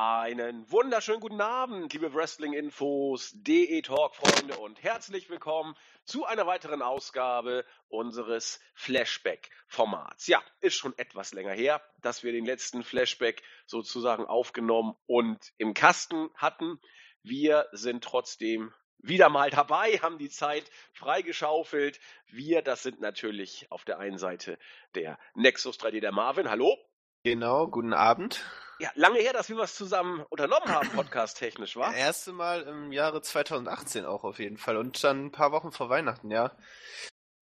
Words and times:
Einen 0.00 0.70
wunderschönen 0.70 1.18
guten 1.18 1.40
Abend, 1.40 1.92
liebe 1.92 2.14
Wrestling-Infos, 2.14 3.32
DE-Talk-Freunde 3.34 4.56
und 4.56 4.80
herzlich 4.80 5.28
willkommen 5.28 5.74
zu 6.04 6.24
einer 6.24 6.46
weiteren 6.46 6.82
Ausgabe 6.82 7.64
unseres 7.88 8.60
Flashback-Formats. 8.74 10.28
Ja, 10.28 10.40
ist 10.60 10.76
schon 10.76 10.96
etwas 10.98 11.32
länger 11.32 11.50
her, 11.50 11.82
dass 12.00 12.22
wir 12.22 12.30
den 12.30 12.44
letzten 12.44 12.84
Flashback 12.84 13.42
sozusagen 13.66 14.24
aufgenommen 14.24 14.94
und 15.06 15.52
im 15.56 15.74
Kasten 15.74 16.30
hatten. 16.36 16.78
Wir 17.24 17.66
sind 17.72 18.04
trotzdem 18.04 18.72
wieder 18.98 19.28
mal 19.30 19.50
dabei, 19.50 19.98
haben 19.98 20.18
die 20.18 20.30
Zeit 20.30 20.70
freigeschaufelt. 20.92 21.98
Wir, 22.28 22.62
das 22.62 22.84
sind 22.84 23.00
natürlich 23.00 23.66
auf 23.72 23.84
der 23.84 23.98
einen 23.98 24.18
Seite 24.18 24.60
der 24.94 25.18
Nexus 25.34 25.76
3D 25.80 25.98
der 25.98 26.12
Marvin. 26.12 26.48
Hallo. 26.48 26.78
Genau, 27.24 27.66
guten 27.66 27.94
Abend. 27.94 28.44
Ja, 28.80 28.90
lange 28.94 29.18
her, 29.18 29.32
dass 29.32 29.48
wir 29.48 29.56
was 29.56 29.74
zusammen 29.74 30.24
unternommen 30.28 30.68
haben, 30.68 30.88
podcast-technisch, 30.90 31.76
war? 31.76 31.90
Das 31.92 31.98
erste 31.98 32.32
Mal 32.32 32.62
im 32.62 32.92
Jahre 32.92 33.22
2018 33.22 34.04
auch 34.04 34.24
auf 34.24 34.38
jeden 34.38 34.56
Fall 34.56 34.76
und 34.76 35.02
dann 35.02 35.26
ein 35.26 35.32
paar 35.32 35.52
Wochen 35.52 35.72
vor 35.72 35.88
Weihnachten, 35.88 36.30
ja. 36.30 36.52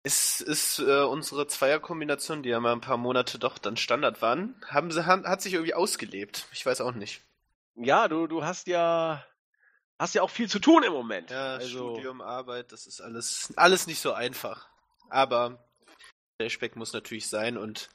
Es 0.03 0.41
ist 0.41 0.79
äh, 0.79 1.03
unsere 1.03 1.47
Zweierkombination, 1.47 2.43
die 2.43 2.51
ja 2.51 2.61
mal 2.61 2.73
ein 2.73 2.81
paar 2.81 2.97
Monate 2.97 3.39
doch 3.39 3.59
dann 3.59 3.77
Standard 3.77 4.23
waren, 4.23 4.61
haben 4.67 4.91
sie, 4.91 5.05
haben, 5.05 5.27
hat 5.27 5.43
sich 5.43 5.55
irgendwie 5.55 5.75
ausgelebt. 5.75 6.47
Ich 6.53 6.65
weiß 6.65 6.81
auch 6.81 6.93
nicht. 6.93 7.23
Ja, 7.75 8.09
du, 8.09 8.27
du 8.27 8.45
hast 8.45 8.69
ja 8.69 9.27
hast 9.99 10.15
ja 10.15 10.23
auch 10.23 10.31
viel 10.31 10.49
zu 10.49 10.59
tun 10.59 10.83
im 10.83 10.93
Moment. 10.93 11.31
Ja, 11.31 11.55
also... 11.57 11.95
Studium, 11.95 12.21
Arbeit, 12.21 12.73
das 12.73 12.87
ist 12.87 13.01
alles, 13.01 13.53
alles 13.57 13.87
nicht 13.87 14.01
so 14.01 14.13
einfach. 14.13 14.69
Aber 15.09 15.65
der 16.39 16.51
Speck 16.51 16.77
muss 16.77 16.93
natürlich 16.93 17.29
sein 17.29 17.57
und 17.57 17.89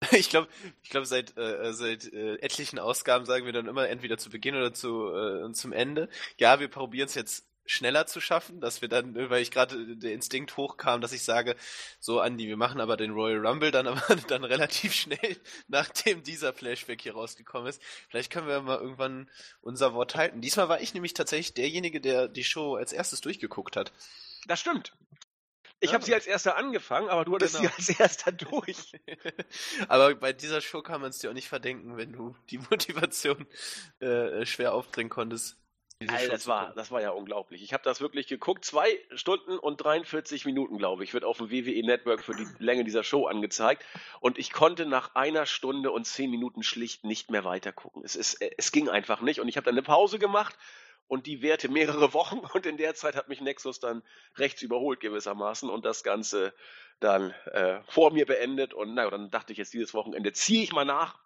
Ich 0.12 0.30
glaube, 0.30 0.48
ich 0.82 0.90
glaube 0.90 1.06
seit 1.06 1.36
äh, 1.36 1.72
seit 1.72 2.12
äh, 2.12 2.36
etlichen 2.36 2.78
Ausgaben 2.78 3.24
sagen 3.24 3.46
wir 3.46 3.52
dann 3.52 3.68
immer 3.68 3.88
entweder 3.88 4.18
zu 4.18 4.30
Beginn 4.30 4.56
oder 4.56 4.74
zu 4.74 5.08
äh, 5.14 5.52
zum 5.52 5.72
Ende. 5.72 6.08
Ja, 6.38 6.60
wir 6.60 6.68
probieren 6.68 7.06
es 7.06 7.14
jetzt 7.14 7.46
schneller 7.64 8.06
zu 8.06 8.20
schaffen, 8.20 8.60
dass 8.60 8.82
wir 8.82 8.88
dann, 8.88 9.14
weil 9.30 9.42
ich 9.42 9.50
gerade 9.50 9.96
der 9.96 10.12
Instinkt 10.12 10.56
hochkam, 10.56 11.00
dass 11.00 11.12
ich 11.12 11.22
sage, 11.22 11.56
so 12.00 12.20
Andi, 12.20 12.48
wir 12.48 12.56
machen 12.56 12.80
aber 12.80 12.96
den 12.96 13.12
Royal 13.12 13.46
Rumble 13.46 13.70
dann 13.70 13.86
aber 13.86 14.16
dann 14.28 14.44
relativ 14.44 14.92
schnell, 14.94 15.36
nachdem 15.68 16.22
dieser 16.22 16.52
Flashback 16.52 17.02
hier 17.02 17.14
rausgekommen 17.14 17.68
ist. 17.68 17.80
Vielleicht 18.08 18.32
können 18.32 18.48
wir 18.48 18.60
mal 18.60 18.78
irgendwann 18.78 19.30
unser 19.60 19.94
Wort 19.94 20.14
halten. 20.14 20.40
Diesmal 20.40 20.68
war 20.68 20.80
ich 20.80 20.94
nämlich 20.94 21.14
tatsächlich 21.14 21.54
derjenige, 21.54 22.00
der 22.00 22.28
die 22.28 22.44
Show 22.44 22.74
als 22.76 22.92
erstes 22.92 23.20
durchgeguckt 23.20 23.76
hat. 23.76 23.92
Das 24.46 24.60
stimmt. 24.60 24.92
Ich 25.82 25.92
habe 25.92 26.04
sie 26.04 26.14
als 26.14 26.26
erster 26.26 26.56
angefangen, 26.56 27.08
aber 27.08 27.24
du 27.24 27.34
hattest 27.34 27.56
genau. 27.56 27.68
sie 27.76 27.94
als 27.94 28.00
erster 28.00 28.32
durch. 28.32 28.92
aber 29.88 30.14
bei 30.14 30.32
dieser 30.32 30.60
Show 30.60 30.80
kann 30.80 31.00
man 31.00 31.10
es 31.10 31.18
dir 31.18 31.30
auch 31.30 31.34
nicht 31.34 31.48
verdenken, 31.48 31.96
wenn 31.96 32.12
du 32.12 32.36
die 32.50 32.58
Motivation 32.58 33.46
äh, 34.00 34.46
schwer 34.46 34.74
aufbringen 34.74 35.10
konntest. 35.10 35.58
Alter, 36.08 36.32
das 36.32 36.46
war, 36.46 36.72
das 36.74 36.90
war 36.90 37.00
ja 37.00 37.10
unglaublich. 37.10 37.62
Ich 37.62 37.72
habe 37.72 37.84
das 37.84 38.00
wirklich 38.00 38.26
geguckt. 38.26 38.64
Zwei 38.64 38.98
Stunden 39.14 39.58
und 39.58 39.76
43 39.82 40.44
Minuten, 40.44 40.78
glaube 40.78 41.04
ich, 41.04 41.14
wird 41.14 41.24
auf 41.24 41.38
dem 41.38 41.50
WWE 41.50 41.84
Network 41.84 42.22
für 42.24 42.34
die 42.34 42.46
Länge 42.58 42.84
dieser 42.84 43.04
Show 43.04 43.26
angezeigt. 43.26 43.84
Und 44.20 44.38
ich 44.38 44.52
konnte 44.52 44.86
nach 44.86 45.14
einer 45.14 45.46
Stunde 45.46 45.90
und 45.90 46.06
zehn 46.06 46.30
Minuten 46.30 46.62
schlicht 46.62 47.04
nicht 47.04 47.30
mehr 47.30 47.44
weitergucken. 47.44 48.02
Es, 48.04 48.16
ist, 48.16 48.40
es 48.40 48.72
ging 48.72 48.88
einfach 48.88 49.20
nicht. 49.20 49.40
Und 49.40 49.48
ich 49.48 49.56
habe 49.56 49.64
dann 49.64 49.74
eine 49.74 49.82
Pause 49.82 50.18
gemacht 50.18 50.56
und 51.06 51.26
die 51.26 51.42
Werte 51.42 51.68
mehrere 51.68 52.12
Wochen 52.14 52.38
und 52.54 52.66
in 52.66 52.76
der 52.76 52.94
Zeit 52.94 53.16
hat 53.16 53.28
mich 53.28 53.40
Nexus 53.40 53.80
dann 53.80 54.02
rechts 54.36 54.62
überholt 54.62 55.00
gewissermaßen 55.00 55.68
und 55.68 55.84
das 55.84 56.02
Ganze 56.02 56.54
dann 57.00 57.30
äh, 57.46 57.80
vor 57.88 58.12
mir 58.12 58.26
beendet 58.26 58.74
und 58.74 58.94
naja, 58.94 59.10
dann 59.10 59.30
dachte 59.30 59.52
ich 59.52 59.58
jetzt 59.58 59.72
dieses 59.72 59.94
Wochenende 59.94 60.32
ziehe 60.32 60.62
ich 60.62 60.72
mal 60.72 60.84
nach 60.84 61.18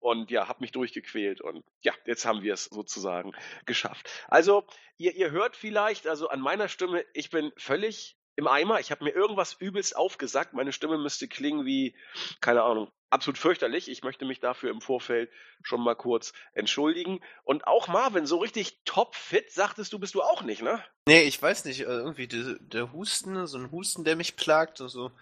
und 0.00 0.30
ja, 0.30 0.48
habe 0.48 0.60
mich 0.60 0.72
durchgequält 0.72 1.40
und 1.40 1.64
ja, 1.80 1.92
jetzt 2.06 2.24
haben 2.24 2.42
wir 2.42 2.54
es 2.54 2.64
sozusagen 2.64 3.32
geschafft. 3.66 4.08
Also 4.28 4.64
ihr, 4.96 5.14
ihr 5.14 5.30
hört 5.30 5.56
vielleicht, 5.56 6.06
also 6.06 6.28
an 6.28 6.40
meiner 6.40 6.68
Stimme, 6.68 7.04
ich 7.14 7.30
bin 7.30 7.52
völlig 7.56 8.16
im 8.36 8.46
Eimer. 8.46 8.78
Ich 8.78 8.92
habe 8.92 9.04
mir 9.04 9.10
irgendwas 9.10 9.54
übelst 9.54 9.96
aufgesagt. 9.96 10.54
Meine 10.54 10.72
Stimme 10.72 10.96
müsste 10.96 11.26
klingen 11.26 11.66
wie, 11.66 11.96
keine 12.40 12.62
Ahnung, 12.62 12.88
absolut 13.10 13.38
fürchterlich. 13.38 13.88
Ich 13.88 14.02
möchte 14.02 14.24
mich 14.24 14.40
dafür 14.40 14.70
im 14.70 14.80
Vorfeld 14.80 15.30
schon 15.62 15.82
mal 15.82 15.94
kurz 15.94 16.32
entschuldigen. 16.52 17.20
Und 17.44 17.66
auch 17.66 17.88
Marvin, 17.88 18.26
so 18.26 18.38
richtig 18.38 18.82
topfit, 18.84 19.50
sagtest 19.52 19.92
du, 19.92 19.98
bist 19.98 20.14
du 20.14 20.22
auch 20.22 20.42
nicht, 20.42 20.62
ne? 20.62 20.82
Nee, 21.06 21.22
ich 21.22 21.40
weiß 21.40 21.64
nicht. 21.64 21.86
Also 21.86 22.00
irgendwie 22.00 22.28
der, 22.28 22.58
der 22.60 22.92
Husten, 22.92 23.46
so 23.46 23.58
ein 23.58 23.70
Husten, 23.70 24.04
der 24.04 24.16
mich 24.16 24.36
plagt, 24.36 24.78
so. 24.78 25.12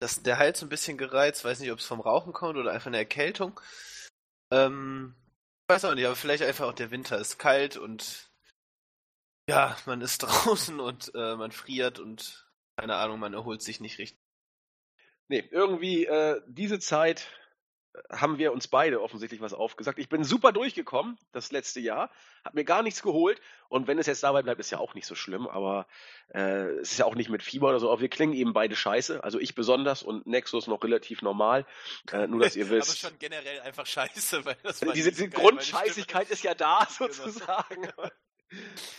Das, 0.00 0.22
der 0.22 0.38
Hals 0.38 0.62
ein 0.62 0.68
bisschen 0.68 0.96
gereizt, 0.96 1.44
weiß 1.44 1.58
nicht, 1.58 1.72
ob 1.72 1.80
es 1.80 1.86
vom 1.86 2.00
Rauchen 2.00 2.32
kommt 2.32 2.56
oder 2.56 2.70
einfach 2.70 2.86
eine 2.86 2.98
Erkältung. 2.98 3.60
Ähm, 4.52 5.16
weiß 5.68 5.84
auch 5.84 5.94
nicht, 5.94 6.06
aber 6.06 6.14
vielleicht 6.14 6.44
einfach 6.44 6.66
auch 6.66 6.72
der 6.72 6.92
Winter 6.92 7.18
ist 7.18 7.38
kalt 7.38 7.76
und 7.76 8.30
ja, 9.48 9.76
man 9.86 10.00
ist 10.00 10.18
draußen 10.22 10.78
und 10.78 11.12
äh, 11.14 11.34
man 11.36 11.50
friert 11.50 11.98
und 11.98 12.46
keine 12.76 12.94
Ahnung, 12.94 13.18
man 13.18 13.34
erholt 13.34 13.60
sich 13.60 13.80
nicht 13.80 13.98
richtig. 13.98 14.20
Nee, 15.28 15.46
irgendwie 15.50 16.06
äh, 16.06 16.40
diese 16.46 16.78
Zeit 16.78 17.28
äh, 17.92 18.16
haben 18.16 18.38
wir 18.38 18.52
uns 18.52 18.66
beide 18.66 19.02
offensichtlich 19.02 19.42
was 19.42 19.52
aufgesagt. 19.52 19.98
Ich 19.98 20.08
bin 20.08 20.24
super 20.24 20.52
durchgekommen 20.52 21.18
das 21.32 21.52
letzte 21.52 21.80
Jahr, 21.80 22.10
habe 22.44 22.56
mir 22.56 22.64
gar 22.64 22.82
nichts 22.82 23.02
geholt 23.02 23.38
und 23.68 23.86
wenn 23.86 23.98
es 23.98 24.06
jetzt 24.06 24.22
dabei 24.22 24.42
bleibt, 24.42 24.58
ist 24.58 24.70
ja 24.70 24.78
auch 24.78 24.94
nicht 24.94 25.06
so 25.06 25.14
schlimm, 25.14 25.46
aber 25.46 25.86
äh, 26.32 26.78
es 26.80 26.92
ist 26.92 26.98
ja 26.98 27.04
auch 27.04 27.14
nicht 27.14 27.28
mit 27.28 27.42
Fieber 27.42 27.68
oder 27.68 27.78
so, 27.78 27.90
aber 27.90 28.00
wir 28.00 28.08
klingen 28.08 28.32
eben 28.32 28.54
beide 28.54 28.74
scheiße, 28.74 29.22
also 29.22 29.38
ich 29.38 29.54
besonders 29.54 30.02
und 30.02 30.26
Nexus 30.26 30.66
noch 30.66 30.82
relativ 30.82 31.20
normal, 31.20 31.66
äh, 32.10 32.26
nur 32.26 32.40
dass 32.40 32.56
ihr 32.56 32.68
wisst. 32.70 33.04
aber 33.04 33.10
schon 33.10 33.18
generell 33.18 33.60
einfach 33.60 33.86
scheiße, 33.86 34.46
weil 34.46 34.56
das 34.62 34.80
Diese, 34.80 35.10
diese 35.10 35.28
Grundscheißigkeit 35.28 36.30
ist 36.30 36.42
ja 36.42 36.54
da 36.54 36.88
genau. 36.98 37.12
sozusagen. 37.12 37.82
Genau. 37.82 38.08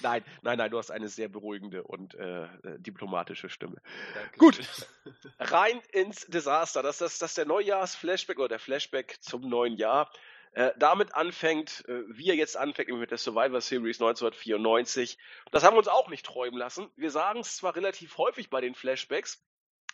Nein, 0.02 0.24
nein, 0.42 0.58
nein, 0.58 0.72
du 0.72 0.78
hast 0.78 0.92
eine 0.92 1.10
sehr 1.10 1.28
beruhigende 1.28 1.84
und 1.84 2.16
äh, 2.16 2.48
diplomatische 2.78 3.50
Stimme. 3.50 3.82
Danke. 4.14 4.38
Gut, 4.38 4.60
rein 5.40 5.82
ins 5.92 6.28
Desaster. 6.28 6.84
Das, 6.84 7.00
das, 7.00 7.20
das 7.20 7.34
der 7.34 7.46
Neujahrs-Flashback 7.46 8.38
oder 8.38 8.50
der 8.50 8.59
Flashback 8.59 9.18
zum 9.22 9.50
neuen 9.50 9.76
Jahr. 9.76 10.12
Äh, 10.54 10.72
damit 10.78 11.14
anfängt, 11.14 11.86
äh, 11.88 12.02
wie 12.08 12.30
er 12.30 12.36
jetzt 12.36 12.58
anfängt 12.58 12.90
mit 12.90 13.12
der 13.12 13.20
Survivor 13.20 13.62
Series 13.62 14.02
1994. 14.02 15.20
Das 15.52 15.64
haben 15.64 15.76
wir 15.76 15.80
uns 15.80 15.88
auch 15.88 16.09
nicht 16.09 16.26
träumen 16.26 16.58
lassen. 16.58 16.90
Wir 16.96 17.12
sagen 17.12 17.42
es 17.42 17.58
zwar 17.58 17.76
relativ 17.76 18.18
häufig 18.18 18.50
bei 18.50 18.59
den 18.59 18.74
Flashbacks, 18.74 19.46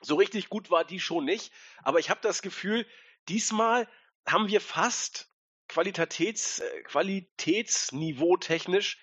so 0.01 0.15
richtig 0.15 0.49
gut 0.49 0.71
war 0.71 0.85
die 0.85 0.99
schon 0.99 1.25
nicht, 1.25 1.51
aber 1.83 1.99
ich 1.99 2.09
habe 2.09 2.21
das 2.21 2.41
Gefühl, 2.41 2.85
diesmal 3.27 3.87
haben 4.25 4.47
wir 4.47 4.61
fast 4.61 5.29
Qualitäts, 5.67 6.59
äh, 6.59 6.83
Qualitätsniveau 6.83 8.37
technisch 8.37 8.99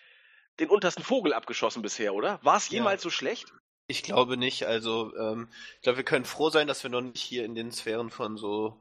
den 0.60 0.68
untersten 0.68 1.02
Vogel 1.02 1.32
abgeschossen 1.32 1.82
bisher, 1.82 2.14
oder? 2.14 2.38
War 2.42 2.56
es 2.56 2.68
jemals 2.68 3.02
ja. 3.02 3.04
so 3.04 3.10
schlecht? 3.10 3.52
Ich 3.86 4.02
glaube 4.02 4.36
nicht. 4.36 4.66
Also, 4.66 5.14
ähm, 5.16 5.48
ich 5.76 5.82
glaube, 5.82 5.98
wir 5.98 6.04
können 6.04 6.24
froh 6.24 6.50
sein, 6.50 6.66
dass 6.66 6.82
wir 6.82 6.90
noch 6.90 7.00
nicht 7.00 7.22
hier 7.22 7.44
in 7.44 7.54
den 7.54 7.72
Sphären 7.72 8.10
von 8.10 8.36
so 8.36 8.80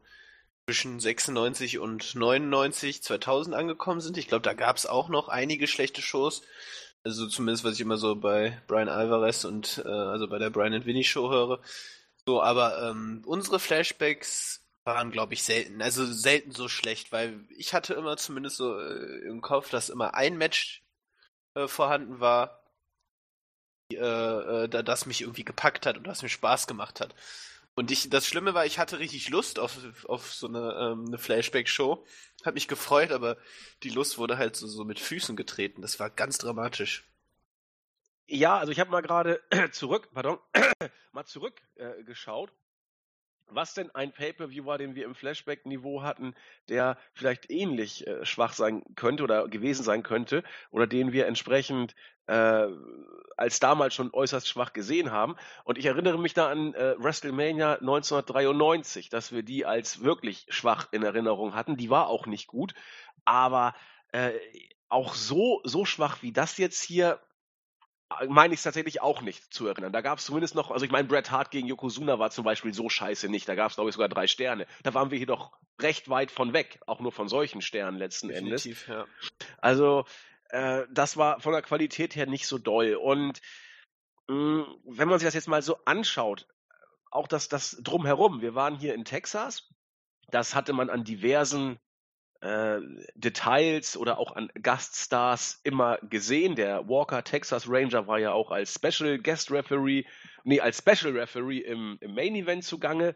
zwischen 0.65 0.99
96 0.99 1.79
und 1.79 2.15
99, 2.15 3.03
2000 3.03 3.55
angekommen 3.55 3.99
sind. 3.99 4.17
Ich 4.17 4.27
glaube, 4.27 4.43
da 4.43 4.53
gab 4.53 4.77
es 4.77 4.85
auch 4.85 5.09
noch 5.09 5.27
einige 5.27 5.67
schlechte 5.67 6.01
Shows. 6.01 6.43
Also 7.03 7.27
zumindest, 7.27 7.63
was 7.63 7.73
ich 7.73 7.81
immer 7.81 7.97
so 7.97 8.15
bei 8.15 8.61
Brian 8.67 8.87
Alvarez 8.87 9.43
und 9.43 9.81
äh, 9.83 9.89
also 9.89 10.27
bei 10.27 10.37
der 10.37 10.51
Brian 10.51 10.73
and 10.73 10.85
Winnie 10.85 11.03
Show 11.03 11.29
höre. 11.31 11.59
So, 12.25 12.41
aber 12.41 12.89
ähm, 12.89 13.23
unsere 13.25 13.59
Flashbacks 13.59 14.61
waren, 14.83 15.11
glaube 15.11 15.33
ich, 15.33 15.43
selten. 15.43 15.81
Also 15.81 16.05
selten 16.05 16.51
so 16.51 16.67
schlecht, 16.67 17.11
weil 17.11 17.45
ich 17.49 17.73
hatte 17.73 17.93
immer 17.95 18.17
zumindest 18.17 18.57
so 18.57 18.79
äh, 18.79 19.27
im 19.27 19.41
Kopf, 19.41 19.69
dass 19.71 19.89
immer 19.89 20.13
ein 20.13 20.37
Match 20.37 20.80
äh, 21.55 21.67
vorhanden 21.67 22.19
war, 22.19 22.61
äh, 23.91 24.65
äh, 24.65 24.83
das 24.83 25.05
mich 25.05 25.21
irgendwie 25.21 25.43
gepackt 25.43 25.85
hat 25.85 25.97
und 25.97 26.07
das 26.07 26.21
mir 26.21 26.29
Spaß 26.29 26.67
gemacht 26.67 27.01
hat. 27.01 27.15
Und 27.73 27.89
ich, 27.89 28.09
das 28.09 28.27
Schlimme 28.27 28.53
war, 28.53 28.65
ich 28.65 28.79
hatte 28.79 28.99
richtig 28.99 29.29
Lust 29.29 29.57
auf, 29.57 29.77
auf 30.07 30.33
so 30.33 30.47
eine, 30.47 30.91
ähm, 30.91 31.05
eine 31.07 31.17
Flashback-Show. 31.17 32.05
Hab 32.43 32.53
mich 32.53 32.67
gefreut, 32.67 33.11
aber 33.11 33.37
die 33.83 33.89
Lust 33.89 34.17
wurde 34.17 34.37
halt 34.37 34.55
so, 34.55 34.67
so 34.67 34.83
mit 34.83 34.99
Füßen 34.99 35.35
getreten. 35.35 35.81
Das 35.81 35.99
war 35.99 36.09
ganz 36.09 36.37
dramatisch. 36.37 37.05
Ja, 38.27 38.57
also 38.57 38.71
ich 38.71 38.79
habe 38.79 38.91
mal 38.91 39.01
gerade 39.01 39.41
zurück, 39.71 40.09
pardon, 40.13 40.39
mal 41.11 41.25
zurückgeschaut. 41.25 42.49
Äh, 42.49 42.53
was 43.53 43.73
denn 43.73 43.93
ein 43.93 44.11
Pay-per-View 44.11 44.65
war, 44.65 44.77
den 44.77 44.95
wir 44.95 45.05
im 45.05 45.15
Flashback-Niveau 45.15 46.01
hatten, 46.01 46.33
der 46.69 46.97
vielleicht 47.13 47.51
ähnlich 47.51 48.07
äh, 48.07 48.25
schwach 48.25 48.53
sein 48.53 48.83
könnte 48.95 49.23
oder 49.23 49.47
gewesen 49.47 49.83
sein 49.83 50.03
könnte 50.03 50.43
oder 50.71 50.87
den 50.87 51.11
wir 51.11 51.27
entsprechend 51.27 51.95
äh, 52.27 52.67
als 53.37 53.59
damals 53.59 53.93
schon 53.93 54.13
äußerst 54.13 54.47
schwach 54.47 54.73
gesehen 54.73 55.11
haben. 55.11 55.35
Und 55.63 55.77
ich 55.77 55.85
erinnere 55.85 56.19
mich 56.19 56.33
da 56.33 56.49
an 56.49 56.73
äh, 56.73 56.95
WrestleMania 56.97 57.73
1993, 57.75 59.09
dass 59.09 59.31
wir 59.31 59.43
die 59.43 59.65
als 59.65 60.03
wirklich 60.03 60.45
schwach 60.49 60.87
in 60.91 61.03
Erinnerung 61.03 61.55
hatten. 61.55 61.77
Die 61.77 61.89
war 61.89 62.07
auch 62.07 62.25
nicht 62.25 62.47
gut, 62.47 62.73
aber 63.25 63.73
äh, 64.11 64.31
auch 64.89 65.13
so 65.13 65.61
so 65.63 65.85
schwach 65.85 66.21
wie 66.21 66.33
das 66.33 66.57
jetzt 66.57 66.81
hier 66.81 67.19
meine 68.27 68.53
ich 68.53 68.59
es 68.59 68.63
tatsächlich 68.63 69.01
auch 69.01 69.21
nicht 69.21 69.53
zu 69.53 69.67
erinnern. 69.67 69.93
Da 69.93 70.01
gab 70.01 70.19
es 70.19 70.25
zumindest 70.25 70.55
noch, 70.55 70.71
also 70.71 70.85
ich 70.85 70.91
meine, 70.91 71.07
Bret 71.07 71.31
Hart 71.31 71.51
gegen 71.51 71.67
Yokozuna 71.67 72.19
war 72.19 72.31
zum 72.31 72.43
Beispiel 72.43 72.73
so 72.73 72.89
scheiße 72.89 73.29
nicht. 73.29 73.47
Da 73.47 73.55
gab 73.55 73.69
es, 73.69 73.75
glaube 73.75 73.89
ich, 73.89 73.95
sogar 73.95 74.09
drei 74.09 74.27
Sterne. 74.27 74.67
Da 74.83 74.93
waren 74.93 75.11
wir 75.11 75.17
hier 75.17 75.27
doch 75.27 75.51
recht 75.79 76.09
weit 76.09 76.31
von 76.31 76.53
weg, 76.53 76.79
auch 76.87 76.99
nur 76.99 77.11
von 77.11 77.27
solchen 77.27 77.61
Sternen 77.61 77.97
letzten 77.97 78.29
Definitiv, 78.29 78.87
Endes. 78.87 78.87
Ja. 78.87 79.05
Also, 79.59 80.05
äh, 80.49 80.83
das 80.91 81.17
war 81.17 81.39
von 81.39 81.53
der 81.53 81.61
Qualität 81.61 82.15
her 82.15 82.25
nicht 82.25 82.47
so 82.47 82.57
doll. 82.57 82.95
Und 82.95 83.41
mh, 84.27 84.35
mm, 84.35 84.81
wenn 84.85 85.07
man 85.07 85.19
sich 85.19 85.27
das 85.27 85.33
jetzt 85.33 85.47
mal 85.47 85.61
so 85.61 85.77
anschaut, 85.85 86.47
auch 87.09 87.27
das, 87.27 87.49
das 87.49 87.77
drumherum, 87.81 88.41
wir 88.41 88.55
waren 88.55 88.77
hier 88.77 88.93
in 88.93 89.05
Texas, 89.05 89.69
das 90.29 90.55
hatte 90.55 90.73
man 90.73 90.89
an 90.89 91.03
diversen 91.03 91.79
äh, 92.41 92.79
Details 93.15 93.95
oder 93.95 94.17
auch 94.17 94.35
an 94.35 94.49
Gaststars 94.61 95.59
immer 95.63 95.97
gesehen. 95.99 96.55
Der 96.55 96.87
Walker 96.89 97.23
Texas 97.23 97.69
Ranger 97.69 98.07
war 98.07 98.19
ja 98.19 98.33
auch 98.33 98.51
als 98.51 98.73
Special 98.73 99.19
Guest 99.19 99.51
Referee, 99.51 100.05
nee, 100.43 100.59
als 100.59 100.79
Special 100.79 101.17
Referee 101.17 101.59
im, 101.59 101.97
im 102.01 102.13
Main 102.13 102.35
Event 102.35 102.63
zugange. 102.63 103.15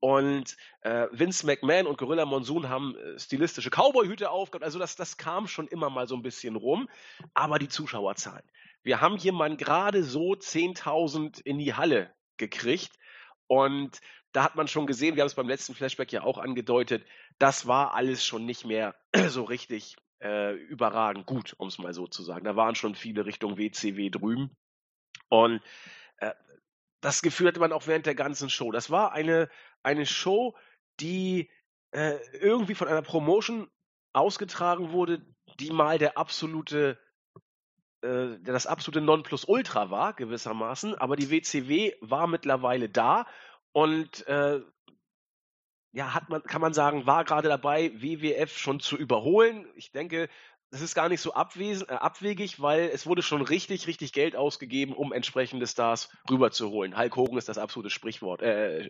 Und 0.00 0.56
äh, 0.80 1.06
Vince 1.12 1.46
McMahon 1.46 1.86
und 1.86 1.96
Gorilla 1.96 2.24
Monsoon 2.24 2.68
haben 2.68 2.96
äh, 2.96 3.18
stilistische 3.20 3.70
Cowboy-Hüte 3.70 4.30
aufgehabt. 4.30 4.64
Also 4.64 4.80
das, 4.80 4.96
das 4.96 5.16
kam 5.16 5.46
schon 5.46 5.68
immer 5.68 5.90
mal 5.90 6.08
so 6.08 6.16
ein 6.16 6.22
bisschen 6.22 6.56
rum. 6.56 6.88
Aber 7.34 7.60
die 7.60 7.68
Zuschauerzahlen. 7.68 8.42
Wir 8.82 9.00
haben 9.00 9.16
hier 9.16 9.32
mal 9.32 9.56
gerade 9.56 10.02
so 10.02 10.32
10.000 10.32 11.40
in 11.44 11.58
die 11.58 11.74
Halle 11.74 12.12
gekriegt. 12.36 12.90
Und 13.46 14.00
da 14.32 14.44
hat 14.44 14.56
man 14.56 14.68
schon 14.68 14.86
gesehen, 14.86 15.14
wir 15.16 15.22
haben 15.22 15.28
es 15.28 15.34
beim 15.34 15.48
letzten 15.48 15.74
Flashback 15.74 16.12
ja 16.12 16.22
auch 16.22 16.38
angedeutet, 16.38 17.06
das 17.38 17.66
war 17.66 17.94
alles 17.94 18.24
schon 18.24 18.46
nicht 18.46 18.64
mehr 18.64 18.94
so 19.28 19.44
richtig 19.44 19.96
äh, 20.20 20.54
überragend 20.54 21.26
gut, 21.26 21.54
um 21.58 21.68
es 21.68 21.78
mal 21.78 21.92
so 21.92 22.06
zu 22.06 22.22
sagen. 22.22 22.44
Da 22.44 22.56
waren 22.56 22.74
schon 22.74 22.94
viele 22.94 23.26
Richtung 23.26 23.58
WCW 23.58 24.10
drüben. 24.10 24.56
Und 25.28 25.60
äh, 26.18 26.32
das 27.00 27.22
Gefühl 27.22 27.48
hatte 27.48 27.60
man 27.60 27.72
auch 27.72 27.86
während 27.86 28.06
der 28.06 28.14
ganzen 28.14 28.48
Show. 28.48 28.70
Das 28.70 28.90
war 28.90 29.12
eine, 29.12 29.50
eine 29.82 30.06
Show, 30.06 30.56
die 31.00 31.50
äh, 31.90 32.16
irgendwie 32.38 32.74
von 32.74 32.88
einer 32.88 33.02
Promotion 33.02 33.70
ausgetragen 34.12 34.92
wurde, 34.92 35.26
die 35.58 35.70
mal 35.70 35.98
der 35.98 36.16
absolute 36.16 36.98
äh, 38.02 38.38
das 38.42 38.66
absolute 38.66 39.00
Nonplusultra 39.00 39.90
war, 39.90 40.12
gewissermaßen, 40.14 40.94
aber 40.96 41.16
die 41.16 41.30
WCW 41.30 41.94
war 42.00 42.26
mittlerweile 42.26 42.88
da 42.88 43.26
und 43.72 44.26
äh, 44.26 44.60
ja, 45.92 46.14
hat 46.14 46.30
man, 46.30 46.42
kann 46.42 46.60
man 46.60 46.72
sagen, 46.72 47.06
war 47.06 47.24
gerade 47.24 47.48
dabei, 47.48 47.92
WWF 47.94 48.56
schon 48.56 48.80
zu 48.80 48.96
überholen. 48.96 49.66
Ich 49.76 49.92
denke, 49.92 50.28
das 50.70 50.80
ist 50.80 50.94
gar 50.94 51.10
nicht 51.10 51.20
so 51.20 51.34
abwesen, 51.34 51.88
äh, 51.88 51.92
abwegig, 51.92 52.60
weil 52.60 52.88
es 52.92 53.06
wurde 53.06 53.22
schon 53.22 53.42
richtig, 53.42 53.86
richtig 53.86 54.12
Geld 54.12 54.34
ausgegeben, 54.34 54.94
um 54.94 55.12
entsprechende 55.12 55.66
Stars 55.66 56.08
rüberzuholen. 56.30 56.96
Hulk 56.96 57.14
Hogan 57.16 57.36
ist 57.36 57.48
das 57.48 57.58
absolute 57.58 57.90
Sprichwort. 57.90 58.40
Äh, 58.40 58.88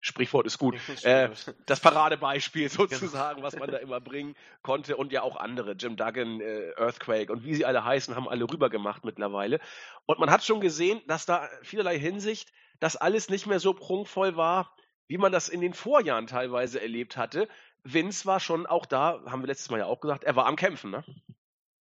Sprichwort 0.00 0.46
ist 0.46 0.58
gut. 0.58 0.76
Äh, 1.02 1.30
das 1.66 1.80
Paradebeispiel 1.80 2.68
genau. 2.68 2.84
sozusagen, 2.84 3.42
was 3.42 3.56
man 3.56 3.70
da 3.70 3.78
immer 3.78 4.00
bringen 4.00 4.34
konnte 4.62 4.96
und 4.96 5.12
ja 5.12 5.22
auch 5.22 5.36
andere, 5.36 5.72
Jim 5.72 5.96
Duggan, 5.96 6.40
äh, 6.40 6.70
Earthquake 6.76 7.30
und 7.32 7.44
wie 7.44 7.54
sie 7.54 7.64
alle 7.64 7.84
heißen, 7.84 8.14
haben 8.14 8.28
alle 8.28 8.44
rübergemacht 8.44 9.04
mittlerweile. 9.04 9.60
Und 10.06 10.20
man 10.20 10.30
hat 10.30 10.44
schon 10.44 10.60
gesehen, 10.60 11.02
dass 11.06 11.26
da 11.26 11.48
vielerlei 11.62 11.98
Hinsicht 11.98 12.50
das 12.80 12.96
alles 12.96 13.28
nicht 13.28 13.46
mehr 13.46 13.60
so 13.60 13.74
prunkvoll 13.74 14.36
war, 14.36 14.74
wie 15.08 15.18
man 15.18 15.32
das 15.32 15.48
in 15.48 15.60
den 15.60 15.74
Vorjahren 15.74 16.26
teilweise 16.26 16.80
erlebt 16.80 17.16
hatte. 17.16 17.48
Vince 17.84 18.26
war 18.26 18.40
schon 18.40 18.66
auch 18.66 18.86
da, 18.86 19.22
haben 19.26 19.42
wir 19.42 19.46
letztes 19.46 19.70
Mal 19.70 19.78
ja 19.78 19.86
auch 19.86 20.00
gesagt, 20.00 20.24
er 20.24 20.36
war 20.36 20.46
am 20.46 20.56
Kämpfen, 20.56 20.90
ne? 20.90 21.04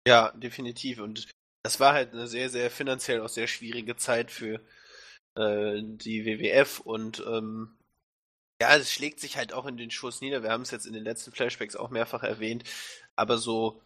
Ja, 0.08 0.32
definitiv. 0.32 1.00
Und 1.00 1.28
das 1.64 1.80
war 1.80 1.94
halt 1.94 2.14
eine 2.14 2.28
sehr, 2.28 2.50
sehr 2.50 2.70
finanziell 2.72 3.22
auch 3.22 3.30
sehr 3.30 3.48
schwierige 3.48 3.96
Zeit 3.96 4.32
für 4.32 4.62
äh, 5.36 5.82
die 5.84 6.26
WWF 6.26 6.80
und 6.80 7.24
ähm, 7.26 7.78
ja, 8.62 8.78
es 8.78 8.92
schlägt 8.92 9.20
sich 9.20 9.36
halt 9.36 9.54
auch 9.54 9.66
in 9.66 9.78
den 9.78 9.92
Shows 9.92 10.22
nieder. 10.22 10.44
Wir 10.44 10.52
haben 10.52 10.62
es 10.62 10.72
jetzt 10.72 10.86
in 10.86 10.94
den 10.94 11.04
letzten 11.04 11.32
Flashbacks 11.32 11.76
auch 11.76 11.90
mehrfach 11.90 12.24
erwähnt. 12.24 12.64
Aber 13.16 13.38
so, 13.38 13.82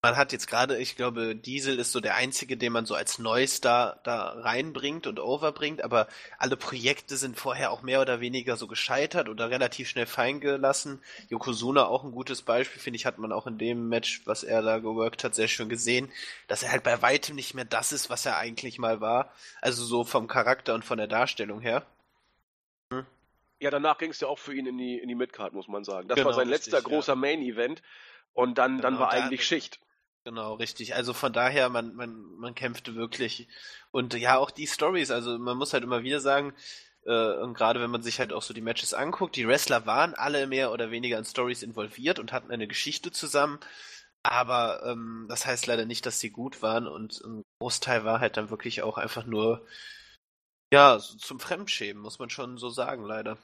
man 0.00 0.16
hat 0.16 0.32
jetzt 0.32 0.46
gerade, 0.46 0.78
ich 0.78 0.94
glaube, 0.94 1.34
Diesel 1.34 1.78
ist 1.80 1.90
so 1.90 1.98
der 1.98 2.14
einzige, 2.14 2.56
den 2.56 2.72
man 2.72 2.86
so 2.86 2.94
als 2.94 3.18
Neustar 3.18 3.98
da 4.04 4.28
reinbringt 4.28 5.08
und 5.08 5.18
overbringt. 5.18 5.82
Aber 5.82 6.06
alle 6.38 6.56
Projekte 6.56 7.16
sind 7.16 7.36
vorher 7.36 7.72
auch 7.72 7.82
mehr 7.82 8.00
oder 8.00 8.20
weniger 8.20 8.56
so 8.56 8.68
gescheitert 8.68 9.28
oder 9.28 9.50
relativ 9.50 9.88
schnell 9.88 10.06
fallen 10.06 10.40
gelassen. 10.40 11.02
Yokozuna 11.30 11.86
auch 11.86 12.04
ein 12.04 12.12
gutes 12.12 12.42
Beispiel, 12.42 12.80
finde 12.80 12.96
ich, 12.96 13.06
hat 13.06 13.18
man 13.18 13.32
auch 13.32 13.48
in 13.48 13.58
dem 13.58 13.88
Match, 13.88 14.22
was 14.24 14.44
er 14.44 14.62
da 14.62 14.78
geworkt 14.78 15.24
hat, 15.24 15.34
sehr 15.34 15.48
schön 15.48 15.68
gesehen, 15.68 16.12
dass 16.46 16.62
er 16.62 16.70
halt 16.70 16.84
bei 16.84 17.02
weitem 17.02 17.34
nicht 17.34 17.54
mehr 17.54 17.64
das 17.64 17.90
ist, 17.90 18.08
was 18.08 18.24
er 18.24 18.36
eigentlich 18.36 18.78
mal 18.78 19.00
war. 19.00 19.32
Also 19.60 19.84
so 19.84 20.04
vom 20.04 20.28
Charakter 20.28 20.74
und 20.74 20.84
von 20.84 20.98
der 20.98 21.08
Darstellung 21.08 21.60
her. 21.60 21.84
Hm. 22.92 23.04
Ja, 23.58 23.72
danach 23.72 23.98
ging 23.98 24.12
es 24.12 24.20
ja 24.20 24.28
auch 24.28 24.38
für 24.38 24.54
ihn 24.54 24.66
in 24.66 24.78
die, 24.78 24.96
in 24.96 25.08
die 25.08 25.16
Midcard, 25.16 25.54
muss 25.54 25.66
man 25.66 25.82
sagen. 25.82 26.06
Das 26.06 26.14
genau, 26.14 26.28
war 26.28 26.34
sein 26.34 26.48
richtig, 26.48 26.72
letzter 26.72 26.88
großer 26.88 27.14
ja. 27.14 27.16
Main-Event 27.16 27.82
und 28.32 28.58
dann, 28.58 28.76
genau, 28.76 28.82
dann 28.82 28.98
war 29.00 29.10
eigentlich 29.10 29.44
Schicht. 29.44 29.80
Genau, 30.28 30.54
richtig. 30.56 30.94
Also 30.94 31.14
von 31.14 31.32
daher, 31.32 31.70
man, 31.70 31.94
man, 31.94 32.12
man 32.36 32.54
kämpfte 32.54 32.94
wirklich. 32.94 33.48
Und 33.90 34.12
ja, 34.12 34.36
auch 34.36 34.50
die 34.50 34.66
Stories, 34.66 35.10
also 35.10 35.38
man 35.38 35.56
muss 35.56 35.72
halt 35.72 35.84
immer 35.84 36.02
wieder 36.02 36.20
sagen, 36.20 36.52
äh, 37.06 37.32
und 37.38 37.54
gerade 37.54 37.80
wenn 37.80 37.90
man 37.90 38.02
sich 38.02 38.18
halt 38.20 38.34
auch 38.34 38.42
so 38.42 38.52
die 38.52 38.60
Matches 38.60 38.92
anguckt, 38.92 39.36
die 39.36 39.48
Wrestler 39.48 39.86
waren 39.86 40.12
alle 40.14 40.46
mehr 40.46 40.70
oder 40.70 40.90
weniger 40.90 41.16
in 41.18 41.24
Stories 41.24 41.62
involviert 41.62 42.18
und 42.18 42.32
hatten 42.34 42.50
eine 42.52 42.68
Geschichte 42.68 43.10
zusammen. 43.10 43.58
Aber 44.22 44.82
ähm, 44.86 45.26
das 45.30 45.46
heißt 45.46 45.66
leider 45.66 45.86
nicht, 45.86 46.04
dass 46.06 46.20
sie 46.20 46.30
gut 46.30 46.60
waren 46.62 46.86
und 46.86 47.22
ein 47.24 47.42
Großteil 47.60 48.04
war 48.04 48.20
halt 48.20 48.36
dann 48.36 48.50
wirklich 48.50 48.82
auch 48.82 48.98
einfach 48.98 49.24
nur 49.26 49.66
ja, 50.72 50.98
so 50.98 51.16
zum 51.18 51.40
Fremdschämen, 51.40 52.02
muss 52.02 52.18
man 52.18 52.30
schon 52.30 52.56
so 52.58 52.68
sagen, 52.70 53.04
leider. 53.04 53.36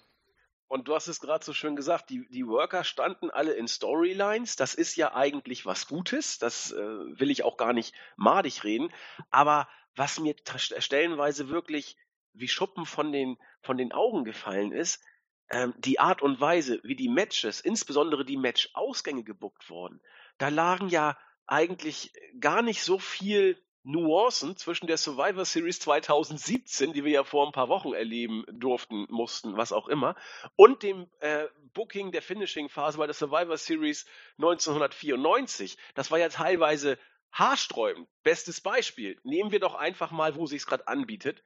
Und 0.74 0.88
du 0.88 0.96
hast 0.96 1.06
es 1.06 1.20
gerade 1.20 1.44
so 1.44 1.52
schön 1.52 1.76
gesagt, 1.76 2.10
die, 2.10 2.26
die 2.30 2.48
Worker 2.48 2.82
standen 2.82 3.30
alle 3.30 3.52
in 3.52 3.68
Storylines. 3.68 4.56
Das 4.56 4.74
ist 4.74 4.96
ja 4.96 5.14
eigentlich 5.14 5.64
was 5.64 5.86
Gutes. 5.86 6.40
Das 6.40 6.72
äh, 6.72 6.76
will 6.76 7.30
ich 7.30 7.44
auch 7.44 7.56
gar 7.56 7.72
nicht 7.72 7.94
madig 8.16 8.64
reden. 8.64 8.92
Aber 9.30 9.68
was 9.94 10.18
mir 10.18 10.34
stellenweise 10.58 11.48
wirklich 11.48 11.96
wie 12.32 12.48
Schuppen 12.48 12.86
von 12.86 13.12
den, 13.12 13.38
von 13.62 13.76
den 13.76 13.92
Augen 13.92 14.24
gefallen 14.24 14.72
ist, 14.72 15.00
ähm, 15.48 15.74
die 15.78 16.00
Art 16.00 16.22
und 16.22 16.40
Weise, 16.40 16.80
wie 16.82 16.96
die 16.96 17.08
Matches, 17.08 17.60
insbesondere 17.60 18.24
die 18.24 18.36
Match-Ausgänge 18.36 19.22
gebuckt 19.22 19.70
wurden. 19.70 20.00
Da 20.38 20.48
lagen 20.48 20.88
ja 20.88 21.16
eigentlich 21.46 22.12
gar 22.40 22.62
nicht 22.62 22.82
so 22.82 22.98
viel 22.98 23.63
Nuancen 23.84 24.56
zwischen 24.56 24.86
der 24.86 24.96
Survivor 24.96 25.44
Series 25.44 25.78
2017, 25.78 26.94
die 26.94 27.04
wir 27.04 27.12
ja 27.12 27.24
vor 27.24 27.46
ein 27.46 27.52
paar 27.52 27.68
Wochen 27.68 27.92
erleben 27.92 28.44
durften, 28.50 29.06
mussten, 29.10 29.56
was 29.58 29.72
auch 29.72 29.88
immer, 29.88 30.16
und 30.56 30.82
dem 30.82 31.06
äh, 31.20 31.46
Booking 31.74 32.10
der 32.10 32.22
Finishing-Phase 32.22 32.96
bei 32.96 33.06
der 33.06 33.14
Survivor 33.14 33.58
Series 33.58 34.06
1994. 34.38 35.76
Das 35.94 36.10
war 36.10 36.18
ja 36.18 36.30
teilweise 36.30 36.98
haarsträubend. 37.30 38.08
Bestes 38.22 38.62
Beispiel. 38.62 39.20
Nehmen 39.22 39.52
wir 39.52 39.60
doch 39.60 39.74
einfach 39.74 40.10
mal, 40.10 40.34
wo 40.34 40.46
sich's 40.46 40.66
gerade 40.66 40.88
anbietet, 40.88 41.42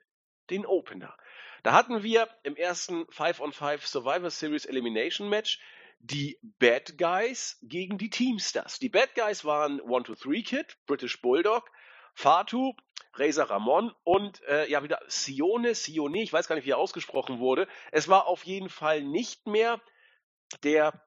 den 0.50 0.64
Opener. 0.64 1.16
Da 1.64 1.73
hatten 1.73 2.04
wir 2.04 2.28
im 2.45 2.54
ersten 2.54 3.02
5-on-5 3.07 3.85
Survivor 3.85 4.30
Series 4.30 4.64
Elimination 4.64 5.28
Match 5.28 5.59
die 6.00 6.38
Bad 6.42 6.97
Guys 6.97 7.59
gegen 7.62 7.99
die 7.99 8.11
Teamsters. 8.11 8.78
Die 8.78 8.88
Bad 8.88 9.16
Guys 9.16 9.45
waren 9.45 9.80
1-2-3 9.80 10.45
Kid, 10.45 10.78
British 10.87 11.21
Bulldog, 11.21 11.71
Fatu, 12.18 12.75
Reza 13.16 13.44
Ramon 13.44 13.94
und 14.02 14.42
äh, 14.48 14.68
ja 14.68 14.82
wieder 14.82 14.98
Sione, 15.06 15.76
Sione, 15.76 16.20
ich 16.20 16.32
weiß 16.32 16.48
gar 16.48 16.56
nicht, 16.56 16.64
wie 16.64 16.72
er 16.72 16.78
ausgesprochen 16.78 17.38
wurde. 17.38 17.68
Es 17.92 18.08
war 18.08 18.26
auf 18.26 18.42
jeden 18.44 18.68
Fall 18.68 19.02
nicht 19.02 19.46
mehr 19.46 19.80
der 20.64 21.00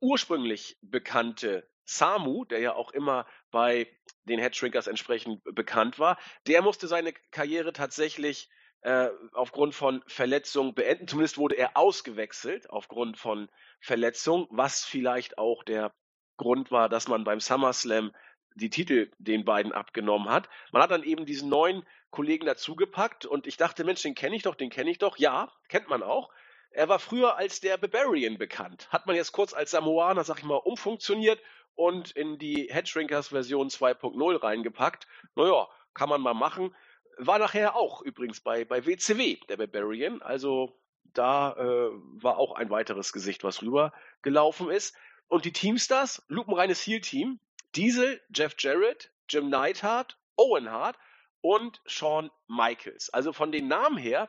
ursprünglich 0.00 0.76
bekannte 0.82 1.66
Samu, 1.84 2.44
der 2.44 2.60
ja 2.60 2.74
auch 2.74 2.90
immer 2.90 3.26
bei 3.50 3.88
den 4.24 4.38
Headshrinkers 4.38 4.88
entsprechend 4.88 5.42
bekannt 5.44 5.98
war. 5.98 6.18
Der 6.46 6.60
musste 6.60 6.86
seine 6.86 7.14
Karriere 7.30 7.72
tatsächlich 7.72 8.50
äh, 8.82 9.08
aufgrund 9.32 9.74
von 9.74 10.04
Verletzung 10.06 10.74
beenden. 10.74 11.08
Zumindest 11.08 11.38
wurde 11.38 11.56
er 11.56 11.78
ausgewechselt 11.78 12.68
aufgrund 12.68 13.16
von 13.16 13.48
Verletzung, 13.80 14.48
was 14.50 14.84
vielleicht 14.84 15.38
auch 15.38 15.64
der 15.64 15.94
Grund 16.36 16.70
war, 16.70 16.90
dass 16.90 17.08
man 17.08 17.24
beim 17.24 17.40
SummerSlam 17.40 18.12
die 18.54 18.70
Titel 18.70 19.10
den 19.18 19.44
beiden 19.44 19.72
abgenommen 19.72 20.28
hat. 20.28 20.48
Man 20.72 20.82
hat 20.82 20.90
dann 20.90 21.02
eben 21.02 21.26
diesen 21.26 21.48
neuen 21.48 21.84
Kollegen 22.10 22.46
dazugepackt 22.46 23.26
und 23.26 23.46
ich 23.46 23.56
dachte, 23.56 23.84
Mensch, 23.84 24.02
den 24.02 24.14
kenne 24.14 24.36
ich 24.36 24.42
doch, 24.42 24.54
den 24.54 24.70
kenne 24.70 24.90
ich 24.90 24.98
doch. 24.98 25.16
Ja, 25.18 25.50
kennt 25.68 25.88
man 25.88 26.02
auch. 26.02 26.30
Er 26.70 26.88
war 26.88 26.98
früher 26.98 27.36
als 27.36 27.60
der 27.60 27.76
Barbarian 27.76 28.38
bekannt. 28.38 28.88
Hat 28.90 29.06
man 29.06 29.16
jetzt 29.16 29.32
kurz 29.32 29.52
als 29.52 29.72
Samoaner, 29.72 30.24
sag 30.24 30.38
ich 30.38 30.44
mal, 30.44 30.56
umfunktioniert 30.56 31.40
und 31.74 32.10
in 32.12 32.38
die 32.38 32.68
Headshrinkers 32.70 33.28
Version 33.28 33.68
2.0 33.68 34.42
reingepackt. 34.42 35.06
Naja, 35.34 35.68
kann 35.94 36.08
man 36.08 36.20
mal 36.20 36.34
machen. 36.34 36.74
War 37.18 37.38
nachher 37.38 37.76
auch 37.76 38.00
übrigens 38.02 38.40
bei, 38.40 38.64
bei 38.64 38.86
WCW 38.86 39.36
der 39.48 39.58
Barbarian. 39.58 40.22
Also 40.22 40.78
da 41.12 41.52
äh, 41.52 41.90
war 42.22 42.38
auch 42.38 42.52
ein 42.54 42.70
weiteres 42.70 43.12
Gesicht, 43.12 43.44
was 43.44 43.62
rübergelaufen 43.62 44.70
ist. 44.70 44.96
Und 45.28 45.44
die 45.44 45.52
Teamstars, 45.52 46.22
lupenreines 46.28 46.86
Heal-Team, 46.86 47.38
Diesel, 47.74 48.20
Jeff 48.34 48.54
Jarrett, 48.58 49.10
Jim 49.28 49.48
Neidhart, 49.48 50.18
Owen 50.36 50.70
Hart 50.70 50.96
und 51.40 51.80
Shawn 51.86 52.30
Michaels. 52.48 53.10
Also 53.10 53.32
von 53.32 53.52
den 53.52 53.68
Namen 53.68 53.96
her 53.96 54.28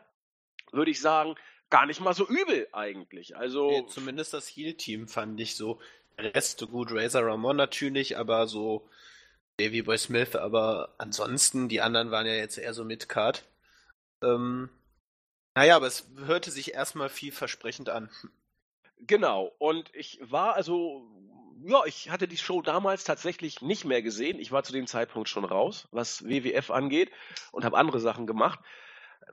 würde 0.72 0.92
ich 0.92 1.02
sagen, 1.02 1.36
gar 1.70 1.86
nicht 1.86 2.02
mal 2.02 2.14
so 2.14 2.28
übel 2.28 2.68
eigentlich. 2.72 3.36
Also 3.36 3.70
nee, 3.70 3.86
zumindest 3.88 4.34
das 4.34 4.48
Heal-Team 4.48 5.08
fand 5.08 5.40
ich 5.40 5.56
so. 5.56 5.80
Der 6.18 6.36
Rest 6.36 6.60
so 6.60 6.68
gut, 6.68 6.92
Razor 6.92 7.26
Ramon 7.26 7.58
natürlich, 7.58 8.18
aber 8.18 8.48
so 8.48 8.88
Davy 9.58 9.82
Boy 9.82 9.98
Smith, 9.98 10.36
aber 10.36 10.94
ansonsten, 10.98 11.70
die 11.70 11.82
anderen 11.82 12.12
waren 12.12 12.26
ja 12.26 12.34
jetzt 12.34 12.58
eher 12.58 12.74
so 12.74 12.84
Midcard. 12.84 13.44
Ähm, 14.22 14.70
naja, 15.56 15.76
aber 15.76 15.88
es 15.88 16.08
hörte 16.26 16.50
sich 16.50 16.74
erstmal 16.74 17.10
vielversprechend 17.10 17.90
an. 17.90 18.10
Genau, 19.00 19.54
und 19.60 19.94
ich 19.94 20.20
war 20.22 20.56
also, 20.56 21.08
ja, 21.65 21.86
ich 21.86 22.10
hatte 22.10 22.27
die 22.27 22.38
Show 22.38 22.62
damals 22.62 23.03
tatsächlich 23.03 23.62
nicht 23.62 23.86
mehr 23.86 24.01
gesehen. 24.01 24.39
Ich 24.39 24.51
war 24.51 24.63
zu 24.63 24.74
dem 24.74 24.88
Zeitpunkt 24.88 25.29
schon 25.29 25.46
raus, 25.46 25.88
was 25.91 26.24
WWF 26.25 26.72
angeht 26.72 27.12
und 27.51 27.63
habe 27.63 27.77
andere 27.77 28.00
Sachen 28.00 28.27
gemacht. 28.27 28.60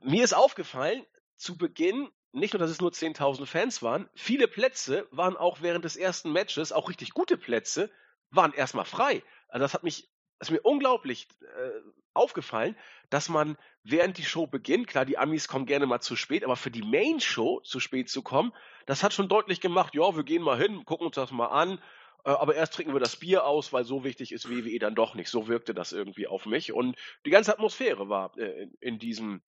Mir 0.03 0.23
ist 0.23 0.35
aufgefallen, 0.35 1.05
zu 1.37 1.59
Beginn, 1.59 2.09
nicht 2.33 2.55
nur, 2.55 2.61
dass 2.61 2.71
es 2.71 2.81
nur 2.81 2.93
10.000 2.93 3.47
Fans 3.47 3.83
waren, 3.83 4.09
viele 4.15 4.47
Plätze 4.47 5.09
waren 5.11 5.37
auch 5.37 5.63
während 5.63 5.85
des 5.85 5.97
ersten 5.97 6.31
Matches, 6.33 6.71
auch 6.71 6.89
richtig 6.89 7.13
gute 7.13 7.37
Plätze, 7.37 7.91
waren 8.31 8.53
erstmal 8.53 8.85
frei. 8.85 9.25
Also 9.49 9.65
das 9.65 9.75
hat 9.75 9.83
mich, 9.83 10.09
das 10.39 10.49
ist 10.49 10.53
mir 10.53 10.61
unglaublich 10.61 11.27
äh, 11.43 11.71
aufgefallen, 12.15 12.77
dass 13.09 13.29
man 13.29 13.57
während 13.83 14.19
die 14.19 14.25
Show 14.25 14.47
beginnt, 14.47 14.87
klar, 14.87 15.05
die 15.05 15.19
Amis 15.19 15.49
kommen 15.49 15.67
gerne 15.67 15.87
mal 15.87 16.01
zu 16.01 16.15
spät, 16.15 16.45
aber 16.45 16.57
für 16.57 16.71
die 16.71 16.83
Main 16.83 17.19
Show 17.19 17.61
zu 17.61 17.81
spät 17.81 18.09
zu 18.09 18.23
kommen, 18.23 18.53
das 18.87 19.03
hat 19.03 19.13
schon 19.13 19.29
deutlich 19.29 19.61
gemacht, 19.61 19.95
ja, 19.95 20.15
wir 20.15 20.23
gehen 20.23 20.43
mal 20.43 20.59
hin, 20.59 20.85
gucken 20.85 21.07
uns 21.07 21.17
das 21.17 21.33
mal 21.33 21.47
an, 21.47 21.81
aber 22.25 22.55
erst 22.55 22.75
trinken 22.75 22.93
wir 22.93 23.01
das 23.01 23.17
Bier 23.17 23.45
aus, 23.45 23.73
weil 23.73 23.85
so 23.85 24.05
wichtig 24.05 24.33
ist 24.33 24.51
WWE 24.51 24.79
dann 24.79 24.95
doch 24.95 25.15
nicht. 25.15 25.31
So 25.31 25.49
wirkte 25.49 25.75
das 25.75 25.93
irgendwie 25.93 26.27
auf 26.27 26.47
mich 26.47 26.73
und 26.73 26.97
die 27.25 27.31
ganze 27.31 27.53
Atmosphäre 27.53 28.09
war 28.09 28.37
äh, 28.39 28.69
in 28.81 28.99
diesem 28.99 29.43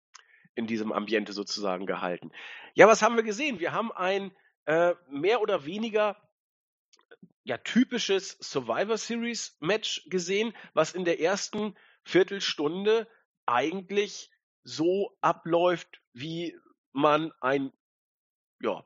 in 0.55 0.67
diesem 0.67 0.91
Ambiente 0.91 1.31
sozusagen 1.33 1.85
gehalten. 1.85 2.31
Ja, 2.73 2.87
was 2.87 3.01
haben 3.01 3.15
wir 3.15 3.23
gesehen? 3.23 3.59
Wir 3.59 3.71
haben 3.71 3.91
ein 3.91 4.31
äh, 4.65 4.95
mehr 5.09 5.41
oder 5.41 5.65
weniger 5.65 6.17
ja, 7.43 7.57
typisches 7.57 8.37
Survivor 8.41 8.97
Series 8.97 9.57
Match 9.59 10.07
gesehen, 10.09 10.53
was 10.73 10.93
in 10.93 11.05
der 11.05 11.19
ersten 11.19 11.75
Viertelstunde 12.03 13.07
eigentlich 13.45 14.29
so 14.63 15.17
abläuft, 15.21 16.01
wie 16.13 16.55
man 16.91 17.31
ein 17.39 17.71
ja, 18.61 18.83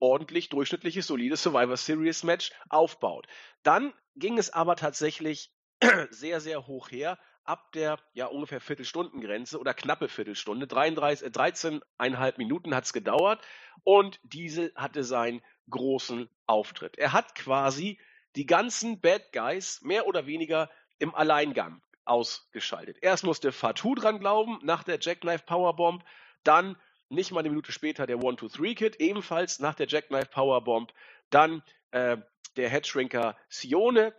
ordentlich 0.00 0.48
durchschnittliches, 0.48 1.06
solides 1.06 1.42
Survivor 1.42 1.76
Series 1.76 2.22
Match 2.24 2.52
aufbaut. 2.68 3.26
Dann 3.62 3.92
ging 4.16 4.38
es 4.38 4.50
aber 4.50 4.76
tatsächlich 4.76 5.52
sehr, 6.10 6.40
sehr 6.40 6.66
hoch 6.66 6.90
her. 6.90 7.18
Ab 7.44 7.72
der 7.72 7.98
ja 8.12 8.26
ungefähr 8.26 8.60
Viertelstundengrenze 8.60 9.58
oder 9.58 9.72
knappe 9.72 10.08
Viertelstunde, 10.08 10.66
33, 10.66 11.26
äh, 11.26 11.30
13,5 11.30 12.34
Minuten 12.36 12.74
hat 12.74 12.84
es 12.84 12.92
gedauert 12.92 13.42
und 13.84 14.20
Diesel 14.22 14.70
hatte 14.74 15.02
seinen 15.02 15.40
großen 15.70 16.28
Auftritt. 16.46 16.98
Er 16.98 17.12
hat 17.14 17.34
quasi 17.34 17.98
die 18.36 18.44
ganzen 18.44 19.00
Bad 19.00 19.32
Guys 19.32 19.80
mehr 19.82 20.06
oder 20.06 20.26
weniger 20.26 20.70
im 20.98 21.14
Alleingang 21.14 21.80
ausgeschaltet. 22.04 22.98
Erst 23.00 23.24
musste 23.24 23.52
Fatou 23.52 23.94
dran 23.94 24.18
glauben, 24.18 24.58
nach 24.62 24.82
der 24.82 24.98
Jackknife 25.00 25.44
Powerbomb, 25.44 26.04
dann 26.42 26.76
nicht 27.08 27.32
mal 27.32 27.40
eine 27.40 27.50
Minute 27.50 27.72
später 27.72 28.06
der 28.06 28.22
One-Two-Three-Kid, 28.22 28.96
ebenfalls 29.00 29.60
nach 29.60 29.74
der 29.74 29.86
Jackknife 29.86 30.28
Powerbomb, 30.30 30.92
dann 31.30 31.62
äh, 31.90 32.18
der 32.56 32.68
Headshrinker 32.68 33.36
Sione, 33.48 34.14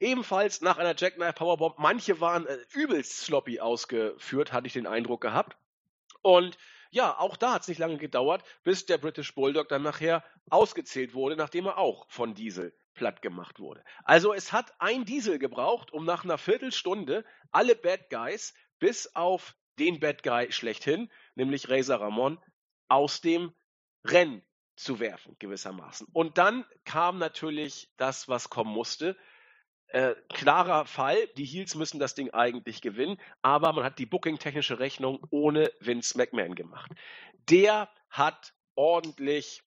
ebenfalls 0.00 0.60
nach 0.60 0.78
einer 0.78 0.94
Jackknife 0.96 1.34
Powerbomb. 1.34 1.78
Manche 1.78 2.20
waren 2.20 2.46
äh, 2.46 2.58
übelst 2.72 3.20
sloppy 3.20 3.60
ausgeführt, 3.60 4.52
hatte 4.52 4.66
ich 4.66 4.72
den 4.72 4.86
Eindruck 4.86 5.20
gehabt. 5.20 5.56
Und 6.22 6.58
ja, 6.90 7.18
auch 7.18 7.36
da 7.36 7.54
hat 7.54 7.62
es 7.62 7.68
nicht 7.68 7.78
lange 7.78 7.98
gedauert, 7.98 8.44
bis 8.62 8.86
der 8.86 8.98
British 8.98 9.34
Bulldog 9.34 9.68
dann 9.68 9.82
nachher 9.82 10.22
ausgezählt 10.48 11.14
wurde, 11.14 11.36
nachdem 11.36 11.66
er 11.66 11.78
auch 11.78 12.06
von 12.08 12.34
Diesel 12.34 12.72
platt 12.94 13.20
gemacht 13.22 13.58
wurde. 13.58 13.82
Also 14.04 14.32
es 14.32 14.52
hat 14.52 14.72
ein 14.78 15.04
Diesel 15.04 15.38
gebraucht, 15.38 15.92
um 15.92 16.04
nach 16.04 16.24
einer 16.24 16.38
Viertelstunde 16.38 17.24
alle 17.50 17.74
Bad 17.74 18.10
Guys 18.10 18.54
bis 18.78 19.14
auf 19.16 19.56
den 19.78 20.00
Bad 20.00 20.22
Guy 20.22 20.52
schlechthin, 20.52 21.10
nämlich 21.34 21.68
Razor 21.68 22.00
Ramon, 22.00 22.38
aus 22.88 23.20
dem 23.20 23.52
Rennen 24.04 24.42
zu 24.76 25.00
werfen, 25.00 25.36
gewissermaßen. 25.38 26.06
Und 26.12 26.38
dann 26.38 26.64
kam 26.84 27.18
natürlich 27.18 27.90
das, 27.96 28.28
was 28.28 28.50
kommen 28.50 28.72
musste. 28.72 29.16
Äh, 29.88 30.14
klarer 30.28 30.86
Fall, 30.86 31.28
die 31.36 31.44
Heels 31.44 31.76
müssen 31.76 32.00
das 32.00 32.14
Ding 32.14 32.30
eigentlich 32.30 32.80
gewinnen, 32.80 33.20
aber 33.42 33.72
man 33.72 33.84
hat 33.84 33.98
die 33.98 34.06
booking-technische 34.06 34.80
Rechnung 34.80 35.24
ohne 35.30 35.70
Vince 35.78 36.18
McMahon 36.18 36.56
gemacht. 36.56 36.90
Der 37.48 37.88
hat 38.10 38.54
ordentlich 38.74 39.62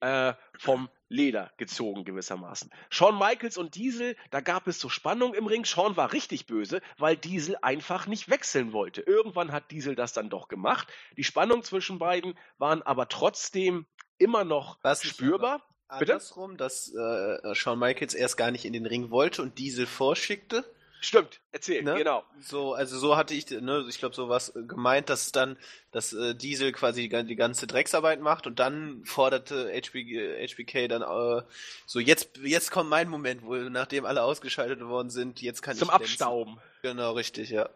äh, 0.00 0.34
vom 0.58 0.88
Leder 1.08 1.52
gezogen 1.56 2.04
gewissermaßen. 2.04 2.70
Shawn 2.90 3.18
Michaels 3.18 3.56
und 3.56 3.74
Diesel, 3.74 4.16
da 4.30 4.40
gab 4.40 4.66
es 4.66 4.78
so 4.78 4.88
Spannung 4.88 5.34
im 5.34 5.46
Ring. 5.46 5.64
Shawn 5.64 5.96
war 5.96 6.12
richtig 6.12 6.46
böse, 6.46 6.80
weil 6.98 7.16
Diesel 7.16 7.56
einfach 7.62 8.06
nicht 8.06 8.28
wechseln 8.28 8.72
wollte. 8.72 9.00
Irgendwann 9.00 9.52
hat 9.52 9.70
Diesel 9.70 9.94
das 9.94 10.12
dann 10.12 10.30
doch 10.30 10.48
gemacht. 10.48 10.88
Die 11.16 11.24
Spannung 11.24 11.62
zwischen 11.62 11.98
beiden 11.98 12.38
waren 12.58 12.82
aber 12.82 13.08
trotzdem 13.08 13.86
immer 14.18 14.44
noch 14.44 14.78
Was 14.82 15.02
spürbar. 15.02 15.62
Andersrum, 15.88 16.58
dass 16.58 16.92
äh, 16.94 17.54
Shawn 17.54 17.78
Michaels 17.78 18.12
erst 18.12 18.36
gar 18.36 18.50
nicht 18.50 18.66
in 18.66 18.74
den 18.74 18.84
Ring 18.84 19.10
wollte 19.10 19.40
und 19.40 19.58
Diesel 19.58 19.86
vorschickte. 19.86 20.64
Stimmt, 21.00 21.40
erzähl, 21.52 21.82
ne? 21.82 21.94
genau. 21.94 22.24
So, 22.40 22.74
also 22.74 22.98
so 22.98 23.16
hatte 23.16 23.32
ich, 23.32 23.48
ne, 23.50 23.84
ich 23.88 23.98
glaube, 23.98 24.14
so 24.16 24.28
was 24.28 24.52
gemeint, 24.54 25.08
dass 25.08 25.30
dann, 25.30 25.56
dass 25.92 26.12
äh, 26.12 26.34
Diesel 26.34 26.72
quasi 26.72 27.08
die, 27.08 27.24
die, 27.24 27.36
ganze 27.36 27.66
Drecksarbeit 27.66 28.20
macht 28.20 28.46
und 28.46 28.58
dann 28.58 29.04
forderte 29.04 29.70
HB, 29.72 29.94
HBK 29.94 30.88
dann 30.88 31.02
äh, 31.02 31.42
so, 31.86 32.00
jetzt, 32.00 32.38
jetzt 32.38 32.70
kommt 32.72 32.90
mein 32.90 33.08
Moment, 33.08 33.42
wo 33.44 33.54
nachdem 33.54 34.06
alle 34.06 34.22
ausgeschaltet 34.22 34.80
worden 34.80 35.10
sind, 35.10 35.40
jetzt 35.40 35.62
kann 35.62 35.76
Zum 35.76 35.88
ich. 35.88 35.92
Zum 35.92 36.02
Abstauben. 36.02 36.58
Genau, 36.82 37.12
richtig, 37.12 37.50
ja. 37.50 37.68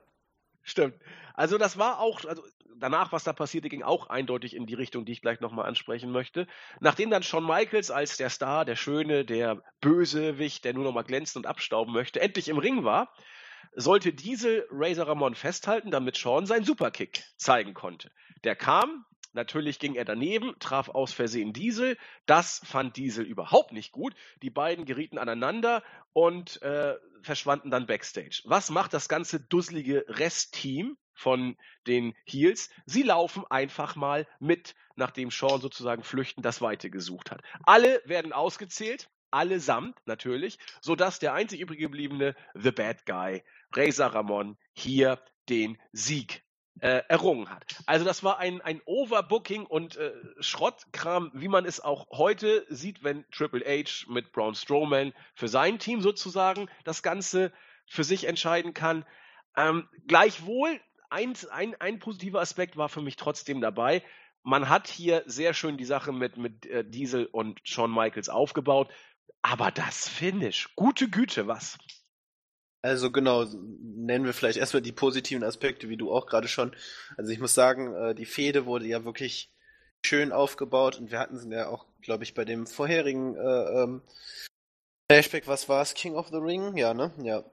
Stimmt. 0.62 0.95
Also 1.35 1.59
das 1.59 1.79
war 1.79 2.00
auch, 2.00 2.25
also 2.25 2.43
danach, 2.82 3.12
was 3.12 3.24
da 3.24 3.32
passierte, 3.32 3.68
ging 3.68 3.82
auch 3.82 4.08
eindeutig 4.08 4.54
in 4.54 4.66
die 4.66 4.74
Richtung, 4.74 5.04
die 5.04 5.12
ich 5.12 5.22
gleich 5.22 5.40
nochmal 5.40 5.66
ansprechen 5.66 6.10
möchte. 6.10 6.46
Nachdem 6.80 7.10
dann 7.10 7.22
Shawn 7.22 7.46
Michaels 7.46 7.90
als 7.90 8.16
der 8.16 8.30
Star, 8.30 8.64
der 8.64 8.76
Schöne, 8.76 9.24
der 9.24 9.62
Bösewicht, 9.80 10.64
der 10.64 10.74
nur 10.74 10.84
nochmal 10.84 11.04
glänzen 11.04 11.38
und 11.38 11.46
abstauben 11.46 11.92
möchte, 11.92 12.20
endlich 12.20 12.48
im 12.48 12.58
Ring 12.58 12.84
war, 12.84 13.14
sollte 13.74 14.12
Diesel 14.12 14.66
Razor 14.70 15.08
Ramon 15.08 15.34
festhalten, 15.34 15.90
damit 15.90 16.18
Shawn 16.18 16.46
seinen 16.46 16.64
Superkick 16.64 17.24
zeigen 17.36 17.74
konnte. 17.74 18.10
Der 18.44 18.56
kam, 18.56 19.06
Natürlich 19.34 19.78
ging 19.78 19.94
er 19.94 20.04
daneben, 20.04 20.54
traf 20.58 20.90
aus 20.90 21.14
Versehen 21.14 21.54
Diesel. 21.54 21.96
Das 22.26 22.60
fand 22.64 22.96
Diesel 22.96 23.24
überhaupt 23.24 23.72
nicht 23.72 23.90
gut. 23.90 24.14
Die 24.42 24.50
beiden 24.50 24.84
gerieten 24.84 25.16
aneinander 25.16 25.82
und 26.12 26.60
äh, 26.60 26.96
verschwanden 27.22 27.70
dann 27.70 27.86
backstage. 27.86 28.42
Was 28.44 28.68
macht 28.68 28.92
das 28.92 29.08
ganze 29.08 29.40
dusselige 29.40 30.04
Restteam 30.06 30.98
von 31.14 31.57
den 31.87 32.14
Heels? 32.25 32.71
Sie 32.87 33.02
laufen 33.02 33.45
einfach 33.50 33.97
mal 33.97 34.26
mit, 34.40 34.75
nachdem 34.97 35.31
Sean 35.31 35.61
sozusagen 35.61 36.02
flüchten 36.02 36.42
das 36.42 36.61
Weite 36.61 36.90
gesucht 36.90 37.31
hat. 37.31 37.42
Alle 37.64 38.00
werden 38.04 38.33
ausgezählt, 38.33 39.09
allesamt 39.31 39.97
natürlich, 40.07 40.59
sodass 40.81 41.19
der 41.19 41.35
einzig 41.35 41.61
übrig 41.61 41.81
gebliebene 41.81 42.35
The 42.54 42.71
Bad 42.71 43.07
Guy, 43.07 43.42
Razor 43.73 44.09
Ramon, 44.09 44.59
hier 44.73 45.21
den 45.49 45.78
Sieg 45.92 46.45
äh, 46.81 47.02
errungen 47.09 47.50
hat. 47.50 47.64
Also 47.87 48.04
das 48.04 48.23
war 48.25 48.38
ein, 48.38 48.61
ein 48.61 48.81
Overbooking 48.85 49.66
und 49.66 49.97
äh, 49.97 50.12
Schrottkram, 50.40 51.31
wie 51.35 51.49
man 51.49 51.64
es 51.64 51.81
auch 51.81 52.07
heute 52.11 52.66
sieht, 52.69 53.02
wenn 53.02 53.25
Triple 53.31 53.64
H 53.64 54.07
mit 54.09 54.33
Braun 54.33 54.54
Strowman 54.54 55.12
für 55.35 55.49
sein 55.49 55.78
Team 55.78 56.00
sozusagen 56.00 56.69
das 56.85 57.02
Ganze 57.02 57.52
für 57.87 58.04
sich 58.04 58.25
entscheiden 58.25 58.75
kann. 58.75 59.04
Ähm, 59.57 59.88
gleichwohl, 60.07 60.81
ein, 61.12 61.35
ein, 61.50 61.75
ein 61.81 61.99
positiver 61.99 62.40
Aspekt 62.40 62.76
war 62.76 62.88
für 62.88 63.02
mich 63.02 63.16
trotzdem 63.16 63.61
dabei. 63.61 64.02
Man 64.42 64.69
hat 64.69 64.88
hier 64.88 65.23
sehr 65.26 65.54
schön 65.54 65.76
die 65.76 65.85
Sache 65.85 66.12
mit, 66.12 66.37
mit 66.37 66.66
äh, 66.66 66.85
Diesel 66.85 67.26
und 67.26 67.61
Shawn 67.62 67.92
Michaels 67.92 68.28
aufgebaut. 68.28 68.90
Aber 69.42 69.71
das 69.71 70.09
Finish, 70.09 70.75
gute 70.75 71.09
Güte, 71.09 71.47
was? 71.47 71.78
Also 72.81 73.12
genau, 73.12 73.45
nennen 73.45 74.25
wir 74.25 74.33
vielleicht 74.33 74.59
erstmal 74.59 74.83
die 74.83 74.92
positiven 74.92 75.45
Aspekte, 75.45 75.88
wie 75.88 75.97
du 75.97 76.12
auch 76.12 76.26
gerade 76.26 76.49
schon. 76.49 76.75
Also 77.16 77.31
ich 77.31 77.38
muss 77.38 77.54
sagen, 77.54 77.95
äh, 77.95 78.14
die 78.14 78.26
Fehde 78.26 78.66
wurde 78.66 78.87
ja 78.87 79.04
wirklich 79.04 79.52
schön 80.04 80.33
aufgebaut 80.33 80.99
und 80.99 81.12
wir 81.12 81.21
hatten 81.21 81.38
sie 81.38 81.49
ja 81.50 81.69
auch, 81.69 81.87
glaube 82.00 82.25
ich, 82.25 82.35
bei 82.35 82.45
dem 82.45 82.66
vorherigen 82.66 83.37
äh, 83.37 83.83
ähm, 83.83 84.02
Flashback, 85.09 85.47
was 85.47 85.69
war 85.69 85.83
es? 85.83 85.95
King 85.95 86.16
of 86.16 86.28
the 86.28 86.38
Ring? 86.38 86.76
Ja, 86.76 86.95
ne? 86.95 87.12
Ja. 87.23 87.45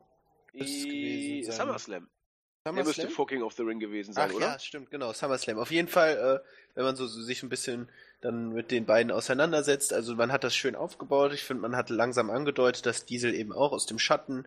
Die 0.53 1.43
SummerSlam. 1.43 2.09
SummerSlam? 2.69 3.05
müsste 3.05 3.15
vor 3.15 3.27
King 3.27 3.43
of 3.43 3.53
the 3.53 3.63
Ring 3.63 3.79
gewesen 3.79 4.13
sein, 4.13 4.29
Ach, 4.31 4.35
oder? 4.35 4.45
Ja, 4.45 4.59
stimmt, 4.59 4.91
genau, 4.91 5.13
SummerSlam. 5.13 5.59
Auf 5.59 5.71
jeden 5.71 5.87
Fall, 5.87 6.41
äh, 6.43 6.75
wenn 6.75 6.85
man 6.85 6.95
so, 6.95 7.07
so 7.07 7.21
sich 7.21 7.43
ein 7.43 7.49
bisschen 7.49 7.89
dann 8.21 8.49
mit 8.49 8.71
den 8.71 8.85
beiden 8.85 9.11
auseinandersetzt, 9.11 9.93
also 9.93 10.15
man 10.15 10.31
hat 10.31 10.43
das 10.43 10.55
schön 10.55 10.75
aufgebaut. 10.75 11.33
Ich 11.33 11.43
finde, 11.43 11.61
man 11.61 11.75
hat 11.75 11.89
langsam 11.89 12.29
angedeutet, 12.29 12.85
dass 12.85 13.05
Diesel 13.05 13.33
eben 13.33 13.53
auch 13.53 13.71
aus 13.71 13.85
dem 13.85 13.99
Schatten 13.99 14.45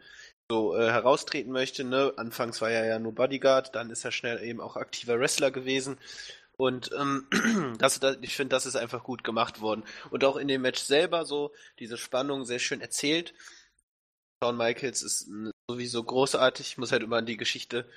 so 0.50 0.76
äh, 0.76 0.90
heraustreten 0.90 1.52
möchte. 1.52 1.84
Ne? 1.84 2.12
Anfangs 2.16 2.60
war 2.60 2.70
er 2.70 2.86
ja 2.86 2.98
nur 2.98 3.14
Bodyguard, 3.14 3.74
dann 3.74 3.90
ist 3.90 4.04
er 4.04 4.12
schnell 4.12 4.42
eben 4.42 4.60
auch 4.60 4.76
aktiver 4.76 5.18
Wrestler 5.18 5.50
gewesen. 5.50 5.98
Und 6.56 6.90
ähm, 6.98 7.26
das, 7.78 7.98
das, 8.00 8.18
ich 8.20 8.36
finde, 8.36 8.54
das 8.54 8.66
ist 8.66 8.76
einfach 8.76 9.02
gut 9.02 9.24
gemacht 9.24 9.60
worden. 9.60 9.84
Und 10.10 10.24
auch 10.24 10.36
in 10.36 10.48
dem 10.48 10.62
Match 10.62 10.80
selber 10.80 11.24
so, 11.24 11.52
diese 11.78 11.96
Spannung 11.96 12.44
sehr 12.44 12.58
schön 12.58 12.80
erzählt. 12.80 13.34
Shawn 14.42 14.56
Michaels 14.56 15.02
ist 15.02 15.30
sowieso 15.68 16.02
großartig. 16.04 16.66
Ich 16.66 16.78
muss 16.78 16.92
halt 16.92 17.02
immer 17.02 17.16
an 17.16 17.26
die 17.26 17.36
Geschichte 17.36 17.88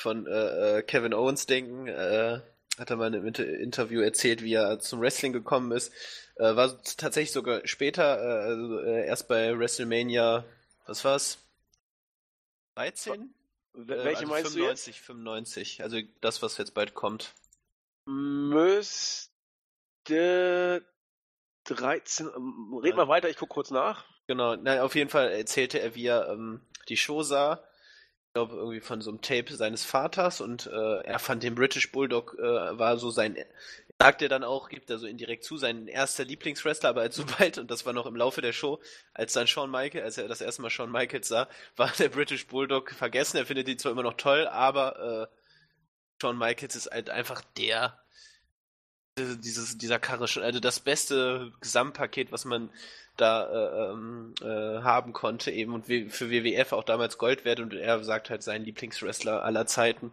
von 0.00 0.26
äh, 0.26 0.78
äh 0.78 0.82
Kevin 0.82 1.14
Owens 1.14 1.46
denken. 1.46 1.86
Äh, 1.86 2.40
hat 2.78 2.90
er 2.90 2.96
mal 2.96 3.14
in 3.14 3.20
einem 3.20 3.26
Interview 3.60 4.00
erzählt, 4.00 4.42
wie 4.42 4.54
er 4.54 4.80
zum 4.80 5.00
Wrestling 5.02 5.32
gekommen 5.34 5.70
ist. 5.72 5.92
Äh, 6.36 6.56
war 6.56 6.82
tatsächlich 6.82 7.32
sogar 7.32 7.66
später, 7.66 8.18
äh, 8.18 8.44
also, 8.48 8.78
äh, 8.80 9.06
erst 9.06 9.28
bei 9.28 9.58
WrestleMania, 9.58 10.44
was 10.86 11.04
war's? 11.04 11.38
13? 12.76 13.34
Welche 13.74 14.20
also 14.20 14.26
meinst 14.26 14.52
95, 14.52 14.54
du 14.54 14.62
jetzt? 14.62 15.06
95, 15.06 15.82
also 15.82 15.98
das, 16.22 16.40
was 16.42 16.56
jetzt 16.56 16.72
bald 16.72 16.94
kommt. 16.94 17.34
Müsste 18.06 19.30
13. 21.64 22.30
Ähm, 22.34 22.80
red 22.82 22.96
mal 22.96 23.08
weiter, 23.08 23.28
ich 23.28 23.36
gucke 23.36 23.52
kurz 23.52 23.70
nach. 23.70 24.06
Genau, 24.26 24.56
na, 24.56 24.82
auf 24.82 24.94
jeden 24.94 25.10
Fall 25.10 25.30
erzählte 25.30 25.80
er, 25.80 25.94
wie 25.94 26.06
er 26.06 26.30
ähm, 26.30 26.62
die 26.88 26.96
Show 26.96 27.22
sah 27.22 27.62
glaube, 28.32 28.54
irgendwie 28.56 28.80
von 28.80 29.00
so 29.00 29.10
einem 29.10 29.20
Tape 29.22 29.52
seines 29.54 29.84
Vaters 29.84 30.40
und 30.40 30.66
äh, 30.66 31.00
er 31.02 31.18
fand 31.18 31.42
den 31.42 31.54
British 31.54 31.90
Bulldog, 31.90 32.36
äh, 32.38 32.78
war 32.78 32.96
so 32.96 33.10
sein, 33.10 33.36
sagt 33.98 34.22
er 34.22 34.28
dann 34.28 34.44
auch, 34.44 34.68
gibt 34.68 34.88
er 34.88 34.98
so 34.98 35.06
indirekt 35.06 35.44
zu, 35.44 35.56
sein 35.56 35.88
erster 35.88 36.24
Lieblingswrestler, 36.24 36.90
aber 36.90 37.00
als 37.02 37.16
sobald, 37.16 37.58
und 37.58 37.70
das 37.70 37.84
war 37.86 37.92
noch 37.92 38.06
im 38.06 38.16
Laufe 38.16 38.40
der 38.40 38.52
Show, 38.52 38.80
als 39.14 39.32
dann 39.32 39.48
Shawn 39.48 39.70
Michaels, 39.70 40.04
als 40.04 40.18
er 40.18 40.28
das 40.28 40.40
erste 40.40 40.62
Mal 40.62 40.70
Shawn 40.70 40.92
Michaels 40.92 41.28
sah, 41.28 41.48
war 41.76 41.90
der 41.98 42.08
British 42.08 42.46
Bulldog 42.46 42.92
vergessen, 42.92 43.36
er 43.36 43.46
findet 43.46 43.68
ihn 43.68 43.78
zwar 43.78 43.92
immer 43.92 44.04
noch 44.04 44.14
toll, 44.14 44.46
aber 44.46 45.28
äh, 45.30 45.36
Shawn 46.22 46.38
Michaels 46.38 46.76
ist 46.76 46.90
halt 46.90 47.10
einfach 47.10 47.42
der, 47.56 47.98
dieses, 49.18 49.78
dieser 49.78 49.98
Karre, 49.98 50.26
also 50.42 50.60
das 50.60 50.80
beste 50.80 51.52
Gesamtpaket, 51.60 52.32
was 52.32 52.44
man 52.44 52.70
da 53.16 53.46
äh, 53.50 53.90
ähm, 53.90 54.34
äh, 54.40 54.82
haben 54.82 55.12
konnte 55.12 55.50
eben 55.50 55.74
und 55.74 55.86
für 55.86 56.30
WWF 56.30 56.72
auch 56.72 56.84
damals 56.84 57.18
Gold 57.18 57.44
wert 57.44 57.60
und 57.60 57.74
er 57.74 58.02
sagt 58.02 58.30
halt 58.30 58.42
sein 58.42 58.64
Lieblingswrestler 58.64 59.44
aller 59.44 59.66
Zeiten 59.66 60.10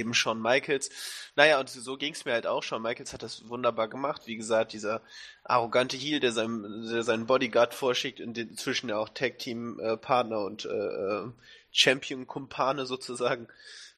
eben 0.00 0.14
Shawn 0.14 0.40
Michaels. 0.40 0.90
Naja, 1.36 1.60
und 1.60 1.68
so 1.68 1.96
ging 1.96 2.14
es 2.14 2.24
mir 2.24 2.32
halt 2.32 2.46
auch. 2.46 2.62
Shawn 2.62 2.82
Michaels 2.82 3.12
hat 3.12 3.22
das 3.22 3.48
wunderbar 3.48 3.88
gemacht. 3.88 4.22
Wie 4.26 4.36
gesagt, 4.36 4.72
dieser 4.72 5.02
arrogante 5.44 5.96
Heel, 5.96 6.20
der, 6.20 6.32
seinem, 6.32 6.88
der 6.90 7.02
seinen 7.02 7.26
Bodyguard 7.26 7.74
vorschickt 7.74 8.18
inzwischen 8.18 8.88
ja 8.88 8.98
auch 8.98 9.10
Tag-Team-Partner 9.10 10.40
und 10.40 10.64
äh, 10.64 10.68
äh, 10.68 11.30
Champion-Kumpane 11.70 12.86
sozusagen. 12.86 13.48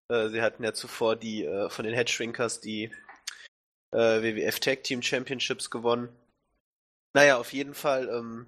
Äh, 0.08 0.28
sie 0.28 0.42
hatten 0.42 0.64
ja 0.64 0.74
zuvor 0.74 1.16
die 1.16 1.44
äh, 1.44 1.70
von 1.70 1.84
den 1.84 1.94
Headshrinkers 1.94 2.60
die 2.60 2.90
äh, 3.92 4.22
WWF 4.22 4.60
Tag-Team 4.60 5.02
Championships 5.02 5.70
gewonnen. 5.70 6.08
Naja, 7.14 7.38
auf 7.38 7.52
jeden 7.52 7.74
Fall 7.74 8.08
ähm, 8.08 8.46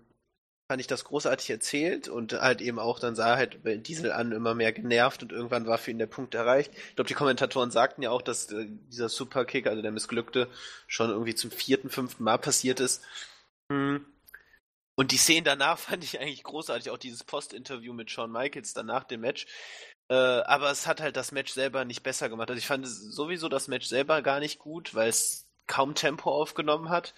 fand 0.68 0.80
ich 0.80 0.86
das 0.86 1.04
großartig 1.04 1.50
erzählt 1.50 2.08
und 2.08 2.32
halt 2.32 2.62
eben 2.62 2.78
auch, 2.78 2.98
dann 2.98 3.14
sah 3.14 3.36
halt 3.36 3.60
Diesel 3.86 4.10
an 4.12 4.32
immer 4.32 4.54
mehr 4.54 4.72
genervt 4.72 5.22
und 5.22 5.32
irgendwann 5.32 5.66
war 5.66 5.78
für 5.78 5.90
ihn 5.90 5.98
der 5.98 6.06
Punkt 6.06 6.34
erreicht. 6.34 6.72
Ich 6.74 6.96
glaube, 6.96 7.08
die 7.08 7.14
Kommentatoren 7.14 7.70
sagten 7.70 8.02
ja 8.02 8.10
auch, 8.10 8.22
dass 8.22 8.50
äh, 8.50 8.66
dieser 8.90 9.10
Superkick, 9.10 9.66
also 9.66 9.82
der 9.82 9.92
missglückte, 9.92 10.48
schon 10.86 11.10
irgendwie 11.10 11.34
zum 11.34 11.50
vierten, 11.50 11.90
fünften 11.90 12.24
Mal 12.24 12.38
passiert 12.38 12.80
ist. 12.80 13.02
Hm. 13.70 14.06
Und 14.96 15.10
die 15.12 15.18
Szenen 15.18 15.44
danach 15.44 15.78
fand 15.80 16.02
ich 16.02 16.18
eigentlich 16.18 16.42
großartig, 16.42 16.90
auch 16.90 16.98
dieses 16.98 17.24
Post-Interview 17.24 17.92
mit 17.92 18.10
Shawn 18.10 18.32
Michaels 18.32 18.72
danach 18.72 19.04
dem 19.04 19.20
Match. 19.20 19.46
Äh, 20.08 20.14
aber 20.14 20.70
es 20.70 20.87
hat 20.87 21.00
halt 21.00 21.16
das 21.16 21.32
Match 21.32 21.52
selber 21.52 21.84
nicht 21.84 22.02
besser 22.02 22.28
gemacht. 22.28 22.50
Also 22.50 22.58
ich 22.58 22.66
fand 22.66 22.87
sowieso 22.87 23.49
das 23.49 23.68
Match 23.68 23.87
selber 23.87 24.23
gar 24.23 24.40
nicht 24.40 24.58
gut, 24.58 24.94
weil 24.94 25.08
es 25.08 25.49
kaum 25.66 25.94
Tempo 25.94 26.30
aufgenommen 26.30 26.90
hat. 26.90 27.14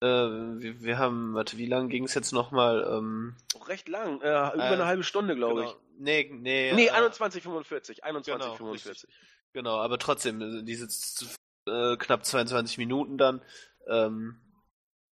Äh, 0.00 0.06
wir, 0.06 0.82
wir, 0.82 0.98
haben, 0.98 1.34
warte, 1.34 1.56
wie 1.56 1.66
lang 1.66 1.88
ging 1.88 2.04
es 2.04 2.14
jetzt 2.14 2.32
nochmal? 2.32 2.86
Ähm, 2.90 3.36
recht 3.66 3.88
lang, 3.88 4.20
äh, 4.20 4.54
über 4.54 4.56
äh, 4.56 4.72
eine 4.72 4.86
halbe 4.86 5.04
Stunde, 5.04 5.34
glaube 5.34 5.60
genau. 5.60 5.72
ich. 5.72 5.76
Nee, 5.98 6.30
nee. 6.30 6.72
Nee, 6.74 6.90
21,45. 6.90 8.02
21,45. 8.02 9.06
Genau, 9.06 9.12
genau, 9.52 9.76
aber 9.78 9.98
trotzdem, 9.98 10.40
äh, 10.42 10.62
diese 10.62 10.88
äh, 11.66 11.96
knapp 11.96 12.24
22 12.26 12.76
Minuten 12.76 13.16
dann 13.16 13.40
ähm, 13.88 14.38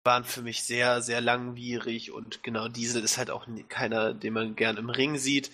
waren 0.05 0.25
für 0.25 0.43
mich 0.43 0.65
sehr, 0.65 1.01
sehr 1.01 1.23
langwierig 1.23 2.13
und 2.13 2.43
genau 2.43 2.69
Diesel 2.69 3.03
ist 3.03 3.17
halt 3.17 3.31
auch 3.31 3.47
keiner, 3.71 4.13
den 4.13 4.35
man 4.35 4.55
gern 4.55 4.77
im 4.77 4.91
Ring 4.91 5.17
sieht. 5.17 5.51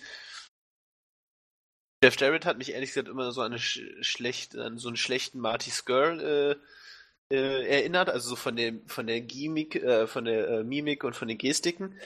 Jeff 2.03 2.19
Jarrett 2.19 2.45
hat 2.45 2.57
mich 2.57 2.73
ehrlich 2.73 2.89
gesagt 2.89 3.07
immer 3.07 3.31
so 3.31 3.41
an, 3.41 3.51
eine 3.51 3.59
sch 3.59 3.81
schlecht, 4.01 4.57
an 4.57 4.77
so 4.77 4.87
einen 4.87 4.97
schlechten 4.97 5.39
Marty 5.39 5.69
Skrull 5.69 6.59
äh, 7.29 7.35
äh, 7.35 7.67
erinnert, 7.67 8.09
also 8.09 8.29
so 8.29 8.35
von 8.35 8.55
dem 8.55 8.87
von 8.87 9.07
der 9.07 9.21
Gimik, 9.21 9.75
äh, 9.75 10.07
von 10.07 10.25
der 10.25 10.47
äh, 10.49 10.63
Mimik 10.63 11.03
und 11.03 11.15
von 11.15 11.27
den 11.27 11.37
Gestiken. 11.37 11.99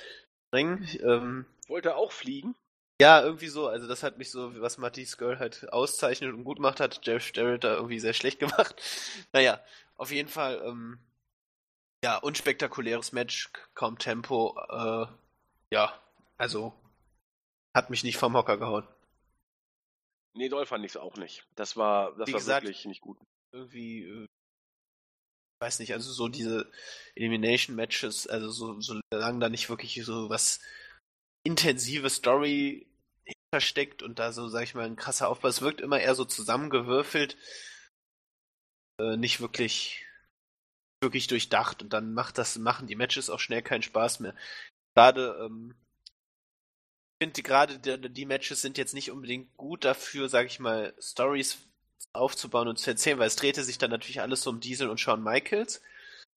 Ähm, 0.54 1.46
Wollte 1.68 1.96
auch 1.96 2.12
fliegen? 2.12 2.56
Ja, 3.02 3.22
irgendwie 3.22 3.48
so. 3.48 3.68
Also 3.68 3.88
das 3.88 4.04
hat 4.04 4.18
mich 4.18 4.32
so, 4.32 4.60
was 4.62 4.78
Matisse 4.78 5.18
Girl 5.18 5.40
halt 5.40 5.72
auszeichnet 5.72 6.34
und 6.34 6.44
gut 6.44 6.60
macht, 6.60 6.80
hat 6.80 7.02
Jeff 7.04 7.32
Jarrett 7.34 7.64
da 7.64 7.76
irgendwie 7.76 8.00
sehr 8.00 8.14
schlecht 8.14 8.40
gemacht. 8.42 8.76
Naja, 9.34 9.60
auf 9.98 10.12
jeden 10.12 10.30
Fall, 10.30 10.62
ähm, 10.66 11.00
ja, 12.04 12.18
unspektakuläres 12.18 13.12
Match, 13.12 13.50
kaum 13.74 13.98
Tempo. 13.98 14.58
Äh, 14.70 15.08
ja, 15.72 15.94
also 16.38 16.74
hat 17.74 17.90
mich 17.90 18.04
nicht 18.04 18.18
vom 18.18 18.36
Hocker 18.36 18.58
gehauen. 18.58 18.88
Nee, 20.36 20.50
doll 20.50 20.66
fand 20.66 20.86
ich 20.86 20.92
es 20.92 20.98
auch 20.98 21.16
nicht. 21.18 21.48
Das 21.56 21.78
war, 21.78 22.16
das 22.18 22.28
Wie 22.28 22.34
war 22.34 22.40
gesagt, 22.40 22.64
wirklich 22.64 22.86
nicht 22.86 23.02
gut. 23.02 23.18
Irgendwie 23.54 24.04
äh, 24.04 24.26
weiß 25.62 25.80
nicht, 25.80 25.94
also 25.94 26.12
so 26.12 26.28
diese 26.28 26.70
Elimination 27.16 27.76
Matches, 27.76 28.28
also 28.28 28.50
so, 28.50 28.82
solange 28.82 29.40
da 29.40 29.50
nicht 29.50 29.70
wirklich 29.70 30.04
so 30.04 30.30
was 30.30 30.60
intensive 31.44 32.10
Story 32.10 32.88
hintersteckt 33.24 34.04
und 34.04 34.20
da 34.20 34.32
so, 34.32 34.48
sag 34.48 34.64
ich 34.64 34.76
mal, 34.76 34.86
ein 34.86 34.96
krasser 34.96 35.30
Aufbau, 35.30 35.48
es 35.48 35.62
wirkt 35.62 35.82
immer 35.82 36.00
eher 36.00 36.16
so 36.16 36.26
zusammengewürfelt, 36.26 37.38
äh, 39.00 39.18
nicht 39.18 39.40
wirklich, 39.42 40.06
wirklich 41.02 41.28
durchdacht 41.28 41.82
und 41.82 41.94
dann 41.94 42.14
macht 42.14 42.38
das, 42.38 42.58
machen 42.58 42.88
die 42.88 42.96
Matches 42.96 43.30
auch 43.30 43.40
schnell 43.40 43.62
keinen 43.62 43.84
Spaß 43.84 44.20
mehr. 44.20 44.36
Gerade, 44.96 45.38
ähm, 45.46 45.76
ich 45.78 45.85
finde 47.22 47.42
gerade 47.44 47.80
die, 47.80 48.10
die 48.10 48.26
Matches 48.26 48.62
sind 48.62 48.78
jetzt 48.78 48.94
nicht 48.94 49.12
unbedingt 49.12 49.56
gut 49.58 49.86
dafür, 49.86 50.30
sag 50.30 50.48
ich 50.48 50.60
mal, 50.60 50.94
Stories 51.00 51.58
aufzubauen 52.14 52.68
und 52.68 52.78
zu 52.78 52.90
erzählen, 52.90 53.20
weil 53.20 53.28
es 53.28 53.36
drehte 53.36 53.64
sich 53.64 53.78
dann 53.78 53.92
natürlich 53.92 54.22
alles 54.22 54.42
so 54.42 54.50
um 54.50 54.60
Diesel 54.60 54.90
und 54.90 55.00
Shawn 55.00 55.24
Michaels, 55.24 55.82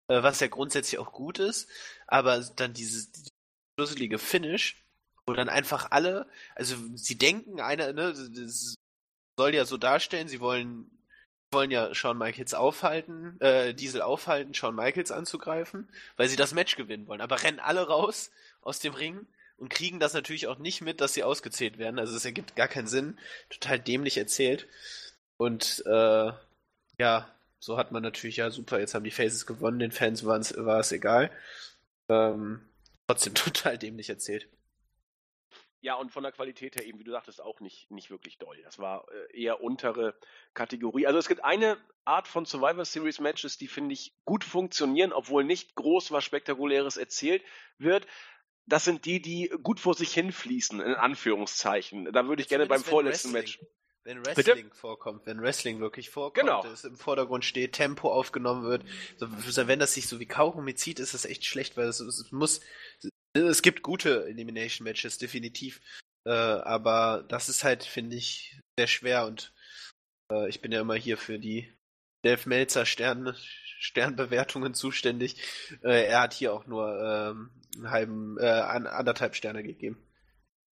äh, 0.09 0.23
was 0.23 0.41
ja 0.41 0.49
grundsätzlich 0.49 0.99
auch 0.99 1.13
gut 1.13 1.39
ist, 1.39 1.69
aber 2.07 2.41
dann 2.41 2.75
dieses, 2.75 3.13
dieses 3.13 3.31
schlüsselige 3.79 4.19
Finish, 4.19 4.85
wo 5.27 5.35
dann 5.35 5.49
einfach 5.49 5.91
alle, 5.91 6.29
also 6.55 6.77
sie 6.95 7.17
denken, 7.19 7.61
einer, 7.61 7.93
ne, 7.93 8.13
das 8.13 8.75
soll 9.39 9.55
ja 9.55 9.65
so 9.65 9.77
darstellen, 9.77 10.29
sie 10.29 10.41
wollen 10.41 10.91
wollen 11.51 11.71
ja 11.71 11.95
Shawn 11.95 12.19
Michaels 12.19 12.53
aufhalten, 12.55 13.41
äh, 13.41 13.73
Diesel 13.73 14.03
aufhalten, 14.03 14.53
Shawn 14.53 14.75
Michaels 14.75 15.11
anzugreifen, 15.11 15.89
weil 16.17 16.29
sie 16.29 16.37
das 16.37 16.53
Match 16.53 16.77
gewinnen 16.77 17.07
wollen. 17.07 17.23
Aber 17.23 17.43
rennen 17.43 17.59
alle 17.59 17.87
raus 17.87 18.31
aus 18.61 18.81
dem 18.81 18.93
Ring 18.93 19.27
und 19.59 19.69
kriegen 19.71 20.01
das 20.01 20.15
natürlich 20.15 20.47
auch 20.47 20.59
nicht 20.59 20.81
mit, 20.81 21.01
dass 21.01 21.15
sie 21.15 21.25
ausgezählt 21.25 21.79
werden. 21.79 21.99
Also 21.99 22.17
es 22.17 22.25
ergibt 22.25 22.57
gar 22.57 22.69
keinen 22.69 22.87
Sinn. 22.87 23.19
Total 23.51 23.79
dämlich 23.79 24.17
erzählt. 24.17 24.67
Und 25.37 25.83
äh, 25.87 26.33
ja, 26.99 27.35
so 27.59 27.77
hat 27.77 27.93
man 27.93 28.03
natürlich, 28.03 28.37
ja 28.37 28.51
super, 28.51 28.79
jetzt 28.79 28.95
haben 28.95 29.05
die 29.05 29.11
Faces 29.11 29.47
gewonnen, 29.47 29.79
den 29.79 29.93
Fans 29.93 30.25
war 30.25 30.39
es 30.39 30.93
egal. 30.93 31.31
Ähm, 32.09 32.69
trotzdem 33.07 33.35
total 33.35 33.79
dämlich 33.79 34.09
erzählt. 34.09 34.49
Ja, 35.81 35.95
und 35.95 36.11
von 36.11 36.25
der 36.25 36.33
Qualität 36.33 36.75
her 36.75 36.85
eben, 36.85 36.99
wie 36.99 37.05
du 37.05 37.13
sagtest, 37.13 37.41
auch 37.41 37.61
nicht, 37.61 37.89
nicht 37.91 38.11
wirklich 38.11 38.39
doll. 38.39 38.61
Das 38.65 38.81
war 38.81 39.07
äh, 39.13 39.43
eher 39.43 39.63
untere 39.63 40.15
Kategorie. 40.53 41.07
Also 41.07 41.21
es 41.21 41.29
gibt 41.29 41.45
eine 41.45 41.79
Art 42.05 42.27
von 42.27 42.47
Survivor 42.47 42.85
Series 42.85 43.21
Matches, 43.21 43.59
die 43.59 43.69
finde 43.69 43.93
ich 43.93 44.13
gut 44.25 44.43
funktionieren, 44.43 45.13
obwohl 45.13 45.45
nicht 45.45 45.77
groß 45.77 46.11
was 46.11 46.25
Spektakuläres 46.25 46.97
erzählt 46.97 47.45
wird. 47.79 48.07
Das 48.69 48.85
sind 48.85 49.05
die, 49.05 49.21
die 49.21 49.49
gut 49.63 49.81
vor 49.81 49.95
sich 49.95 50.13
hinfließen, 50.13 50.81
in 50.81 50.95
Anführungszeichen. 50.95 52.13
Da 52.13 52.27
würde 52.27 52.43
ich 52.43 52.49
gerne 52.49 52.67
beim 52.67 52.85
vorletzten 52.85 53.33
Wrestling. 53.33 53.61
Match. 53.61 53.79
Wenn 54.05 54.25
Wrestling 54.25 54.65
Bitte? 54.65 54.75
vorkommt, 54.75 55.27
wenn 55.27 55.43
Wrestling 55.43 55.81
wirklich 55.81 56.09
vorkommt, 56.09 56.47
genau. 56.47 56.65
es 56.65 56.85
im 56.85 56.97
Vordergrund 56.97 57.45
steht, 57.45 57.75
Tempo 57.75 58.11
aufgenommen 58.11 58.63
wird, 58.63 58.83
so, 59.19 59.29
wenn 59.67 59.79
das 59.79 59.93
sich 59.93 60.09
so 60.09 60.19
wie 60.19 60.25
Kaugummi 60.25 60.75
zieht, 60.75 60.99
ist 60.99 61.13
das 61.13 61.27
echt 61.27 61.45
schlecht, 61.45 61.77
weil 61.77 61.89
es, 61.89 62.01
es 62.01 62.33
muss, 62.33 62.63
es 63.35 63.61
gibt 63.61 63.83
gute 63.83 64.25
Elimination 64.27 64.85
Matches, 64.85 65.19
definitiv, 65.19 65.83
äh, 66.25 66.31
aber 66.31 67.27
das 67.29 67.51
ist 67.51 67.65
halt, 67.65 67.85
finde 67.85 68.17
ich, 68.17 68.59
sehr 68.79 68.87
schwer 68.87 69.27
und 69.27 69.53
äh, 70.33 70.49
ich 70.49 70.63
bin 70.63 70.73
ja 70.73 70.81
immer 70.81 70.95
hier 70.95 71.19
für 71.19 71.39
die 71.39 71.71
Delf 72.25 72.47
Melzer 72.47 72.87
Stern, 72.87 73.37
Sternbewertungen 73.79 74.75
zuständig. 74.75 75.37
Äh, 75.83 76.07
er 76.07 76.21
hat 76.23 76.33
hier 76.35 76.53
auch 76.53 76.67
nur 76.67 76.89
ähm, 77.01 77.51
einen 77.77 77.91
halben, 77.91 78.39
äh, 78.39 78.47
anderthalb 78.47 79.35
Sterne 79.37 79.63
gegeben. 79.63 79.99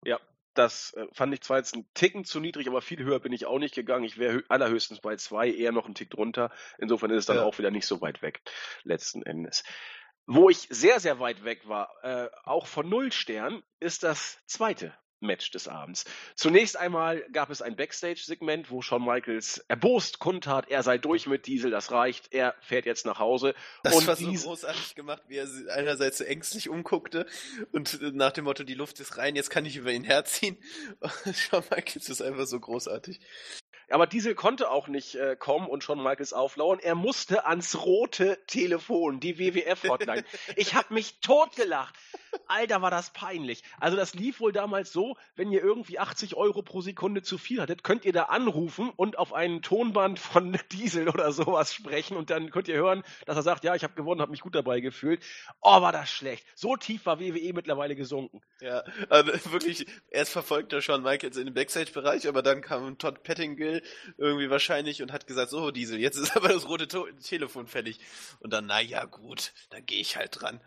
Ja, 0.05 0.21
Das 0.55 0.93
äh, 0.95 1.07
fand 1.13 1.35
ich 1.35 1.43
zwar 1.43 1.59
jetzt 1.59 1.75
einen 1.75 1.87
Ticken 1.95 2.25
zu 2.25 2.41
niedrig, 2.41 2.67
aber 2.69 2.81
viel 2.83 3.03
höher 3.05 3.21
bin 3.21 3.33
ich 3.33 3.47
auch 3.47 3.59
nicht 3.59 3.75
gegangen. 3.75 4.05
Ich 4.05 4.19
wäre 4.19 4.43
allerhöchstens 4.49 5.01
bei 5.01 5.17
zwei, 5.17 5.51
eher 5.51 5.73
noch 5.73 5.85
einen 5.87 5.95
Tick 5.95 6.11
drunter. 6.11 6.51
Insofern 6.79 7.11
ist 7.11 7.21
es 7.21 7.27
dann 7.27 7.37
Ja. 7.37 7.43
auch 7.45 7.59
wieder 7.59 7.71
nicht 7.71 7.87
so 7.87 8.01
weit 8.01 8.23
weg, 8.23 8.41
letzten 8.83 9.23
Endes. 9.23 9.65
Wo 10.27 10.49
ich 10.51 10.67
sehr, 10.71 10.99
sehr 10.99 11.21
weit 11.21 11.45
weg 11.45 11.69
war, 11.69 11.91
äh, 12.03 12.29
auch 12.45 12.67
von 12.67 12.89
Null 12.89 13.13
Stern, 13.13 13.63
ist 13.79 14.03
das 14.03 14.39
zweite 14.47 14.93
Match 15.27 15.51
des 15.51 15.69
Abends. 15.69 16.05
Zunächst 16.35 16.77
einmal 16.77 17.23
gab 17.33 17.51
es 17.51 17.63
ein 17.63 17.77
Backstage-Segment, 17.77 18.71
wo 18.71 18.83
Shawn 18.83 19.05
Michaels 19.05 19.65
erbost 19.69 20.19
kundtat, 20.19 20.71
er 20.71 20.83
sei 20.83 20.99
durch 20.99 21.27
mit 21.27 21.47
Diesel, 21.47 21.71
das 21.71 21.91
reicht, 21.91 22.33
er 22.33 22.55
fährt 22.61 22.87
jetzt 22.87 23.07
nach 23.07 23.19
Hause. 23.19 23.55
Das 23.83 23.95
und 23.95 24.07
war 24.07 24.17
so 24.17 24.31
großartig 24.31 24.95
gemacht, 24.95 25.23
wie 25.29 25.37
er 25.37 25.49
einerseits 25.75 26.19
so 26.19 26.25
ängstlich 26.25 26.69
umguckte 26.69 27.27
und 27.73 28.01
nach 28.15 28.33
dem 28.33 28.45
Motto, 28.45 28.65
die 28.65 28.75
Luft 28.75 29.01
ist 29.01 29.19
rein, 29.19 29.37
jetzt 29.37 29.51
kann 29.51 29.67
ich 29.67 29.77
über 29.77 29.93
ihn 29.93 30.05
herziehen. 30.05 30.57
Shawn 31.33 31.65
Michaels 31.71 32.09
ist 32.09 32.23
einfach 32.23 32.47
so 32.47 32.59
großartig. 32.59 33.21
Aber 33.91 34.07
Diesel 34.07 34.35
konnte 34.35 34.71
auch 34.71 34.89
nicht 34.89 35.15
äh, 35.15 35.37
kommen 35.37 35.69
und 35.69 35.85
Shawn 35.85 36.03
Michaels 36.03 36.33
auflauern. 36.33 36.81
Er 36.81 36.95
musste 36.95 37.47
ans 37.47 37.85
rote 37.85 38.39
Telefon, 38.47 39.21
die 39.21 39.39
WWF-Hotline. 39.39 40.25
ich 40.57 40.75
habe 40.75 40.93
mich 40.93 41.21
totgelacht. 41.21 41.95
Alter, 42.49 42.83
war 42.83 42.91
das 42.91 43.13
peinlich. 43.13 43.63
Also 43.81 43.97
das 43.97 44.15
lief 44.15 44.41
wohl 44.41 44.53
damals 44.53 44.93
so, 44.93 45.17
wenn 45.37 45.51
ihr 45.53 45.63
irgendwie 45.63 45.99
80 45.99 46.37
Euro 46.37 46.63
pro 46.63 46.81
Sekunde 46.81 47.23
zu 47.23 47.39
viel 47.39 47.61
hattet, 47.61 47.83
könnt 47.83 48.05
ihr 48.05 48.13
da 48.13 48.25
anrufen 48.25 48.91
und 48.97 49.19
auf 49.19 49.33
einen 49.33 49.63
Tonband 49.63 50.19
von 50.19 50.59
Diesel 50.73 51.09
oder 51.09 51.33
sowas 51.33 51.73
sprechen 51.73 52.17
und 52.17 52.31
dann 52.31 52.51
könnt 52.51 52.69
ihr 52.69 52.77
hören, 52.77 53.05
dass 53.25 53.37
er 53.37 53.43
sagt, 53.43 53.65
ja, 53.65 53.75
ich 53.75 53.85
habe 53.85 53.95
gewonnen, 53.95 54.21
habe 54.21 54.33
mich 54.33 54.41
gut 54.41 54.55
dabei 54.55 54.81
gefühlt. 54.81 55.23
Oh, 55.61 55.81
war 55.81 55.93
das 55.93 56.11
schlecht. 56.11 56.47
So 56.55 56.77
tief 56.77 57.07
war 57.07 57.21
WWE 57.21 57.53
mittlerweile 57.53 57.97
gesunken. 57.97 58.43
Ja, 58.61 58.85
aber 59.09 59.27
wirklich, 59.53 59.87
erst 60.11 60.33
verfolgt 60.33 60.73
er 60.73 60.83
Shawn 60.83 61.03
Michaels 61.03 61.37
in 61.37 61.47
den 61.47 61.55
Backstage-Bereich, 61.55 62.29
aber 62.29 62.43
dann 62.43 62.61
kam 62.61 62.99
Todd 62.99 63.23
Pettingill 63.23 63.76
irgendwie 64.17 64.51
wahrscheinlich 64.51 65.03
und 65.03 65.13
hat 65.13 65.27
gesagt, 65.27 65.51
so 65.51 65.71
Diesel, 65.71 65.99
jetzt 65.99 66.17
ist 66.17 66.37
aber 66.37 66.49
das 66.49 66.69
rote 66.69 66.89
to 66.89 67.07
Telefon 67.23 67.67
fällig. 67.67 67.99
Und 68.41 68.53
dann, 68.53 68.67
na 68.67 68.81
ja, 68.81 69.05
gut, 69.05 69.53
dann 69.71 69.85
gehe 69.87 70.01
ich 70.01 70.17
halt 70.17 70.41
dran. 70.41 70.61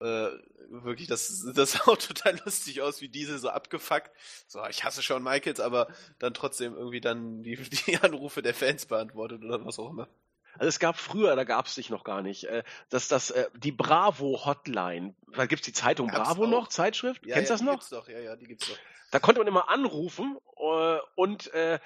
Äh, 0.00 0.30
wirklich, 0.70 1.08
das, 1.08 1.44
das 1.54 1.72
sah 1.72 1.90
auch 1.90 1.98
total 1.98 2.40
lustig 2.44 2.80
aus, 2.82 3.00
wie 3.00 3.08
Diesel 3.08 3.38
so 3.38 3.50
abgefuckt. 3.50 4.10
So, 4.46 4.64
ich 4.68 4.84
hasse 4.84 5.02
Shawn 5.02 5.22
Michaels, 5.22 5.60
aber 5.60 5.88
dann 6.18 6.34
trotzdem 6.34 6.74
irgendwie 6.74 7.00
dann 7.00 7.42
die, 7.42 7.56
die 7.86 7.98
Anrufe 7.98 8.42
der 8.42 8.54
Fans 8.54 8.86
beantwortet 8.86 9.42
oder 9.44 9.64
was 9.64 9.78
auch 9.78 9.90
immer. 9.90 10.08
Also 10.54 10.68
es 10.68 10.78
gab 10.80 10.98
früher, 10.98 11.36
da 11.36 11.44
gab 11.44 11.66
es 11.66 11.76
dich 11.76 11.90
noch 11.90 12.02
gar 12.02 12.22
nicht, 12.22 12.44
äh, 12.44 12.64
dass 12.88 13.08
das 13.08 13.30
äh, 13.30 13.48
die 13.56 13.72
Bravo 13.72 14.44
Hotline, 14.44 15.14
da 15.32 15.46
gibt's 15.46 15.64
die 15.64 15.72
Zeitung 15.72 16.08
Gab's 16.08 16.28
Bravo 16.28 16.44
auch? 16.44 16.48
noch, 16.48 16.68
Zeitschrift, 16.68 17.24
Ja, 17.24 17.36
kennst 17.36 17.50
du 17.50 17.52
ja, 17.52 17.54
das 17.54 17.60
die 17.60 17.64
noch? 17.66 17.72
Gibt's 17.74 17.88
doch, 17.90 18.08
ja, 18.08 18.18
ja, 18.18 18.36
die 18.36 18.46
gibt's 18.46 18.68
doch. 18.68 18.76
Da 19.12 19.18
konnte 19.20 19.40
man 19.40 19.46
immer 19.48 19.68
anrufen 19.68 20.38
äh, 20.56 20.98
und 21.14 21.52
äh, 21.54 21.78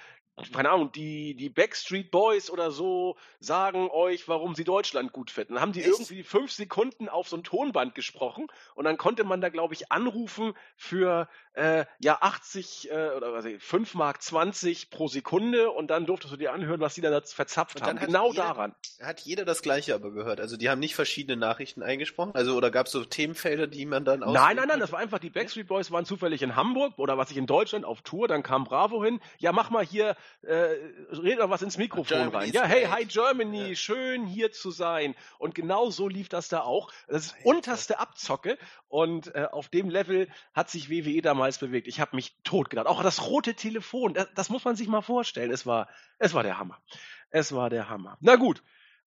keine 0.52 0.70
Ahnung, 0.70 0.90
die, 0.92 1.34
die 1.34 1.48
Backstreet 1.48 2.10
Boys 2.10 2.50
oder 2.50 2.70
so 2.72 3.16
sagen 3.38 3.88
euch, 3.90 4.26
warum 4.28 4.54
sie 4.54 4.64
Deutschland 4.64 5.12
gut 5.12 5.30
finden. 5.30 5.54
Dann 5.54 5.62
haben 5.62 5.72
die 5.72 5.80
Echt? 5.80 5.90
irgendwie 5.90 6.22
fünf 6.24 6.50
Sekunden 6.50 7.08
auf 7.08 7.28
so 7.28 7.36
ein 7.36 7.44
Tonband 7.44 7.94
gesprochen 7.94 8.48
und 8.74 8.84
dann 8.84 8.96
konnte 8.96 9.22
man 9.24 9.40
da, 9.40 9.48
glaube 9.48 9.74
ich, 9.74 9.92
anrufen 9.92 10.54
für 10.76 11.28
äh, 11.52 11.84
ja 12.00 12.18
80 12.20 12.90
äh, 12.90 13.10
oder 13.16 13.32
was 13.32 13.44
ich, 13.44 13.62
5 13.62 13.94
Mark 13.94 14.22
20 14.22 14.90
pro 14.90 15.06
Sekunde 15.06 15.70
und 15.70 15.88
dann 15.88 16.04
durftest 16.04 16.32
du 16.32 16.36
dir 16.36 16.52
anhören, 16.52 16.80
was 16.80 16.94
die 16.94 17.00
da 17.00 17.20
verzapft 17.20 17.80
haben. 17.82 17.98
Genau 18.00 18.30
jeder- 18.32 18.42
daran. 18.42 18.74
Hat 19.00 19.20
jeder 19.20 19.44
das 19.44 19.62
gleiche 19.62 19.94
aber 19.94 20.10
gehört? 20.10 20.40
Also 20.40 20.56
die 20.56 20.68
haben 20.68 20.80
nicht 20.80 20.96
verschiedene 20.96 21.36
Nachrichten 21.36 21.82
eingesprochen? 21.82 22.32
Also 22.34 22.56
oder 22.56 22.72
gab 22.72 22.86
es 22.86 22.92
so 22.92 23.04
Themenfelder, 23.04 23.68
die 23.68 23.86
man 23.86 24.04
dann 24.04 24.20
Nein, 24.20 24.28
auswählen 24.28 24.44
nein, 24.44 24.56
nein, 24.56 24.68
konnte? 24.68 24.80
das 24.80 24.92
war 24.92 24.98
einfach, 24.98 25.18
die 25.20 25.30
Backstreet 25.30 25.68
Boys 25.68 25.92
waren 25.92 26.04
zufällig 26.04 26.42
in 26.42 26.56
Hamburg 26.56 26.98
oder 26.98 27.16
was 27.18 27.30
ich 27.30 27.36
in 27.36 27.46
Deutschland 27.46 27.84
auf 27.84 28.02
Tour, 28.02 28.26
dann 28.26 28.42
kam 28.42 28.64
Bravo 28.64 29.04
hin, 29.04 29.20
ja, 29.38 29.52
mach 29.52 29.70
mal 29.70 29.84
hier, 29.84 30.16
äh, 30.42 30.76
red 31.12 31.38
mal 31.38 31.50
was 31.50 31.62
ins 31.62 31.78
Mikrofon 31.78 32.16
Germany 32.18 32.36
rein. 32.36 32.52
Ja, 32.52 32.64
hey, 32.64 32.84
hi 32.84 33.04
Germany, 33.04 33.68
Ja. 33.70 33.74
schön 33.74 34.26
hier 34.26 34.52
zu 34.52 34.70
sein. 34.70 35.14
Und 35.38 35.54
genau 35.54 35.90
so 35.90 36.08
lief 36.08 36.28
das 36.28 36.48
da 36.48 36.60
auch. 36.60 36.92
Das 37.08 37.26
ist 37.26 37.36
unterste 37.44 37.98
Abzocke 37.98 38.58
und 38.88 39.34
äh, 39.34 39.46
auf 39.50 39.68
dem 39.68 39.88
Level 39.90 40.28
hat 40.52 40.70
sich 40.70 40.90
WWE 40.90 41.22
damals 41.22 41.58
bewegt. 41.58 41.88
Ich 41.88 42.00
habe 42.00 42.16
mich 42.16 42.36
tot 42.44 42.70
gedacht. 42.70 42.86
Auch 42.86 43.02
das 43.02 43.26
rote 43.26 43.54
Telefon, 43.54 44.14
das, 44.14 44.28
das 44.34 44.48
muss 44.50 44.64
man 44.64 44.76
sich 44.76 44.88
mal 44.88 45.02
vorstellen. 45.02 45.50
Es 45.50 45.66
war, 45.66 45.88
es 46.18 46.34
war 46.34 46.42
der 46.42 46.58
Hammer. 46.58 46.82
Es 47.30 47.52
war 47.52 47.70
der 47.70 47.88
Hammer. 47.88 48.16
Na 48.20 48.36
gut, 48.36 48.62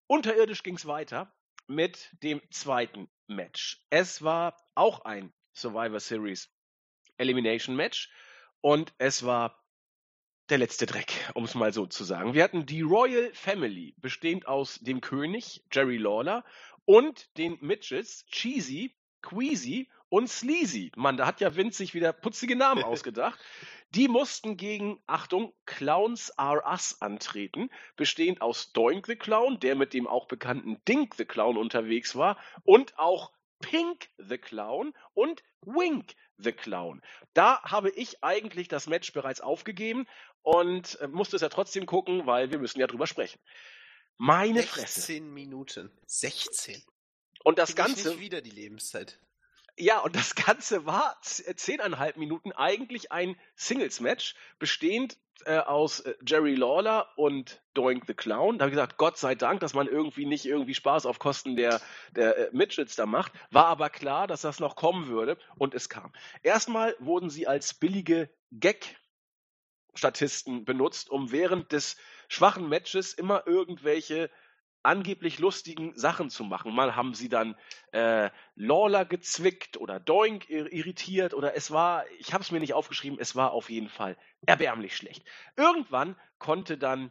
unterirdisch 0.06 0.62
ging's 0.62 0.86
weiter 0.86 1.32
mit 1.66 2.10
dem 2.22 2.40
zweiten 2.50 3.08
Match. 3.26 3.84
Es 3.90 4.22
war 4.22 4.56
auch 4.74 5.04
ein 5.04 5.32
Survivor 5.54 6.00
Series 6.00 6.50
Elimination 7.16 7.74
Match 7.76 8.10
und 8.60 8.92
es 8.98 9.24
war 9.24 9.62
der 10.48 10.58
letzte 10.58 10.86
Dreck, 10.86 11.12
um 11.34 11.44
es 11.44 11.54
mal 11.54 11.72
so 11.72 11.86
zu 11.86 12.04
sagen. 12.04 12.34
Wir 12.34 12.42
hatten 12.42 12.64
die 12.64 12.82
Royal 12.82 13.30
Family, 13.34 13.94
bestehend 13.98 14.46
aus 14.46 14.78
dem 14.80 15.00
König 15.00 15.62
Jerry 15.70 15.98
Lawler 15.98 16.44
und 16.84 17.36
den 17.36 17.58
Midgets 17.60 18.24
Cheesy, 18.26 18.94
Queasy 19.20 19.88
und 20.08 20.28
Sleazy. 20.28 20.90
Mann, 20.96 21.18
da 21.18 21.26
hat 21.26 21.40
ja 21.40 21.54
Vince 21.54 21.78
sich 21.78 21.92
wieder 21.92 22.12
putzige 22.12 22.56
Namen 22.56 22.82
ausgedacht. 22.84 23.38
Die 23.94 24.08
mussten 24.08 24.56
gegen, 24.56 25.00
Achtung, 25.06 25.52
Clowns 25.66 26.38
Are 26.38 26.62
Us 26.66 27.00
antreten, 27.00 27.70
bestehend 27.96 28.42
aus 28.42 28.72
Doink 28.72 29.06
the 29.06 29.16
Clown, 29.16 29.60
der 29.60 29.76
mit 29.76 29.94
dem 29.94 30.06
auch 30.06 30.26
bekannten 30.26 30.78
Dink 30.86 31.14
the 31.14 31.24
Clown 31.24 31.56
unterwegs 31.56 32.16
war, 32.16 32.38
und 32.64 32.98
auch 32.98 33.32
Pink 33.60 34.08
the 34.18 34.38
Clown 34.38 34.94
und 35.14 35.42
Wink 35.62 36.14
the 36.38 36.52
Clown. 36.52 37.02
Da 37.34 37.62
habe 37.62 37.90
ich 37.90 38.22
eigentlich 38.22 38.68
das 38.68 38.86
Match 38.86 39.12
bereits 39.12 39.40
aufgegeben 39.40 40.06
und 40.42 40.98
äh, 41.00 41.08
musste 41.08 41.36
es 41.36 41.42
ja 41.42 41.48
trotzdem 41.48 41.86
gucken, 41.86 42.26
weil 42.26 42.50
wir 42.50 42.58
müssen 42.58 42.80
ja 42.80 42.86
drüber 42.86 43.06
sprechen. 43.06 43.38
Meine 44.16 44.62
Fresse. 44.62 45.00
16 45.00 45.32
Minuten. 45.32 45.90
16. 46.06 46.82
Und 47.44 47.58
das 47.58 47.70
ich 47.70 47.76
Ganze, 47.76 48.08
nicht 48.10 48.20
wieder 48.20 48.40
die 48.40 48.50
Lebenszeit. 48.50 49.20
ja, 49.76 50.00
und 50.00 50.16
das 50.16 50.34
Ganze 50.34 50.86
war 50.86 51.16
z- 51.22 51.58
zehneinhalb 51.58 52.16
Minuten 52.16 52.50
eigentlich 52.52 53.12
ein 53.12 53.36
Singles-Match, 53.54 54.34
bestehend 54.58 55.16
äh, 55.44 55.58
aus 55.58 56.00
äh, 56.00 56.14
Jerry 56.26 56.56
Lawler 56.56 57.12
und 57.16 57.62
Doink 57.74 58.06
the 58.08 58.14
Clown. 58.14 58.58
Da 58.58 58.64
habe 58.64 58.70
ich 58.70 58.74
gesagt, 58.74 58.96
Gott 58.98 59.18
sei 59.18 59.36
Dank, 59.36 59.60
dass 59.60 59.72
man 59.72 59.86
irgendwie 59.86 60.26
nicht 60.26 60.46
irgendwie 60.46 60.74
Spaß 60.74 61.06
auf 61.06 61.20
Kosten 61.20 61.54
der, 61.54 61.80
der 62.10 62.36
äh, 62.36 62.50
Midgets 62.52 62.96
da 62.96 63.06
macht. 63.06 63.30
War 63.52 63.66
aber 63.66 63.88
klar, 63.88 64.26
dass 64.26 64.40
das 64.40 64.58
noch 64.58 64.74
kommen 64.74 65.06
würde 65.06 65.38
und 65.58 65.74
es 65.74 65.88
kam. 65.88 66.12
Erstmal 66.42 66.96
wurden 66.98 67.30
sie 67.30 67.46
als 67.46 67.72
billige 67.74 68.28
Gag-Statisten 69.98 70.64
benutzt, 70.64 71.10
um 71.10 71.32
während 71.32 71.72
des 71.72 71.96
schwachen 72.28 72.68
Matches 72.68 73.14
immer 73.14 73.46
irgendwelche 73.46 74.30
angeblich 74.84 75.38
lustigen 75.40 75.98
Sachen 75.98 76.30
zu 76.30 76.44
machen. 76.44 76.72
Mal 76.72 76.94
haben 76.94 77.12
sie 77.14 77.28
dann 77.28 77.56
äh, 77.92 78.30
Lawler 78.54 79.04
gezwickt 79.04 79.76
oder 79.76 79.98
Doink 79.98 80.48
ir- 80.48 80.72
irritiert 80.72 81.34
oder 81.34 81.56
es 81.56 81.72
war, 81.72 82.08
ich 82.18 82.32
habe 82.32 82.42
es 82.42 82.52
mir 82.52 82.60
nicht 82.60 82.74
aufgeschrieben, 82.74 83.18
es 83.20 83.34
war 83.34 83.50
auf 83.50 83.70
jeden 83.70 83.88
Fall 83.88 84.16
erbärmlich 84.46 84.96
schlecht. 84.96 85.24
Irgendwann 85.56 86.16
konnte 86.38 86.78
dann 86.78 87.10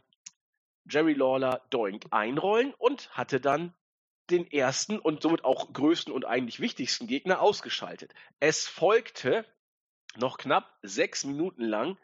Jerry 0.88 1.12
Lawler 1.12 1.66
Doink 1.68 2.06
einrollen 2.10 2.72
und 2.78 3.10
hatte 3.10 3.38
dann 3.38 3.74
den 4.30 4.50
ersten 4.50 4.98
und 4.98 5.22
somit 5.22 5.44
auch 5.44 5.72
größten 5.72 6.12
und 6.12 6.24
eigentlich 6.24 6.60
wichtigsten 6.60 7.06
Gegner 7.06 7.40
ausgeschaltet. 7.40 8.14
Es 8.40 8.66
folgte 8.66 9.44
noch 10.16 10.38
knapp 10.38 10.78
sechs 10.82 11.24
Minuten 11.24 11.64
lang 11.64 11.98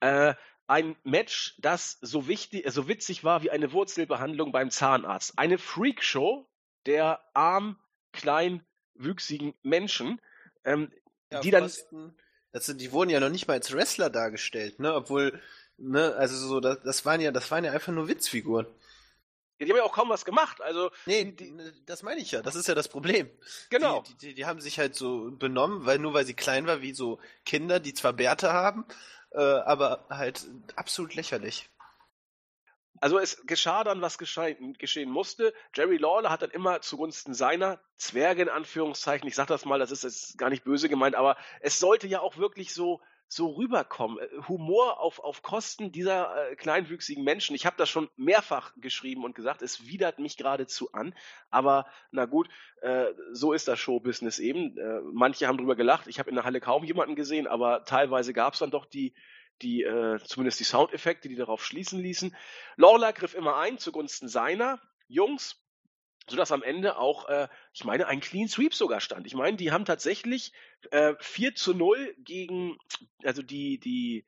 äh, 0.00 0.34
ein 0.66 0.96
Match, 1.04 1.56
das 1.58 1.98
so 2.00 2.26
wichtig, 2.26 2.64
so 2.70 2.88
witzig 2.88 3.22
war 3.24 3.42
wie 3.42 3.50
eine 3.50 3.72
Wurzelbehandlung 3.72 4.50
beim 4.52 4.70
Zahnarzt. 4.70 5.38
Eine 5.38 5.58
Freakshow 5.58 6.48
der 6.86 7.20
arm, 7.34 7.78
klein, 8.12 8.64
wüchsigen 8.94 9.54
Menschen, 9.62 10.20
ähm, 10.64 10.90
Ja, 11.30 11.40
die 11.40 11.50
dann 11.50 11.64
Pfosten, 11.64 12.16
das 12.52 12.66
sind, 12.66 12.80
die 12.80 12.92
wurden 12.92 13.10
ja 13.10 13.20
noch 13.20 13.30
nicht 13.30 13.48
mal 13.48 13.54
als 13.54 13.72
Wrestler 13.72 14.10
dargestellt, 14.10 14.78
ne? 14.78 14.94
Obwohl, 14.94 15.40
ne, 15.76 16.14
also 16.14 16.36
so, 16.36 16.60
das, 16.60 16.80
das 16.82 17.04
waren 17.04 17.20
ja, 17.20 17.32
das 17.32 17.50
waren 17.50 17.64
ja 17.64 17.72
einfach 17.72 17.92
nur 17.92 18.08
Witzfiguren. 18.08 18.66
die 19.60 19.68
haben 19.70 19.76
ja 19.76 19.82
auch 19.84 19.92
kaum 19.92 20.08
was 20.08 20.24
gemacht. 20.24 20.60
Also 20.60 20.90
Nee, 21.06 21.24
die, 21.24 21.56
die, 21.56 21.84
das 21.86 22.02
meine 22.02 22.20
ich 22.20 22.30
ja. 22.32 22.42
Das 22.42 22.54
ist 22.54 22.68
ja 22.68 22.74
das 22.74 22.88
Problem. 22.88 23.30
genau. 23.70 24.02
Die, 24.02 24.16
die, 24.16 24.34
die 24.34 24.46
haben 24.46 24.60
sich 24.60 24.78
halt 24.78 24.94
so 24.94 25.30
benommen, 25.32 25.86
weil 25.86 25.98
nur 25.98 26.14
weil 26.14 26.26
sie 26.26 26.34
klein 26.34 26.66
war, 26.66 26.80
wie 26.82 26.94
so 26.94 27.18
Kinder, 27.44 27.80
die 27.80 27.94
zwar 27.94 28.12
Bärte 28.12 28.52
haben, 28.52 28.84
äh, 29.34 29.40
aber 29.40 30.06
halt 30.08 30.46
absolut 30.76 31.14
lächerlich. 31.14 31.68
Also 33.00 33.18
es 33.18 33.44
geschah 33.46 33.84
dann, 33.84 34.00
was 34.00 34.18
geschehen, 34.18 35.10
musste. 35.10 35.52
Jerry 35.74 35.96
Lawler 35.96 36.30
hat 36.30 36.42
dann 36.42 36.50
immer 36.50 36.80
zugunsten 36.80 37.34
seiner 37.34 37.80
Zwerge 37.96 38.42
in 38.42 38.48
Anführungszeichen, 38.48 39.28
ich 39.28 39.34
sage 39.34 39.48
das 39.48 39.64
mal, 39.64 39.78
das 39.78 39.90
ist 39.90 40.04
jetzt 40.04 40.38
gar 40.38 40.48
nicht 40.48 40.64
böse 40.64 40.88
gemeint, 40.88 41.16
aber 41.16 41.36
es 41.60 41.78
sollte 41.78 42.06
ja 42.06 42.20
auch 42.20 42.36
wirklich 42.36 42.72
so 42.72 43.00
so 43.28 43.52
rüberkommen. 43.52 44.18
Äh, 44.18 44.28
Humor 44.48 45.00
auf, 45.00 45.18
auf 45.18 45.42
Kosten 45.42 45.92
dieser 45.92 46.50
äh, 46.50 46.56
kleinwüchsigen 46.56 47.24
Menschen. 47.24 47.54
Ich 47.54 47.66
habe 47.66 47.76
das 47.76 47.88
schon 47.88 48.08
mehrfach 48.16 48.72
geschrieben 48.76 49.24
und 49.24 49.34
gesagt, 49.34 49.62
es 49.62 49.86
widert 49.86 50.18
mich 50.18 50.36
geradezu 50.36 50.92
an. 50.92 51.14
Aber 51.50 51.86
na 52.10 52.26
gut, 52.26 52.48
äh, 52.82 53.06
so 53.32 53.52
ist 53.52 53.68
das 53.68 53.78
Showbusiness 53.78 54.38
eben. 54.38 54.76
Äh, 54.78 55.00
manche 55.12 55.46
haben 55.46 55.58
drüber 55.58 55.76
gelacht. 55.76 56.06
Ich 56.06 56.18
habe 56.18 56.30
in 56.30 56.36
der 56.36 56.44
Halle 56.44 56.60
kaum 56.60 56.84
jemanden 56.84 57.16
gesehen, 57.16 57.46
aber 57.46 57.84
teilweise 57.84 58.32
gab 58.32 58.54
es 58.54 58.60
dann 58.60 58.70
doch 58.70 58.86
die, 58.86 59.14
die 59.62 59.82
äh, 59.82 60.18
zumindest 60.24 60.60
die 60.60 60.64
Soundeffekte, 60.64 61.28
die 61.28 61.36
darauf 61.36 61.64
schließen 61.64 62.00
ließen. 62.00 62.34
Lawler 62.76 63.12
griff 63.12 63.34
immer 63.34 63.56
ein 63.56 63.78
zugunsten 63.78 64.28
seiner 64.28 64.80
Jungs 65.08 65.63
sodass 66.28 66.52
am 66.52 66.62
Ende 66.62 66.96
auch, 66.96 67.28
äh, 67.28 67.48
ich 67.72 67.84
meine, 67.84 68.06
ein 68.06 68.20
Clean 68.20 68.48
Sweep 68.48 68.74
sogar 68.74 69.00
stand. 69.00 69.26
Ich 69.26 69.34
meine, 69.34 69.56
die 69.56 69.72
haben 69.72 69.84
tatsächlich 69.84 70.52
äh, 70.90 71.14
4 71.20 71.54
zu 71.54 71.74
0 71.74 72.14
gegen, 72.18 72.78
also 73.22 73.42
die, 73.42 73.78
die 73.78 74.24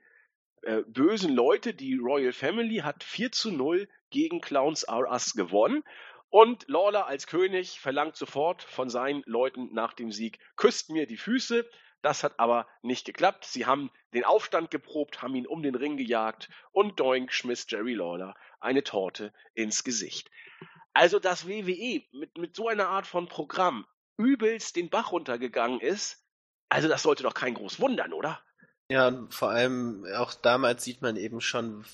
äh, 0.63 0.83
bösen 0.87 1.35
Leute, 1.35 1.75
die 1.75 1.95
Royal 1.97 2.33
Family 2.33 2.79
hat 2.79 3.05
4 3.05 3.33
zu 3.33 3.51
0 3.51 3.89
gegen 4.11 4.41
Clowns 4.41 4.83
R 4.83 5.11
Us 5.11 5.35
gewonnen. 5.35 5.83
Und 6.29 6.65
Lawler 6.69 7.07
als 7.07 7.27
König 7.27 7.81
verlangt 7.81 8.17
sofort 8.17 8.63
von 8.63 8.91
seinen 8.91 9.23
Leuten 9.27 9.73
nach 9.73 9.95
dem 9.95 10.11
Sieg, 10.11 10.39
küsst 10.57 10.91
mir 10.91 11.07
die 11.07 11.17
Füße. 11.17 11.69
Das 12.03 12.25
hat 12.25 12.39
aber 12.39 12.69
nicht 12.83 13.07
geklappt. 13.07 13.45
Sie 13.45 13.65
haben 13.65 13.91
den 14.13 14.25
Aufstand 14.25 14.71
geprobt, 14.71 15.23
haben 15.23 15.35
ihn 15.35 15.47
um 15.47 15.63
den 15.63 15.75
Ring 15.75 15.97
gejagt 15.97 16.51
und 16.73 17.01
doink 17.01 17.33
schmiss 17.33 17.67
Jerry 17.69 17.95
Lawler 17.95 18.35
eine 18.61 18.83
Torte 18.83 19.33
ins 19.55 19.85
Gesicht. 19.85 20.31
Also, 20.97 21.19
dass 21.19 21.47
WWE 21.47 22.03
mit, 22.13 22.39
mit 22.39 22.57
so 22.57 22.69
einer 22.69 22.89
Art 22.89 23.07
von 23.07 23.29
Programm 23.29 23.87
übelst 24.17 24.77
den 24.77 24.89
Bach 24.89 25.13
runtergegangen 25.13 25.79
ist, 25.79 26.25
also 26.71 26.89
das 26.89 27.03
sollte 27.03 27.23
doch 27.23 27.35
kein 27.35 27.53
groß 27.53 27.81
wundern, 27.81 28.15
oder? 28.15 28.41
Ja, 28.91 29.27
vor 29.29 29.51
allem 29.51 30.07
auch 30.17 30.33
damals 30.33 30.85
sieht 30.85 31.03
man 31.03 31.17
eben 31.17 31.43
schon, 31.43 31.85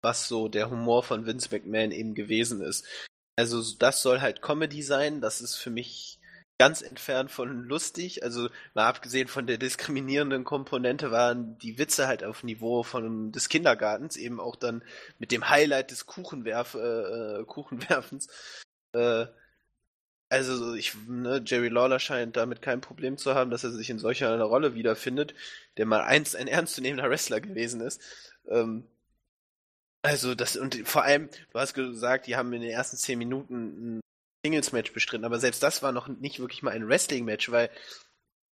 was 0.00 0.28
so 0.28 0.46
der 0.46 0.70
Humor 0.70 1.02
von 1.02 1.26
Vince 1.26 1.48
McMahon 1.50 1.90
eben 1.90 2.14
gewesen 2.14 2.62
ist. 2.62 2.86
Also 3.34 3.60
das 3.80 4.00
soll 4.00 4.20
halt 4.20 4.42
Comedy 4.42 4.82
sein, 4.82 5.20
das 5.20 5.40
ist 5.40 5.56
für 5.56 5.70
mich 5.70 6.20
ganz 6.62 6.80
entfernt 6.80 7.32
von 7.32 7.64
lustig. 7.64 8.22
Also 8.22 8.48
mal 8.74 8.86
abgesehen 8.86 9.26
von 9.26 9.48
der 9.48 9.58
diskriminierenden 9.58 10.44
Komponente 10.44 11.10
waren 11.10 11.58
die 11.58 11.76
Witze 11.76 12.06
halt 12.06 12.22
auf 12.22 12.44
Niveau 12.44 12.84
von 12.84 13.32
des 13.32 13.48
Kindergartens, 13.48 14.16
eben 14.16 14.38
auch 14.38 14.54
dann 14.54 14.84
mit 15.18 15.32
dem 15.32 15.48
Highlight 15.50 15.90
des 15.90 16.06
Kuchenwerf, 16.06 16.74
äh, 16.74 17.40
äh 17.40 17.44
Kuchenwerfens. 17.46 18.28
Äh, 18.92 19.26
also 20.28 20.74
ich, 20.74 20.94
ne, 21.08 21.42
Jerry 21.44 21.68
Lawler 21.68 21.98
scheint 21.98 22.36
damit 22.36 22.62
kein 22.62 22.80
Problem 22.80 23.18
zu 23.18 23.34
haben, 23.34 23.50
dass 23.50 23.64
er 23.64 23.72
sich 23.72 23.90
in 23.90 23.98
solcher 23.98 24.32
einer 24.32 24.44
Rolle 24.44 24.74
wiederfindet, 24.74 25.34
der 25.78 25.86
mal 25.86 26.02
einst 26.02 26.36
ein 26.36 26.46
ernstzunehmender 26.46 27.10
Wrestler 27.10 27.40
gewesen 27.40 27.80
ist. 27.80 28.00
Ähm, 28.48 28.86
also 30.02 30.36
das 30.36 30.56
und 30.56 30.76
vor 30.86 31.02
allem, 31.02 31.28
du 31.52 31.58
hast 31.58 31.74
gesagt, 31.74 32.28
die 32.28 32.36
haben 32.36 32.52
in 32.52 32.62
den 32.62 32.70
ersten 32.70 32.96
zehn 32.96 33.18
Minuten 33.18 34.00
Singles-Match 34.44 34.92
bestritten, 34.92 35.24
aber 35.24 35.38
selbst 35.38 35.62
das 35.62 35.82
war 35.82 35.92
noch 35.92 36.08
nicht 36.08 36.40
wirklich 36.40 36.62
mal 36.62 36.72
ein 36.72 36.88
Wrestling-Match, 36.88 37.50
weil 37.50 37.70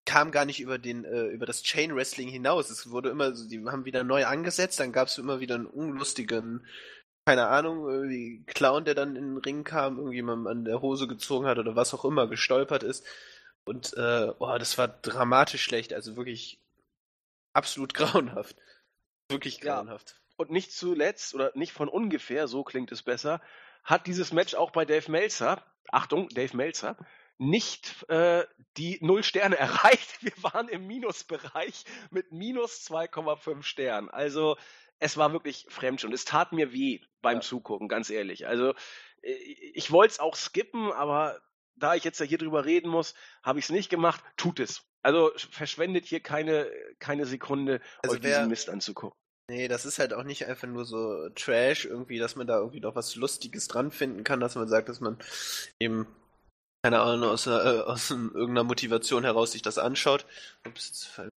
kam 0.06 0.32
gar 0.32 0.45
nicht 0.45 0.62
über 0.62 0.78
den 0.78 1.04
äh, 1.04 1.26
über 1.28 1.45
das 1.45 1.63
Chain 1.63 1.95
Wrestling 1.95 2.30
hinaus. 2.30 2.69
Es 2.69 2.89
wurde 2.89 3.10
immer, 3.10 3.32
die 3.32 3.63
haben 3.65 3.86
wieder 3.86 4.04
neu 4.04 4.26
angesetzt, 4.26 4.80
dann 4.80 4.93
gab 4.93 5.10
es 5.10 5.17
immer 5.17 5.39
wieder 5.39 5.56
einen 5.56 5.65
unlustigen, 5.65 6.65
keine 7.26 7.47
Ahnung, 7.47 7.88
irgendwie 7.89 8.43
Clown, 8.45 8.86
der 8.86 8.95
dann 8.95 9.17
in 9.17 9.34
den 9.34 9.38
Ring 9.38 9.65
kam, 9.65 9.97
irgendjemand 9.97 10.47
an 10.47 10.63
der 10.63 10.82
Hose 10.82 11.08
gezogen 11.08 11.45
hat 11.45 11.58
oder 11.58 11.76
was 11.76 11.93
auch 11.93 12.06
immer, 12.06 12.28
gestolpert 12.28 12.84
ist. 12.84 13.06
Und 13.65 13.93
äh, 13.97 14.32
oh, 14.39 14.58
das 14.58 14.78
war 14.78 14.88
dramatisch 14.88 15.62
schlecht, 15.62 15.93
also 15.93 16.15
wirklich 16.15 16.62
absolut 17.52 17.93
grauenhaft. 17.93 18.56
Wirklich 19.30 19.60
grauenhaft. 19.60 20.12
Ja. 20.12 20.36
Und 20.38 20.52
nicht 20.52 20.71
zuletzt, 20.71 21.36
oder 21.36 21.52
nicht 21.54 21.73
von 21.73 21.89
ungefähr, 21.89 22.47
so 22.47 22.63
klingt 22.63 22.93
es 22.93 23.04
besser, 23.04 23.41
hat 23.84 24.08
dieses 24.08 24.32
Match 24.32 24.56
auch 24.56 24.71
bei 24.71 24.86
Dave 24.86 25.12
Meltzer 25.12 25.62
Achtung, 25.91 26.30
Dave 26.30 26.56
Meltzer, 26.56 26.97
nicht 27.38 28.10
äh, 28.10 28.45
die 28.78 28.97
Null 29.02 29.23
Sterne 29.23 29.58
erreicht. 29.58 30.21
Wir 30.21 30.34
waren 30.41 30.69
im 30.69 30.88
Minusbereich 30.88 31.86
mit 32.12 32.32
minus 32.32 32.88
2,5 32.89 33.63
Sternen. 33.63 34.10
Also 34.10 34.58
es 35.00 35.17
war 35.17 35.32
wirklich 35.34 35.65
fremd 35.69 36.02
schon. 36.02 36.13
Es 36.13 36.26
tat 36.26 36.52
mir 36.52 36.73
weh 36.73 37.02
beim 37.21 37.38
ja. 37.38 37.41
Zugucken, 37.41 37.88
ganz 37.88 38.10
ehrlich. 38.10 38.47
Also 38.47 38.73
äh, 39.21 39.32
ich 39.73 39.91
wollte 39.91 40.13
es 40.13 40.19
auch 40.19 40.36
skippen, 40.36 40.91
aber 40.91 41.39
da 41.76 41.95
ich 41.95 42.04
jetzt 42.04 42.19
ja 42.19 42.26
hier 42.26 42.39
drüber 42.39 42.65
reden 42.65 42.89
muss, 42.89 43.13
habe 43.43 43.60
ich 43.60 43.65
es 43.65 43.71
nicht 43.71 43.89
gemacht. 43.89 44.23
Tut 44.36 44.60
es. 44.60 44.84
Also 45.04 45.32
verschwendet 45.36 46.06
hier 46.06 46.19
keine, 46.19 46.69
keine 47.00 47.26
Sekunde, 47.26 47.82
also 48.02 48.15
euch 48.15 48.23
wer, 48.23 48.38
diesen 48.39 48.50
Mist 48.50 48.69
anzugucken. 48.69 49.17
Nee, 49.50 49.70
das 49.70 49.86
ist 49.86 49.98
halt 50.00 50.14
auch 50.14 50.24
nicht 50.24 50.46
einfach 50.46 50.68
nur 50.68 50.84
so 50.86 51.30
Trash 51.30 51.86
irgendwie, 51.86 52.20
dass 52.20 52.36
man 52.36 52.48
da 52.48 52.58
irgendwie 52.58 52.82
noch 52.82 52.96
was 52.96 53.16
Lustiges 53.16 53.68
dran 53.70 53.92
finden 53.92 54.24
kann, 54.26 54.42
dass 54.42 54.56
man 54.56 54.68
sagt, 54.68 54.90
dass 54.90 55.00
man 55.00 55.18
eben, 55.80 56.06
keine 56.84 57.00
Ahnung, 57.02 57.30
aus, 57.30 57.48
äh, 57.48 57.52
aus 57.52 58.12
irgendeiner 58.12 58.66
Motivation 58.66 59.24
heraus 59.24 59.54
sich 59.54 59.62
das 59.62 59.78
anschaut. 59.78 60.26
Ups, 60.68 60.88
jetzt 60.90 61.06
fällt 61.06 61.32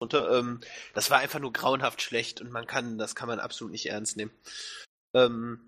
runter. 0.00 0.38
Ähm, 0.38 0.60
das 0.94 1.10
war 1.10 1.18
einfach 1.18 1.40
nur 1.40 1.52
grauenhaft 1.52 2.02
schlecht 2.02 2.40
und 2.40 2.50
man 2.50 2.66
kann, 2.66 2.98
das 2.98 3.14
kann 3.14 3.28
man 3.28 3.40
absolut 3.40 3.72
nicht 3.72 3.86
ernst 3.86 4.16
nehmen. 4.16 4.32
Ähm, 5.14 5.60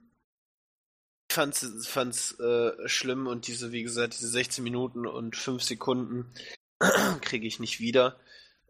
ich 1.30 1.34
fand's, 1.34 1.86
fand's 1.86 2.38
äh, 2.40 2.88
schlimm 2.88 3.26
und 3.26 3.46
diese, 3.46 3.72
wie 3.72 3.82
gesagt, 3.82 4.14
diese 4.14 4.28
16 4.28 4.64
Minuten 4.64 5.06
und 5.06 5.36
5 5.36 5.62
Sekunden 5.62 6.32
kriege 7.22 7.46
ich 7.46 7.60
nicht 7.60 7.80
wieder. 7.80 8.18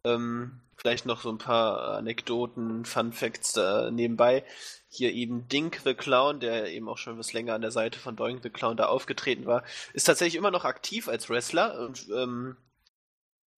Ähm, 0.05 0.61
vielleicht 0.79 1.07
noch 1.07 1.21
so 1.21 1.29
ein 1.29 1.39
paar 1.39 1.97
Anekdoten, 1.97 2.85
Fun 2.85 3.13
Facts 3.13 3.53
da 3.53 3.91
nebenbei. 3.91 4.45
Hier 4.89 5.13
eben 5.13 5.49
Dink 5.49 5.81
the 5.85 5.95
Clown, 5.95 6.41
der 6.41 6.73
eben 6.73 6.89
auch 6.89 6.99
schon 6.99 7.19
was 7.19 7.33
länger 7.33 7.55
an 7.55 7.61
der 7.61 7.73
Seite 7.73 7.99
von 7.99 8.17
Doink 8.17 8.43
the 8.43 8.51
Clown 8.51 8.77
da 8.77 8.87
aufgetreten 8.87 9.45
war, 9.45 9.65
ist 9.93 10.05
tatsächlich 10.05 10.37
immer 10.37 10.51
noch 10.51 10.65
aktiv 10.65 11.09
als 11.09 11.29
Wrestler 11.29 11.81
und 11.81 12.09
ähm, 12.15 12.57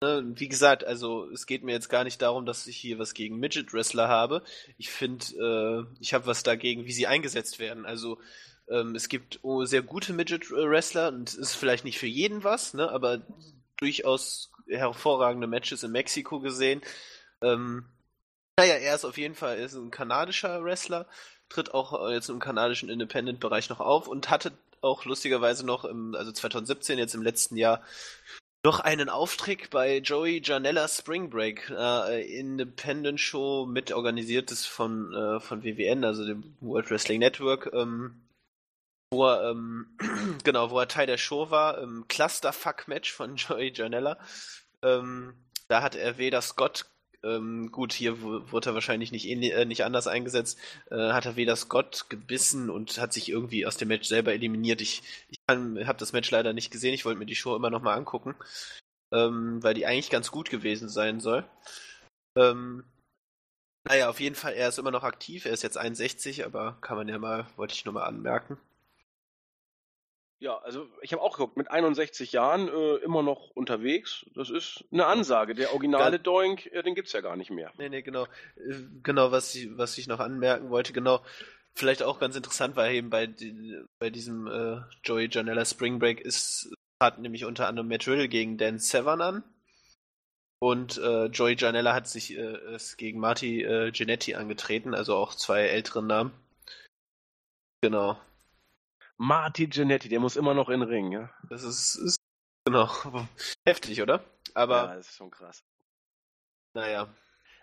ne, 0.02 0.32
wie 0.34 0.48
gesagt, 0.48 0.84
also 0.84 1.30
es 1.30 1.46
geht 1.46 1.62
mir 1.62 1.72
jetzt 1.72 1.90
gar 1.90 2.04
nicht 2.04 2.20
darum, 2.22 2.46
dass 2.46 2.66
ich 2.66 2.76
hier 2.76 2.98
was 2.98 3.14
gegen 3.14 3.38
Midget 3.38 3.72
Wrestler 3.72 4.08
habe. 4.08 4.42
Ich 4.78 4.90
finde, 4.90 5.26
äh, 5.36 5.96
ich 6.00 6.14
habe 6.14 6.26
was 6.26 6.42
dagegen, 6.42 6.86
wie 6.86 6.92
sie 6.92 7.06
eingesetzt 7.06 7.58
werden. 7.58 7.84
Also 7.84 8.18
ähm, 8.68 8.94
es 8.94 9.08
gibt 9.08 9.40
oh, 9.42 9.64
sehr 9.64 9.82
gute 9.82 10.12
Midget 10.12 10.50
Wrestler 10.50 11.08
und 11.08 11.28
es 11.28 11.36
ist 11.36 11.54
vielleicht 11.54 11.84
nicht 11.84 11.98
für 11.98 12.06
jeden 12.06 12.44
was, 12.44 12.74
ne, 12.74 12.90
aber 12.90 13.22
durchaus 13.76 14.50
hervorragende 14.70 15.46
Matches 15.46 15.82
in 15.82 15.92
Mexiko 15.92 16.40
gesehen. 16.40 16.82
Ähm, 17.42 17.84
naja, 18.58 18.74
er 18.74 18.94
ist 18.94 19.04
auf 19.04 19.18
jeden 19.18 19.34
Fall 19.34 19.58
ist 19.58 19.74
ein 19.74 19.90
kanadischer 19.90 20.62
Wrestler, 20.62 21.06
tritt 21.48 21.72
auch 21.72 22.08
äh, 22.08 22.14
jetzt 22.14 22.28
im 22.28 22.40
kanadischen 22.40 22.88
Independent-Bereich 22.88 23.70
noch 23.70 23.80
auf 23.80 24.06
und 24.06 24.30
hatte 24.30 24.52
auch 24.82 25.04
lustigerweise 25.04 25.64
noch 25.64 25.84
im, 25.84 26.14
also 26.14 26.32
2017, 26.32 26.98
jetzt 26.98 27.14
im 27.14 27.22
letzten 27.22 27.56
Jahr, 27.56 27.82
noch 28.62 28.80
einen 28.80 29.08
Auftritt 29.08 29.70
bei 29.70 29.98
Joey 29.98 30.42
Janella 30.44 30.86
Spring 30.88 31.30
Break, 31.30 31.70
äh, 31.70 32.38
Independent 32.38 33.18
Show 33.18 33.66
mit 33.66 33.92
organisiertes 33.92 34.66
von, 34.66 35.14
äh, 35.14 35.40
von 35.40 35.64
WWN, 35.64 36.04
also 36.04 36.26
dem 36.26 36.54
World 36.60 36.90
Wrestling 36.90 37.20
Network, 37.20 37.70
ähm, 37.72 38.20
wo 39.10 39.26
er, 39.26 39.50
ähm, 39.50 39.86
genau, 40.44 40.70
wo 40.70 40.78
er 40.78 40.88
Teil 40.88 41.06
der 41.06 41.16
Show 41.16 41.50
war, 41.50 41.78
im 41.78 42.06
Clusterfuck-Match 42.08 43.12
von 43.12 43.36
Joey 43.36 43.72
Janella. 43.74 44.18
Ähm, 44.82 45.34
da 45.68 45.82
hat 45.82 45.94
er 45.94 46.18
weder 46.18 46.42
Scott, 46.42 46.86
ähm, 47.22 47.70
gut, 47.70 47.92
hier 47.92 48.22
wurde 48.22 48.70
er 48.70 48.74
wahrscheinlich 48.74 49.12
nicht, 49.12 49.26
äh, 49.26 49.64
nicht 49.64 49.84
anders 49.84 50.06
eingesetzt, 50.06 50.58
äh, 50.90 51.12
hat 51.12 51.26
er 51.26 51.36
weder 51.36 51.56
Scott 51.56 52.06
gebissen 52.08 52.70
und 52.70 52.98
hat 52.98 53.12
sich 53.12 53.28
irgendwie 53.28 53.66
aus 53.66 53.76
dem 53.76 53.88
Match 53.88 54.08
selber 54.08 54.32
eliminiert. 54.32 54.80
Ich, 54.80 55.02
ich 55.28 55.38
habe 55.48 55.98
das 55.98 56.12
Match 56.12 56.30
leider 56.30 56.52
nicht 56.52 56.70
gesehen, 56.70 56.94
ich 56.94 57.04
wollte 57.04 57.18
mir 57.18 57.26
die 57.26 57.34
Show 57.34 57.54
immer 57.56 57.70
nochmal 57.70 57.98
angucken, 57.98 58.34
ähm, 59.12 59.62
weil 59.62 59.74
die 59.74 59.86
eigentlich 59.86 60.10
ganz 60.10 60.30
gut 60.30 60.50
gewesen 60.50 60.88
sein 60.88 61.20
soll. 61.20 61.44
Ähm, 62.36 62.84
naja, 63.88 64.08
auf 64.10 64.20
jeden 64.20 64.34
Fall, 64.36 64.54
er 64.54 64.68
ist 64.68 64.78
immer 64.78 64.90
noch 64.90 65.04
aktiv, 65.04 65.44
er 65.46 65.52
ist 65.52 65.62
jetzt 65.62 65.78
61, 65.78 66.44
aber 66.44 66.78
kann 66.80 66.96
man 66.96 67.08
ja 67.08 67.18
mal, 67.18 67.46
wollte 67.56 67.74
ich 67.74 67.84
nur 67.84 67.94
mal 67.94 68.04
anmerken. 68.04 68.58
Ja, 70.40 70.56
also 70.56 70.88
ich 71.02 71.12
habe 71.12 71.20
auch 71.20 71.36
geguckt, 71.36 71.58
mit 71.58 71.70
61 71.70 72.32
Jahren 72.32 72.68
äh, 72.68 72.96
immer 73.04 73.22
noch 73.22 73.50
unterwegs. 73.50 74.24
Das 74.34 74.48
ist 74.48 74.84
eine 74.90 75.04
Ansage. 75.04 75.54
Der 75.54 75.72
originale 75.72 76.16
Gan 76.16 76.22
Doink, 76.22 76.66
äh, 76.72 76.82
den 76.82 76.94
gibt's 76.94 77.12
ja 77.12 77.20
gar 77.20 77.36
nicht 77.36 77.50
mehr. 77.50 77.70
Nee, 77.76 77.90
nee, 77.90 78.00
genau. 78.00 78.24
Äh, 78.56 78.84
genau, 79.02 79.32
was 79.32 79.54
ich, 79.54 79.68
was 79.76 79.98
ich 79.98 80.06
noch 80.06 80.18
anmerken 80.18 80.70
wollte, 80.70 80.94
genau. 80.94 81.22
Vielleicht 81.74 82.02
auch 82.02 82.18
ganz 82.18 82.36
interessant 82.36 82.74
war 82.74 82.88
eben 82.88 83.10
bei, 83.10 83.28
bei 83.98 84.08
diesem 84.08 84.46
äh, 84.46 84.80
Joey 85.04 85.28
Janella 85.30 85.66
Spring 85.66 85.98
Break 85.98 86.22
ist, 86.22 86.74
hat 87.02 87.18
nämlich 87.18 87.44
unter 87.44 87.68
anderem 87.68 87.88
Matt 87.88 88.08
Riddle 88.08 88.28
gegen 88.28 88.56
Dan 88.56 88.78
Severn 88.78 89.20
an. 89.20 89.44
Und 90.58 90.96
äh, 90.96 91.26
Joey 91.26 91.56
Janella 91.58 91.92
hat 91.92 92.08
sich 92.08 92.36
äh, 92.36 92.78
gegen 92.96 93.20
Marty 93.20 93.62
äh, 93.62 93.90
Genetti 93.92 94.34
angetreten, 94.34 94.94
also 94.94 95.16
auch 95.16 95.34
zwei 95.34 95.66
ältere 95.66 96.02
Namen. 96.02 96.32
Genau. 97.82 98.18
Marty 99.22 99.66
Genetti, 99.66 100.08
der 100.08 100.18
muss 100.18 100.36
immer 100.36 100.54
noch 100.54 100.70
in 100.70 100.80
den 100.80 100.88
Ring, 100.88 101.12
ja. 101.12 101.28
Das 101.50 101.62
ist, 101.62 101.96
ist 101.96 102.16
genau 102.64 102.90
heftig, 103.66 104.00
oder? 104.00 104.24
Aber 104.54 104.76
ja, 104.76 104.94
das 104.96 105.10
ist 105.10 105.16
schon 105.16 105.30
krass. 105.30 105.62
Naja. 106.72 107.06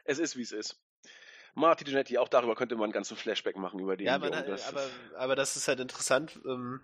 es 0.03 0.19
ist 0.19 0.37
wie 0.37 0.43
es 0.43 0.51
ist. 0.51 0.79
Marty 1.55 1.83
Giannetti, 1.83 2.19
auch 2.19 2.27
darüber 2.29 2.53
könnte 2.53 2.75
man 2.75 2.83
einen 2.83 2.93
ganzen 2.93 3.17
Flashback 3.17 3.55
machen 3.55 3.79
über 3.79 3.97
den 3.97 4.05
Ja, 4.05 4.17
Jungen. 4.17 4.31
Das 4.45 4.67
aber, 4.67 4.85
aber 5.15 5.35
das 5.35 5.55
ist 5.55 5.67
halt 5.67 5.79
interessant. 5.79 6.39
Ähm, 6.45 6.79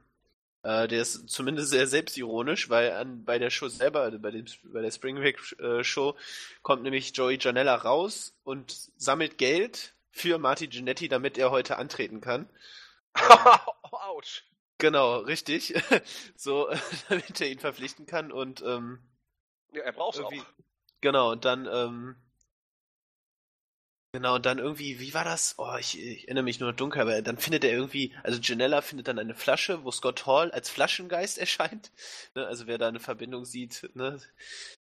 äh, 0.63 0.87
der 0.87 1.03
ist 1.03 1.29
zumindest 1.29 1.69
sehr 1.69 1.85
selbstironisch, 1.85 2.71
weil 2.71 2.93
an, 2.93 3.23
bei 3.25 3.37
der 3.37 3.51
Show 3.51 3.67
selber, 3.67 4.01
also 4.01 4.17
bei, 4.17 4.31
dem, 4.31 4.45
bei 4.63 4.81
der 4.81 4.89
Spring 4.89 5.17
Break 5.17 5.55
äh, 5.59 5.83
Show, 5.83 6.17
kommt 6.63 6.81
nämlich 6.81 7.15
Joey 7.15 7.37
Janella 7.39 7.75
raus 7.75 8.35
und 8.43 8.71
sammelt 8.97 9.37
Geld 9.37 9.93
für 10.09 10.39
Marty 10.39 10.67
Giannetti, 10.67 11.09
damit 11.09 11.37
er 11.37 11.51
heute 11.51 11.77
antreten 11.77 12.21
kann. 12.21 12.49
Autsch. 13.91 14.43
Genau, 14.83 15.19
richtig. 15.19 15.73
so, 16.35 16.67
damit 17.07 17.39
er 17.39 17.47
ihn 17.49 17.59
verpflichten 17.59 18.05
kann 18.05 18.33
und 18.33 18.61
ähm, 18.63 18.99
Ja, 19.71 19.83
er 19.83 19.93
braucht 19.93 20.15
es 20.17 20.21
auch. 20.21 20.29
irgendwie. 20.29 20.45
Genau, 20.99 21.31
und 21.31 21.45
dann, 21.45 21.69
ähm, 21.71 22.15
genau, 24.11 24.35
und 24.35 24.45
dann 24.45 24.59
irgendwie, 24.59 24.99
wie 24.99 25.13
war 25.13 25.23
das? 25.23 25.55
Oh, 25.57 25.73
ich, 25.79 25.97
ich 25.97 26.25
erinnere 26.25 26.43
mich 26.43 26.59
nur 26.59 26.73
dunkel, 26.73 27.01
aber 27.01 27.21
dann 27.21 27.37
findet 27.37 27.63
er 27.63 27.71
irgendwie, 27.71 28.13
also 28.23 28.41
Janella 28.41 28.81
findet 28.81 29.07
dann 29.07 29.19
eine 29.19 29.35
Flasche, 29.35 29.85
wo 29.85 29.91
Scott 29.91 30.25
Hall 30.25 30.51
als 30.51 30.69
Flaschengeist 30.69 31.37
erscheint. 31.39 31.93
Ne, 32.35 32.45
also 32.45 32.67
wer 32.67 32.77
da 32.77 32.89
eine 32.89 32.99
Verbindung 32.99 33.45
sieht, 33.45 33.89
ne? 33.95 34.19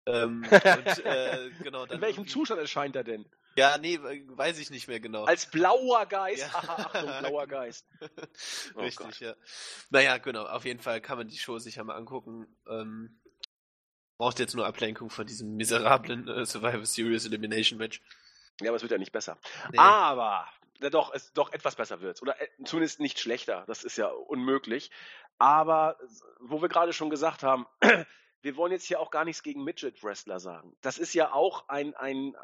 Ähm, 0.05 0.43
und, 0.45 1.05
äh, 1.05 1.49
genau, 1.61 1.85
dann 1.85 1.97
In 1.97 2.01
welchem 2.01 2.19
irgendwie- 2.21 2.31
Zustand 2.31 2.61
erscheint 2.61 2.95
er 2.95 3.03
denn? 3.03 3.25
Ja, 3.59 3.77
nee, 3.77 3.99
weiß 4.01 4.57
ich 4.59 4.69
nicht 4.69 4.87
mehr 4.87 4.99
genau. 4.99 5.25
Als 5.25 5.45
blauer 5.45 6.05
Geist? 6.05 6.41
Ja. 6.41 6.47
Achtung, 6.53 7.11
blauer 7.19 7.47
Geist. 7.47 7.85
Oh 8.75 8.81
Richtig, 8.81 9.05
Gott. 9.05 9.19
ja. 9.19 9.35
Naja, 9.89 10.17
genau, 10.17 10.45
auf 10.45 10.65
jeden 10.65 10.79
Fall 10.79 11.01
kann 11.01 11.17
man 11.17 11.27
die 11.27 11.37
Show 11.37 11.59
sich 11.59 11.75
ja 11.75 11.83
mal 11.83 11.95
angucken. 11.95 12.47
Ähm, 12.67 13.19
braucht 14.17 14.39
jetzt 14.39 14.55
nur 14.55 14.65
Ablenkung 14.65 15.09
von 15.09 15.25
diesem 15.25 15.55
miserablen 15.55 16.27
äh, 16.27 16.45
Survivor 16.45 16.85
Series 16.85 17.25
Elimination 17.25 17.77
Match. 17.77 18.01
Ja, 18.61 18.69
aber 18.69 18.77
es 18.77 18.81
wird 18.81 18.91
ja 18.91 18.97
nicht 18.97 19.11
besser. 19.11 19.37
Nee. 19.71 19.77
Aber, 19.77 20.47
ja 20.81 20.89
doch, 20.89 21.13
es 21.13 21.33
doch 21.33 21.51
etwas 21.51 21.75
besser 21.75 22.01
wird. 22.01 22.21
Oder 22.21 22.39
äh, 22.41 22.47
zumindest 22.63 22.99
nicht 22.99 23.19
schlechter. 23.19 23.63
Das 23.67 23.83
ist 23.83 23.97
ja 23.97 24.07
unmöglich. 24.07 24.91
Aber, 25.37 25.97
wo 26.39 26.61
wir 26.61 26.69
gerade 26.69 26.93
schon 26.93 27.09
gesagt 27.09 27.43
haben, 27.43 27.65
wir 28.41 28.55
wollen 28.55 28.71
jetzt 28.71 28.85
hier 28.85 28.99
auch 28.99 29.11
gar 29.11 29.25
nichts 29.25 29.43
gegen 29.43 29.63
Midget-Wrestler 29.63 30.39
sagen. 30.39 30.75
Das 30.81 30.97
ist 30.97 31.13
ja 31.13 31.31
auch 31.33 31.67
ein, 31.69 31.95
ein, 31.95 32.35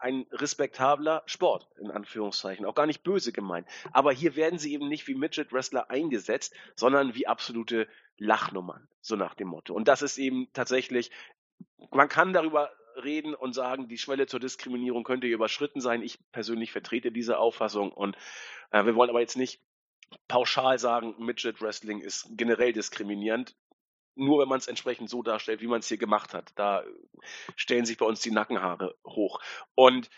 ein 0.00 0.26
respektabler 0.32 1.22
Sport, 1.26 1.68
in 1.78 1.90
Anführungszeichen. 1.90 2.66
Auch 2.66 2.74
gar 2.74 2.86
nicht 2.86 3.02
böse 3.02 3.32
gemeint. 3.32 3.66
Aber 3.92 4.12
hier 4.12 4.36
werden 4.36 4.58
sie 4.58 4.72
eben 4.72 4.88
nicht 4.88 5.06
wie 5.08 5.14
Midget-Wrestler 5.14 5.90
eingesetzt, 5.90 6.54
sondern 6.74 7.14
wie 7.14 7.26
absolute 7.26 7.88
Lachnummern. 8.18 8.88
So 9.00 9.16
nach 9.16 9.34
dem 9.34 9.48
Motto. 9.48 9.74
Und 9.74 9.88
das 9.88 10.02
ist 10.02 10.18
eben 10.18 10.48
tatsächlich, 10.52 11.10
man 11.90 12.08
kann 12.08 12.32
darüber 12.32 12.70
reden 13.02 13.34
und 13.34 13.52
sagen, 13.52 13.88
die 13.88 13.98
Schwelle 13.98 14.26
zur 14.26 14.40
Diskriminierung 14.40 15.04
könnte 15.04 15.26
überschritten 15.26 15.80
sein. 15.80 16.02
Ich 16.02 16.18
persönlich 16.32 16.72
vertrete 16.72 17.12
diese 17.12 17.38
Auffassung 17.38 17.92
und 17.92 18.16
äh, 18.70 18.84
wir 18.84 18.94
wollen 18.94 19.10
aber 19.10 19.20
jetzt 19.20 19.36
nicht 19.36 19.60
pauschal 20.28 20.78
sagen, 20.78 21.14
Midget 21.18 21.60
Wrestling 21.60 22.00
ist 22.00 22.28
generell 22.30 22.72
diskriminierend. 22.72 23.54
Nur 24.16 24.40
wenn 24.40 24.48
man 24.48 24.58
es 24.58 24.66
entsprechend 24.66 25.10
so 25.10 25.22
darstellt, 25.22 25.60
wie 25.60 25.66
man 25.66 25.80
es 25.80 25.88
hier 25.88 25.98
gemacht 25.98 26.34
hat. 26.34 26.52
Da 26.56 26.84
stellen 27.54 27.84
sich 27.84 27.98
bei 27.98 28.06
uns 28.06 28.20
die 28.20 28.30
Nackenhaare 28.30 28.96
hoch. 29.04 29.40
Und 29.74 30.10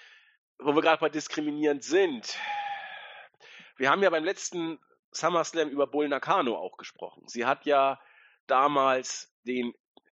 wo 0.59 0.75
wir 0.75 0.83
gerade 0.83 1.01
bei 1.01 1.09
diskriminierend 1.09 1.83
sind, 1.83 2.39
wir 3.77 3.91
haben 3.91 4.03
ja 4.03 4.11
beim 4.11 4.25
letzten 4.25 4.79
SummerSlam 5.13 5.69
über 5.69 5.87
Bull 5.87 6.09
Nakano 6.09 6.57
auch 6.57 6.77
gesprochen. 6.77 7.25
Sie 7.27 7.45
hat 7.45 7.67
ja 7.67 8.01
damals 8.47 9.35
den 9.45 9.75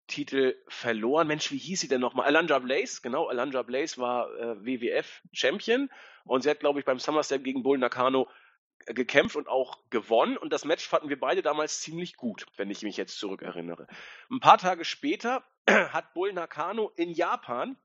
Titel 0.07 0.55
verloren. 0.67 1.27
Mensch, 1.27 1.51
wie 1.51 1.57
hieß 1.57 1.79
sie 1.79 1.87
denn 1.87 2.01
nochmal? 2.01 2.25
Alundra 2.25 2.59
Blaze, 2.59 3.01
genau. 3.01 3.27
Alundra 3.27 3.63
Blaze 3.63 3.97
war 3.99 4.29
äh, 4.37 4.65
WWF 4.65 5.21
Champion 5.31 5.89
und 6.25 6.43
sie 6.43 6.49
hat, 6.49 6.59
glaube 6.59 6.79
ich, 6.79 6.85
beim 6.85 6.99
SummerSlam 6.99 7.43
gegen 7.43 7.63
Bull 7.63 7.77
Nakano 7.77 8.23
äh, 8.23 8.40
gekämpft 8.87 9.35
und 9.35 9.47
auch 9.47 9.77
gewonnen. 9.89 10.37
Und 10.37 10.51
das 10.53 10.65
Match 10.65 10.87
fanden 10.87 11.09
wir 11.09 11.19
beide 11.19 11.41
damals 11.41 11.81
ziemlich 11.81 12.15
gut, 12.15 12.45
wenn 12.57 12.69
ich 12.69 12.81
mich 12.83 12.97
jetzt 12.97 13.17
zurückerinnere. 13.17 13.87
Ein 14.29 14.39
paar 14.39 14.57
Tage 14.57 14.85
später 14.85 15.43
hat 15.67 16.13
Bull 16.13 16.33
Nakano 16.33 16.91
in 16.95 17.11
Japan 17.11 17.77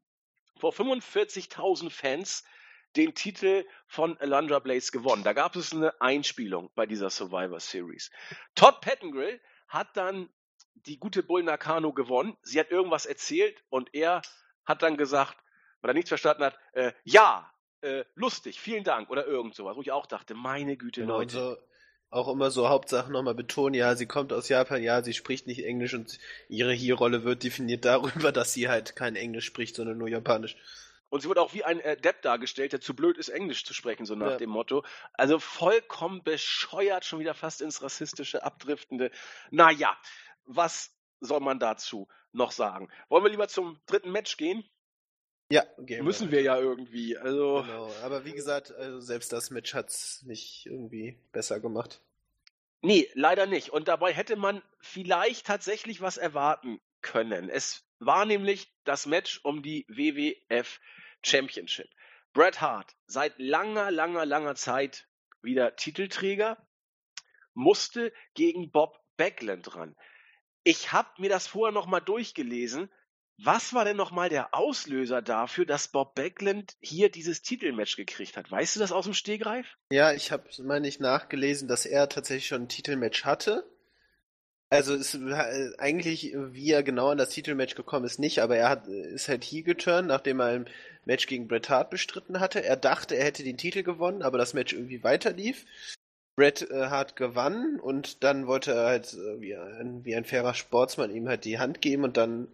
vor 0.58 0.72
45.000 0.72 1.90
Fans 1.90 2.44
den 2.96 3.14
Titel 3.14 3.66
von 3.86 4.16
Alundra 4.18 4.58
Blaze 4.58 4.90
gewonnen. 4.90 5.22
Da 5.22 5.32
gab 5.32 5.54
es 5.54 5.72
eine 5.72 6.00
Einspielung 6.00 6.70
bei 6.74 6.86
dieser 6.86 7.10
Survivor 7.10 7.60
Series. 7.60 8.10
Todd 8.54 8.80
Pettengill 8.80 9.40
hat 9.68 9.96
dann 9.96 10.30
die 10.74 10.98
gute 10.98 11.22
Bull 11.22 11.42
Nakano 11.42 11.92
gewonnen. 11.92 12.36
Sie 12.42 12.58
hat 12.58 12.70
irgendwas 12.70 13.06
erzählt 13.06 13.62
und 13.68 13.92
er 13.94 14.22
hat 14.64 14.82
dann 14.82 14.96
gesagt, 14.96 15.36
weil 15.80 15.90
er 15.90 15.94
nichts 15.94 16.08
verstanden 16.08 16.44
hat, 16.44 16.58
äh, 16.72 16.92
ja, 17.04 17.52
äh, 17.82 18.04
lustig, 18.14 18.60
vielen 18.60 18.84
Dank 18.84 19.10
oder 19.10 19.26
irgend 19.26 19.54
sowas, 19.54 19.76
wo 19.76 19.82
ich 19.82 19.92
auch 19.92 20.06
dachte, 20.06 20.34
meine 20.34 20.76
Güte, 20.76 21.02
Genau, 21.02 21.18
Leute. 21.18 21.34
so 21.34 21.56
auch 22.10 22.28
immer 22.28 22.50
so 22.50 22.68
Hauptsachen 22.68 23.12
nochmal 23.12 23.34
betonen, 23.34 23.74
ja, 23.74 23.94
sie 23.96 24.06
kommt 24.06 24.32
aus 24.32 24.48
Japan, 24.48 24.82
ja, 24.82 25.02
sie 25.02 25.12
spricht 25.12 25.46
nicht 25.46 25.64
Englisch 25.64 25.92
und 25.94 26.18
ihre 26.48 26.72
Hier-Rolle 26.72 27.24
wird 27.24 27.42
definiert 27.42 27.84
darüber, 27.84 28.02
dass 28.32 28.52
sie 28.52 28.68
halt 28.68 28.96
kein 28.96 29.16
Englisch 29.16 29.44
spricht, 29.46 29.74
sondern 29.76 29.98
nur 29.98 30.08
Japanisch. 30.08 30.56
Und 31.08 31.20
sie 31.22 31.28
wird 31.28 31.38
auch 31.38 31.54
wie 31.54 31.64
ein 31.64 31.78
äh, 31.80 31.96
Depp 31.96 32.22
dargestellt, 32.22 32.72
der 32.72 32.80
zu 32.80 32.94
blöd 32.94 33.16
ist, 33.18 33.28
Englisch 33.28 33.64
zu 33.64 33.74
sprechen, 33.74 34.06
so 34.06 34.14
nach 34.14 34.32
Ja. 34.32 34.36
dem 34.38 34.50
Motto. 34.50 34.84
Also 35.14 35.38
vollkommen 35.38 36.22
bescheuert, 36.22 37.04
schon 37.04 37.20
wieder 37.20 37.34
fast 37.34 37.60
ins 37.60 37.82
Rassistische 37.82 38.42
abdriftende. 38.44 39.10
Naja, 39.50 39.96
was 40.46 40.92
soll 41.20 41.40
man 41.40 41.58
dazu 41.58 42.08
noch 42.32 42.50
sagen? 42.52 42.88
Wollen 43.08 43.24
wir 43.24 43.30
lieber 43.30 43.48
zum 43.48 43.78
dritten 43.86 44.10
Match 44.10 44.36
gehen? 44.36 44.64
Ja, 45.50 45.64
gehen 45.78 46.04
Müssen 46.04 46.30
wir 46.30 46.42
ja 46.42 46.58
irgendwie. 46.58 47.16
Also, 47.16 47.62
Genau, 47.62 47.90
aber 48.02 48.24
wie 48.24 48.32
gesagt, 48.32 48.72
also 48.72 49.00
selbst 49.00 49.32
das 49.32 49.50
Match 49.50 49.74
hat's 49.74 50.22
nicht 50.24 50.66
irgendwie 50.66 51.18
besser 51.32 51.60
gemacht. 51.60 52.00
nee, 52.82 53.08
leider 53.14 53.46
nicht. 53.46 53.70
Und 53.70 53.88
dabei 53.88 54.12
hätte 54.12 54.36
man 54.36 54.62
vielleicht 54.80 55.46
tatsächlich 55.46 56.00
was 56.00 56.16
erwarten 56.16 56.80
können. 57.00 57.48
Es 57.48 57.84
war 57.98 58.26
nämlich 58.26 58.72
das 58.84 59.06
Match 59.06 59.40
um 59.44 59.62
die 59.62 59.86
WWF 59.88 60.80
Championship. 61.22 61.88
Bret 62.32 62.60
Hart, 62.60 62.94
seit 63.06 63.38
langer, 63.38 63.90
langer, 63.90 64.26
langer 64.26 64.54
Zeit 64.56 65.08
wieder 65.42 65.76
Titelträger, 65.76 66.58
musste 67.54 68.12
gegen 68.34 68.70
Bob 68.70 69.00
Backlund 69.16 69.74
ran. 69.74 69.96
Ich 70.62 70.92
habe 70.92 71.08
mir 71.18 71.30
das 71.30 71.46
vorher 71.46 71.72
nochmal 71.72 72.02
durchgelesen. 72.02 72.90
Was 73.38 73.74
war 73.74 73.84
denn 73.84 73.96
nochmal 73.96 74.30
der 74.30 74.54
Auslöser 74.54 75.20
dafür, 75.20 75.66
dass 75.66 75.88
Bob 75.88 76.14
Backlund 76.14 76.76
hier 76.80 77.10
dieses 77.10 77.42
Titelmatch 77.42 77.96
gekriegt 77.96 78.36
hat? 78.36 78.50
Weißt 78.50 78.76
du 78.76 78.80
das 78.80 78.92
aus 78.92 79.04
dem 79.04 79.14
Stegreif? 79.14 79.66
Ja, 79.92 80.12
ich 80.12 80.32
habe, 80.32 80.48
meine 80.62 80.88
ich, 80.88 81.00
nachgelesen, 81.00 81.68
dass 81.68 81.84
er 81.84 82.08
tatsächlich 82.08 82.46
schon 82.46 82.62
ein 82.62 82.68
Titelmatch 82.68 83.24
hatte. 83.24 83.70
Also 84.70 84.94
es, 84.94 85.14
äh, 85.14 85.70
eigentlich, 85.78 86.32
wie 86.34 86.72
er 86.72 86.82
genau 86.82 87.10
an 87.10 87.18
das 87.18 87.30
Titelmatch 87.30 87.76
gekommen 87.76 88.06
ist, 88.06 88.18
nicht, 88.18 88.40
aber 88.40 88.56
er 88.56 88.68
hat, 88.68 88.88
ist 88.88 89.28
halt 89.28 89.44
heel 89.44 89.62
geturnt, 89.62 90.08
nachdem 90.08 90.40
er 90.40 90.46
ein 90.46 90.70
Match 91.04 91.26
gegen 91.26 91.46
Bret 91.46 91.68
Hart 91.68 91.90
bestritten 91.90 92.40
hatte. 92.40 92.64
Er 92.64 92.76
dachte, 92.76 93.16
er 93.16 93.24
hätte 93.24 93.44
den 93.44 93.58
Titel 93.58 93.82
gewonnen, 93.82 94.22
aber 94.22 94.38
das 94.38 94.54
Match 94.54 94.72
irgendwie 94.72 95.04
weiterlief. 95.04 95.66
Bret 96.36 96.68
äh, 96.70 96.88
Hart 96.88 97.16
gewann 97.16 97.78
und 97.80 98.24
dann 98.24 98.46
wollte 98.46 98.72
er 98.72 98.86
halt 98.86 99.14
äh, 99.14 99.40
wie, 99.40 99.56
ein, 99.56 100.04
wie 100.04 100.16
ein 100.16 100.24
fairer 100.24 100.54
Sportsmann 100.54 101.14
ihm 101.14 101.28
halt 101.28 101.44
die 101.44 101.58
Hand 101.58 101.80
geben 101.80 102.04
und 102.04 102.16
dann 102.16 102.48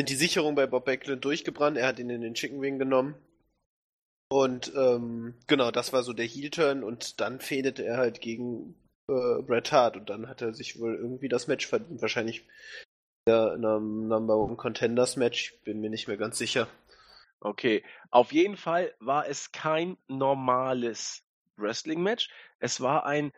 sind 0.00 0.08
die 0.08 0.14
Sicherungen 0.14 0.54
bei 0.54 0.66
Bob 0.66 0.86
Backlund 0.86 1.22
durchgebrannt. 1.26 1.76
Er 1.76 1.86
hat 1.86 1.98
ihn 1.98 2.08
in 2.08 2.22
den 2.22 2.32
Chicken 2.32 2.62
Wing 2.62 2.78
genommen. 2.78 3.16
Und 4.30 4.72
ähm, 4.74 5.34
genau, 5.46 5.70
das 5.70 5.92
war 5.92 6.02
so 6.02 6.14
der 6.14 6.24
Heel-Turn 6.24 6.82
und 6.82 7.20
dann 7.20 7.38
fädete 7.38 7.84
er 7.84 7.98
halt 7.98 8.22
gegen 8.22 8.76
äh, 9.08 9.42
Bret 9.42 9.72
Hart 9.72 9.98
und 9.98 10.08
dann 10.08 10.26
hat 10.26 10.40
er 10.40 10.54
sich 10.54 10.80
wohl 10.80 10.94
irgendwie 10.94 11.28
das 11.28 11.48
Match 11.48 11.66
verdient. 11.66 12.00
Wahrscheinlich 12.00 12.46
in 13.26 13.34
einem 13.34 14.08
Number 14.08 14.38
One 14.38 14.56
Contenders 14.56 15.16
Match, 15.16 15.60
bin 15.64 15.82
mir 15.82 15.90
nicht 15.90 16.08
mehr 16.08 16.16
ganz 16.16 16.38
sicher. 16.38 16.66
Okay, 17.40 17.84
auf 18.10 18.32
jeden 18.32 18.56
Fall 18.56 18.94
war 19.00 19.28
es 19.28 19.52
kein 19.52 19.98
normales 20.08 21.22
Wrestling-Match, 21.58 22.30
es 22.58 22.80
war 22.80 23.04
ein 23.04 23.32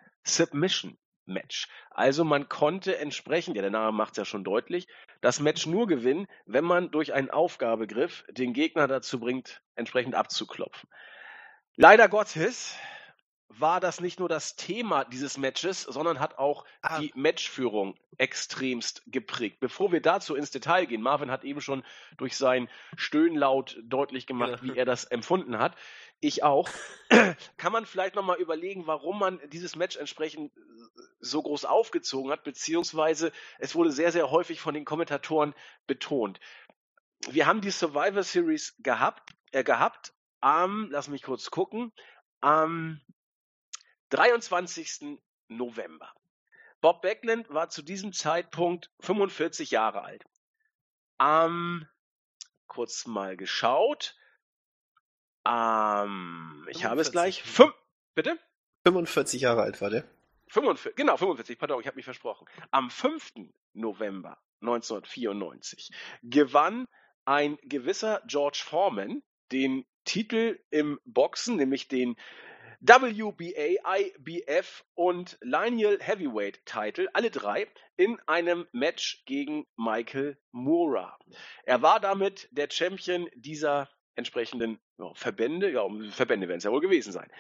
Submission-Match. 1.27 1.69
Also 1.91 2.25
man 2.25 2.49
konnte 2.49 2.99
entsprechend, 2.99 3.57
ja 3.57 3.63
der 3.63 3.71
Name 3.71 3.93
macht 3.97 4.13
es 4.13 4.19
ja 4.19 4.25
schon 4.25 4.45
deutlich, 4.45 4.87
das 5.21 5.41
Match 5.41 5.67
nur 5.67 5.87
gewinnen, 5.87 6.27
wenn 6.47 6.65
man 6.65 6.91
durch 6.91 7.13
einen 7.13 7.31
Aufgabegriff 7.31 8.25
den 8.31 8.53
Gegner 8.53 8.89
dazu 8.89 9.21
bringt, 9.21 9.63
entsprechend 9.75 10.15
abzuklopfen. 10.15 10.89
Leider 11.77 12.09
Gottes 12.09 12.77
war 13.59 13.81
das 13.81 14.01
nicht 14.01 14.19
nur 14.19 14.29
das 14.29 14.57
Thema 14.57 15.05
dieses 15.05 15.39
Matches, 15.39 15.83
sondern 15.83 16.21
hat 16.21 16.39
auch 16.39 16.65
Ah. 16.83 17.01
die 17.01 17.13
Matchführung 17.15 17.97
extremst 18.19 19.03
geprägt. 19.07 19.59
Bevor 19.61 19.93
wir 19.93 20.01
dazu 20.01 20.35
ins 20.35 20.51
Detail 20.51 20.87
gehen, 20.87 21.03
Marvin 21.03 21.31
hat 21.31 21.45
eben 21.45 21.61
schon 21.61 21.85
durch 22.17 22.37
sein 22.37 22.69
Stöhnlaut 22.97 23.79
deutlich 23.83 24.27
gemacht, 24.27 24.61
Ja. 24.63 24.75
wie 24.75 24.79
er 24.79 24.85
das 24.85 25.05
empfunden 25.05 25.59
hat. 25.59 25.77
Ich 26.21 26.43
auch. 26.43 26.69
Kann 27.57 27.73
man 27.73 27.85
vielleicht 27.87 28.15
nochmal 28.15 28.39
überlegen, 28.39 28.87
warum 28.87 29.19
man 29.19 29.41
dieses 29.51 29.77
Match 29.77 29.97
entsprechend 29.97 30.53
so 31.21 31.43
groß 31.43 31.65
aufgezogen 31.65 32.31
hat, 32.31 32.45
beziehungsweise 32.45 33.33
es 33.59 33.75
wurde 33.75 33.91
sehr, 33.93 34.13
sehr 34.13 34.31
häufig 34.31 34.61
von 34.61 34.75
den 34.75 34.85
Kommentatoren 34.85 35.55
betont. 35.87 36.41
Wir 37.31 37.47
haben 37.47 37.61
die 37.61 37.71
Survivor 37.71 38.23
Series 38.23 38.75
gehabt, 38.79 39.31
äh, 39.53 39.63
gehabt 39.65 40.13
am, 40.41 40.89
lass 40.91 41.09
mich 41.09 41.23
kurz 41.23 41.51
gucken, 41.51 41.93
am 42.41 43.01
23. 44.13 45.19
November. 45.49 46.13
Bob 46.81 47.03
Backlund 47.03 47.49
war 47.49 47.71
zu 47.71 47.83
diesem 47.83 48.13
Zeitpunkt 48.13 48.91
45 49.01 49.71
Jahre 49.71 50.03
alt. 50.03 50.25
Ähm, 51.21 51.87
kurz 52.67 53.07
mal 53.07 53.37
geschaut. 53.37 54.17
Ähm, 55.47 56.67
ich 56.69 56.85
habe 56.85 57.01
es 57.01 57.11
gleich. 57.11 57.43
Fünf, 57.43 57.73
bitte? 58.15 58.39
45 58.85 59.41
Jahre 59.41 59.63
alt 59.63 59.81
war 59.81 59.91
der. 59.91 60.05
45, 60.49 60.97
genau, 60.97 61.17
45, 61.17 61.59
pardon, 61.59 61.81
ich 61.81 61.87
habe 61.87 61.97
mich 61.97 62.05
versprochen. 62.05 62.47
Am 62.71 62.91
5. 62.91 63.33
November 63.73 64.39
1994 64.61 65.91
gewann 66.23 66.87
ein 67.25 67.57
gewisser 67.63 68.21
George 68.27 68.63
Foreman 68.63 69.23
den 69.53 69.87
Titel 70.05 70.59
im 70.71 71.01
Boxen, 71.05 71.57
nämlich 71.57 71.89
den 71.89 72.17
WBA, 72.85 73.79
IBF 73.87 74.85
und 74.95 75.39
Lineal 75.41 75.99
Heavyweight 76.01 76.67
Title, 76.67 77.09
alle 77.15 77.31
drei, 77.31 77.69
in 77.97 78.19
einem 78.27 78.67
Match 78.73 79.23
gegen 79.25 79.69
Michael 79.77 80.37
Moora. 80.51 81.17
Er 81.65 81.81
war 81.83 82.01
damit 82.01 82.49
der 82.51 82.69
Champion 82.69 83.31
dieser 83.37 83.89
entsprechenden 84.17 84.81
ja, 84.99 85.15
Verbände, 85.15 85.71
ja, 85.71 85.87
Verbände 86.11 86.49
werden 86.49 86.59
es 86.59 86.65
ja 86.65 86.73
wohl 86.73 86.81
gewesen 86.81 87.13
sein. 87.13 87.31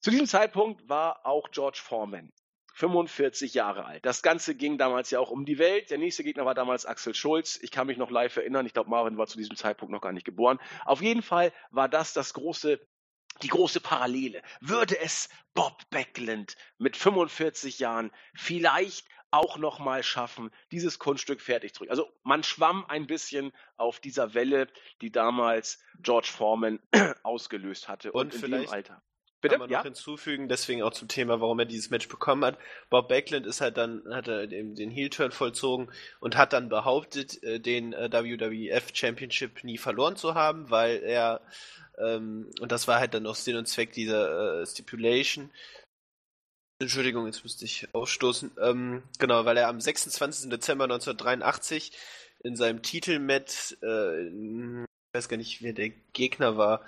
Zu 0.00 0.10
diesem 0.10 0.26
Zeitpunkt 0.26 0.88
war 0.88 1.24
auch 1.24 1.52
George 1.52 1.78
Foreman 1.80 2.32
45 2.74 3.54
Jahre 3.54 3.84
alt. 3.84 4.04
Das 4.04 4.20
Ganze 4.20 4.56
ging 4.56 4.78
damals 4.78 5.12
ja 5.12 5.20
auch 5.20 5.30
um 5.30 5.44
die 5.44 5.58
Welt. 5.58 5.90
Der 5.90 5.98
nächste 5.98 6.24
Gegner 6.24 6.44
war 6.44 6.54
damals 6.54 6.86
Axel 6.86 7.14
Schulz. 7.14 7.56
Ich 7.62 7.70
kann 7.70 7.86
mich 7.86 7.98
noch 7.98 8.10
live 8.10 8.36
erinnern. 8.36 8.66
Ich 8.66 8.74
glaube, 8.74 8.90
Marvin 8.90 9.16
war 9.16 9.28
zu 9.28 9.38
diesem 9.38 9.56
Zeitpunkt 9.56 9.92
noch 9.92 10.02
gar 10.02 10.12
nicht 10.12 10.26
geboren. 10.26 10.58
Auf 10.84 11.02
jeden 11.02 11.22
Fall 11.22 11.52
war 11.70 11.88
das 11.88 12.12
das 12.12 12.34
große 12.34 12.80
die 13.42 13.48
große 13.48 13.80
Parallele. 13.80 14.42
Würde 14.60 14.98
es 14.98 15.28
Bob 15.54 15.88
Backlund 15.90 16.56
mit 16.78 16.96
45 16.96 17.78
Jahren 17.78 18.10
vielleicht 18.34 19.06
auch 19.30 19.58
noch 19.58 19.78
mal 19.78 20.02
schaffen, 20.02 20.50
dieses 20.70 20.98
Kunststück 20.98 21.40
fertig 21.40 21.74
zu 21.74 21.80
bringen? 21.80 21.90
Also 21.90 22.10
man 22.22 22.42
schwamm 22.42 22.84
ein 22.86 23.06
bisschen 23.06 23.52
auf 23.76 24.00
dieser 24.00 24.34
Welle, 24.34 24.68
die 25.00 25.10
damals 25.10 25.82
George 26.00 26.28
Foreman 26.28 26.80
ausgelöst 27.22 27.88
hatte 27.88 28.12
und, 28.12 28.34
und 28.34 28.44
in 28.44 28.50
dem 28.52 28.68
Alter. 28.68 29.02
Bitte? 29.40 29.54
Kann 29.54 29.60
man 29.60 29.70
ja? 29.70 29.78
noch 29.78 29.84
hinzufügen, 29.84 30.48
deswegen 30.48 30.82
auch 30.82 30.92
zum 30.92 31.08
Thema, 31.08 31.40
warum 31.40 31.58
er 31.58 31.66
dieses 31.66 31.90
Match 31.90 32.08
bekommen 32.08 32.44
hat. 32.44 32.58
Bob 32.88 33.08
Backlund 33.08 33.46
ist 33.46 33.60
halt 33.60 33.76
dann, 33.76 34.02
hat 34.10 34.28
er 34.28 34.46
den, 34.46 34.74
den 34.74 34.90
Heel-Turn 34.90 35.30
vollzogen 35.30 35.90
und 36.20 36.36
hat 36.36 36.52
dann 36.52 36.68
behauptet, 36.68 37.42
äh, 37.42 37.60
den 37.60 37.92
äh, 37.92 38.10
WWF 38.10 38.94
Championship 38.94 39.62
nie 39.62 39.78
verloren 39.78 40.16
zu 40.16 40.34
haben, 40.34 40.70
weil 40.70 41.02
er 41.02 41.42
ähm, 41.98 42.50
und 42.60 42.72
das 42.72 42.88
war 42.88 42.98
halt 42.98 43.14
dann 43.14 43.26
auch 43.26 43.34
Sinn 43.34 43.56
und 43.56 43.66
Zweck 43.66 43.92
dieser 43.92 44.60
äh, 44.60 44.66
Stipulation. 44.66 45.50
Entschuldigung, 46.78 47.26
jetzt 47.26 47.42
müsste 47.42 47.64
ich 47.64 47.88
ausstoßen. 47.94 48.52
Ähm, 48.60 49.02
genau, 49.18 49.44
weil 49.44 49.56
er 49.56 49.68
am 49.68 49.80
26. 49.80 50.50
Dezember 50.50 50.84
1983 50.84 51.92
in 52.40 52.54
seinem 52.54 52.82
Titelmatch, 52.82 53.76
äh, 53.82 54.28
ich 54.28 55.14
weiß 55.14 55.28
gar 55.28 55.38
nicht, 55.38 55.62
wer 55.62 55.72
der 55.72 55.90
Gegner 56.12 56.58
war, 56.58 56.84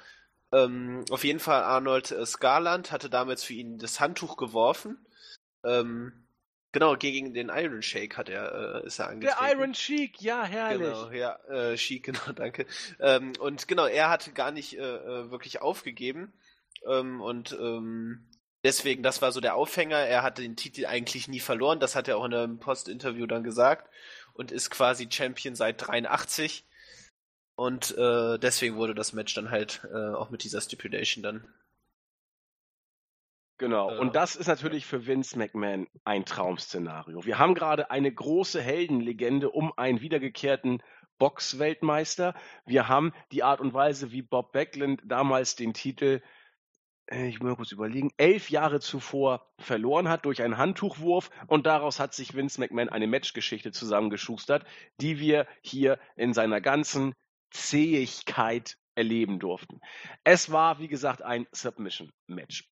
ähm, 0.52 1.04
auf 1.10 1.24
jeden 1.24 1.40
Fall 1.40 1.62
Arnold 1.62 2.10
äh, 2.10 2.24
Scarland 2.26 2.92
hatte 2.92 3.10
damals 3.10 3.44
für 3.44 3.54
ihn 3.54 3.78
das 3.78 4.00
Handtuch 4.00 4.36
geworfen. 4.36 4.98
Ähm, 5.64 6.12
Genau, 6.72 6.96
gegen 6.96 7.32
den 7.32 7.48
Iron 7.48 7.80
Shake 7.80 8.18
hat 8.18 8.28
er, 8.28 8.82
äh, 8.82 8.86
ist 8.86 8.98
er 8.98 9.08
angetreten. 9.08 9.38
Der 9.40 9.52
Iron 9.52 9.74
Sheik, 9.74 10.20
ja, 10.20 10.44
herrlich. 10.44 10.86
Genau, 10.86 11.10
ja, 11.10 11.36
äh, 11.48 11.78
Sheik, 11.78 12.02
genau, 12.04 12.32
danke. 12.34 12.66
Ähm, 13.00 13.32
und 13.40 13.68
genau, 13.68 13.86
er 13.86 14.10
hat 14.10 14.34
gar 14.34 14.50
nicht 14.50 14.78
äh, 14.78 14.82
äh, 14.82 15.30
wirklich 15.30 15.62
aufgegeben. 15.62 16.32
Ähm, 16.86 17.22
und 17.22 17.52
ähm, 17.58 18.28
deswegen, 18.64 19.02
das 19.02 19.22
war 19.22 19.32
so 19.32 19.40
der 19.40 19.54
Aufhänger. 19.54 19.96
Er 19.96 20.22
hat 20.22 20.36
den 20.38 20.56
Titel 20.56 20.84
eigentlich 20.84 21.26
nie 21.26 21.40
verloren. 21.40 21.80
Das 21.80 21.96
hat 21.96 22.06
er 22.06 22.18
auch 22.18 22.24
in 22.26 22.34
einem 22.34 22.58
Post-Interview 22.58 23.26
dann 23.26 23.44
gesagt. 23.44 23.90
Und 24.34 24.52
ist 24.52 24.70
quasi 24.70 25.08
Champion 25.10 25.54
seit 25.54 25.84
83. 25.84 26.64
Und 27.58 27.98
äh, 27.98 28.38
deswegen 28.38 28.76
wurde 28.76 28.94
das 28.94 29.12
Match 29.12 29.34
dann 29.34 29.50
halt 29.50 29.84
äh, 29.92 30.14
auch 30.14 30.30
mit 30.30 30.44
dieser 30.44 30.60
Stipulation 30.60 31.24
dann 31.24 31.44
Genau. 33.58 33.90
Äh, 33.90 33.98
und 33.98 34.14
das 34.14 34.36
ist 34.36 34.46
natürlich 34.46 34.86
für 34.86 35.08
Vince 35.08 35.36
McMahon 35.36 35.88
ein 36.04 36.24
Traum-Szenario. 36.24 37.24
Wir 37.24 37.40
haben 37.40 37.56
gerade 37.56 37.90
eine 37.90 38.12
große 38.12 38.62
Heldenlegende 38.62 39.50
um 39.50 39.76
einen 39.76 40.00
wiedergekehrten 40.00 40.84
Boxweltmeister. 41.18 42.36
Wir 42.64 42.86
haben 42.86 43.12
die 43.32 43.42
Art 43.42 43.60
und 43.60 43.74
Weise, 43.74 44.12
wie 44.12 44.22
Bob 44.22 44.52
Backlund 44.52 45.02
damals 45.04 45.56
den 45.56 45.74
Titel, 45.74 46.22
äh, 47.06 47.26
ich 47.26 47.40
muss 47.40 47.48
mal 47.48 47.56
kurz 47.56 47.72
überlegen, 47.72 48.12
elf 48.18 48.50
Jahre 48.50 48.78
zuvor 48.78 49.50
verloren 49.58 50.08
hat 50.08 50.26
durch 50.26 50.42
einen 50.42 50.58
Handtuchwurf 50.58 51.30
und 51.48 51.66
daraus 51.66 51.98
hat 51.98 52.14
sich 52.14 52.36
Vince 52.36 52.60
McMahon 52.60 52.88
eine 52.88 53.08
Matchgeschichte 53.08 53.72
zusammengeschustert, 53.72 54.64
die 55.00 55.18
wir 55.18 55.48
hier 55.60 55.98
in 56.14 56.32
seiner 56.32 56.60
ganzen 56.60 57.16
Zähigkeit 57.50 58.76
erleben 58.94 59.38
durften. 59.38 59.80
Es 60.24 60.50
war, 60.50 60.78
wie 60.78 60.88
gesagt, 60.88 61.22
ein 61.22 61.46
Submission-Match. 61.52 62.68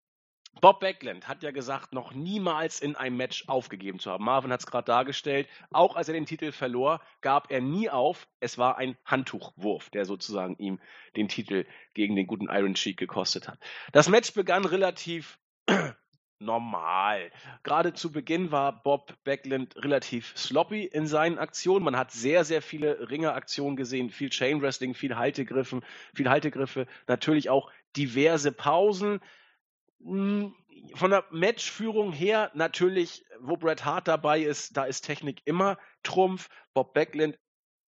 Bob 0.61 0.81
Backlund 0.81 1.29
hat 1.29 1.43
ja 1.43 1.51
gesagt, 1.51 1.95
noch 1.95 2.13
niemals 2.13 2.81
in 2.81 2.95
einem 2.95 3.17
Match 3.17 3.49
aufgegeben 3.49 3.99
zu 3.99 4.11
haben. 4.11 4.25
Marvin 4.25 4.53
hat 4.53 4.61
es 4.61 4.67
gerade 4.67 4.85
dargestellt. 4.85 5.49
Auch 5.71 5.97
als 5.97 6.09
er 6.09 6.15
den 6.15 6.27
Titel 6.27 6.53
verlor, 6.53 7.01
gab 7.23 7.51
er 7.51 7.61
nie 7.61 7.89
auf. 7.89 8.29
Es 8.39 8.59
war 8.59 8.77
ein 8.77 8.97
Handtuchwurf, 9.05 9.89
der 9.91 10.05
sozusagen 10.05 10.57
ihm 10.59 10.79
den 11.17 11.29
Titel 11.29 11.65
gegen 11.95 12.17
den 12.17 12.27
guten 12.27 12.49
Iron 12.51 12.77
Sheik 12.77 12.99
gekostet 12.99 13.49
hat. 13.49 13.59
Das 13.93 14.09
Match 14.09 14.35
begann 14.35 14.65
relativ 14.65 15.39
normal. 16.45 17.31
Gerade 17.63 17.95
zu 17.95 18.13
Beginn 18.13 18.51
war 18.51 18.83
Bob 18.83 19.17
Backlund 19.25 19.77
relativ 19.77 20.33
sloppy 20.37 20.85
in 20.85 21.07
seinen 21.07 21.39
Aktionen. 21.39 21.85
Man 21.85 21.97
hat 21.97 22.11
sehr, 22.13 22.45
sehr 22.45 22.63
viele 22.63 23.11
Ringeraktionen 23.11 23.77
gesehen, 23.77 24.11
viel 24.11 24.31
Chain 24.31 24.61
Wrestling, 24.63 24.95
viel 24.95 25.17
Haltegriffen, 25.17 25.83
viel 26.15 26.29
Haltegriffe, 26.29 26.87
natürlich 27.07 27.51
auch 27.51 27.71
diverse 27.97 28.53
Pausen. 28.53 29.21
Hm, 30.03 30.55
von 30.95 31.11
der 31.11 31.25
Matchführung 31.31 32.13
her 32.13 32.51
natürlich, 32.55 33.25
wo 33.41 33.57
Bret 33.57 33.85
Hart 33.85 34.09
dabei 34.09 34.41
ist, 34.41 34.77
da 34.77 34.85
ist 34.85 35.03
Technik 35.03 35.43
immer 35.45 35.79
Trumpf. 36.03 36.49
Bob 36.75 36.95
Backlund 36.95 37.39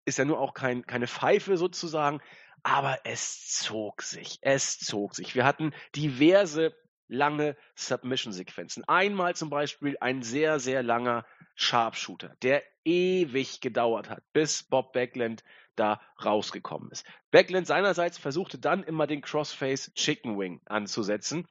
ist 0.05 0.19
ja 0.19 0.25
nur 0.25 0.41
auch 0.41 0.55
kein, 0.55 0.87
keine 0.87 1.07
Pfeife 1.07 1.57
sozusagen, 1.57 2.21
aber 2.63 2.99
es 3.05 3.49
zog 3.49 4.03
sich, 4.03 4.39
es 4.43 4.79
zog 4.79 5.15
sich. 5.15 5.35
Wir 5.35 5.45
hatten 5.45 5.73
diverse 5.95 6.77
lange 7.09 7.57
Submission-Sequenzen. 7.75 8.85
Einmal 8.89 9.35
zum 9.37 9.51
Beispiel 9.51 9.97
ein 10.01 10.23
sehr, 10.23 10.59
sehr 10.61 10.83
langer 10.83 11.25
Sharpshooter, 11.55 12.37
der 12.43 12.63
ewig 12.85 13.61
gedauert 13.61 14.11
hat, 14.11 14.23
bis 14.33 14.63
Bob 14.63 14.93
Backlund 14.93 15.45
da 15.77 16.01
rausgekommen 16.25 16.91
ist. 16.91 17.07
Backlund 17.31 17.67
seinerseits 17.67 18.19
versuchte 18.19 18.59
dann 18.59 18.83
immer 18.83 19.07
den 19.07 19.23
Crossface 19.23 19.93
Chicken 19.95 20.39
Wing 20.39 20.61
anzusetzen 20.67 21.47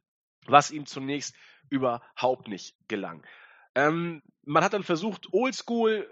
was 0.48 0.72
ihm 0.72 0.86
zunächst 0.86 1.36
überhaupt 1.70 2.48
nicht 2.48 2.76
gelang. 2.88 3.26
Ähm, 3.76 4.22
man 4.44 4.64
hat 4.64 4.74
dann 4.74 4.84
versucht, 4.84 5.32
Oldschool 5.32 6.08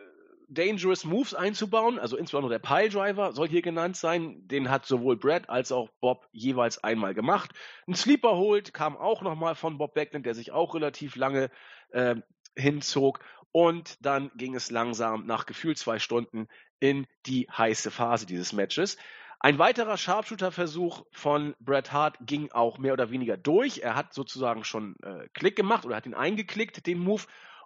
Dangerous 0.50 1.06
Moves 1.06 1.34
einzubauen, 1.36 2.00
also 2.00 2.18
insbesondere 2.18 2.52
der 2.52 2.60
Piledriver 2.60 3.34
soll 3.34 3.48
hier 3.48 3.62
genannt 3.62 3.96
sein. 3.96 4.48
Den 4.48 4.70
hat 4.70 4.86
sowohl 4.86 5.16
Brad 5.16 5.50
als 5.50 5.72
auch 5.72 5.90
Bob 6.02 6.28
jeweils 6.32 6.84
einmal 6.84 7.14
gemacht. 7.14 7.52
Ein 7.88 7.94
Sleeper 7.94 8.36
Hold 8.36 8.74
kam 8.74 8.98
auch 8.98 9.22
nochmal 9.22 9.56
von 9.56 9.78
Bob 9.78 9.94
Backlund, 9.94 10.26
der 10.26 10.34
sich 10.34 10.52
auch 10.52 10.74
relativ 10.74 11.16
lange 11.16 11.52
äh, 11.92 12.16
hinzog. 12.56 13.20
Und 13.52 14.04
dann 14.04 14.32
ging 14.36 14.56
es 14.56 14.72
langsam 14.72 15.26
nach 15.26 15.46
gefühlt 15.46 15.78
zwei 15.78 16.00
Stunden 16.00 16.48
in 16.80 17.06
die 17.26 17.48
heiße 17.50 17.92
Phase 17.92 18.26
dieses 18.26 18.52
Matches. 18.52 18.98
Ein 19.42 19.58
weiterer 19.58 19.98
Sharpshooter-Versuch 19.98 21.06
von 21.12 21.56
Bret 21.60 21.94
Hart 21.94 22.18
ging 22.22 22.52
auch 22.52 22.78
mehr 22.78 22.94
oder 22.94 23.10
weniger 23.10 23.38
durch. 23.38 23.80
Er 23.80 23.96
hat 23.96 24.14
sozusagen 24.14 24.66
schon 24.66 24.98
äh, 25.02 25.30
Klick 25.34 25.56
gemacht 25.56 25.86
oder 25.86 25.96
hat 25.96 26.06
ihn 26.06 26.14
eingeklickt, 26.14 26.86
den 26.86 27.00
Move. 27.00 27.24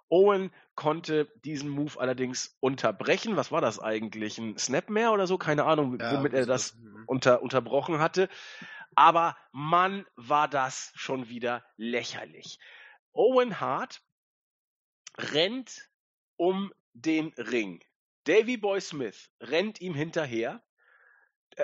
Owen 0.08 0.52
konnte 0.74 1.30
diesen 1.44 1.68
Move 1.68 1.98
allerdings 1.98 2.56
unterbrechen. 2.60 3.36
Was 3.36 3.52
war 3.52 3.60
das 3.60 3.78
eigentlich? 3.78 4.38
Ein 4.38 4.58
Snapmare 4.58 5.12
oder 5.12 5.26
so? 5.26 5.38
Keine 5.38 5.64
Ahnung, 5.64 5.98
ja, 5.98 6.16
womit 6.16 6.34
er 6.34 6.46
das 6.46 6.74
mhm. 6.74 7.04
unter, 7.06 7.42
unterbrochen 7.42 7.98
hatte. 7.98 8.28
Aber 8.94 9.36
Mann, 9.52 10.06
war 10.16 10.48
das 10.48 10.92
schon 10.94 11.28
wieder 11.28 11.64
lächerlich. 11.76 12.58
Owen 13.12 13.60
Hart 13.60 14.02
rennt 15.16 15.90
um 16.36 16.72
den 16.92 17.32
Ring. 17.36 17.82
Davy 18.24 18.56
Boy 18.56 18.80
Smith 18.80 19.30
rennt 19.40 19.80
ihm 19.80 19.94
hinterher 19.94 20.62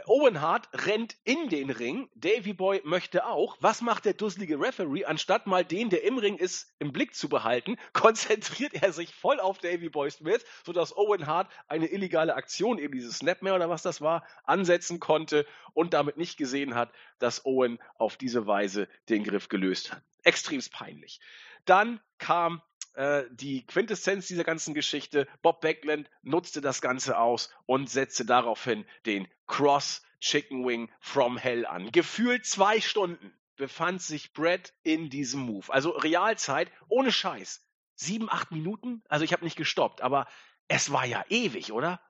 Owen 0.06 0.40
Hart 0.40 0.68
rennt 0.86 1.16
in 1.24 1.48
den 1.48 1.70
Ring. 1.70 2.08
Davy 2.14 2.52
Boy 2.52 2.80
möchte 2.84 3.26
auch. 3.26 3.56
Was 3.60 3.80
macht 3.80 4.04
der 4.04 4.14
dusselige 4.14 4.60
Referee? 4.60 5.04
Anstatt 5.04 5.46
mal 5.46 5.64
den, 5.64 5.90
der 5.90 6.04
im 6.04 6.18
Ring 6.18 6.36
ist, 6.36 6.72
im 6.78 6.92
Blick 6.92 7.14
zu 7.14 7.28
behalten, 7.28 7.76
konzentriert 7.92 8.74
er 8.74 8.92
sich 8.92 9.14
voll 9.14 9.40
auf 9.40 9.58
Davy 9.58 9.88
Boy 9.88 10.10
Smith, 10.10 10.44
sodass 10.64 10.96
Owen 10.96 11.26
Hart 11.26 11.50
eine 11.68 11.86
illegale 11.86 12.34
Aktion, 12.34 12.78
eben 12.78 12.94
dieses 12.94 13.18
Snapmare 13.18 13.56
oder 13.56 13.70
was 13.70 13.82
das 13.82 14.00
war, 14.00 14.26
ansetzen 14.44 15.00
konnte 15.00 15.46
und 15.72 15.94
damit 15.94 16.16
nicht 16.16 16.36
gesehen 16.36 16.74
hat, 16.74 16.92
dass 17.18 17.44
Owen 17.44 17.78
auf 17.96 18.16
diese 18.16 18.46
Weise 18.46 18.88
den 19.08 19.24
Griff 19.24 19.48
gelöst 19.48 19.92
hat. 19.92 20.02
Extremst 20.22 20.72
peinlich. 20.72 21.20
Dann 21.64 22.00
kam 22.18 22.62
äh, 22.94 23.24
die 23.30 23.64
Quintessenz 23.66 24.26
dieser 24.26 24.44
ganzen 24.44 24.74
Geschichte. 24.74 25.26
Bob 25.42 25.60
Beckland 25.60 26.10
nutzte 26.22 26.60
das 26.60 26.80
Ganze 26.80 27.18
aus 27.18 27.50
und 27.66 27.88
setzte 27.88 28.24
daraufhin 28.24 28.84
den 29.06 29.28
Cross 29.46 30.02
Chicken 30.20 30.66
Wing 30.66 30.90
from 31.00 31.38
Hell 31.38 31.66
an. 31.66 31.90
Gefühlt 31.92 32.46
zwei 32.46 32.80
Stunden 32.80 33.32
befand 33.56 34.02
sich 34.02 34.32
Brett 34.32 34.74
in 34.82 35.10
diesem 35.10 35.40
Move. 35.40 35.72
Also 35.72 35.90
Realzeit, 35.90 36.70
ohne 36.88 37.12
Scheiß. 37.12 37.64
Sieben, 37.94 38.30
acht 38.30 38.50
Minuten? 38.50 39.02
Also 39.08 39.24
ich 39.24 39.32
habe 39.32 39.44
nicht 39.44 39.56
gestoppt, 39.56 40.00
aber 40.00 40.26
es 40.68 40.90
war 40.92 41.04
ja 41.04 41.24
ewig, 41.28 41.72
oder? 41.72 42.00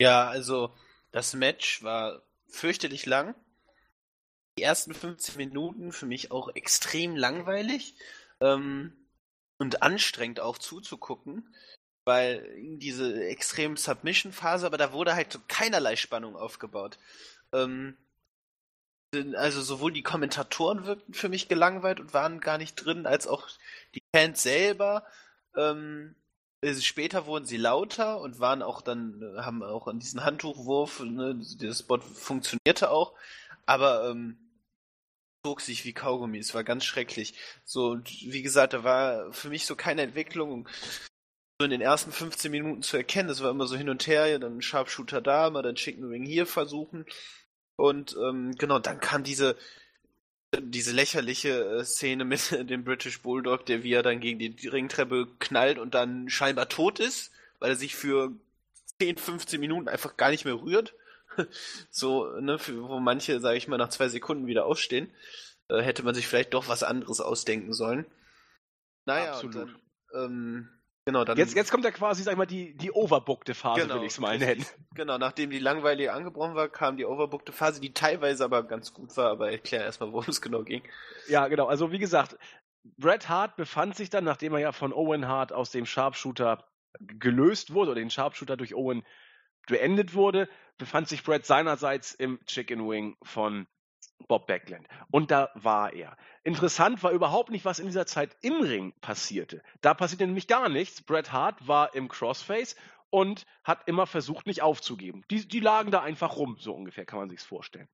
Ja, 0.00 0.26
also 0.26 0.74
das 1.12 1.34
Match 1.34 1.82
war 1.82 2.22
fürchterlich 2.48 3.06
lang. 3.06 3.34
Die 4.58 4.62
ersten 4.62 4.94
15 4.94 5.36
Minuten 5.36 5.92
für 5.92 6.06
mich 6.06 6.30
auch 6.30 6.48
extrem 6.54 7.16
langweilig. 7.16 7.94
Ähm, 8.40 8.92
und 9.64 9.82
anstrengend 9.82 10.40
auch 10.40 10.58
zuzugucken, 10.58 11.54
weil 12.04 12.46
diese 12.78 13.26
extrem 13.26 13.76
Submission-Phase, 13.76 14.66
aber 14.66 14.76
da 14.76 14.92
wurde 14.92 15.14
halt 15.14 15.32
so 15.32 15.40
keinerlei 15.48 15.96
Spannung 15.96 16.36
aufgebaut. 16.36 16.98
Ähm, 17.52 17.96
also 19.36 19.62
sowohl 19.62 19.92
die 19.92 20.02
Kommentatoren 20.02 20.86
wirkten 20.86 21.14
für 21.14 21.28
mich 21.28 21.48
gelangweilt 21.48 22.00
und 22.00 22.12
waren 22.12 22.40
gar 22.40 22.58
nicht 22.58 22.74
drin, 22.74 23.06
als 23.06 23.26
auch 23.26 23.48
die 23.94 24.02
Fans 24.14 24.42
selber. 24.42 25.06
Ähm, 25.56 26.14
später 26.80 27.26
wurden 27.26 27.46
sie 27.46 27.56
lauter 27.56 28.20
und 28.20 28.40
waren 28.40 28.62
auch 28.62 28.82
dann, 28.82 29.22
haben 29.38 29.62
auch 29.62 29.86
an 29.86 29.98
diesen 29.98 30.24
Handtuchwurf, 30.24 31.00
ne, 31.00 31.40
der 31.60 31.72
Spot 31.72 32.00
funktionierte 32.00 32.90
auch, 32.90 33.14
aber 33.66 34.10
ähm, 34.10 34.43
zog 35.44 35.60
sich 35.60 35.84
wie 35.84 35.92
Kaugummi. 35.92 36.38
Es 36.38 36.54
war 36.54 36.64
ganz 36.64 36.84
schrecklich. 36.84 37.34
So, 37.64 37.98
wie 38.22 38.42
gesagt, 38.42 38.72
da 38.72 38.82
war 38.82 39.32
für 39.32 39.50
mich 39.50 39.66
so 39.66 39.76
keine 39.76 40.02
Entwicklung 40.02 40.68
so 41.60 41.64
in 41.64 41.70
den 41.70 41.82
ersten 41.82 42.12
15 42.12 42.50
Minuten 42.50 42.82
zu 42.82 42.96
erkennen. 42.96 43.28
Das 43.28 43.42
war 43.42 43.50
immer 43.50 43.66
so 43.66 43.76
hin 43.76 43.90
und 43.90 44.06
her, 44.06 44.26
ja, 44.26 44.38
dann 44.38 44.62
Sharpshooter 44.62 45.20
da, 45.20 45.50
mal 45.50 45.62
dann 45.62 45.76
Chicken 45.76 46.04
Ring 46.04 46.24
hier 46.24 46.46
versuchen. 46.46 47.04
Und 47.76 48.16
ähm, 48.20 48.52
genau, 48.56 48.78
dann 48.78 49.00
kam 49.00 49.22
diese 49.22 49.56
diese 50.60 50.92
lächerliche 50.92 51.80
äh, 51.80 51.84
Szene 51.84 52.24
mit 52.24 52.50
dem 52.70 52.84
British 52.84 53.20
Bulldog, 53.22 53.66
der 53.66 53.82
wie 53.82 53.92
er 53.92 54.02
dann 54.02 54.20
gegen 54.20 54.38
die 54.38 54.68
Ringtreppe 54.68 55.28
knallt 55.40 55.78
und 55.78 55.94
dann 55.94 56.28
scheinbar 56.28 56.68
tot 56.68 57.00
ist, 57.00 57.32
weil 57.58 57.70
er 57.70 57.76
sich 57.76 57.96
für 57.96 58.32
10, 59.00 59.18
15 59.18 59.60
Minuten 59.60 59.88
einfach 59.88 60.16
gar 60.16 60.30
nicht 60.30 60.44
mehr 60.44 60.60
rührt. 60.60 60.94
So, 61.90 62.40
ne, 62.40 62.58
für, 62.58 62.88
wo 62.88 63.00
manche, 63.00 63.40
sage 63.40 63.56
ich 63.56 63.68
mal, 63.68 63.76
nach 63.76 63.88
zwei 63.88 64.08
Sekunden 64.08 64.46
wieder 64.46 64.66
aufstehen, 64.66 65.12
äh, 65.68 65.80
hätte 65.80 66.02
man 66.02 66.14
sich 66.14 66.26
vielleicht 66.26 66.54
doch 66.54 66.68
was 66.68 66.82
anderes 66.82 67.20
ausdenken 67.20 67.72
sollen. 67.72 68.06
Naja, 69.06 69.32
Absolut. 69.32 69.54
Dann, 69.54 69.78
ähm, 70.14 70.68
genau, 71.04 71.24
dann. 71.24 71.36
Jetzt, 71.36 71.54
jetzt 71.54 71.70
kommt 71.70 71.84
ja 71.84 71.90
quasi, 71.90 72.22
sag 72.22 72.32
ich 72.32 72.38
mal, 72.38 72.46
die, 72.46 72.76
die 72.76 72.92
overbookte 72.92 73.54
Phase, 73.54 73.82
genau, 73.82 73.96
will 73.96 74.06
ich 74.06 74.12
es 74.12 74.20
mal 74.20 74.38
nennen. 74.38 74.64
Genau, 74.94 75.18
nachdem 75.18 75.50
die 75.50 75.58
langweilige 75.58 76.12
angebrochen 76.12 76.54
war, 76.54 76.68
kam 76.68 76.96
die 76.96 77.04
overbookte 77.04 77.52
Phase, 77.52 77.80
die 77.80 77.92
teilweise 77.92 78.44
aber 78.44 78.62
ganz 78.62 78.92
gut 78.92 79.16
war, 79.16 79.30
aber 79.30 79.50
erklär 79.50 79.84
erstmal, 79.84 80.12
worum 80.12 80.28
es 80.28 80.40
genau 80.40 80.62
ging. 80.62 80.82
Ja, 81.28 81.48
genau, 81.48 81.66
also 81.66 81.92
wie 81.92 81.98
gesagt, 81.98 82.38
Bret 82.98 83.28
Hart 83.28 83.56
befand 83.56 83.96
sich 83.96 84.10
dann, 84.10 84.24
nachdem 84.24 84.52
er 84.54 84.60
ja 84.60 84.72
von 84.72 84.92
Owen 84.92 85.26
Hart 85.26 85.52
aus 85.52 85.70
dem 85.70 85.86
Sharpshooter 85.86 86.64
gelöst 87.00 87.72
wurde, 87.72 87.92
oder 87.92 88.00
den 88.00 88.10
Sharpshooter 88.10 88.56
durch 88.56 88.74
Owen 88.74 89.04
beendet 89.66 90.14
wurde, 90.14 90.48
befand 90.78 91.08
sich 91.08 91.22
Brad 91.22 91.46
seinerseits 91.46 92.14
im 92.14 92.38
Chicken 92.46 92.88
Wing 92.88 93.16
von 93.22 93.66
Bob 94.28 94.46
Backlund. 94.46 94.86
Und 95.10 95.30
da 95.30 95.50
war 95.54 95.92
er. 95.92 96.16
Interessant 96.42 97.02
war 97.02 97.10
überhaupt 97.12 97.50
nicht, 97.50 97.64
was 97.64 97.78
in 97.78 97.86
dieser 97.86 98.06
Zeit 98.06 98.36
im 98.42 98.60
Ring 98.60 98.92
passierte. 99.00 99.62
Da 99.80 99.94
passierte 99.94 100.26
nämlich 100.26 100.46
gar 100.46 100.68
nichts. 100.68 101.02
Bret 101.02 101.32
Hart 101.32 101.66
war 101.66 101.94
im 101.94 102.08
Crossface 102.08 102.76
und 103.10 103.46
hat 103.62 103.86
immer 103.86 104.06
versucht, 104.06 104.46
nicht 104.46 104.62
aufzugeben. 104.62 105.22
Die, 105.30 105.46
die 105.46 105.60
lagen 105.60 105.90
da 105.90 106.02
einfach 106.02 106.36
rum, 106.36 106.56
so 106.58 106.74
ungefähr 106.74 107.04
kann 107.04 107.18
man 107.18 107.30
sich's 107.30 107.44
vorstellen. 107.44 107.88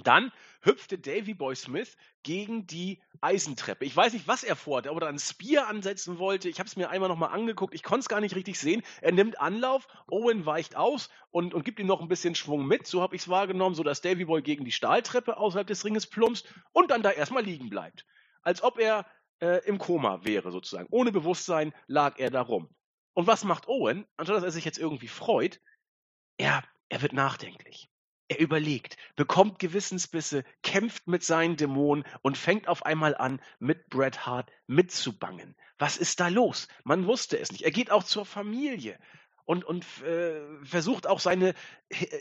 Dann 0.00 0.32
hüpfte 0.62 0.98
Davy 0.98 1.34
Boy 1.34 1.54
Smith 1.54 1.96
gegen 2.22 2.66
die 2.66 3.02
Eisentreppe. 3.20 3.84
Ich 3.84 3.94
weiß 3.94 4.12
nicht, 4.14 4.26
was 4.26 4.42
er 4.42 4.56
vorhatte, 4.56 4.90
ob 4.90 5.02
er 5.02 5.08
ein 5.08 5.18
Spear 5.18 5.68
ansetzen 5.68 6.18
wollte. 6.18 6.48
Ich 6.48 6.58
habe 6.58 6.66
es 6.66 6.76
mir 6.76 6.88
einmal 6.88 7.08
nochmal 7.08 7.30
angeguckt. 7.30 7.74
Ich 7.74 7.82
konnte 7.82 8.00
es 8.00 8.08
gar 8.08 8.20
nicht 8.20 8.34
richtig 8.34 8.58
sehen. 8.58 8.82
Er 9.00 9.12
nimmt 9.12 9.40
Anlauf, 9.40 9.86
Owen 10.08 10.46
weicht 10.46 10.76
aus 10.76 11.10
und, 11.30 11.52
und 11.52 11.64
gibt 11.64 11.78
ihm 11.78 11.86
noch 11.86 12.00
ein 12.00 12.08
bisschen 12.08 12.34
Schwung 12.34 12.66
mit. 12.66 12.86
So 12.86 13.02
habe 13.02 13.16
ich 13.16 13.22
es 13.22 13.28
wahrgenommen, 13.28 13.74
sodass 13.74 14.00
Davy 14.00 14.24
Boy 14.24 14.40
gegen 14.42 14.64
die 14.64 14.72
Stahltreppe 14.72 15.36
außerhalb 15.36 15.66
des 15.66 15.84
Ringes 15.84 16.06
plumpst 16.06 16.52
und 16.72 16.90
dann 16.90 17.02
da 17.02 17.10
erstmal 17.10 17.44
liegen 17.44 17.68
bleibt. 17.68 18.06
Als 18.42 18.62
ob 18.62 18.78
er 18.78 19.06
äh, 19.40 19.64
im 19.66 19.78
Koma 19.78 20.24
wäre 20.24 20.52
sozusagen. 20.52 20.88
Ohne 20.90 21.12
Bewusstsein 21.12 21.74
lag 21.86 22.18
er 22.18 22.30
da 22.30 22.40
rum. 22.40 22.74
Und 23.14 23.26
was 23.26 23.44
macht 23.44 23.68
Owen? 23.68 24.06
Anstatt 24.16 24.38
dass 24.38 24.44
er 24.44 24.52
sich 24.52 24.64
jetzt 24.64 24.78
irgendwie 24.78 25.08
freut, 25.08 25.60
er, 26.38 26.64
er 26.88 27.02
wird 27.02 27.12
nachdenklich. 27.12 27.91
Er 28.32 28.40
überlegt, 28.40 28.96
bekommt 29.14 29.58
Gewissensbisse, 29.58 30.44
kämpft 30.62 31.06
mit 31.06 31.22
seinen 31.22 31.56
Dämonen 31.56 32.06
und 32.22 32.38
fängt 32.38 32.66
auf 32.66 32.86
einmal 32.86 33.14
an, 33.14 33.42
mit 33.58 33.90
Bret 33.90 34.24
Hart 34.24 34.50
mitzubangen. 34.66 35.54
Was 35.76 35.98
ist 35.98 36.18
da 36.18 36.28
los? 36.28 36.68
Man 36.82 37.06
wusste 37.06 37.38
es 37.38 37.52
nicht. 37.52 37.62
Er 37.62 37.70
geht 37.70 37.90
auch 37.90 38.04
zur 38.04 38.24
Familie 38.24 38.98
und, 39.44 39.64
und 39.64 39.84
äh, 40.00 40.40
versucht 40.64 41.06
auch 41.06 41.20
seine 41.20 41.52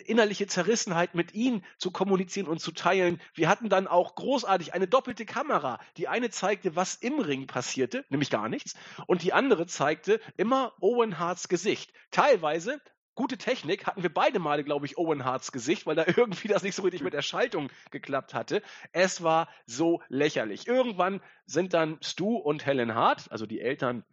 innerliche 0.05 0.47
Zerrissenheit 0.47 1.15
mit 1.15 1.33
ihm 1.33 1.63
zu 1.77 1.91
kommunizieren 1.91 2.49
und 2.49 2.59
zu 2.59 2.73
teilen. 2.73 3.21
Wir 3.33 3.47
hatten 3.47 3.69
dann 3.69 3.87
auch 3.87 4.15
großartig 4.15 4.73
eine 4.73 4.89
doppelte 4.89 5.25
Kamera. 5.25 5.79
Die 5.95 6.09
eine 6.09 6.29
zeigte, 6.29 6.75
was 6.75 6.95
im 6.95 7.19
Ring 7.19 7.47
passierte, 7.47 8.03
nämlich 8.09 8.31
gar 8.31 8.49
nichts, 8.49 8.75
und 9.07 9.23
die 9.23 9.31
andere 9.31 9.65
zeigte 9.65 10.19
immer 10.35 10.73
Owen 10.81 11.19
Harts 11.19 11.47
Gesicht. 11.47 11.93
Teilweise 12.11 12.81
gute 13.21 13.37
Technik 13.37 13.85
hatten 13.85 14.01
wir 14.01 14.11
beide 14.11 14.39
Male, 14.39 14.63
glaube 14.63 14.87
ich, 14.87 14.97
Owen 14.97 15.23
Harts 15.23 15.51
Gesicht, 15.51 15.85
weil 15.85 15.95
da 15.95 16.05
irgendwie 16.17 16.47
das 16.47 16.63
nicht 16.63 16.73
so 16.73 16.81
richtig 16.81 17.03
mit 17.03 17.13
der 17.13 17.21
Schaltung 17.21 17.69
geklappt 17.91 18.33
hatte. 18.33 18.63
Es 18.93 19.21
war 19.21 19.47
so 19.67 20.01
lächerlich. 20.09 20.65
Irgendwann 20.65 21.21
sind 21.45 21.75
dann 21.75 21.99
Stu 22.01 22.35
und 22.37 22.65
Helen 22.65 22.95
Hart, 22.95 23.31
also 23.31 23.45
die 23.45 23.61
Eltern 23.61 24.03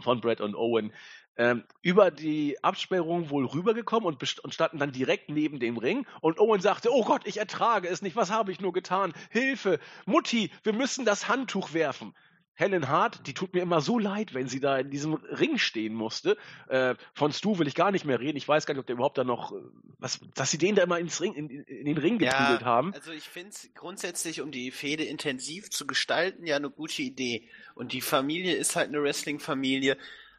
von 0.00 0.20
Brett 0.20 0.40
und 0.40 0.56
Owen, 0.56 0.92
ähm, 1.36 1.62
über 1.80 2.10
die 2.10 2.56
Absperrung 2.64 3.30
wohl 3.30 3.46
rübergekommen 3.46 4.08
und, 4.08 4.20
und 4.42 4.52
standen 4.52 4.78
dann 4.78 4.90
direkt 4.90 5.30
neben 5.30 5.60
dem 5.60 5.76
Ring. 5.76 6.04
Und 6.20 6.40
Owen 6.40 6.60
sagte, 6.60 6.90
oh 6.92 7.04
Gott, 7.04 7.22
ich 7.24 7.36
ertrage 7.36 7.86
es 7.86 8.02
nicht, 8.02 8.16
was 8.16 8.32
habe 8.32 8.50
ich 8.50 8.60
nur 8.60 8.72
getan? 8.72 9.12
Hilfe, 9.30 9.78
Mutti, 10.06 10.50
wir 10.64 10.72
müssen 10.72 11.04
das 11.04 11.28
Handtuch 11.28 11.72
werfen. 11.72 12.16
Helen 12.56 12.88
Hart, 12.88 13.26
die 13.26 13.34
tut 13.34 13.52
mir 13.52 13.60
immer 13.60 13.82
so 13.82 13.98
leid, 13.98 14.32
wenn 14.32 14.48
sie 14.48 14.60
da 14.60 14.78
in 14.78 14.90
diesem 14.90 15.14
Ring 15.14 15.58
stehen 15.58 15.92
musste. 15.92 16.38
Äh, 16.68 16.94
von 17.12 17.30
Stu 17.30 17.58
will 17.58 17.68
ich 17.68 17.74
gar 17.74 17.92
nicht 17.92 18.06
mehr 18.06 18.18
reden. 18.18 18.38
Ich 18.38 18.48
weiß 18.48 18.64
gar 18.64 18.72
nicht, 18.72 18.80
ob 18.80 18.86
der 18.86 18.94
überhaupt 18.94 19.18
da 19.18 19.24
noch, 19.24 19.52
äh, 19.52 19.56
was, 19.98 20.20
dass 20.34 20.50
sie 20.50 20.58
den 20.58 20.74
da 20.74 20.82
immer 20.82 20.98
ins 20.98 21.20
Ring, 21.20 21.34
in, 21.34 21.50
in 21.50 21.84
den 21.84 21.98
Ring 21.98 22.18
geprügelt 22.18 22.62
ja, 22.62 22.66
haben. 22.66 22.94
Also 22.94 23.12
ich 23.12 23.28
finde 23.28 23.50
es 23.50 23.68
grundsätzlich, 23.74 24.40
um 24.40 24.50
die 24.50 24.70
Fehde 24.70 25.04
intensiv 25.04 25.68
zu 25.68 25.86
gestalten, 25.86 26.46
ja 26.46 26.56
eine 26.56 26.70
gute 26.70 27.02
Idee. 27.02 27.46
Und 27.74 27.92
die 27.92 28.00
Familie 28.00 28.54
ist 28.56 28.74
halt 28.74 28.88
eine 28.88 29.02
Wrestling-Familie, 29.02 29.98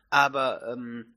aber 0.10 0.68
ähm, 0.68 1.14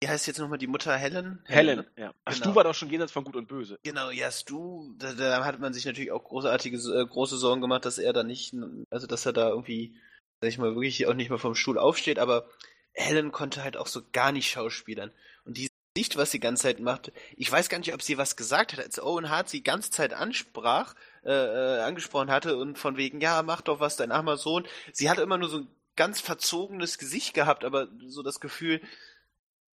wie 0.00 0.08
heißt 0.08 0.26
jetzt 0.26 0.38
nochmal 0.38 0.58
die 0.58 0.66
Mutter 0.66 0.94
Helen? 0.96 1.40
Helen, 1.44 1.78
Helen 1.78 1.86
ja. 1.96 2.12
Ach, 2.24 2.32
genau. 2.32 2.44
Stu 2.44 2.54
war 2.56 2.64
doch 2.64 2.74
schon 2.74 2.90
jenseits 2.90 3.12
von 3.12 3.24
Gut 3.24 3.36
und 3.36 3.46
Böse. 3.46 3.78
Genau, 3.84 4.10
ja, 4.10 4.30
Stu, 4.30 4.92
da, 4.98 5.12
da 5.12 5.44
hat 5.44 5.60
man 5.60 5.72
sich 5.72 5.86
natürlich 5.86 6.10
auch 6.10 6.24
großartige, 6.24 6.76
äh, 6.76 7.06
große 7.06 7.38
Sorgen 7.38 7.60
gemacht, 7.60 7.84
dass 7.84 7.98
er 7.98 8.12
da 8.12 8.22
nicht, 8.22 8.54
also 8.90 9.06
dass 9.06 9.24
er 9.24 9.32
da 9.32 9.48
irgendwie 9.48 9.96
sag 10.40 10.48
ich 10.48 10.58
mal, 10.58 10.74
wirklich 10.74 11.06
auch 11.06 11.14
nicht 11.14 11.30
mehr 11.30 11.38
vom 11.38 11.54
Stuhl 11.54 11.78
aufsteht, 11.78 12.18
aber 12.18 12.48
Helen 12.92 13.32
konnte 13.32 13.62
halt 13.62 13.76
auch 13.76 13.86
so 13.86 14.02
gar 14.12 14.32
nicht 14.32 14.50
schauspielern. 14.50 15.12
Und 15.44 15.56
die 15.58 15.70
Sicht, 15.96 16.16
was 16.16 16.30
sie 16.30 16.38
die 16.38 16.42
ganze 16.42 16.64
Zeit 16.64 16.80
macht, 16.80 17.12
ich 17.36 17.50
weiß 17.50 17.68
gar 17.68 17.78
nicht, 17.78 17.94
ob 17.94 18.02
sie 18.02 18.18
was 18.18 18.36
gesagt 18.36 18.72
hat, 18.72 18.80
als 18.80 19.00
Owen 19.00 19.30
Hart 19.30 19.48
sie 19.48 19.58
die 19.58 19.62
ganze 19.64 19.90
Zeit 19.90 20.12
ansprach, 20.12 20.94
äh, 21.24 21.32
äh, 21.32 21.80
angesprochen 21.80 22.30
hatte 22.30 22.56
und 22.56 22.78
von 22.78 22.96
wegen, 22.96 23.20
ja, 23.20 23.42
mach 23.42 23.62
doch 23.62 23.80
was, 23.80 23.96
dein 23.96 24.12
armer 24.12 24.36
Sohn. 24.36 24.66
Sie 24.92 25.08
hatte 25.08 25.22
immer 25.22 25.38
nur 25.38 25.48
so 25.48 25.58
ein 25.58 25.68
ganz 25.96 26.20
verzogenes 26.20 26.98
Gesicht 26.98 27.34
gehabt, 27.34 27.64
aber 27.64 27.88
so 28.06 28.22
das 28.22 28.40
Gefühl, 28.40 28.80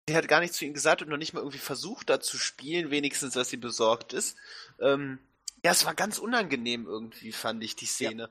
sie 0.08 0.16
hat 0.16 0.26
gar 0.26 0.40
nichts 0.40 0.56
zu 0.56 0.64
ihm 0.64 0.74
gesagt 0.74 1.02
und 1.02 1.08
noch 1.08 1.16
nicht 1.16 1.34
mal 1.34 1.40
irgendwie 1.40 1.58
versucht, 1.58 2.10
da 2.10 2.20
zu 2.20 2.38
spielen, 2.38 2.90
wenigstens, 2.90 3.34
dass 3.34 3.50
sie 3.50 3.56
besorgt 3.56 4.12
ist. 4.12 4.36
Ähm, 4.80 5.18
ja, 5.64 5.70
es 5.70 5.84
war 5.84 5.94
ganz 5.94 6.18
unangenehm 6.18 6.86
irgendwie, 6.86 7.32
fand 7.32 7.62
ich, 7.62 7.76
die 7.76 7.86
Szene. 7.86 8.22
Ja. 8.22 8.28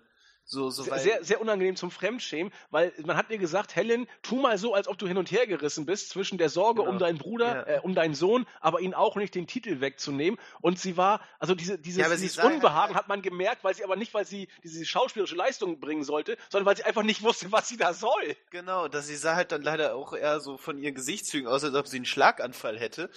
So, 0.49 0.69
so 0.69 0.83
sehr, 0.83 0.97
sehr, 0.99 1.23
sehr 1.25 1.41
unangenehm 1.41 1.75
zum 1.75 1.91
Fremdschämen, 1.91 2.53
weil 2.71 2.93
man 3.05 3.17
hat 3.17 3.29
ihr 3.29 3.37
gesagt, 3.37 3.75
Helen, 3.75 4.07
tu 4.21 4.37
mal 4.37 4.57
so, 4.57 4.73
als 4.73 4.87
ob 4.87 4.97
du 4.97 5.05
hin 5.05 5.17
und 5.17 5.29
her 5.29 5.45
gerissen 5.45 5.85
bist 5.85 6.09
zwischen 6.09 6.37
der 6.37 6.47
Sorge 6.47 6.79
Genau. 6.81 6.89
um 6.93 6.99
deinen 6.99 7.17
Bruder, 7.17 7.67
Ja. 7.67 7.75
äh, 7.75 7.79
um 7.81 7.93
deinen 7.95 8.15
Sohn, 8.15 8.47
aber 8.61 8.79
ihn 8.79 8.93
auch 8.93 9.17
nicht 9.17 9.35
den 9.35 9.45
Titel 9.45 9.81
wegzunehmen. 9.81 10.39
Und 10.61 10.79
sie 10.79 10.95
war, 10.95 11.19
also 11.39 11.53
diese, 11.53 11.77
dieses, 11.77 12.01
Ja, 12.01 12.09
dieses 12.15 12.37
Unbehagen 12.37 12.95
hat 12.95 13.09
man 13.09 13.21
gemerkt, 13.21 13.65
weil 13.65 13.75
sie 13.75 13.83
aber 13.83 13.97
nicht, 13.97 14.13
weil 14.13 14.23
sie 14.25 14.47
diese 14.63 14.85
schauspielerische 14.85 15.35
Leistung 15.35 15.81
bringen 15.81 16.05
sollte, 16.05 16.37
sondern 16.49 16.65
weil 16.65 16.77
sie 16.77 16.85
einfach 16.85 17.03
nicht 17.03 17.23
wusste, 17.23 17.51
was 17.51 17.67
sie 17.67 17.75
da 17.75 17.93
soll. 17.93 18.37
Genau, 18.49 18.87
dass 18.87 19.07
sie 19.07 19.17
sah 19.17 19.35
halt 19.35 19.51
dann 19.51 19.63
leider 19.63 19.95
auch 19.95 20.13
eher 20.13 20.39
so 20.39 20.57
von 20.57 20.77
ihren 20.77 20.95
Gesichtszügen 20.95 21.49
aus, 21.49 21.65
als 21.65 21.75
ob 21.75 21.87
sie 21.89 21.97
einen 21.97 22.05
Schlaganfall 22.05 22.79
hätte. 22.79 23.09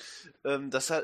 Ähm, 0.45 0.71
das, 0.71 0.91
äh, 0.91 1.01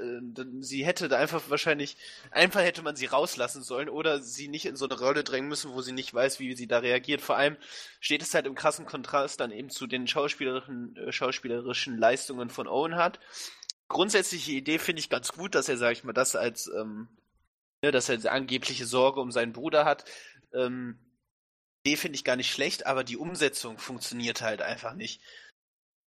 sie 0.59 0.85
hätte 0.85 1.07
da 1.07 1.19
einfach 1.19 1.43
wahrscheinlich, 1.51 1.97
einfach 2.33 2.63
hätte 2.63 2.83
man 2.83 2.97
sie 2.97 3.07
rauslassen 3.07 3.63
sollen 3.63 3.89
oder 3.89 4.21
sie 4.21 4.49
nicht 4.49 4.67
in 4.67 4.75
so 4.75 4.87
eine 4.87 4.99
Rolle 4.99 5.23
drängen 5.23 5.49
müssen, 5.49 5.73
wo 5.73 5.83
sie 5.83 5.93
nicht 5.93 6.16
weiß, 6.17 6.41
wie 6.41 6.57
sie 6.57 6.67
da 6.67 6.79
reagiert. 6.79 7.21
Vor 7.21 7.37
allem 7.37 7.57
steht 8.01 8.23
es 8.23 8.35
halt 8.35 8.47
im 8.47 8.57
krassen 8.57 8.87
Kontrast 8.87 9.39
dann 9.39 9.53
eben 9.53 9.71
zu 9.71 9.87
den 9.87 10.09
schauspielerischen, 10.09 10.97
äh, 10.97 11.13
schauspielerischen 11.13 11.97
Leistungen 11.97 12.51
von 12.51 12.67
Owen 12.67 12.97
Hart. 12.97 13.21
Grundsätzliche 13.87 14.51
Idee 14.51 14.81
finde 14.81 14.99
ich 14.99 15.09
ganz 15.09 15.33
gut, 15.33 15.55
dass 15.55 15.69
er, 15.69 15.77
sag 15.77 15.93
ich 15.93 16.03
mal, 16.03 16.13
das 16.13 16.35
als, 16.35 16.67
ähm, 16.77 17.07
ne, 17.83 17.93
dass 17.93 18.09
er 18.09 18.33
angebliche 18.33 18.87
Sorge 18.87 19.21
um 19.21 19.31
seinen 19.31 19.53
Bruder 19.53 19.85
hat. 19.85 20.05
Ähm, 20.53 20.99
Idee 21.85 21.97
finde 21.97 22.17
ich 22.17 22.25
gar 22.25 22.35
nicht 22.35 22.51
schlecht, 22.51 22.87
aber 22.87 23.05
die 23.05 23.17
Umsetzung 23.17 23.79
funktioniert 23.79 24.43
halt 24.43 24.61
einfach 24.61 24.95
nicht. 24.95 25.21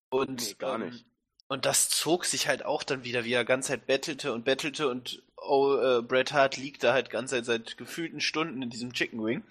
Und, 0.09 0.41
Nee, 0.41 0.53
gar 0.57 0.75
ähm, 0.75 0.89
nicht. 0.89 1.05
Und 1.47 1.65
das 1.65 1.89
zog 1.89 2.25
sich 2.25 2.47
halt 2.47 2.65
auch 2.65 2.83
dann 2.83 3.03
wieder, 3.03 3.23
wie 3.25 3.33
er 3.33 3.45
ganz 3.45 3.67
Zeit 3.67 3.85
bettelte 3.85 4.33
und 4.33 4.45
bettelte 4.45 4.87
und 4.89 5.21
oh, 5.37 5.75
äh, 5.75 6.01
Bret 6.01 6.33
Hart 6.33 6.57
liegt 6.57 6.83
da 6.83 6.93
halt 6.93 7.09
ganz 7.09 7.31
Zeit 7.31 7.45
seit 7.45 7.77
gefühlten 7.77 8.19
Stunden 8.19 8.61
in 8.61 8.69
diesem 8.69 8.93
Chicken 8.93 9.23
Wing. 9.23 9.43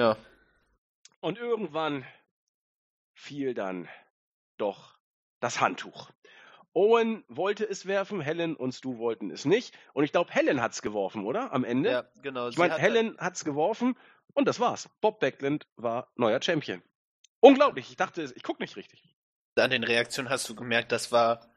Ja. 0.00 0.16
Und 1.20 1.36
irgendwann 1.36 2.06
fiel 3.12 3.52
dann 3.52 3.86
doch 4.56 4.98
das 5.40 5.60
Handtuch. 5.60 6.10
Owen 6.72 7.22
wollte 7.28 7.68
es 7.68 7.84
werfen, 7.84 8.22
Helen 8.22 8.56
und 8.56 8.72
Stu 8.72 8.96
wollten 8.96 9.30
es 9.30 9.44
nicht. 9.44 9.76
Und 9.92 10.04
ich 10.04 10.12
glaube, 10.12 10.32
Helen 10.32 10.62
hat's 10.62 10.80
geworfen, 10.80 11.26
oder? 11.26 11.52
Am 11.52 11.64
Ende. 11.64 11.90
Ja, 11.90 12.08
genau. 12.22 12.48
ich 12.48 12.56
meine, 12.56 12.74
hat 12.74 12.80
Helen 12.80 13.14
hat's 13.18 13.44
geworfen 13.44 13.94
und 14.32 14.48
das 14.48 14.58
war's. 14.58 14.88
Bob 15.02 15.20
Backlund 15.20 15.66
war 15.76 16.10
neuer 16.16 16.40
Champion. 16.40 16.82
Unglaublich. 17.40 17.90
Ich 17.90 17.96
dachte, 17.96 18.32
ich 18.34 18.42
guck 18.42 18.58
nicht 18.58 18.76
richtig. 18.76 19.02
Dann, 19.56 19.64
an 19.66 19.70
den 19.72 19.84
Reaktionen 19.84 20.30
hast 20.30 20.48
du 20.48 20.54
gemerkt, 20.54 20.92
das 20.92 21.12
war 21.12 21.52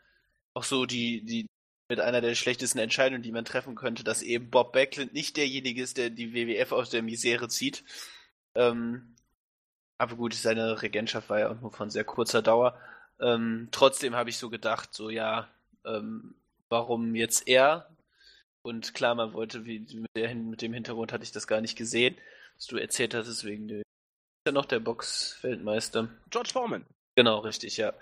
auch 0.54 0.64
so 0.64 0.86
die, 0.86 1.24
die 1.24 1.48
mit 1.88 2.02
einer 2.02 2.20
der 2.20 2.36
schlechtesten 2.36 2.80
Entscheidungen, 2.80 3.22
die 3.22 3.32
man 3.32 3.46
treffen 3.46 3.76
könnte, 3.76 4.04
dass 4.04 4.22
eben 4.22 4.50
Bob 4.50 4.74
Backlund 4.74 5.14
nicht 5.14 5.38
derjenige 5.38 5.82
ist, 5.82 5.98
der 5.98 6.10
die 6.10 6.34
WWF 6.34 6.74
aus 6.74 6.90
der 6.90 7.04
Misere 7.04 7.48
zieht. 7.48 7.86
Ähm, 8.56 9.16
aber 9.98 10.16
gut, 10.16 10.34
seine 10.34 10.82
Regentschaft 10.82 11.30
war 11.30 11.40
ja 11.40 11.50
auch 11.50 11.62
nur 11.62 11.72
von 11.72 11.90
sehr 11.90 12.04
kurzer 12.04 12.42
Dauer. 12.42 12.78
Ähm, 13.20 13.70
trotzdem 13.72 14.16
habe 14.16 14.30
ich 14.30 14.38
so 14.38 14.50
gedacht, 14.50 14.94
so 14.94 15.10
ja, 15.10 15.48
ähm, 15.86 16.36
warum 16.70 17.16
jetzt 17.16 17.48
er? 17.48 17.90
Und 18.64 18.94
klar, 18.94 19.16
man 19.16 19.34
wollte, 19.34 19.66
wie 19.66 19.80
mit, 19.80 20.10
der, 20.16 20.34
mit 20.36 20.62
dem 20.62 20.74
Hintergrund 20.74 21.12
hatte 21.12 21.24
ich 21.24 21.32
das 21.32 21.48
gar 21.48 21.62
nicht 21.62 21.78
gesehen, 21.78 22.18
was 22.56 22.68
du 22.68 22.78
erzählt 22.78 23.14
hast, 23.14 23.28
deswegen 23.28 23.68
der, 23.68 23.80
ist 23.80 23.86
ja 24.48 24.54
noch 24.54 24.66
der 24.66 24.80
Box-Weltmeister. 24.80 26.10
George 26.30 26.50
Foreman. 26.52 26.86
Genau, 27.16 27.40
richtig, 27.40 27.78
ja. 27.78 27.94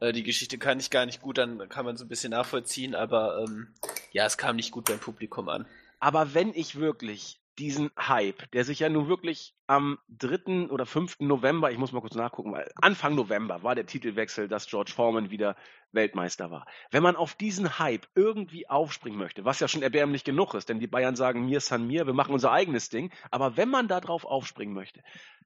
Äh, 0.00 0.12
Die 0.12 0.22
Geschichte 0.22 0.58
kann 0.58 0.80
ich 0.80 0.90
gar 0.90 1.06
nicht 1.06 1.20
gut, 1.20 1.38
dann 1.38 1.68
kann 1.68 1.84
man 1.84 1.96
so 1.96 2.04
ein 2.04 2.08
bisschen 2.08 2.30
nachvollziehen, 2.30 2.94
aber 2.94 3.44
ähm, 3.44 3.74
ja, 4.12 4.24
es 4.24 4.38
kam 4.38 4.56
nicht 4.56 4.70
gut 4.70 4.86
beim 4.86 5.00
Publikum 5.00 5.48
an. 5.48 5.66
Aber 6.00 6.34
wenn 6.34 6.54
ich 6.54 6.76
wirklich 6.76 7.38
diesen 7.58 7.90
Hype, 7.98 8.50
der 8.52 8.64
sich 8.64 8.80
ja 8.80 8.88
nun 8.88 9.08
wirklich 9.08 9.54
am 9.66 9.98
3. 10.08 10.70
oder 10.70 10.86
5. 10.86 11.20
November, 11.20 11.70
ich 11.70 11.78
muss 11.78 11.92
mal 11.92 12.00
kurz 12.00 12.14
nachgucken, 12.14 12.52
weil 12.52 12.70
Anfang 12.76 13.14
November 13.14 13.62
war 13.62 13.74
der 13.74 13.86
Titelwechsel, 13.86 14.48
dass 14.48 14.66
George 14.66 14.92
Foreman 14.94 15.30
wieder 15.30 15.56
Weltmeister 15.92 16.50
war. 16.50 16.66
Wenn 16.90 17.02
man 17.02 17.16
auf 17.16 17.34
diesen 17.34 17.78
Hype 17.78 18.06
irgendwie 18.14 18.68
aufspringen 18.68 19.18
möchte, 19.18 19.44
was 19.44 19.60
ja 19.60 19.68
schon 19.68 19.82
erbärmlich 19.82 20.24
genug 20.24 20.54
ist, 20.54 20.68
denn 20.68 20.80
die 20.80 20.86
Bayern 20.86 21.16
sagen 21.16 21.46
mir 21.46 21.60
san 21.60 21.86
mir, 21.86 22.06
wir 22.06 22.14
machen 22.14 22.34
unser 22.34 22.52
eigenes 22.52 22.88
Ding, 22.88 23.12
aber 23.30 23.56
wenn 23.56 23.68
man 23.68 23.88
da 23.88 24.00
drauf 24.00 24.24
aufspringen 24.24 24.74
möchte, 24.74 25.02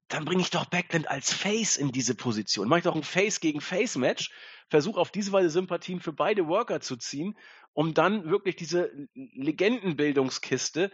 dann 0.07 0.25
bringe 0.25 0.41
ich 0.41 0.49
doch 0.49 0.65
Backland 0.65 1.07
als 1.07 1.31
Face 1.31 1.77
in 1.77 1.91
diese 1.91 2.15
Position. 2.15 2.67
Mache 2.67 2.79
ich 2.79 2.85
doch 2.85 2.95
ein 2.95 3.03
Face 3.03 3.39
gegen 3.39 3.61
Face 3.61 3.95
Match, 3.95 4.31
versuche 4.67 4.99
auf 4.99 5.11
diese 5.11 5.31
Weise 5.31 5.51
Sympathien 5.51 5.99
für 5.99 6.13
beide 6.13 6.47
Worker 6.47 6.81
zu 6.81 6.97
ziehen, 6.97 7.37
um 7.73 7.93
dann 7.93 8.29
wirklich 8.29 8.55
diese 8.55 8.91
Legendenbildungskiste 9.13 10.91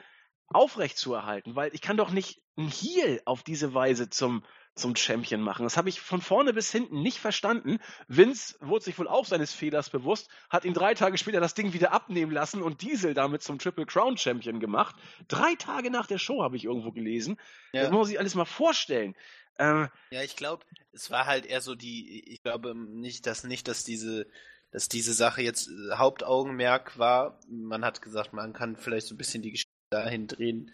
aufrechtzuerhalten, 0.48 1.56
weil 1.56 1.74
ich 1.74 1.82
kann 1.82 1.98
doch 1.98 2.12
nicht 2.12 2.42
ein 2.58 2.68
Heel 2.70 3.22
auf 3.26 3.44
diese 3.44 3.74
Weise 3.74 4.10
zum 4.10 4.44
zum 4.76 4.96
Champion 4.96 5.42
machen. 5.42 5.64
Das 5.64 5.78
habe 5.78 5.88
ich 5.88 6.02
von 6.02 6.22
vorne 6.22 6.54
bis 6.54 6.70
hinten 6.72 7.02
nicht 7.02 7.20
verstanden. 7.20 7.80
Vince 8.08 8.58
wurde 8.60 8.84
sich 8.84 9.00
wohl 9.00 9.08
auch 9.08 9.26
seines 9.26 9.54
Fehlers 9.54 9.90
bewusst, 9.90 10.30
hat 10.50 10.66
ihn 10.66 10.74
drei 10.74 10.94
Tage 10.94 11.18
später 11.18 11.40
das 11.40 11.54
Ding 11.54 11.72
wieder 11.74 11.94
abnehmen 11.94 12.32
lassen 12.32 12.62
und 12.62 12.82
Diesel 12.82 13.14
damit 13.14 13.42
zum 13.42 13.58
Triple 13.58 13.86
Crown 13.86 14.18
Champion 14.18 14.60
gemacht. 14.60 14.96
Drei 15.30 15.56
Tage 15.56 15.90
nach 15.90 16.08
der 16.08 16.18
Show 16.18 16.44
habe 16.44 16.58
ich 16.58 16.66
irgendwo 16.66 16.92
gelesen. 16.92 17.38
Das 17.84 17.92
muss 17.92 18.00
man 18.00 18.08
sich 18.08 18.20
alles 18.20 18.36
mal 18.36 18.46
vorstellen. 18.46 19.16
Ähm, 19.58 19.88
Ja, 20.12 20.22
ich 20.24 20.36
glaube, 20.36 20.66
es 20.92 21.10
war 21.10 21.26
halt 21.26 21.46
eher 21.46 21.62
so 21.62 21.76
die, 21.76 22.30
ich 22.30 22.44
glaube 22.44 22.76
nicht, 22.76 23.26
dass 23.26 23.46
nicht, 23.46 23.70
dass 23.70 23.86
diese, 23.86 24.28
dass 24.72 24.90
diese 24.90 25.14
Sache 25.14 25.42
jetzt 25.42 25.70
äh, 25.70 25.96
Hauptaugenmerk 25.96 27.00
war. 27.00 27.40
Man 27.48 27.86
hat 27.86 28.02
gesagt, 28.02 28.34
man 28.34 28.52
kann 28.52 28.76
vielleicht 28.76 29.08
so 29.08 29.16
ein 29.16 29.18
bisschen 29.18 29.42
die 29.42 29.52
Geschichte 29.52 29.75
dahin 29.90 30.28
drehen, 30.28 30.72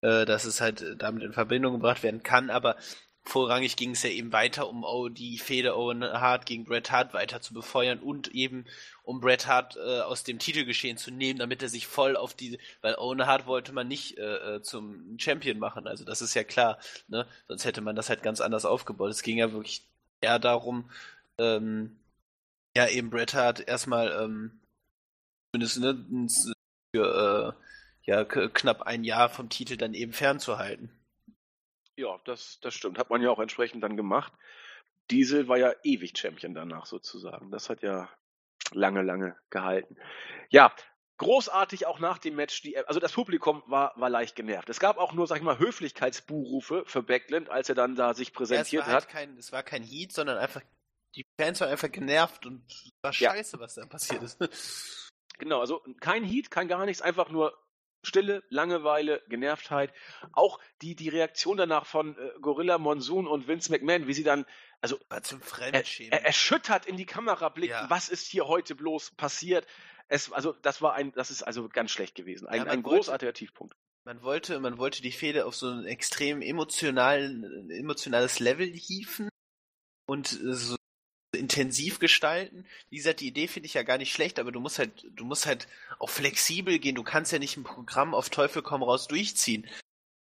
äh, 0.00 0.24
dass 0.24 0.44
es 0.44 0.60
halt 0.60 0.82
äh, 0.82 0.96
damit 0.96 1.22
in 1.22 1.32
Verbindung 1.32 1.74
gebracht 1.74 2.02
werden 2.02 2.22
kann, 2.22 2.50
aber 2.50 2.76
vorrangig 3.28 3.76
ging 3.76 3.90
es 3.90 4.02
ja 4.02 4.10
eben 4.10 4.32
weiter, 4.32 4.68
um 4.68 4.84
die 5.14 5.38
Fehde 5.38 5.76
Owen 5.76 6.02
Hart 6.02 6.46
gegen 6.46 6.64
Bret 6.64 6.90
Hart 6.90 7.12
weiter 7.12 7.40
zu 7.40 7.52
befeuern 7.52 7.98
und 7.98 8.28
eben 8.28 8.64
um 9.02 9.20
Bret 9.20 9.46
Hart 9.46 9.76
äh, 9.76 10.00
aus 10.00 10.24
dem 10.24 10.38
Titelgeschehen 10.38 10.96
zu 10.96 11.10
nehmen, 11.10 11.38
damit 11.38 11.62
er 11.62 11.68
sich 11.68 11.86
voll 11.86 12.16
auf 12.16 12.34
die, 12.34 12.58
weil 12.80 12.94
Owen 12.96 13.26
Hart 13.26 13.46
wollte 13.46 13.72
man 13.72 13.86
nicht 13.86 14.18
äh, 14.18 14.56
äh, 14.56 14.62
zum 14.62 15.18
Champion 15.18 15.58
machen, 15.58 15.86
also 15.86 16.04
das 16.04 16.22
ist 16.22 16.34
ja 16.34 16.44
klar, 16.44 16.78
ne? 17.08 17.26
Sonst 17.48 17.64
hätte 17.64 17.82
man 17.82 17.96
das 17.96 18.08
halt 18.08 18.22
ganz 18.22 18.40
anders 18.40 18.64
aufgebaut. 18.64 19.10
Es 19.10 19.22
ging 19.22 19.36
ja 19.38 19.52
wirklich 19.52 19.82
eher 20.20 20.38
darum, 20.38 20.90
ähm, 21.38 21.98
ja 22.76 22.88
eben 22.88 23.10
Bret 23.10 23.34
Hart 23.34 23.66
erstmal 23.66 24.10
ähm, 24.12 24.60
zumindest 25.52 25.80
ne, 25.80 26.28
für 26.94 27.54
äh, 27.58 27.67
ja 28.08 28.24
knapp 28.24 28.82
ein 28.82 29.04
Jahr 29.04 29.28
vom 29.28 29.48
Titel 29.50 29.76
dann 29.76 29.94
eben 29.94 30.12
fernzuhalten. 30.12 30.90
ja, 31.96 32.18
das, 32.24 32.58
das 32.60 32.74
stimmt. 32.74 32.98
Hat 32.98 33.10
man 33.10 33.22
ja 33.22 33.30
auch 33.30 33.38
entsprechend 33.38 33.82
dann 33.82 33.96
gemacht. 33.96 34.32
Diesel 35.10 35.48
war 35.48 35.56
ja 35.58 35.72
ewig 35.82 36.16
Champion 36.16 36.54
danach 36.54 36.86
sozusagen. 36.86 37.50
Das 37.50 37.68
hat 37.70 37.82
ja 37.82 38.08
lange, 38.72 39.02
lange 39.02 39.36
gehalten. 39.50 39.96
Ja, 40.50 40.72
großartig 41.18 41.86
auch 41.86 41.98
nach 41.98 42.18
dem 42.18 42.36
Match. 42.36 42.62
Die, 42.62 42.76
also 42.78 43.00
das 43.00 43.12
Publikum 43.12 43.62
war, 43.66 43.92
war 43.96 44.10
leicht 44.10 44.36
genervt. 44.36 44.68
Es 44.68 44.80
gab 44.80 44.98
auch 44.98 45.12
nur, 45.12 45.26
sag 45.26 45.36
ich 45.38 45.42
mal, 45.42 45.58
Höflichkeitsbuhrufe 45.58 46.84
für 46.86 47.02
Backland, 47.02 47.48
als 47.50 47.68
er 47.68 47.74
dann 47.74 47.96
da 47.96 48.14
sich 48.14 48.28
Ja, 48.28 48.32
es 48.32 48.36
präsentiert 48.36 48.86
war 48.86 48.92
halt 48.92 49.04
hat. 49.04 49.08
kein, 49.10 49.36
es 49.38 49.50
war 49.52 49.62
kein 49.62 49.82
Heat, 49.82 50.12
sondern 50.12 50.38
einfach 50.38 50.62
die 51.14 51.24
Fans 51.40 51.60
waren 51.60 51.70
einfach 51.70 51.90
genervt 51.90 52.46
und 52.46 52.62
es 52.68 52.92
war 53.02 53.12
Ja. 53.14 53.30
scheiße, 53.32 53.58
was 53.58 53.74
da 53.74 53.86
passiert 53.86 54.22
ist. 54.22 54.38
Genau, 55.38 55.60
also 55.60 55.82
kein 56.00 56.22
Heat, 56.22 56.50
kein 56.50 56.68
gar 56.68 56.84
nichts, 56.84 57.00
einfach 57.02 57.30
nur 57.30 57.56
Stille, 58.02 58.42
Langeweile, 58.48 59.22
Genervtheit. 59.28 59.92
Auch 60.32 60.60
die, 60.82 60.94
die 60.94 61.08
Reaktion 61.08 61.56
danach 61.56 61.86
von 61.86 62.16
äh, 62.16 62.30
Gorilla 62.40 62.78
Monsoon 62.78 63.26
und 63.26 63.48
Vince 63.48 63.70
McMahon, 63.72 64.06
wie 64.06 64.14
sie 64.14 64.22
dann, 64.24 64.46
also 64.80 64.98
zum 65.22 65.40
er, 65.40 65.46
Fremdschämen. 65.46 66.12
er, 66.12 66.24
erschüttert 66.24 66.86
in 66.86 66.96
die 66.96 67.06
Kamera 67.06 67.48
blicken, 67.48 67.72
Ja. 67.72 67.90
was 67.90 68.08
ist 68.08 68.26
hier 68.26 68.46
heute 68.46 68.74
bloß 68.74 69.12
passiert. 69.16 69.66
Es, 70.08 70.32
also 70.32 70.52
das 70.62 70.80
war 70.80 70.94
ein, 70.94 71.12
das 71.12 71.30
ist 71.30 71.42
also 71.42 71.68
ganz 71.68 71.90
schlecht 71.90 72.14
gewesen. 72.14 72.46
Ein, 72.48 72.58
Ja, 72.58 72.62
ein 72.72 72.84
wollte- 72.84 72.96
großartiger 72.98 73.32
Tiefpunkt. 73.34 73.74
Man 74.04 74.22
wollte, 74.22 74.58
man 74.60 74.78
wollte 74.78 75.02
die 75.02 75.12
Fehde 75.12 75.44
auf 75.44 75.54
so 75.54 75.68
ein 75.68 75.84
extrem 75.84 76.40
emotionalen, 76.40 77.68
emotionales 77.70 78.38
Level 78.38 78.66
hieven 78.66 79.28
und 80.06 80.32
äh, 80.32 80.54
so 80.54 80.76
intensiv 81.34 81.98
gestalten. 81.98 82.64
Wie 82.90 82.96
gesagt, 82.96 83.20
die 83.20 83.28
Idee 83.28 83.48
finde 83.48 83.66
ich 83.66 83.74
ja 83.74 83.82
gar 83.82 83.98
nicht 83.98 84.12
schlecht, 84.12 84.38
aber 84.38 84.52
du 84.52 84.60
musst 84.60 84.78
halt, 84.78 85.06
du 85.10 85.24
musst 85.24 85.46
halt 85.46 85.68
auch 85.98 86.10
flexibel 86.10 86.78
gehen. 86.78 86.94
Du 86.94 87.02
kannst 87.02 87.32
ja 87.32 87.38
nicht 87.38 87.56
ein 87.56 87.64
Programm 87.64 88.14
auf 88.14 88.30
Teufel 88.30 88.62
komm 88.62 88.82
raus 88.82 89.08
durchziehen. 89.08 89.66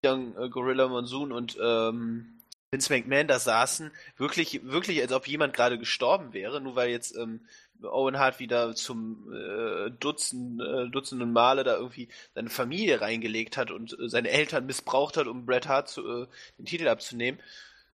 Young 0.05 0.37
äh, 0.37 0.49
Gorilla 0.49 0.89
Monsoon 0.89 1.33
und 1.33 1.57
ähm, 1.63 2.41
Vince 2.71 2.93
McMahon 2.93 3.29
da 3.29 3.39
saßen, 3.39 3.93
wirklich, 4.17 4.65
wirklich, 4.65 5.01
als 5.01 5.13
ob 5.13 5.29
jemand 5.29 5.55
gerade 5.55 5.79
gestorben 5.79 6.33
wäre, 6.33 6.61
nur 6.61 6.75
weil 6.75 6.91
jetzt 6.91 7.17
ähm, 7.17 7.47
Owen 7.83 8.19
Hart 8.19 8.41
wieder 8.41 8.75
zum 8.75 9.33
äh, 9.33 9.91
Dutzend, 9.91 10.61
äh, 10.61 10.89
Dutzenden 10.89 11.33
Male 11.33 11.65
da 11.65 11.77
irgendwie 11.77 12.09
seine 12.35 12.51
Familie 12.51 13.01
reingelegt 13.01 13.57
hat 13.57 13.71
und 13.71 13.99
äh, 13.99 14.09
seine 14.09 14.31
Eltern 14.31 14.67
missbraucht 14.67 15.17
hat, 15.17 15.27
um 15.27 15.47
Bret 15.47 15.69
Hart 15.69 15.89
zu, 15.89 16.03
äh, 16.07 16.27
den 16.59 16.67
Titel 16.67 16.89
abzunehmen. 16.89 17.41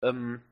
Ähm, 0.02 0.42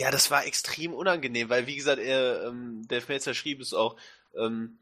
ja, 0.00 0.10
das 0.10 0.30
war 0.30 0.44
extrem 0.46 0.92
unangenehm, 0.94 1.48
weil 1.48 1.66
wie 1.66 1.76
gesagt, 1.76 2.00
er, 2.00 2.44
ähm, 2.48 2.82
Dave 2.88 3.04
Meltzer 3.08 3.34
schrieb 3.34 3.60
es 3.60 3.72
auch, 3.74 3.96
ähm, 4.36 4.78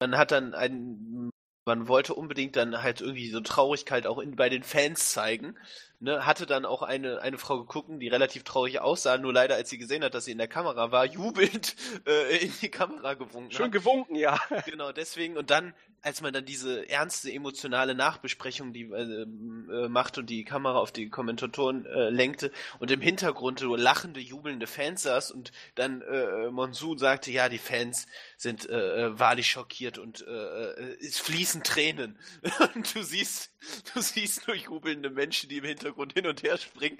man 0.00 0.16
hat 0.16 0.32
dann 0.32 0.54
einen 0.54 1.30
man 1.66 1.88
wollte 1.88 2.14
unbedingt 2.14 2.56
dann 2.56 2.82
halt 2.82 3.00
irgendwie 3.00 3.30
so 3.30 3.40
Traurigkeit 3.40 4.06
auch 4.06 4.18
in, 4.18 4.36
bei 4.36 4.50
den 4.50 4.62
Fans 4.62 5.12
zeigen. 5.12 5.56
Ne, 6.04 6.26
hatte 6.26 6.44
dann 6.44 6.66
auch 6.66 6.82
eine, 6.82 7.22
eine 7.22 7.38
Frau 7.38 7.60
geguckt, 7.60 7.88
die 7.90 8.08
relativ 8.08 8.44
traurig 8.44 8.78
aussah, 8.78 9.16
nur 9.16 9.32
leider, 9.32 9.54
als 9.54 9.70
sie 9.70 9.78
gesehen 9.78 10.04
hat, 10.04 10.12
dass 10.12 10.26
sie 10.26 10.32
in 10.32 10.38
der 10.38 10.48
Kamera 10.48 10.92
war, 10.92 11.06
jubelnd 11.06 11.76
äh, 12.06 12.44
in 12.44 12.52
die 12.60 12.68
Kamera 12.68 13.14
gewunken 13.14 13.50
Schön 13.50 13.66
hat. 13.66 13.72
gewunken, 13.72 14.14
ja. 14.14 14.38
Genau, 14.66 14.92
deswegen. 14.92 15.38
Und 15.38 15.48
dann, 15.48 15.72
als 16.02 16.20
man 16.20 16.34
dann 16.34 16.44
diese 16.44 16.90
ernste, 16.90 17.32
emotionale 17.32 17.94
Nachbesprechung 17.94 18.74
die 18.74 18.82
äh, 18.82 19.22
äh, 19.22 19.88
macht 19.88 20.18
und 20.18 20.28
die 20.28 20.44
Kamera 20.44 20.76
auf 20.76 20.92
die 20.92 21.08
Kommentatoren 21.08 21.86
äh, 21.86 22.10
lenkte 22.10 22.52
und 22.80 22.90
im 22.90 23.00
Hintergrund 23.00 23.60
so 23.60 23.74
lachende, 23.74 24.20
jubelnde 24.20 24.66
Fans 24.66 25.04
saß 25.04 25.30
und 25.30 25.52
dann 25.74 26.02
äh, 26.02 26.50
Monsun 26.50 26.98
sagte, 26.98 27.30
ja, 27.30 27.48
die 27.48 27.56
Fans 27.56 28.06
sind 28.36 28.68
äh, 28.68 29.06
äh 29.06 29.18
wahrlich 29.18 29.46
schockiert 29.46 29.96
und 29.96 30.20
äh, 30.26 30.96
es 31.00 31.18
fließen 31.18 31.62
Tränen. 31.62 32.18
und 32.74 32.94
du 32.94 33.02
siehst, 33.02 33.53
du 33.94 34.00
siehst 34.00 34.46
nur 34.46 34.56
jubelnde 34.56 35.10
Menschen, 35.10 35.48
die 35.48 35.58
im 35.58 35.64
Hintergrund 35.64 36.12
hin 36.14 36.26
und 36.26 36.42
her 36.42 36.56
springen. 36.56 36.98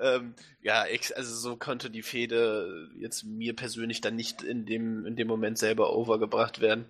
Ähm, 0.00 0.34
ja, 0.62 0.84
also 1.14 1.34
so 1.34 1.56
konnte 1.56 1.90
die 1.90 2.02
Fehde 2.02 2.90
jetzt 2.98 3.24
mir 3.24 3.54
persönlich 3.54 4.00
dann 4.00 4.16
nicht 4.16 4.42
in 4.42 4.66
dem, 4.66 5.06
in 5.06 5.16
dem 5.16 5.28
Moment 5.28 5.58
selber 5.58 5.94
overgebracht 5.94 6.60
werden. 6.60 6.86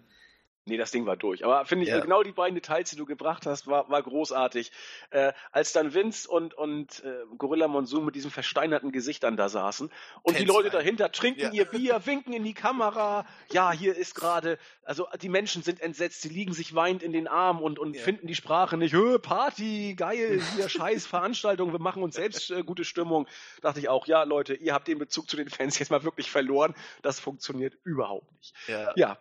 Nee, 0.69 0.77
das 0.77 0.91
Ding 0.91 1.07
war 1.07 1.17
durch. 1.17 1.45
Aber 1.45 1.65
finde 1.65 1.85
ich, 1.85 1.91
ja. 1.91 2.01
genau 2.01 2.23
die 2.23 2.33
beiden 2.33 2.55
Details, 2.55 2.91
die 2.91 2.97
du 2.97 3.07
gebracht 3.07 3.47
hast, 3.47 3.67
war, 3.67 3.89
war 3.89 4.03
großartig. 4.03 4.71
Äh, 5.11 5.33
als 5.51 5.73
dann 5.73 5.95
Vince 5.95 6.29
und, 6.29 6.53
und 6.53 7.03
äh, 7.05 7.25
Gorilla 7.39 7.69
Monsoon 7.69 8.05
mit 8.05 8.15
diesem 8.15 8.31
versteinerten 8.31 8.93
Gesichtern 8.93 9.37
da 9.37 9.49
saßen 9.49 9.89
und 9.89 10.35
Kennst 10.35 10.41
die 10.41 10.45
Leute 10.45 10.69
dahinter 10.69 11.11
trinken 11.11 11.41
ja. 11.41 11.53
ihr 11.53 11.65
Bier, 11.65 12.05
winken 12.05 12.35
in 12.35 12.45
die 12.45 12.53
Kamera. 12.53 13.27
Ja, 13.51 13.73
hier 13.73 13.97
ist 13.97 14.15
gerade, 14.15 14.59
also 14.85 15.09
die 15.23 15.31
Menschen 15.31 15.63
sind 15.63 15.81
entsetzt, 15.81 16.21
sie 16.21 16.29
liegen 16.29 16.53
sich 16.53 16.75
weinend 16.75 17.03
in 17.03 17.13
den 17.13 17.29
Armen 17.29 17.63
und, 17.63 17.79
und 17.79 17.97
ja. 17.97 18.03
finden 18.03 18.27
die 18.27 18.35
Sprache 18.35 18.77
nicht. 18.77 18.93
Hö, 18.93 19.19
Party, 19.19 19.95
geil, 19.97 20.43
hier 20.55 20.69
scheiß 20.69 21.07
Veranstaltung, 21.07 21.73
wir 21.73 21.81
machen 21.81 22.03
uns 22.03 22.17
selbst 22.17 22.51
äh, 22.51 22.63
gute 22.63 22.85
Stimmung. 22.85 23.27
Dachte 23.63 23.81
ich 23.81 23.89
auch, 23.89 24.07
ja, 24.07 24.23
Leute, 24.25 24.55
ihr 24.55 24.75
habt 24.75 24.87
den 24.87 24.99
Bezug 24.99 25.31
zu 25.31 25.37
den 25.39 25.49
Fans 25.49 25.79
jetzt 25.79 25.91
mal 25.91 26.05
wirklich 26.05 26.31
verloren. 26.31 26.75
Das 27.01 27.21
funktioniert 27.21 27.75
überhaupt 27.85 28.31
nicht. 28.33 28.55
Ja 28.97 29.19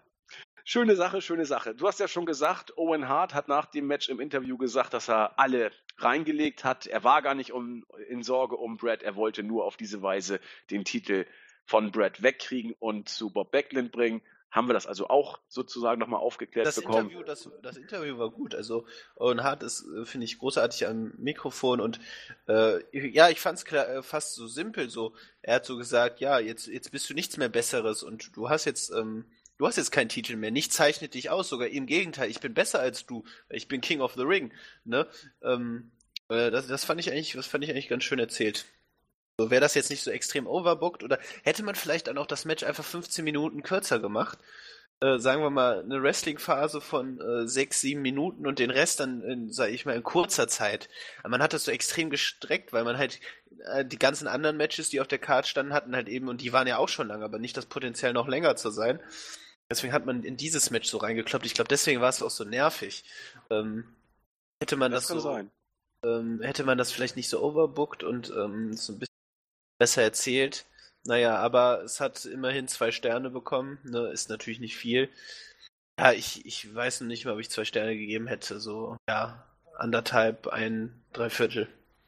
Schöne 0.70 0.98
Sache, 0.98 1.22
schöne 1.22 1.46
Sache. 1.46 1.74
Du 1.74 1.88
hast 1.88 2.02
ja 2.02 2.10
schon 2.10 2.26
gesagt, 2.26 2.78
Owen 2.78 3.08
Hart 3.08 3.34
hat 3.34 3.48
nach 3.48 3.68
dem 3.68 3.88
Match 3.88 4.10
im 4.10 4.20
Interview 4.20 4.58
gesagt, 4.58 4.94
dass 4.94 5.08
er 5.08 5.40
alle 5.40 5.72
reingelegt 5.98 6.66
hat. 6.66 6.88
Er 6.88 7.06
war 7.06 7.22
gar 7.22 7.36
nicht 7.36 7.54
um, 7.54 7.86
in 8.10 8.22
Sorge 8.22 8.58
um 8.58 8.76
Brad. 8.76 9.02
Er 9.02 9.16
wollte 9.16 9.44
nur 9.44 9.64
auf 9.64 9.78
diese 9.78 10.02
Weise 10.02 10.42
den 10.70 10.84
Titel 10.84 11.26
von 11.64 11.92
Brad 11.92 12.22
wegkriegen 12.22 12.76
und 12.80 13.08
zu 13.08 13.30
Bob 13.30 13.54
Backlund 13.54 13.94
bringen. 13.94 14.22
Haben 14.52 14.68
wir 14.68 14.74
das 14.74 14.88
also 14.88 15.08
auch 15.08 15.40
sozusagen 15.48 16.02
nochmal 16.02 16.20
aufgeklärt 16.20 16.68
das 16.68 16.76
bekommen? 16.76 17.12
Interview, 17.12 17.24
das, 17.24 17.50
das 17.62 17.78
Interview 17.78 18.18
war 18.18 18.30
gut. 18.30 18.54
Also 18.54 18.86
Owen 19.16 19.44
Hart 19.44 19.64
ist, 19.64 19.86
äh, 19.88 20.04
finde 20.04 20.26
ich, 20.26 20.38
großartig 20.38 20.86
am 20.86 21.14
Mikrofon 21.18 21.80
und 21.80 22.02
äh, 22.50 22.82
ja, 22.92 23.30
ich 23.30 23.40
fand 23.40 23.58
es 23.58 23.72
äh, 23.72 24.04
fast 24.04 24.36
so 24.36 24.48
simpel. 24.48 24.90
So, 24.90 25.14
er 25.42 25.56
hat 25.56 25.66
so 25.66 25.78
gesagt, 25.78 26.20
ja, 26.20 26.40
jetzt, 26.40 26.68
jetzt 26.68 26.92
bist 26.92 27.10
du 27.10 27.14
nichts 27.14 27.38
mehr 27.38 27.48
Besseres 27.48 28.04
und 28.04 28.36
du 28.36 28.50
hast 28.50 28.66
jetzt 28.66 28.92
ähm, 28.92 29.24
Du 29.58 29.66
hast 29.66 29.78
jetzt 29.78 29.92
keinen 29.92 30.10
Titel 30.10 30.36
mehr. 30.36 30.52
Nichts 30.52 30.76
zeichnet 30.76 31.14
dich 31.14 31.30
aus. 31.30 31.50
Sogar 31.50 31.68
im 31.68 31.88
Gegenteil. 31.88 32.30
Ich 32.30 32.40
bin 32.40 32.54
besser 32.54 32.80
als 32.80 33.06
du. 33.06 33.24
Ich 33.50 33.68
bin 33.68 33.82
King 33.82 34.02
of 34.02 34.14
the 34.14 34.22
Ring. 34.22 34.54
Ne? 34.86 35.08
Ähm, 35.42 35.92
äh, 36.30 36.52
das, 36.52 36.68
das 36.68 36.86
fand 36.86 37.00
ich 37.00 37.12
eigentlich, 37.12 37.34
das 37.34 37.48
fand 37.48 37.64
ich 37.64 37.72
eigentlich 37.72 37.90
ganz 37.90 38.04
schön 38.04 38.20
erzählt. 38.20 38.66
So, 39.40 39.52
wäre 39.52 39.62
das 39.62 39.76
jetzt 39.76 39.90
nicht 39.90 40.04
so 40.04 40.12
extrem 40.12 40.48
overbooked 40.48 41.04
oder 41.04 41.20
hätte 41.44 41.64
man 41.64 41.76
vielleicht 41.76 42.08
dann 42.08 42.18
auch 42.18 42.26
das 42.26 42.46
Match 42.46 42.64
einfach 42.64 42.84
15 42.84 43.24
Minuten 43.24 43.62
kürzer 43.62 44.00
gemacht? 44.00 44.40
Äh, 45.00 45.20
sagen 45.20 45.44
wir 45.44 45.52
mal, 45.52 45.82
eine 45.84 46.02
Wrestling-Phase 46.02 46.82
von 46.82 47.22
äh, 47.22 47.48
6, 47.48 47.82
7 47.82 48.02
Minuten 48.02 48.48
und 48.48 48.58
den 48.58 48.72
Rest 48.72 49.00
dann, 49.00 49.52
sag 49.52 49.70
ich 49.70 49.86
mal, 49.86 49.96
in 49.96 50.02
kurzer 50.02 50.48
Zeit. 50.48 50.90
Aber 51.20 51.30
man 51.30 51.44
hat 51.44 51.54
das 51.54 51.66
so 51.66 51.72
extrem 51.72 52.10
gestreckt, 52.10 52.74
weil 52.74 52.84
man 52.84 52.98
halt 52.98 53.20
äh, 53.66 53.86
die 53.86 54.00
ganzen 54.00 54.28
anderen 54.28 54.58
Matches, 54.58 54.90
die 54.90 55.00
auf 55.00 55.08
der 55.08 55.20
Card 55.20 55.48
standen, 55.48 55.74
hatten 55.74 55.96
halt 55.96 56.10
eben, 56.10 56.30
und 56.30 56.42
die 56.42 56.52
waren 56.52 56.68
ja 56.68 56.78
auch 56.78 56.90
schon 56.90 57.10
lang, 57.10 57.22
aber 57.22 57.38
nicht 57.38 57.58
das 57.58 57.68
Potenzial 57.68 58.14
noch 58.14 58.28
länger 58.28 58.56
zu 58.56 58.72
sein. 58.72 59.00
Deswegen 59.70 59.94
hat 59.94 60.06
man 60.06 60.24
in 60.24 60.38
dieses 60.38 60.72
Match 60.72 60.90
so 60.90 60.98
reingekloppt. 60.98 61.46
Ich 61.46 61.54
glaube, 61.54 61.68
deswegen 61.68 62.02
war 62.02 62.10
es 62.10 62.22
auch 62.22 62.30
so 62.30 62.46
nervig. 62.46 63.04
Ähm, 63.50 63.84
hätte 64.62 64.78
man 64.78 64.92
das, 64.92 65.08
das 65.08 65.24
so, 65.24 65.40
ähm, 66.04 66.42
hätte 66.42 66.64
man 66.64 66.78
das 66.78 66.92
vielleicht 66.92 67.18
nicht 67.18 67.30
so 67.30 67.44
overbooked 67.44 68.04
und 68.04 68.30
ähm, 68.30 68.74
so 68.74 68.94
ein 68.94 69.00
bisschen 69.00 69.16
besser 69.78 70.04
erzählt. 70.04 70.66
Naja, 71.06 71.38
aber 71.38 71.84
es 71.84 72.00
hat 72.00 72.26
immerhin 72.26 72.68
zwei 72.68 72.92
Sterne 72.92 73.30
bekommen. 73.30 73.80
Ne? 73.84 74.10
Ist 74.12 74.30
natürlich 74.30 74.60
nicht 74.60 74.78
viel. 74.78 75.10
Ja, 76.00 76.14
ich, 76.14 76.46
ich 76.46 76.74
weiß 76.74 77.02
noch 77.02 77.08
nicht 77.08 77.26
mal, 77.26 77.34
ob 77.34 77.40
ich 77.40 77.50
zwei 77.50 77.66
Sterne 77.66 77.98
gegeben 77.98 78.28
hätte. 78.28 78.60
So, 78.60 78.98
ja, 79.10 79.46
anderthalb, 79.76 80.48
ein 80.48 81.04
Dreiviertel. 81.14 81.68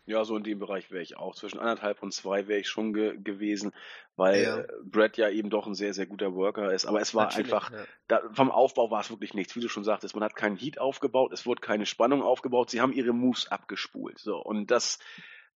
Ja, 0.10 0.26
so 0.26 0.36
in 0.36 0.44
dem 0.44 0.58
Bereich 0.58 0.90
wäre 0.90 1.04
ich 1.04 1.18
auch. 1.18 1.36
Zwischen 1.36 1.60
anderthalb 1.60 2.02
und 2.02 2.12
zwei 2.12 2.48
wäre 2.48 2.60
ich 2.60 2.68
schon 2.68 2.94
ge 2.94 3.16
gewesen, 3.22 3.74
weil 4.16 4.42
ja. 4.42 4.66
Brad 4.84 5.18
ja 5.18 5.30
eben 5.30 5.52
doch 5.52 5.68
ein 5.68 5.76
sehr, 5.76 5.94
sehr 5.94 6.08
guter 6.08 6.34
Worker 6.34 6.74
ist. 6.74 6.88
Aber 6.88 7.00
es 7.00 7.14
war 7.14 7.26
Natürlich, 7.26 7.54
einfach, 7.54 7.72
ja. 7.72 7.86
da, 8.08 8.22
vom 8.34 8.50
Aufbau 8.50 8.90
war 8.90 9.02
es 9.02 9.12
wirklich 9.12 9.36
nichts. 9.36 9.56
Wie 9.56 9.60
du 9.60 9.70
schon 9.70 9.84
sagtest, 9.84 10.16
man 10.16 10.24
hat 10.24 10.36
keinen 10.36 10.58
Heat 10.58 10.80
aufgebaut, 10.80 11.32
es 11.32 11.46
wurde 11.46 11.62
keine 11.62 11.86
Spannung 11.86 12.24
aufgebaut, 12.24 12.72
sie 12.72 12.82
haben 12.82 12.92
ihre 12.92 13.14
Moves 13.14 13.52
abgespult. 13.52 14.18
So, 14.18 14.38
und 14.38 14.72
das, 14.72 14.98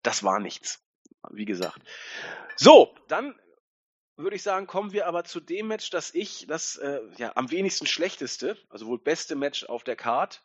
das 0.03 0.22
war 0.22 0.38
nichts. 0.38 0.86
Wie 1.30 1.46
gesagt. 1.46 1.80
So, 2.57 2.94
dann 3.09 3.34
würde 4.16 4.36
ich 4.36 4.42
sagen, 4.42 4.66
kommen 4.66 4.92
wir 4.92 5.07
aber 5.07 5.24
zu 5.24 5.40
dem 5.40 5.68
Match, 5.68 5.88
das 5.88 6.14
ich, 6.14 6.46
das 6.46 6.76
äh, 6.76 7.00
ja 7.16 7.32
am 7.36 7.50
wenigsten 7.50 7.86
schlechteste, 7.86 8.59
also 8.68 8.86
wohl 8.86 8.98
beste 8.98 9.34
Match 9.34 9.64
auf 9.64 9.82
der 9.82 9.96
Card, 9.96 10.42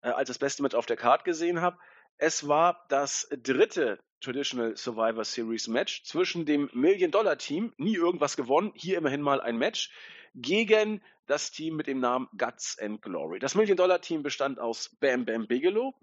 äh, 0.00 0.08
als 0.08 0.28
das 0.28 0.38
beste 0.38 0.62
Match 0.62 0.74
auf 0.74 0.86
der 0.86 0.96
Card 0.96 1.24
gesehen 1.24 1.60
habe. 1.60 1.76
Es 2.24 2.46
war 2.46 2.84
das 2.88 3.28
dritte 3.42 3.98
Traditional 4.20 4.76
Survivor 4.76 5.24
Series 5.24 5.66
Match 5.66 6.04
zwischen 6.04 6.46
dem 6.46 6.70
Million-Dollar-Team, 6.72 7.72
nie 7.78 7.96
irgendwas 7.96 8.36
gewonnen, 8.36 8.70
hier 8.76 8.98
immerhin 8.98 9.22
mal 9.22 9.40
ein 9.40 9.56
Match, 9.56 9.90
gegen 10.36 11.02
das 11.26 11.50
Team 11.50 11.74
mit 11.74 11.88
dem 11.88 11.98
Namen 11.98 12.28
Guts 12.38 12.78
and 12.78 13.02
Glory. 13.02 13.40
Das 13.40 13.56
Million-Dollar-Team 13.56 14.22
bestand 14.22 14.60
aus 14.60 14.96
Bam 15.00 15.24
Bam 15.24 15.48
Bigelow, 15.48 15.96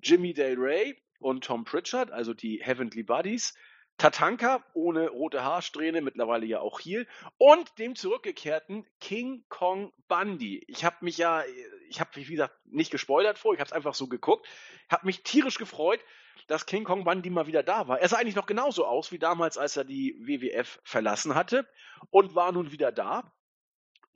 Jimmy 0.00 0.32
Del 0.32 0.56
Rey 0.60 1.02
und 1.18 1.42
Tom 1.42 1.64
Pritchard, 1.64 2.12
also 2.12 2.34
die 2.34 2.62
Heavenly 2.62 3.02
Buddies, 3.02 3.52
Tatanka 3.98 4.64
ohne 4.74 5.08
rote 5.08 5.44
Haarsträhne, 5.44 6.00
mittlerweile 6.00 6.46
ja 6.46 6.60
auch 6.60 6.80
hier, 6.80 7.06
und 7.38 7.78
dem 7.78 7.94
zurückgekehrten 7.94 8.86
King 9.00 9.44
Kong 9.48 9.92
Bundy. 10.08 10.64
Ich 10.66 10.84
habe 10.84 10.96
mich 11.00 11.16
ja, 11.16 11.44
ich 11.88 12.00
habe, 12.00 12.10
wie 12.14 12.24
gesagt, 12.24 12.54
nicht 12.64 12.90
gespoilert 12.90 13.38
vor, 13.38 13.54
ich 13.54 13.60
habe 13.60 13.68
es 13.68 13.72
einfach 13.72 13.94
so 13.94 14.08
geguckt, 14.08 14.46
habe 14.90 15.06
mich 15.06 15.22
tierisch 15.22 15.58
gefreut, 15.58 16.00
dass 16.48 16.66
King 16.66 16.84
Kong 16.84 17.04
Bundy 17.04 17.30
mal 17.30 17.46
wieder 17.46 17.62
da 17.62 17.88
war. 17.88 18.00
Er 18.00 18.08
sah 18.08 18.18
eigentlich 18.18 18.34
noch 18.34 18.46
genauso 18.46 18.84
aus 18.84 19.12
wie 19.12 19.18
damals, 19.18 19.56
als 19.56 19.76
er 19.76 19.84
die 19.84 20.16
WWF 20.18 20.80
verlassen 20.82 21.34
hatte 21.34 21.66
und 22.10 22.34
war 22.34 22.52
nun 22.52 22.72
wieder 22.72 22.92
da. 22.92 23.32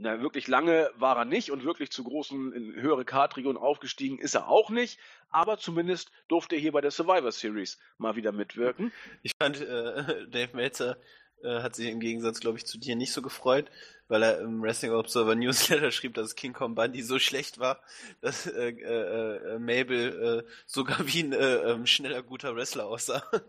Na, 0.01 0.20
wirklich 0.20 0.46
lange 0.46 0.90
war 0.96 1.16
er 1.16 1.24
nicht 1.24 1.51
und 1.51 1.64
wirklich 1.64 1.90
zu 1.90 2.05
großen, 2.05 2.53
in 2.53 2.80
höhere 2.80 3.05
Kartregionen 3.05 3.61
aufgestiegen 3.61 4.18
ist 4.20 4.36
er 4.36 4.49
auch 4.49 4.70
nicht, 4.70 5.01
aber 5.28 5.59
zumindest 5.59 6.12
durfte 6.28 6.55
er 6.55 6.61
hier 6.61 6.70
bei 6.70 6.80
der 6.80 6.92
Survivor 6.92 7.32
Series 7.32 7.78
mal 7.99 8.14
wieder 8.14 8.30
mitwirken. 8.30 8.92
Ich 9.22 9.32
fand, 9.42 9.61
äh, 9.61 10.26
Dave 10.30 10.55
Meltzer 10.55 10.99
äh, 11.42 11.62
hat 11.62 11.74
sich 11.74 11.88
im 11.88 11.99
Gegensatz, 11.99 12.38
glaube 12.38 12.59
ich, 12.59 12.66
zu 12.66 12.78
dir 12.78 12.94
nicht 12.94 13.12
so 13.12 13.22
gefreut, 13.22 13.70
weil 14.07 14.22
er 14.22 14.40
im 14.40 14.62
Wrestling 14.62 14.92
Observer 14.92 15.34
Newsletter 15.34 15.90
schrieb, 15.92 16.14
dass 16.14 16.36
King 16.36 16.53
Kong 16.53 16.76
Bundy 16.76 17.03
so 17.03 17.18
schlecht 17.18 17.59
war, 17.59 17.80
dass 18.20 18.46
äh, 18.46 18.70
äh, 18.70 19.55
äh 19.55 19.59
Mabel 19.59 20.44
äh, 20.46 20.51
sogar 20.64 21.07
wie 21.09 21.24
ein 21.24 21.32
äh, 21.32 21.72
ähm, 21.72 21.86
schneller, 21.86 22.22
guter 22.22 22.55
Wrestler 22.55 22.86
aussah. 22.86 23.22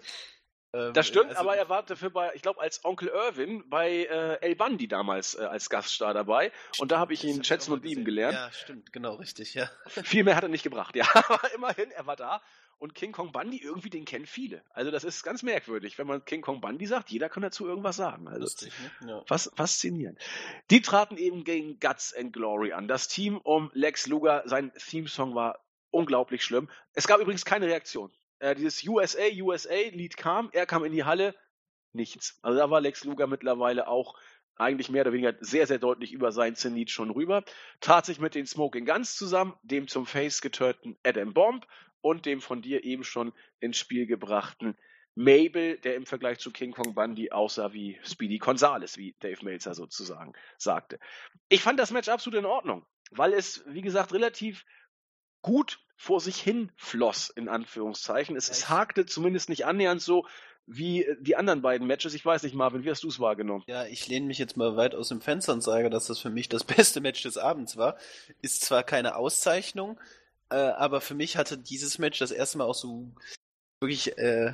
Ähm, 0.73 0.93
das 0.93 1.07
stimmt, 1.07 1.29
also, 1.29 1.41
aber 1.41 1.55
er 1.57 1.67
war 1.69 1.83
dafür 1.83 2.11
bei, 2.11 2.31
ich 2.35 2.41
glaube, 2.41 2.61
als 2.61 2.85
Onkel 2.85 3.07
Irwin 3.07 3.67
bei 3.69 4.05
äh, 4.05 4.41
El 4.41 4.55
Bundy 4.55 4.87
damals 4.87 5.35
äh, 5.35 5.43
als 5.43 5.69
Gaststar 5.69 6.13
dabei. 6.13 6.51
Stimmt, 6.71 6.79
und 6.81 6.91
da 6.91 6.99
habe 6.99 7.13
ich 7.13 7.23
ihn 7.23 7.43
schätzen 7.43 7.73
und 7.73 7.83
lieben 7.83 8.05
gelernt. 8.05 8.35
Ja, 8.35 8.51
stimmt, 8.51 8.93
genau, 8.93 9.15
richtig, 9.15 9.55
ja. 9.55 9.69
Viel 9.87 10.23
mehr 10.23 10.35
hat 10.35 10.43
er 10.43 10.49
nicht 10.49 10.63
gebracht, 10.63 10.95
ja. 10.95 11.07
Aber 11.13 11.53
immerhin, 11.53 11.89
er 11.91 12.05
war 12.05 12.15
da. 12.15 12.41
Und 12.77 12.95
King 12.95 13.11
Kong 13.11 13.33
Bundy, 13.33 13.57
irgendwie, 13.57 13.89
den 13.89 14.05
kennen 14.05 14.25
viele. 14.25 14.63
Also 14.69 14.89
das 14.89 15.03
ist 15.03 15.23
ganz 15.23 15.43
merkwürdig. 15.43 15.97
Wenn 15.97 16.07
man 16.07 16.23
King 16.23 16.41
Kong 16.41 16.61
Bundy 16.61 16.85
sagt, 16.85 17.09
jeder 17.09 17.27
kann 17.27 17.43
dazu 17.43 17.67
irgendwas 17.67 17.97
sagen. 17.97 18.29
Also 18.29 18.41
Lustig, 18.41 18.71
ne? 19.01 19.09
ja. 19.09 19.23
fas 19.25 19.51
faszinierend. 19.53 20.17
Die 20.69 20.81
traten 20.81 21.17
eben 21.17 21.43
gegen 21.43 21.79
Guts 21.81 22.13
and 22.13 22.31
Glory 22.31 22.71
an. 22.71 22.87
Das 22.87 23.09
Team 23.09 23.37
um 23.37 23.69
Lex 23.73 24.07
Luger, 24.07 24.43
sein 24.45 24.71
Theme-Song 24.77 25.35
war 25.35 25.59
unglaublich 25.91 26.41
schlimm. 26.41 26.69
Es 26.93 27.05
gab 27.05 27.19
übrigens 27.19 27.43
keine 27.43 27.65
Reaktion. 27.65 28.13
Äh, 28.39 28.55
dieses 28.55 28.85
USA, 28.87 29.23
USA-Lied 29.31 30.17
kam, 30.17 30.49
er 30.51 30.65
kam 30.65 30.83
in 30.85 30.91
die 30.91 31.03
Halle, 31.03 31.35
nichts. 31.93 32.39
Also 32.41 32.59
da 32.59 32.69
war 32.69 32.81
Lex 32.81 33.03
Luger 33.03 33.27
mittlerweile 33.27 33.87
auch 33.87 34.15
eigentlich 34.55 34.89
mehr 34.89 35.03
oder 35.03 35.13
weniger 35.13 35.35
sehr, 35.39 35.67
sehr 35.67 35.79
deutlich 35.79 36.11
über 36.11 36.31
sein 36.31 36.55
Zenit 36.55 36.91
schon 36.91 37.11
rüber. 37.11 37.43
Tat 37.79 38.05
sich 38.05 38.19
mit 38.19 38.35
den 38.35 38.45
Smoking 38.45 38.85
Guns 38.85 39.15
zusammen, 39.15 39.53
dem 39.63 39.87
zum 39.87 40.05
Face 40.05 40.41
getörten 40.41 40.97
Adam 41.03 41.33
Bomb 41.33 41.65
und 42.01 42.25
dem 42.25 42.41
von 42.41 42.61
dir 42.61 42.83
eben 42.83 43.03
schon 43.03 43.33
ins 43.59 43.77
Spiel 43.77 44.05
gebrachten 44.05 44.77
Mabel, 45.15 45.77
der 45.77 45.95
im 45.95 46.05
Vergleich 46.05 46.39
zu 46.39 46.51
King 46.51 46.71
Kong 46.71 46.95
Bundy 46.95 47.31
aussah 47.31 47.73
wie 47.73 47.99
Speedy 48.03 48.37
Gonzales, 48.37 48.97
wie 48.97 49.15
Dave 49.19 49.43
Meltzer 49.43 49.73
sozusagen 49.73 50.33
sagte. 50.57 50.97
Ich 51.49 51.61
fand 51.61 51.77
das 51.77 51.91
Match 51.91 52.07
absolut 52.07 52.39
in 52.39 52.45
Ordnung, 52.45 52.85
weil 53.11 53.33
es, 53.33 53.63
wie 53.67 53.81
gesagt, 53.81 54.13
relativ 54.13 54.63
gut 55.41 55.79
vor 55.95 56.21
sich 56.21 56.37
hin 56.37 56.71
floss, 56.75 57.29
in 57.29 57.49
Anführungszeichen. 57.49 58.35
Es, 58.35 58.49
es 58.49 58.69
hakte 58.69 59.05
zumindest 59.05 59.49
nicht 59.49 59.65
annähernd 59.65 60.01
so 60.01 60.25
wie 60.65 61.03
äh, 61.03 61.17
die 61.19 61.35
anderen 61.35 61.61
beiden 61.61 61.87
Matches. 61.87 62.13
Ich 62.13 62.25
weiß 62.25 62.43
nicht, 62.43 62.55
Marvin, 62.55 62.83
wie 62.83 62.89
hast 62.89 63.03
du 63.03 63.09
es 63.09 63.19
wahrgenommen? 63.19 63.63
Ja, 63.67 63.85
ich 63.85 64.07
lehne 64.07 64.27
mich 64.27 64.37
jetzt 64.37 64.55
mal 64.55 64.77
weit 64.77 64.95
aus 64.95 65.09
dem 65.09 65.21
Fenster 65.21 65.53
und 65.53 65.61
sage, 65.61 65.89
dass 65.89 66.07
das 66.07 66.19
für 66.19 66.29
mich 66.29 66.47
das 66.47 66.63
beste 66.65 67.01
Match 67.01 67.23
des 67.23 67.37
Abends 67.37 67.77
war. 67.77 67.97
Ist 68.41 68.61
zwar 68.61 68.83
keine 68.83 69.15
Auszeichnung, 69.15 69.99
äh, 70.49 70.55
aber 70.55 71.01
für 71.01 71.15
mich 71.15 71.37
hatte 71.37 71.57
dieses 71.57 71.97
Match 71.97 72.19
das 72.19 72.31
erste 72.31 72.59
Mal 72.59 72.65
auch 72.65 72.75
so 72.75 73.11
wirklich 73.81 74.17
äh, 74.17 74.53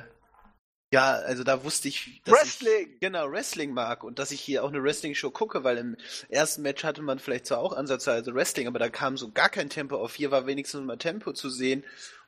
ja, 0.92 1.12
also 1.12 1.42
da 1.42 1.64
wusste 1.64 1.88
ich, 1.88 2.22
dass 2.24 2.34
Wrestling! 2.34 2.92
Ich, 2.94 3.00
genau, 3.00 3.30
Wrestling 3.30 3.72
mag 3.72 4.04
und 4.04 4.18
dass 4.18 4.30
ich 4.30 4.40
hier 4.40 4.62
auch 4.62 4.68
eine 4.68 4.82
Wrestling-Show 4.82 5.30
gucke, 5.30 5.64
weil 5.64 5.78
im 5.78 5.96
ersten 6.28 6.62
Match 6.62 6.84
hatte 6.84 7.02
man 7.02 7.18
vielleicht 7.18 7.46
zwar 7.46 7.58
auch 7.58 7.72
ansatzweise 7.72 8.34
Wrestling, 8.34 8.68
aber 8.68 8.78
da 8.78 8.88
kam 8.88 9.16
so 9.16 9.32
gar 9.32 9.48
kein 9.48 9.68
Tempo 9.68 9.96
auf. 9.96 10.14
Hier 10.14 10.30
war 10.30 10.46
wenigstens 10.46 10.84
mal 10.84 10.96
Tempo 10.96 11.32
zu 11.32 11.50
sehen. 11.50 11.84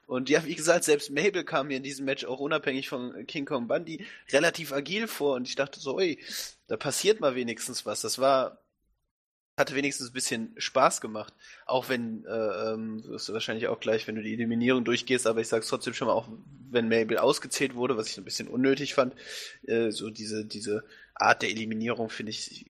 Und 0.06 0.30
ja, 0.30 0.44
wie 0.46 0.54
gesagt, 0.54 0.84
selbst 0.84 1.11
Mabel 1.11 1.44
kam 1.44 1.68
mir 1.68 1.76
in 1.76 1.82
diesem 1.82 2.06
Match 2.06 2.24
auch 2.24 2.40
unabhängig 2.40 2.88
von 2.88 3.26
King 3.26 3.44
Kong 3.44 3.68
Bundy 3.68 4.06
relativ 4.32 4.72
agil 4.72 5.06
vor 5.06 5.36
und 5.36 5.46
ich 5.46 5.54
dachte 5.54 5.78
so, 5.78 5.96
ui, 5.96 6.18
da 6.66 6.76
passiert 6.78 7.20
mal 7.20 7.34
wenigstens 7.34 7.84
was. 7.84 8.00
Das 8.00 8.18
war 8.18 8.59
hatte 9.59 9.74
wenigstens 9.74 10.11
ein 10.11 10.12
bisschen 10.12 10.54
Spaß 10.56 11.00
gemacht. 11.00 11.34
Auch 11.66 11.88
wenn, 11.88 12.24
äh, 12.24 12.72
ähm, 12.72 13.04
wirst 13.04 13.28
du 13.28 13.32
wahrscheinlich 13.32 13.68
auch 13.68 13.80
gleich, 13.80 14.06
wenn 14.06 14.14
du 14.14 14.22
die 14.22 14.34
Eliminierung 14.34 14.84
durchgehst, 14.84 15.26
aber 15.26 15.40
ich 15.40 15.48
sag's 15.48 15.68
trotzdem 15.68 15.94
schon 15.94 16.09
mal, 16.09 16.14
auch 16.14 16.28
wenn 16.70 16.88
Mabel 16.88 17.18
ausgezählt 17.18 17.74
wurde, 17.74 17.96
was 17.96 18.09
ich 18.09 18.18
ein 18.18 18.24
bisschen 18.24 18.48
unnötig 18.48 18.94
fand, 18.94 19.14
äh, 19.66 19.90
so 19.90 20.11
diese, 20.11 20.44
diese 20.44 20.84
Art 21.14 21.42
der 21.42 21.50
Eliminierung, 21.50 22.11
finde 22.11 22.30
ich, 22.30 22.66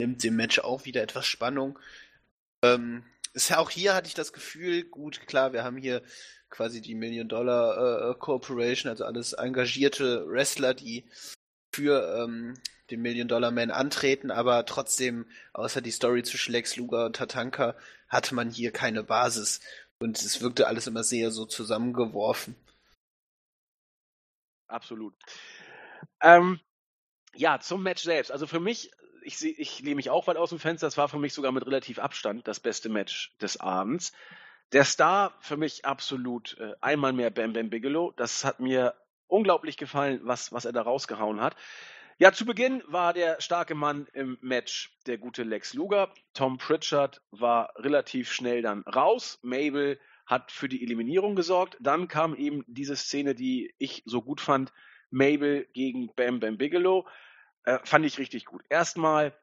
nimmt 0.00 0.22
dem 0.24 0.36
Match 0.36 0.58
auch 0.58 0.84
wieder 0.84 1.02
etwas 1.02 1.26
Spannung. 1.26 1.78
Ähm, 2.64 3.04
ist 3.32 3.50
ja 3.50 3.58
auch 3.58 3.70
hier 3.70 3.94
hatte 3.94 4.08
ich 4.08 4.14
das 4.14 4.32
Gefühl, 4.32 4.84
gut, 4.84 5.26
klar, 5.26 5.52
wir 5.52 5.64
haben 5.64 5.76
hier 5.76 6.02
quasi 6.50 6.80
die 6.80 6.94
Million 6.94 7.28
Dollar 7.28 8.10
äh, 8.10 8.14
Corporation, 8.14 8.90
also 8.90 9.04
alles 9.04 9.32
engagierte 9.32 10.26
Wrestler, 10.28 10.72
die 10.72 11.04
für 11.74 12.24
ähm, 12.24 12.54
den 12.90 13.00
Million 13.00 13.28
Dollar 13.28 13.50
Man 13.50 13.70
antreten, 13.70 14.30
aber 14.30 14.66
trotzdem, 14.66 15.26
außer 15.52 15.80
die 15.80 15.90
Story 15.90 16.22
zwischen 16.22 16.52
Lex 16.52 16.76
Luger 16.76 17.06
und 17.06 17.16
Tatanka, 17.16 17.76
hatte 18.08 18.34
man 18.34 18.50
hier 18.50 18.72
keine 18.72 19.02
Basis. 19.02 19.60
Und 19.98 20.18
es 20.18 20.40
wirkte 20.40 20.66
alles 20.66 20.86
immer 20.86 21.02
sehr 21.02 21.30
so 21.30 21.46
zusammengeworfen. 21.46 22.56
Absolut. 24.66 25.14
Ähm, 26.20 26.60
ja, 27.34 27.60
zum 27.60 27.82
Match 27.82 28.02
selbst. 28.02 28.30
Also 28.32 28.46
für 28.46 28.60
mich, 28.60 28.90
ich, 29.22 29.42
ich 29.42 29.80
lehne 29.80 29.96
mich 29.96 30.10
auch 30.10 30.26
weit 30.26 30.36
aus 30.36 30.50
dem 30.50 30.58
Fenster, 30.58 30.86
das 30.86 30.96
war 30.96 31.08
für 31.08 31.18
mich 31.18 31.32
sogar 31.32 31.52
mit 31.52 31.66
relativ 31.66 31.98
Abstand 31.98 32.46
das 32.46 32.60
beste 32.60 32.88
Match 32.88 33.34
des 33.40 33.58
Abends. 33.58 34.12
Der 34.72 34.84
Star 34.84 35.36
für 35.40 35.56
mich 35.56 35.84
absolut 35.84 36.56
äh, 36.58 36.74
einmal 36.80 37.12
mehr 37.12 37.30
Bam 37.30 37.52
Bam 37.52 37.70
Bigelow. 37.70 38.12
Das 38.16 38.44
hat 38.44 38.60
mir 38.60 38.94
unglaublich 39.26 39.76
gefallen, 39.76 40.20
was, 40.24 40.52
was 40.52 40.64
er 40.64 40.72
da 40.72 40.82
rausgehauen 40.82 41.40
hat. 41.40 41.56
Ja, 42.16 42.32
zu 42.32 42.46
Beginn 42.46 42.80
war 42.86 43.12
der 43.12 43.40
starke 43.40 43.74
Mann 43.74 44.06
im 44.12 44.38
Match 44.40 44.96
der 45.06 45.18
gute 45.18 45.42
Lex 45.42 45.74
Luger. 45.74 46.14
Tom 46.32 46.58
Pritchard 46.58 47.20
war 47.32 47.72
relativ 47.76 48.30
schnell 48.30 48.62
dann 48.62 48.82
raus. 48.82 49.40
Mabel 49.42 49.98
hat 50.24 50.52
für 50.52 50.68
die 50.68 50.84
Eliminierung 50.84 51.34
gesorgt. 51.34 51.76
Dann 51.80 52.06
kam 52.06 52.36
eben 52.36 52.62
diese 52.68 52.94
Szene, 52.94 53.34
die 53.34 53.74
ich 53.78 54.04
so 54.06 54.22
gut 54.22 54.40
fand. 54.40 54.72
Mabel 55.10 55.66
gegen 55.72 56.14
Bam 56.14 56.38
Bam 56.38 56.56
Bigelow. 56.56 57.04
Äh, 57.64 57.80
fand 57.82 58.06
ich 58.06 58.16
richtig 58.18 58.44
gut. 58.44 58.62
Erstmal, 58.68 59.36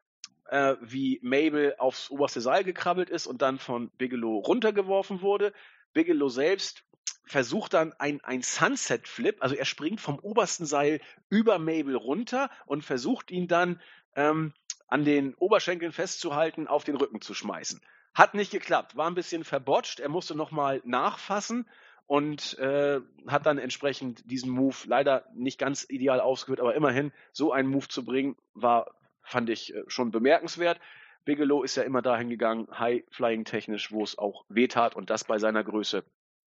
äh, 0.46 0.76
wie 0.80 1.20
Mabel 1.22 1.74
aufs 1.76 2.10
oberste 2.10 2.40
Seil 2.40 2.64
gekrabbelt 2.64 3.10
ist 3.10 3.26
und 3.26 3.42
dann 3.42 3.58
von 3.58 3.90
Bigelow 3.98 4.38
runtergeworfen 4.38 5.20
wurde. 5.20 5.52
Bigelow 5.92 6.30
selbst 6.30 6.84
versucht 7.24 7.74
dann 7.74 7.92
ein, 7.98 8.20
ein 8.22 8.42
Sunset 8.42 9.08
Flip, 9.08 9.36
also 9.40 9.54
er 9.54 9.64
springt 9.64 10.00
vom 10.00 10.18
obersten 10.18 10.66
Seil 10.66 11.00
über 11.30 11.58
Mabel 11.58 11.96
runter 11.96 12.50
und 12.66 12.84
versucht 12.84 13.30
ihn 13.30 13.48
dann 13.48 13.80
ähm, 14.16 14.52
an 14.86 15.04
den 15.04 15.34
Oberschenkeln 15.34 15.92
festzuhalten, 15.92 16.66
auf 16.66 16.84
den 16.84 16.96
Rücken 16.96 17.22
zu 17.22 17.32
schmeißen. 17.32 17.80
Hat 18.14 18.34
nicht 18.34 18.52
geklappt, 18.52 18.96
war 18.96 19.08
ein 19.08 19.14
bisschen 19.14 19.44
verbotscht, 19.44 19.98
er 19.98 20.10
musste 20.10 20.34
nochmal 20.34 20.82
nachfassen 20.84 21.66
und 22.06 22.58
äh, 22.58 23.00
hat 23.26 23.46
dann 23.46 23.56
entsprechend 23.56 24.30
diesen 24.30 24.50
Move 24.50 24.76
leider 24.84 25.24
nicht 25.34 25.58
ganz 25.58 25.86
ideal 25.88 26.20
ausgeführt, 26.20 26.60
aber 26.60 26.74
immerhin 26.74 27.12
so 27.32 27.52
einen 27.52 27.70
Move 27.70 27.88
zu 27.88 28.04
bringen, 28.04 28.36
war, 28.52 28.94
fand 29.22 29.48
ich 29.48 29.74
äh, 29.74 29.82
schon 29.86 30.10
bemerkenswert. 30.10 30.78
Bigelow 31.24 31.62
ist 31.62 31.76
ja 31.76 31.84
immer 31.84 32.02
dahin 32.02 32.28
gegangen, 32.28 32.68
High-Flying 32.78 33.46
technisch, 33.46 33.92
wo 33.92 34.02
es 34.02 34.18
auch 34.18 34.44
wehtat 34.50 34.94
und 34.94 35.08
das 35.08 35.24
bei 35.24 35.38
seiner 35.38 35.64
Größe 35.64 36.04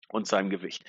und 0.09 0.27
seinem 0.27 0.49
Gewicht. 0.49 0.83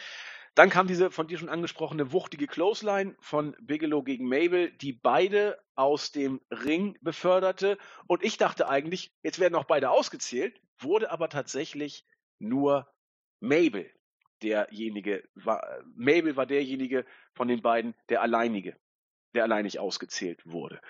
Dann 0.54 0.70
kam 0.70 0.86
diese 0.86 1.10
von 1.10 1.26
dir 1.26 1.38
schon 1.38 1.48
angesprochene 1.48 2.12
wuchtige 2.12 2.46
Clothesline 2.46 3.16
von 3.18 3.56
Bigelow 3.60 4.04
gegen 4.04 4.28
Mabel, 4.28 4.70
die 4.70 4.92
beide 4.92 5.58
aus 5.74 6.12
dem 6.12 6.40
Ring 6.50 6.96
beförderte. 7.00 7.76
Und 8.06 8.22
ich 8.22 8.36
dachte 8.36 8.68
eigentlich, 8.68 9.12
jetzt 9.22 9.40
werden 9.40 9.56
auch 9.56 9.64
beide 9.64 9.90
ausgezählt, 9.90 10.60
wurde 10.78 11.10
aber 11.10 11.28
tatsächlich 11.28 12.06
nur 12.38 12.86
Mabel 13.40 13.90
derjenige, 14.42 15.24
war, 15.34 15.82
Mabel 15.96 16.36
war 16.36 16.46
derjenige 16.46 17.04
von 17.34 17.48
den 17.48 17.62
beiden, 17.62 17.94
der 18.08 18.22
alleinige, 18.22 18.76
der 19.34 19.44
alleinig 19.44 19.80
ausgezählt 19.80 20.40
wurde. 20.44 20.80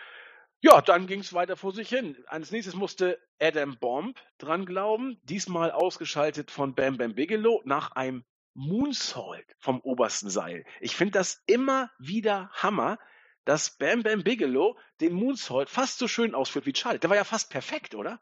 Ja, 0.64 0.80
dann 0.80 1.06
ging 1.06 1.20
es 1.20 1.34
weiter 1.34 1.58
vor 1.58 1.74
sich 1.74 1.90
hin. 1.90 2.16
Als 2.26 2.50
nächstes 2.50 2.74
musste 2.74 3.18
Adam 3.38 3.76
Bomb 3.76 4.18
dran 4.38 4.64
glauben, 4.64 5.20
diesmal 5.24 5.70
ausgeschaltet 5.70 6.50
von 6.50 6.74
Bam 6.74 6.96
Bam 6.96 7.14
Bigelow 7.14 7.60
nach 7.66 7.92
einem 7.92 8.24
Moonsault 8.54 9.44
vom 9.58 9.82
obersten 9.82 10.30
Seil. 10.30 10.64
Ich 10.80 10.96
finde 10.96 11.18
das 11.18 11.42
immer 11.44 11.90
wieder 11.98 12.48
Hammer, 12.54 12.98
dass 13.44 13.76
Bam 13.76 14.02
Bam 14.02 14.22
Bigelow 14.22 14.78
den 15.02 15.12
Moonsault 15.12 15.68
fast 15.68 15.98
so 15.98 16.08
schön 16.08 16.34
ausführt 16.34 16.64
wie 16.64 16.72
Charlie. 16.72 16.98
Der 16.98 17.10
war 17.10 17.16
ja 17.18 17.24
fast 17.24 17.50
perfekt, 17.50 17.94
oder? 17.94 18.18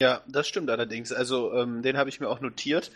Ja, 0.00 0.24
das 0.26 0.48
stimmt 0.48 0.70
allerdings. 0.70 1.12
Also, 1.12 1.52
ähm, 1.52 1.82
den 1.82 1.96
habe 1.96 2.08
ich 2.08 2.18
mir 2.18 2.30
auch 2.30 2.40
notiert. 2.40 2.90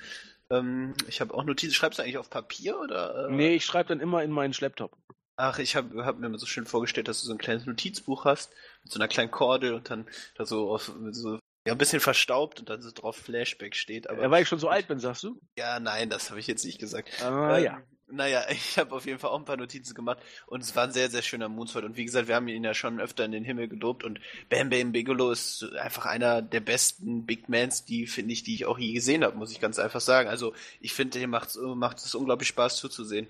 Ähm, 0.51 0.95
ich 1.07 1.21
habe 1.21 1.33
auch 1.33 1.45
Notizen. 1.45 1.75
Schreibst 1.75 2.01
du 2.01 2.03
eigentlich 2.03 2.19
auf 2.19 2.29
Papier 2.29 2.81
oder? 2.81 3.29
Äh? 3.29 3.33
Nee, 3.33 3.55
ich 3.55 3.65
schreibe 3.65 3.91
dann 3.91 4.01
immer 4.01 4.25
in 4.25 4.33
meinen 4.33 4.53
Laptop. 4.59 4.97
Ach, 5.41 5.61
ich 5.61 5.77
habe 5.77 6.05
hab 6.05 6.19
mir 6.19 6.37
so 6.37 6.47
schön 6.47 6.67
vorgestellt, 6.67 7.07
dass 7.07 7.21
du 7.21 7.29
so 7.29 7.33
ein 7.33 7.39
kleines 7.39 7.65
Notizbuch 7.65 8.25
hast 8.25 8.51
mit 8.83 8.91
so 8.91 8.99
einer 8.99 9.07
kleinen 9.07 9.31
Kordel 9.31 9.73
und 9.73 9.89
dann 9.89 10.09
da 10.35 10.45
so 10.45 10.69
auf 10.69 10.93
so 11.13 11.39
ja, 11.65 11.75
ein 11.75 11.79
bisschen 11.79 12.01
verstaubt 12.01 12.59
und 12.59 12.69
dann 12.69 12.83
so 12.83 12.91
drauf 12.91 13.15
Flashback 13.15 13.77
steht. 13.77 14.11
Aber, 14.11 14.21
ja, 14.21 14.31
weil 14.33 14.43
ich 14.43 14.49
schon 14.49 14.59
so 14.59 14.69
alt 14.69 14.89
bin, 14.89 14.99
sagst 14.99 15.23
du? 15.23 15.41
Ja, 15.57 15.79
nein, 15.79 16.11
das 16.11 16.31
habe 16.31 16.41
ich 16.41 16.49
jetzt 16.49 16.65
nicht 16.65 16.81
gesagt. 16.81 17.23
Ah, 17.23 17.57
ähm, 17.57 17.65
ja. 17.65 17.83
Naja, 18.11 18.47
ich 18.51 18.79
habe 18.79 18.93
auf 18.93 19.07
jeden 19.07 19.21
Fall 19.21 19.31
auch 19.31 19.39
ein 19.39 19.45
paar 19.45 19.57
Notizen 19.57 19.95
gemacht 19.95 20.19
und 20.49 20.61
es 20.61 20.75
war 20.75 20.83
ein 20.83 20.93
sehr, 20.93 21.09
sehr 21.09 21.23
schöner 21.23 21.49
Moonsault. 21.49 21.85
Und 21.85 21.97
wie 21.97 22.05
gesagt, 22.05 22.27
wir 22.27 22.35
haben 22.35 22.49
ihn 22.49 22.65
ja 22.65 22.75
schon 22.75 22.99
öfter 22.99 23.25
in 23.25 23.31
den 23.31 23.45
Himmel 23.45 23.69
gelobt 23.69 24.03
und 24.03 24.19
Bam 24.49 24.71
Bam 24.71 24.91
Bigelow 24.91 25.31
ist 25.31 25.63
einfach 25.79 26.07
einer 26.07 26.43
der 26.43 26.61
besten 26.61 27.27
Big 27.27 27.49
Mans, 27.49 27.85
die, 27.85 28.09
finde 28.09 28.33
ich, 28.33 28.43
die 28.43 28.55
ich 28.55 28.67
auch 28.67 28.79
je 28.79 28.93
gesehen 28.93 29.23
habe, 29.23 29.37
muss 29.37 29.53
ich 29.53 29.61
ganz 29.61 29.79
einfach 29.79 30.01
sagen. 30.01 30.29
Also 30.29 30.53
ich 30.81 30.95
finde, 30.95 31.21
dem 31.21 31.31
macht 31.31 31.51
es 31.51 32.15
unglaublich 32.17 32.49
Spaß 32.49 32.79
zuzusehen. 32.79 33.29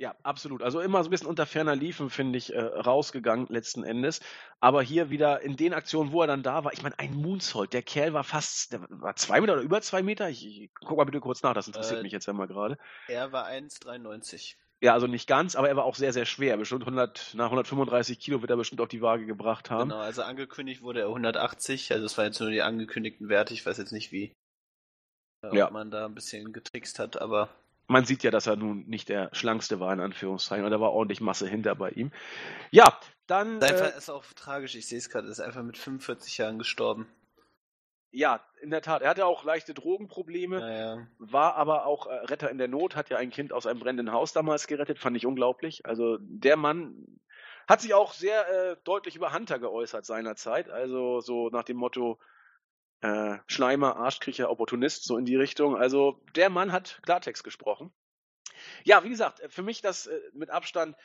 Ja, 0.00 0.16
absolut. 0.22 0.62
Also 0.62 0.80
immer 0.80 1.02
so 1.04 1.08
ein 1.08 1.10
bisschen 1.10 1.26
unter 1.26 1.44
ferner 1.44 1.76
Liefen, 1.76 2.08
finde 2.08 2.38
ich, 2.38 2.54
äh, 2.54 2.58
rausgegangen 2.58 3.48
letzten 3.50 3.84
Endes. 3.84 4.20
Aber 4.58 4.80
hier 4.80 5.10
wieder 5.10 5.42
in 5.42 5.58
den 5.58 5.74
Aktionen, 5.74 6.10
wo 6.10 6.22
er 6.22 6.26
dann 6.26 6.42
da 6.42 6.64
war, 6.64 6.72
ich 6.72 6.82
meine, 6.82 6.98
ein 6.98 7.12
Moonsault, 7.14 7.74
der 7.74 7.82
Kerl 7.82 8.14
war 8.14 8.24
fast, 8.24 8.72
der 8.72 8.80
war 8.88 9.14
zwei 9.16 9.42
Meter 9.42 9.52
oder 9.52 9.60
über 9.60 9.82
zwei 9.82 10.02
Meter. 10.02 10.30
Ich, 10.30 10.46
ich 10.46 10.70
guck 10.74 10.96
mal 10.96 11.04
bitte 11.04 11.20
kurz 11.20 11.42
nach, 11.42 11.52
das 11.52 11.66
interessiert 11.66 12.00
äh, 12.00 12.02
mich 12.02 12.12
jetzt 12.12 12.26
einmal 12.30 12.46
gerade. 12.46 12.78
Er 13.08 13.30
war 13.32 13.46
1,93. 13.46 14.54
Ja, 14.80 14.94
also 14.94 15.06
nicht 15.06 15.28
ganz, 15.28 15.54
aber 15.54 15.68
er 15.68 15.76
war 15.76 15.84
auch 15.84 15.96
sehr, 15.96 16.14
sehr 16.14 16.24
schwer. 16.24 16.56
Bestimmt 16.56 16.84
100, 16.84 17.34
nach 17.34 17.50
135 17.50 18.18
Kilo 18.18 18.40
wird 18.40 18.50
er 18.50 18.56
bestimmt 18.56 18.80
auf 18.80 18.88
die 18.88 19.02
Waage 19.02 19.26
gebracht 19.26 19.68
haben. 19.68 19.90
Genau, 19.90 20.00
also 20.00 20.22
angekündigt 20.22 20.80
wurde 20.80 21.00
er 21.00 21.08
180, 21.08 21.92
also 21.92 22.06
es 22.06 22.16
waren 22.16 22.24
jetzt 22.24 22.40
nur 22.40 22.48
die 22.48 22.62
angekündigten 22.62 23.28
Werte. 23.28 23.52
Ich 23.52 23.66
weiß 23.66 23.76
jetzt 23.76 23.92
nicht, 23.92 24.12
wie 24.12 24.32
äh, 25.42 25.54
ja. 25.54 25.68
man 25.68 25.90
da 25.90 26.06
ein 26.06 26.14
bisschen 26.14 26.54
getrickst 26.54 26.98
hat, 26.98 27.20
aber 27.20 27.50
man 27.90 28.04
sieht 28.04 28.22
ja, 28.22 28.30
dass 28.30 28.46
er 28.46 28.56
nun 28.56 28.86
nicht 28.86 29.08
der 29.08 29.30
schlankste 29.32 29.80
war, 29.80 29.92
in 29.92 30.00
Anführungszeichen, 30.00 30.64
und 30.64 30.70
da 30.70 30.80
war 30.80 30.92
ordentlich 30.92 31.20
Masse 31.20 31.48
hinter 31.48 31.74
bei 31.74 31.90
ihm. 31.90 32.12
Ja, 32.70 32.98
dann. 33.26 33.62
Einfach 33.62 33.92
äh, 33.92 33.98
ist 33.98 34.10
auch 34.10 34.24
tragisch, 34.34 34.76
ich 34.76 34.86
sehe 34.86 34.98
es 34.98 35.10
gerade, 35.10 35.28
ist 35.28 35.40
einfach 35.40 35.62
mit 35.62 35.76
45 35.76 36.38
Jahren 36.38 36.58
gestorben. 36.58 37.08
Ja, 38.12 38.40
in 38.60 38.70
der 38.70 38.82
Tat. 38.82 39.02
Er 39.02 39.10
hatte 39.10 39.26
auch 39.26 39.44
leichte 39.44 39.74
Drogenprobleme, 39.74 40.60
ja, 40.60 40.96
ja. 40.96 41.06
war 41.18 41.56
aber 41.56 41.86
auch 41.86 42.06
äh, 42.06 42.14
Retter 42.14 42.50
in 42.50 42.58
der 42.58 42.68
Not, 42.68 42.96
hat 42.96 43.10
ja 43.10 43.18
ein 43.18 43.30
Kind 43.30 43.52
aus 43.52 43.66
einem 43.66 43.80
brennenden 43.80 44.12
Haus 44.12 44.32
damals 44.32 44.66
gerettet, 44.66 44.98
fand 44.98 45.16
ich 45.16 45.26
unglaublich. 45.26 45.84
Also 45.84 46.18
der 46.20 46.56
Mann 46.56 47.20
hat 47.68 47.80
sich 47.80 47.94
auch 47.94 48.12
sehr 48.12 48.48
äh, 48.48 48.76
deutlich 48.84 49.16
über 49.16 49.32
Hunter 49.32 49.58
geäußert 49.58 50.04
seinerzeit. 50.04 50.70
Also 50.70 51.20
so 51.20 51.50
nach 51.50 51.64
dem 51.64 51.76
Motto, 51.76 52.18
äh, 53.00 53.38
Schleimer, 53.46 53.96
Arschkriecher, 53.96 54.50
Opportunist, 54.50 55.04
so 55.04 55.16
in 55.16 55.24
die 55.24 55.36
Richtung. 55.36 55.76
Also 55.76 56.20
der 56.34 56.50
Mann 56.50 56.72
hat 56.72 57.00
Klartext 57.02 57.44
gesprochen. 57.44 57.92
Ja, 58.84 59.04
wie 59.04 59.08
gesagt, 59.08 59.40
für 59.48 59.62
mich 59.62 59.80
das 59.80 60.06
äh, 60.06 60.20
mit 60.32 60.50
Abstand, 60.50 60.96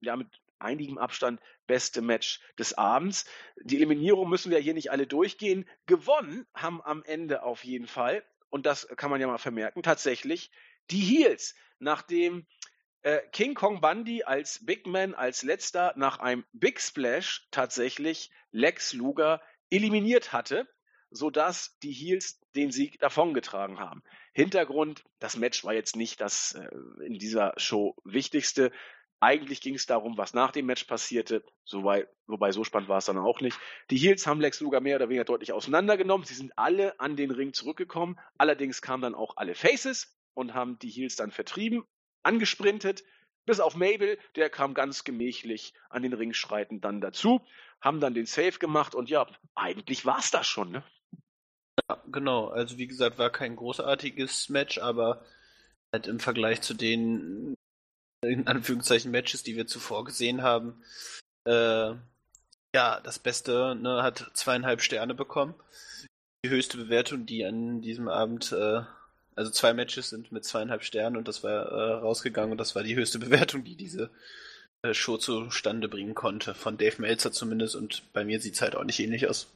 ja, 0.00 0.16
mit 0.16 0.28
einigem 0.58 0.98
Abstand 0.98 1.40
beste 1.66 2.02
Match 2.02 2.40
des 2.58 2.76
Abends. 2.76 3.26
Die 3.62 3.76
Eliminierung 3.76 4.28
müssen 4.28 4.50
wir 4.50 4.58
hier 4.58 4.74
nicht 4.74 4.90
alle 4.90 5.06
durchgehen. 5.06 5.68
Gewonnen 5.86 6.46
haben 6.54 6.82
am 6.82 7.02
Ende 7.04 7.42
auf 7.42 7.64
jeden 7.64 7.86
Fall 7.86 8.24
und 8.50 8.66
das 8.66 8.88
kann 8.96 9.10
man 9.10 9.20
ja 9.20 9.26
mal 9.26 9.38
vermerken, 9.38 9.82
tatsächlich 9.82 10.50
die 10.90 11.00
Heels. 11.00 11.54
Nachdem 11.78 12.46
äh, 13.02 13.20
King 13.32 13.54
Kong 13.54 13.80
Bundy 13.80 14.24
als 14.24 14.64
Big 14.64 14.86
Man 14.86 15.14
als 15.14 15.42
letzter 15.42 15.94
nach 15.96 16.18
einem 16.18 16.44
Big 16.52 16.80
Splash 16.80 17.46
tatsächlich 17.50 18.30
Lex 18.50 18.92
Luger 18.92 19.40
eliminiert 19.70 20.32
hatte, 20.32 20.66
sodass 21.10 21.78
die 21.82 21.92
Heels 21.92 22.40
den 22.54 22.70
Sieg 22.70 22.98
davongetragen 22.98 23.78
haben. 23.78 24.02
Hintergrund, 24.32 25.04
das 25.18 25.36
Match 25.36 25.64
war 25.64 25.74
jetzt 25.74 25.96
nicht 25.96 26.20
das 26.20 26.52
äh, 26.52 26.68
in 27.04 27.18
dieser 27.18 27.54
Show 27.56 27.96
wichtigste. 28.04 28.72
Eigentlich 29.20 29.60
ging 29.60 29.74
es 29.74 29.86
darum, 29.86 30.16
was 30.16 30.32
nach 30.32 30.52
dem 30.52 30.66
Match 30.66 30.84
passierte, 30.84 31.42
wobei, 31.72 32.06
wobei 32.26 32.52
so 32.52 32.62
spannend 32.62 32.88
war 32.88 32.98
es 32.98 33.06
dann 33.06 33.18
auch 33.18 33.40
nicht. 33.40 33.58
Die 33.90 33.96
Heels 33.96 34.26
haben 34.26 34.40
Lex 34.40 34.60
Luger 34.60 34.80
mehr 34.80 34.96
oder 34.96 35.08
weniger 35.08 35.24
deutlich 35.24 35.52
auseinandergenommen. 35.52 36.24
Sie 36.24 36.34
sind 36.34 36.52
alle 36.56 36.98
an 37.00 37.16
den 37.16 37.32
Ring 37.32 37.52
zurückgekommen. 37.52 38.18
Allerdings 38.36 38.80
kamen 38.80 39.02
dann 39.02 39.16
auch 39.16 39.36
alle 39.36 39.56
Faces 39.56 40.16
und 40.34 40.54
haben 40.54 40.78
die 40.78 40.90
Heels 40.90 41.16
dann 41.16 41.32
vertrieben, 41.32 41.82
angesprintet. 42.22 43.02
Bis 43.44 43.60
auf 43.60 43.74
Mabel, 43.74 44.18
der 44.36 44.50
kam 44.50 44.74
ganz 44.74 45.04
gemächlich 45.04 45.72
an 45.88 46.02
den 46.02 46.12
Ring 46.12 46.32
schreitend 46.34 46.84
dann 46.84 47.00
dazu, 47.00 47.40
haben 47.80 47.98
dann 47.98 48.14
den 48.14 48.26
Save 48.26 48.58
gemacht 48.58 48.94
und 48.94 49.08
ja, 49.08 49.26
eigentlich 49.54 50.04
war 50.04 50.18
es 50.18 50.30
das 50.30 50.46
schon, 50.46 50.70
ne? 50.70 50.84
Ja, 51.78 52.02
genau. 52.10 52.48
Also 52.48 52.78
wie 52.78 52.86
gesagt, 52.86 53.18
war 53.18 53.30
kein 53.30 53.56
großartiges 53.56 54.48
Match, 54.48 54.78
aber 54.78 55.24
halt 55.92 56.06
im 56.06 56.20
Vergleich 56.20 56.60
zu 56.60 56.74
den 56.74 57.54
in 58.22 58.46
Anführungszeichen 58.48 59.10
Matches, 59.10 59.42
die 59.42 59.56
wir 59.56 59.66
zuvor 59.66 60.04
gesehen 60.04 60.42
haben, 60.42 60.82
äh, 61.44 61.94
ja, 62.74 63.00
das 63.00 63.18
Beste 63.18 63.74
ne, 63.76 64.02
hat 64.02 64.30
zweieinhalb 64.34 64.82
Sterne 64.82 65.14
bekommen. 65.14 65.54
Die 66.44 66.50
höchste 66.50 66.76
Bewertung, 66.76 67.26
die 67.26 67.44
an 67.44 67.80
diesem 67.80 68.08
Abend, 68.08 68.52
äh, 68.52 68.82
also 69.34 69.50
zwei 69.50 69.72
Matches 69.72 70.10
sind 70.10 70.32
mit 70.32 70.44
zweieinhalb 70.44 70.82
Sternen 70.82 71.16
und 71.16 71.28
das 71.28 71.42
war 71.44 71.66
äh, 71.66 71.92
rausgegangen 71.94 72.52
und 72.52 72.58
das 72.58 72.74
war 72.74 72.82
die 72.82 72.96
höchste 72.96 73.18
Bewertung, 73.20 73.64
die 73.64 73.76
diese 73.76 74.10
äh, 74.82 74.94
Show 74.94 75.16
zustande 75.16 75.88
bringen 75.88 76.14
konnte. 76.14 76.54
Von 76.54 76.76
Dave 76.76 77.00
Meltzer 77.00 77.32
zumindest 77.32 77.76
und 77.76 78.12
bei 78.12 78.24
mir 78.24 78.40
sieht 78.40 78.54
es 78.54 78.62
halt 78.62 78.76
auch 78.76 78.84
nicht 78.84 79.00
ähnlich 79.00 79.28
aus. 79.28 79.52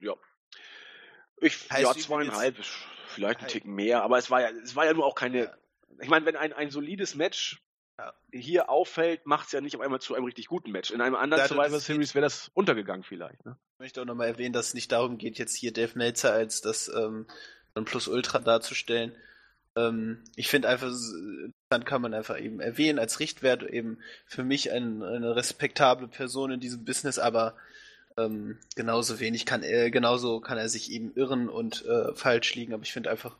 Ja. 0.00 0.14
Ich, 1.40 1.70
heißt 1.70 1.82
ja, 1.82 1.94
zweieinhalb, 1.94 2.56
vielleicht 3.08 3.40
ein 3.40 3.48
Ticken 3.48 3.74
mehr, 3.74 4.02
aber 4.02 4.18
es 4.18 4.30
war 4.30 4.40
ja, 4.40 4.50
es 4.62 4.76
war 4.76 4.84
ja 4.86 4.92
nur 4.92 5.06
auch 5.06 5.14
keine, 5.14 5.44
ja 5.44 5.54
ich 6.00 6.08
meine, 6.08 6.26
wenn 6.26 6.36
ein, 6.36 6.52
ein 6.52 6.70
solides 6.70 7.14
Match 7.14 7.62
ja. 7.98 8.12
hier 8.32 8.70
auffällt, 8.70 9.26
macht 9.26 9.46
es 9.46 9.52
ja 9.52 9.60
nicht 9.60 9.76
auf 9.76 9.82
einmal 9.82 10.00
zu 10.00 10.14
einem 10.14 10.24
richtig 10.24 10.46
guten 10.46 10.70
Match. 10.70 10.90
In 10.90 11.00
einem 11.00 11.14
anderen 11.14 11.46
Survivor 11.46 11.80
Series 11.80 12.14
wäre 12.14 12.24
das 12.24 12.50
untergegangen 12.54 13.04
vielleicht. 13.04 13.44
Ne? 13.44 13.56
Ich 13.74 13.80
möchte 13.80 14.00
auch 14.00 14.06
nochmal 14.06 14.28
erwähnen, 14.28 14.52
dass 14.52 14.68
es 14.68 14.74
nicht 14.74 14.92
darum 14.92 15.18
geht, 15.18 15.38
jetzt 15.38 15.54
hier 15.54 15.72
Dave 15.72 15.96
Meltzer 15.96 16.32
als 16.32 16.60
das 16.60 16.88
ähm, 16.88 17.26
Plus 17.84 18.08
Ultra 18.08 18.38
darzustellen. 18.38 19.14
Ähm, 19.76 20.24
ich 20.36 20.48
finde 20.48 20.68
einfach, 20.68 20.90
dann 21.68 21.84
kann 21.84 22.02
man 22.02 22.14
einfach 22.14 22.38
eben 22.38 22.60
erwähnen 22.60 22.98
als 22.98 23.20
Richtwert 23.20 23.62
eben 23.62 23.98
für 24.26 24.42
mich 24.42 24.72
ein, 24.72 25.02
eine 25.02 25.36
respektable 25.36 26.08
Person 26.08 26.52
in 26.52 26.60
diesem 26.60 26.84
Business, 26.84 27.18
aber 27.18 27.56
ähm, 28.18 28.58
genauso 28.76 29.20
wenig 29.20 29.46
kann 29.46 29.62
er, 29.62 29.90
genauso 29.90 30.40
kann 30.40 30.58
er 30.58 30.68
sich 30.68 30.90
eben 30.90 31.14
irren 31.14 31.48
und 31.48 31.84
äh, 31.86 32.14
falsch 32.14 32.54
liegen, 32.54 32.74
aber 32.74 32.82
ich 32.82 32.92
finde 32.92 33.10
einfach, 33.10 33.36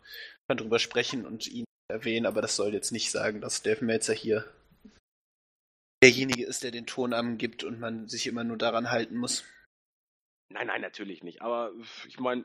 man 0.48 0.56
kann 0.56 0.64
drüber 0.64 0.78
sprechen 0.78 1.26
und 1.26 1.48
ihn 1.48 1.64
erwähnen, 1.88 2.26
aber 2.26 2.42
das 2.42 2.56
soll 2.56 2.72
jetzt 2.72 2.92
nicht 2.92 3.10
sagen, 3.10 3.40
dass 3.40 3.62
Dave 3.62 3.84
Meltzer 3.84 4.14
hier 4.14 4.44
derjenige 6.02 6.44
ist, 6.44 6.62
der 6.62 6.70
den 6.70 6.86
Ton 6.86 7.12
angibt 7.12 7.64
und 7.64 7.78
man 7.78 8.08
sich 8.08 8.26
immer 8.26 8.44
nur 8.44 8.56
daran 8.56 8.90
halten 8.90 9.16
muss. 9.16 9.44
Nein, 10.52 10.66
nein, 10.66 10.80
natürlich 10.80 11.22
nicht. 11.22 11.42
Aber 11.42 11.72
ich 12.08 12.18
meine, 12.18 12.44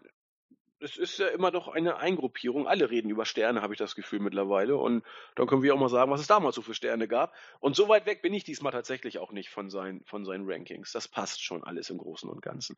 es 0.79 0.97
ist 0.97 1.17
ja 1.19 1.27
immer 1.29 1.51
doch 1.51 1.67
eine 1.67 1.97
Eingruppierung. 1.97 2.67
Alle 2.67 2.89
reden 2.89 3.09
über 3.09 3.25
Sterne, 3.25 3.61
habe 3.61 3.73
ich 3.73 3.77
das 3.77 3.95
Gefühl 3.95 4.19
mittlerweile. 4.19 4.75
Und 4.77 5.03
dann 5.35 5.47
können 5.47 5.63
wir 5.63 5.73
auch 5.73 5.79
mal 5.79 5.89
sagen, 5.89 6.11
was 6.11 6.21
es 6.21 6.27
damals 6.27 6.55
so 6.55 6.61
für 6.61 6.73
Sterne 6.73 7.07
gab. 7.07 7.33
Und 7.59 7.75
so 7.75 7.87
weit 7.87 8.05
weg 8.05 8.21
bin 8.21 8.33
ich 8.33 8.43
diesmal 8.43 8.71
tatsächlich 8.71 9.19
auch 9.19 9.31
nicht 9.31 9.49
von 9.49 9.69
seinen, 9.69 10.03
von 10.05 10.25
seinen 10.25 10.49
Rankings. 10.49 10.91
Das 10.91 11.07
passt 11.07 11.43
schon 11.43 11.63
alles 11.63 11.89
im 11.89 11.97
Großen 11.97 12.29
und 12.29 12.41
Ganzen. 12.41 12.77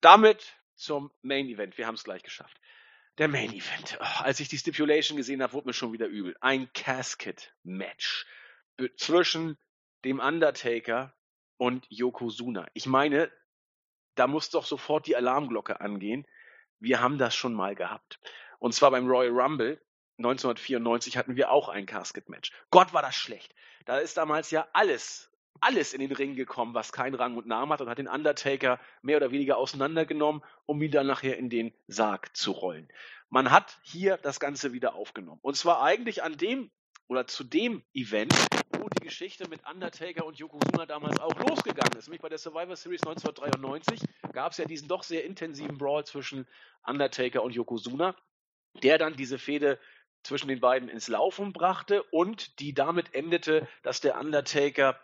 Damit 0.00 0.56
zum 0.74 1.10
Main 1.22 1.46
Event. 1.46 1.78
Wir 1.78 1.86
haben 1.86 1.94
es 1.94 2.04
gleich 2.04 2.22
geschafft. 2.22 2.60
Der 3.18 3.28
Main 3.28 3.52
Event. 3.52 3.96
Oh, 4.00 4.22
als 4.24 4.40
ich 4.40 4.48
die 4.48 4.58
Stipulation 4.58 5.16
gesehen 5.16 5.42
habe, 5.42 5.52
wurde 5.52 5.68
mir 5.68 5.72
schon 5.72 5.92
wieder 5.92 6.06
übel. 6.06 6.36
Ein 6.40 6.72
Casket-Match 6.72 8.26
zwischen 8.96 9.56
dem 10.04 10.18
Undertaker 10.18 11.14
und 11.56 11.86
Yokozuna. 11.88 12.66
Ich 12.74 12.86
meine, 12.86 13.30
da 14.16 14.26
muss 14.26 14.50
doch 14.50 14.66
sofort 14.66 15.06
die 15.06 15.16
Alarmglocke 15.16 15.80
angehen. 15.80 16.26
Wir 16.80 17.00
haben 17.00 17.18
das 17.18 17.34
schon 17.34 17.54
mal 17.54 17.74
gehabt. 17.74 18.20
Und 18.58 18.74
zwar 18.74 18.90
beim 18.90 19.06
Royal 19.06 19.32
Rumble 19.32 19.80
1994 20.18 21.16
hatten 21.16 21.36
wir 21.36 21.50
auch 21.50 21.68
ein 21.68 21.86
Casket-Match. 21.86 22.52
Gott 22.70 22.92
war 22.92 23.02
das 23.02 23.16
schlecht. 23.16 23.54
Da 23.84 23.98
ist 23.98 24.16
damals 24.16 24.50
ja 24.50 24.68
alles 24.72 25.30
alles 25.60 25.94
in 25.94 26.00
den 26.00 26.12
Ring 26.12 26.34
gekommen, 26.34 26.74
was 26.74 26.92
keinen 26.92 27.14
Rang 27.14 27.36
und 27.36 27.46
Namen 27.46 27.72
hat 27.72 27.80
und 27.80 27.88
hat 27.88 27.98
den 27.98 28.08
Undertaker 28.08 28.78
mehr 29.02 29.16
oder 29.16 29.30
weniger 29.30 29.56
auseinandergenommen, 29.56 30.42
um 30.66 30.82
ihn 30.82 30.90
dann 30.90 31.06
nachher 31.06 31.38
in 31.38 31.48
den 31.48 31.72
Sarg 31.86 32.36
zu 32.36 32.52
rollen. 32.52 32.88
Man 33.30 33.50
hat 33.50 33.78
hier 33.82 34.16
das 34.18 34.40
Ganze 34.40 34.72
wieder 34.72 34.94
aufgenommen. 34.94 35.40
Und 35.42 35.56
zwar 35.56 35.82
eigentlich 35.82 36.22
an 36.22 36.36
dem 36.36 36.70
oder 37.08 37.26
zu 37.26 37.44
dem 37.44 37.82
Event, 37.92 38.34
Geschichte 39.04 39.48
mit 39.48 39.60
Undertaker 39.70 40.26
und 40.26 40.38
Yokozuna 40.38 40.86
damals 40.86 41.20
auch 41.20 41.38
losgegangen 41.38 41.96
ist. 41.96 42.08
Nämlich 42.08 42.22
bei 42.22 42.28
der 42.28 42.38
Survivor 42.38 42.74
Series 42.74 43.02
1993 43.02 44.00
gab 44.32 44.52
es 44.52 44.58
ja 44.58 44.64
diesen 44.64 44.88
doch 44.88 45.04
sehr 45.04 45.24
intensiven 45.24 45.78
Brawl 45.78 46.04
zwischen 46.04 46.48
Undertaker 46.84 47.44
und 47.44 47.54
Yokozuna, 47.54 48.16
der 48.82 48.98
dann 48.98 49.14
diese 49.14 49.38
Fehde 49.38 49.78
zwischen 50.24 50.48
den 50.48 50.60
beiden 50.60 50.88
ins 50.88 51.08
Laufen 51.08 51.52
brachte 51.52 52.02
und 52.04 52.58
die 52.58 52.74
damit 52.74 53.14
endete, 53.14 53.68
dass 53.82 54.00
der 54.00 54.18
Undertaker 54.18 54.98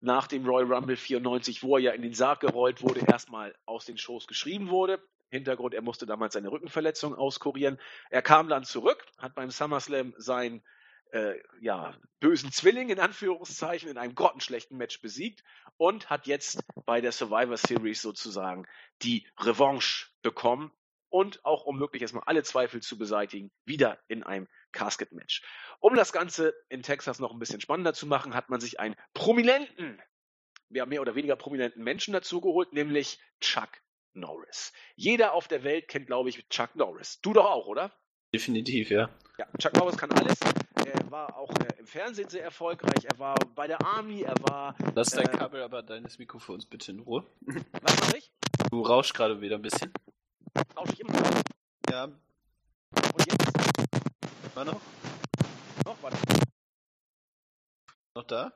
nach 0.00 0.26
dem 0.26 0.44
Royal 0.44 0.72
Rumble 0.72 0.96
94, 0.96 1.62
wo 1.62 1.76
er 1.76 1.82
ja 1.82 1.92
in 1.92 2.02
den 2.02 2.14
Sarg 2.14 2.40
gerollt 2.40 2.82
wurde, 2.82 3.00
erstmal 3.06 3.54
aus 3.66 3.84
den 3.84 3.98
Shows 3.98 4.26
geschrieben 4.26 4.70
wurde. 4.70 5.00
Hintergrund, 5.28 5.74
er 5.74 5.82
musste 5.82 6.06
damals 6.06 6.34
seine 6.34 6.50
Rückenverletzung 6.50 7.14
auskurieren. 7.14 7.78
Er 8.10 8.22
kam 8.22 8.48
dann 8.48 8.64
zurück, 8.64 9.04
hat 9.18 9.34
beim 9.34 9.50
SummerSlam 9.50 10.14
seinen 10.16 10.62
äh, 11.12 11.34
ja, 11.60 11.94
bösen 12.20 12.50
Zwilling 12.52 12.88
in 12.88 12.98
Anführungszeichen 12.98 13.88
in 13.88 13.98
einem 13.98 14.14
grottenschlechten 14.14 14.76
Match 14.76 15.00
besiegt 15.00 15.44
und 15.76 16.10
hat 16.10 16.26
jetzt 16.26 16.60
bei 16.86 17.00
der 17.00 17.12
Survivor 17.12 17.56
Series 17.56 18.02
sozusagen 18.02 18.66
die 19.02 19.28
Revanche 19.38 20.08
bekommen 20.22 20.72
und 21.10 21.44
auch 21.44 21.64
um 21.64 21.78
möglich 21.78 22.02
erstmal 22.02 22.24
alle 22.26 22.42
Zweifel 22.42 22.80
zu 22.80 22.96
beseitigen, 22.96 23.50
wieder 23.64 23.98
in 24.08 24.22
einem 24.22 24.48
Casket-Match. 24.72 25.42
Um 25.80 25.94
das 25.94 26.12
Ganze 26.12 26.54
in 26.70 26.82
Texas 26.82 27.18
noch 27.18 27.32
ein 27.32 27.38
bisschen 27.38 27.60
spannender 27.60 27.92
zu 27.92 28.06
machen, 28.06 28.34
hat 28.34 28.48
man 28.48 28.60
sich 28.60 28.80
einen 28.80 28.96
prominenten, 29.12 30.00
ja, 30.70 30.86
mehr 30.86 31.02
oder 31.02 31.14
weniger 31.14 31.36
prominenten 31.36 31.84
Menschen 31.84 32.14
dazu 32.14 32.40
geholt, 32.40 32.72
nämlich 32.72 33.20
Chuck 33.40 33.68
Norris. 34.14 34.72
Jeder 34.96 35.34
auf 35.34 35.48
der 35.48 35.64
Welt 35.64 35.88
kennt, 35.88 36.06
glaube 36.06 36.30
ich, 36.30 36.48
Chuck 36.48 36.74
Norris. 36.74 37.20
Du 37.20 37.34
doch 37.34 37.44
auch, 37.44 37.66
oder? 37.66 37.92
Definitiv, 38.34 38.90
ja. 38.90 39.10
Ja, 39.36 39.46
Chuck 39.58 39.74
Norris 39.74 39.98
kann 39.98 40.10
alles. 40.12 40.38
Er 40.84 41.10
war 41.10 41.36
auch 41.36 41.50
äh, 41.50 41.78
im 41.78 41.86
Fernsehen 41.86 42.28
sehr 42.28 42.42
erfolgreich. 42.42 43.04
Er 43.04 43.18
war 43.18 43.34
bei 43.54 43.66
der 43.66 43.84
Army. 43.84 44.22
Er 44.22 44.34
war. 44.42 44.74
Lass 44.94 45.10
dein 45.10 45.26
äh, 45.26 45.36
Kabel 45.36 45.62
aber 45.62 45.82
deines 45.82 46.18
Mikrofons 46.18 46.66
bitte 46.66 46.92
in 46.92 47.00
Ruhe. 47.00 47.26
Was 47.82 48.00
mach 48.00 48.14
ich? 48.14 48.30
Du 48.70 48.82
rauschst 48.82 49.14
gerade 49.14 49.40
wieder 49.40 49.56
ein 49.56 49.62
bisschen. 49.62 49.92
Rausch 50.76 50.90
ich 50.92 51.00
immer? 51.00 51.12
Ja. 51.90 52.04
Und 52.04 53.26
jetzt? 53.26 54.54
War 54.54 54.64
noch? 54.64 54.80
Noch, 55.84 56.02
warte. 56.02 56.18
Noch 58.14 58.24
da? 58.24 58.52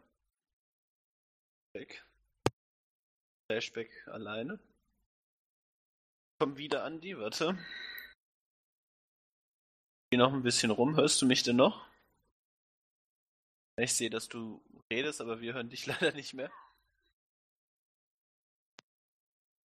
Weg. 1.72 2.04
Flashback 3.50 4.06
alleine. 4.08 4.58
Komm 6.38 6.58
wieder, 6.58 6.84
Andi, 6.84 7.16
warte. 7.18 7.56
Geh 10.10 10.18
noch 10.18 10.32
ein 10.32 10.42
bisschen 10.42 10.70
rum. 10.70 10.96
Hörst 10.96 11.22
du 11.22 11.26
mich 11.26 11.42
denn 11.42 11.56
noch? 11.56 11.85
Ich 13.78 13.92
sehe, 13.92 14.08
dass 14.08 14.28
du 14.28 14.64
redest, 14.90 15.20
aber 15.20 15.40
wir 15.40 15.52
hören 15.52 15.68
dich 15.68 15.86
leider 15.86 16.12
nicht 16.12 16.34
mehr. 16.34 16.50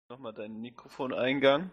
Nochmal 0.09 0.33
deinen 0.33 0.59
Mikrofoneingang. 0.59 1.71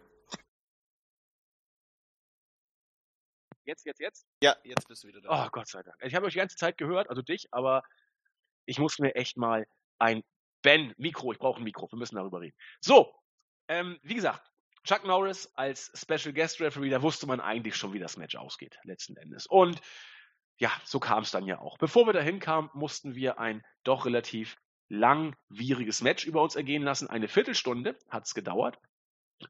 Jetzt, 3.65 3.85
jetzt, 3.85 4.01
jetzt? 4.01 4.27
Ja, 4.41 4.57
jetzt 4.63 4.87
bist 4.87 5.03
du 5.03 5.09
wieder 5.09 5.21
da. 5.21 5.47
Oh, 5.47 5.51
Gott 5.51 5.69
sei 5.69 5.83
Dank. 5.83 5.97
Ich 6.03 6.15
habe 6.15 6.27
euch 6.27 6.33
die 6.33 6.39
ganze 6.39 6.57
Zeit 6.57 6.79
gehört, 6.79 7.11
also 7.11 7.21
dich, 7.21 7.53
aber 7.53 7.83
ich 8.65 8.79
muss 8.79 8.99
mir 8.99 9.15
echt 9.17 9.37
mal 9.37 9.67
ein 9.99 10.23
Ben, 10.63 10.95
Mikro, 10.97 11.33
ich 11.33 11.39
brauche 11.39 11.61
ein 11.61 11.65
Mikro, 11.65 11.91
wir 11.91 11.99
müssen 11.99 12.17
darüber 12.17 12.41
reden. 12.41 12.57
So, 12.81 13.15
ähm, 13.69 13.99
wie 14.03 14.15
gesagt, 14.15 14.51
Chuck 14.85 15.05
Norris 15.05 15.53
als 15.55 15.93
Special 15.95 16.33
Guest 16.33 16.61
Referee, 16.61 16.89
da 16.89 17.03
wusste 17.03 17.27
man 17.27 17.41
eigentlich 17.41 17.77
schon, 17.77 17.93
wie 17.93 17.99
das 17.99 18.17
Match 18.17 18.37
ausgeht, 18.37 18.79
letzten 18.85 19.17
Endes. 19.17 19.47
Und 19.47 19.83
ja, 20.59 20.73
so 20.85 20.99
kam 21.01 21.23
es 21.23 21.31
dann 21.31 21.47
ja 21.47 21.61
auch. 21.61 21.79
Bevor 21.79 22.07
wir 22.07 22.13
dahin 22.13 22.41
kamen, 22.41 22.71
mussten 22.75 23.15
wir 23.15 23.39
ein 23.39 23.65
doch 23.85 24.07
relativ 24.07 24.57
langwieriges 24.89 26.03
Match 26.03 26.27
über 26.27 26.43
uns 26.43 26.57
ergehen 26.57 26.83
lassen. 26.83 27.09
Eine 27.09 27.29
Viertelstunde 27.29 27.97
hat 28.09 28.27
es 28.27 28.35
gedauert. 28.35 28.79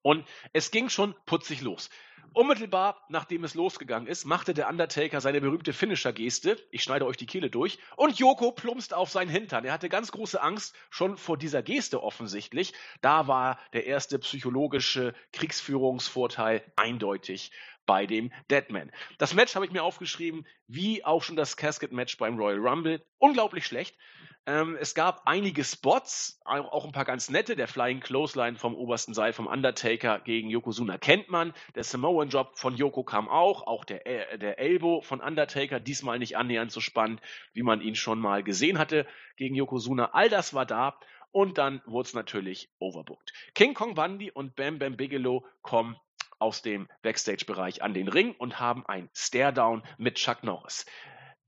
Und 0.03 0.27
es 0.53 0.71
ging 0.71 0.91
schon 0.91 1.15
putzig 1.25 1.63
los. 1.63 1.89
Unmittelbar 2.35 3.07
nachdem 3.09 3.43
es 3.45 3.55
losgegangen 3.55 4.07
ist, 4.07 4.27
machte 4.27 4.53
der 4.53 4.69
Undertaker 4.69 5.21
seine 5.23 5.41
berühmte 5.41 5.73
Finisher-Geste. 5.73 6.59
Ich 6.71 6.83
schneide 6.83 7.07
euch 7.07 7.17
die 7.17 7.25
Kehle 7.25 7.49
durch. 7.49 7.79
Und 7.97 8.19
Joko 8.19 8.53
plumpst 8.53 8.93
auf 8.93 9.11
seinen 9.11 9.31
Hintern. 9.31 9.65
Er 9.65 9.73
hatte 9.73 9.89
ganz 9.89 10.13
große 10.13 10.43
Angst, 10.43 10.77
schon 10.91 11.17
vor 11.17 11.39
dieser 11.39 11.63
Geste 11.63 12.03
offensichtlich. 12.03 12.75
Da 13.01 13.29
war 13.29 13.59
der 13.73 13.87
erste 13.87 14.19
psychologische 14.19 15.15
Kriegsführungsvorteil 15.33 16.63
eindeutig 16.77 17.51
bei 17.89 18.07
dem 18.07 18.31
Deadman. 18.51 18.93
Das 19.17 19.35
Match 19.35 19.55
habe 19.55 19.65
ich 19.65 19.73
mir 19.73 19.83
aufgeschrieben, 19.83 20.47
wie 20.67 21.05
auch 21.07 21.23
schon 21.23 21.37
das 21.37 21.57
Casket-Match 21.57 22.19
beim 22.19 22.37
Royal 22.37 22.59
Rumble. 22.59 23.03
Unglaublich 23.17 23.65
schlecht. 23.65 23.97
Ähm, 24.45 24.77
es 24.79 24.95
gab 24.95 25.23
einige 25.25 25.65
Spots, 25.65 26.39
auch 26.45 26.85
ein 26.85 26.93
paar 26.93 27.07
ganz 27.07 27.31
nette. 27.31 27.57
Der 27.57 27.67
Flying 27.67 28.01
Clothesline 28.01 28.57
vom 28.57 28.75
obersten 28.75 29.15
Seil 29.15 29.33
vom 29.33 29.47
Undertaker 29.47 30.21
gegen 30.21 30.51
Yokozuna 30.51 30.99
kennt 30.99 31.31
man. 31.31 31.55
Der 31.75 31.83
Samoan 31.83 32.29
Job 32.29 32.59
von 32.59 32.77
Yoko 32.77 33.05
kam 33.05 33.27
auch. 33.27 33.67
Auch 33.67 33.87
der, 33.87 34.07
äh, 34.07 34.39
der 34.39 34.59
Elbow 34.59 35.01
von 35.01 35.23
Undertaker, 35.23 35.81
diesmal 35.81 36.19
nicht 36.19 36.37
annähernd 36.37 36.71
so 36.71 36.81
spannend, 36.81 37.23
wie 37.55 37.63
man 37.63 37.81
ihn 37.81 37.95
schon 37.95 38.21
mal 38.21 38.43
gesehen 38.43 38.79
hatte 38.79 39.07
gegen 39.37 39.55
Yokozuna. 39.55 40.11
All 40.13 40.29
das 40.29 40.53
war 40.53 40.67
da. 40.67 41.01
Und 41.31 41.57
dann 41.57 41.81
wurde 41.87 42.07
es 42.07 42.15
natürlich 42.15 42.71
overbooked. 42.81 43.33
King 43.55 43.73
Kong 43.73 43.95
Bundy 43.95 44.31
und 44.31 44.57
Bam 44.57 44.79
Bam 44.79 44.97
Bigelow 44.97 45.47
kommen 45.63 45.97
aus 46.39 46.63
dem 46.63 46.89
Backstage-Bereich 47.03 47.83
an 47.83 47.95
den 47.95 48.09
Ring 48.09 48.35
und 48.39 48.61
haben 48.61 48.85
ein 48.87 49.09
Stare-Down 49.15 49.83
mit 49.97 50.17
Chuck 50.17 50.43
Norris. 50.43 50.87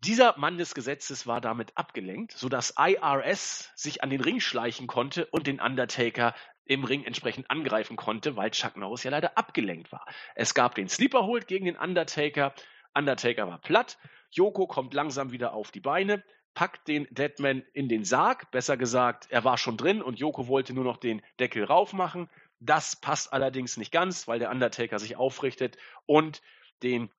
Dieser 0.03 0.39
Mann 0.39 0.57
des 0.57 0.75
Gesetzes 0.75 1.27
war 1.27 1.43
damit 1.43 1.77
abgelenkt, 1.77 2.33
sodass 2.33 2.75
IRS 2.79 3.71
sich 3.77 4.03
an 4.03 4.09
den 4.09 4.23
Ring 4.23 4.41
schleichen 4.41 4.87
konnte 4.87 5.27
und 5.27 5.47
den 5.47 5.61
Undertaker 5.61 6.35
im 6.65 6.85
Ring 6.85 7.05
entsprechend 7.05 7.51
angreifen 7.51 7.97
konnte, 7.97 8.37
weil 8.37 8.51
Chuck 8.51 8.77
Norris 8.77 9.03
ja 9.03 9.11
leider 9.11 9.37
abgelenkt 9.37 9.93
war. 9.93 10.07
Es 10.35 10.55
gab 10.55 10.75
den 10.75 10.89
Sleeper 10.89 11.27
Hold 11.27 11.49
gegen 11.49 11.67
den 11.67 11.77
Undertaker. 11.77 12.55
Undertaker 12.95 13.47
war 13.47 13.61
platt. 13.61 13.99
Joko 14.31 14.67
kommt 14.67 14.95
langsam 14.95 15.33
wieder 15.33 15.53
auf 15.53 15.71
die 15.71 15.81
Beine, 15.81 16.25
packt 16.55 16.89
den 16.89 17.07
Deadman 17.11 17.65
in 17.75 17.89
den 17.89 18.05
Sarg. 18.05 18.51
Besser 18.53 18.77
gesagt, 18.77 19.27
er 19.31 19.45
war 19.45 19.59
schon 19.59 19.77
drin 19.77 20.01
und 20.01 20.19
Joko 20.19 20.49
wollte 20.49 20.73
nur 20.73 20.85
noch 20.85 20.97
den 20.97 21.23
Deckel 21.41 21.65
raufmachen. 21.65 22.31
Das 22.61 22.97
passt 22.97 23.33
allerdings 23.33 23.77
nicht 23.77 23.91
ganz, 23.91 24.29
weil 24.29 24.39
der 24.39 24.51
Undertaker 24.51 24.99
sich 24.99 25.17
aufrichtet 25.17 25.79
und 26.07 26.43
den, 26.83 27.11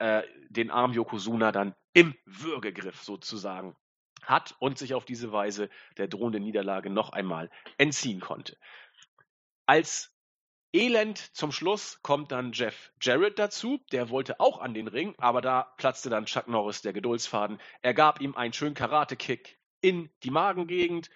äh, 0.00 0.22
den 0.48 0.70
Arm 0.70 0.92
Yokozuna 0.92 1.52
dann 1.52 1.74
im 1.92 2.14
Würgegriff 2.26 3.02
sozusagen 3.02 3.76
hat 4.22 4.56
und 4.58 4.76
sich 4.78 4.94
auf 4.94 5.04
diese 5.04 5.32
Weise 5.32 5.70
der 5.96 6.08
drohenden 6.08 6.42
Niederlage 6.42 6.90
noch 6.90 7.10
einmal 7.10 7.50
entziehen 7.78 8.20
konnte. 8.20 8.56
Als 9.66 10.14
Elend 10.72 11.18
zum 11.34 11.50
Schluss 11.50 12.02
kommt 12.02 12.30
dann 12.30 12.52
Jeff 12.52 12.92
Jarrett 13.00 13.38
dazu. 13.38 13.80
Der 13.90 14.10
wollte 14.10 14.38
auch 14.38 14.60
an 14.60 14.74
den 14.74 14.86
Ring, 14.86 15.14
aber 15.16 15.40
da 15.40 15.62
platzte 15.78 16.10
dann 16.10 16.26
Chuck 16.26 16.46
Norris 16.46 16.82
der 16.82 16.92
Geduldsfaden. 16.92 17.58
Er 17.80 17.94
gab 17.94 18.20
ihm 18.20 18.36
einen 18.36 18.52
schönen 18.52 18.74
Karate-Kick 18.74 19.58
in 19.80 20.10
die 20.24 20.30
Magengegend. 20.30 21.08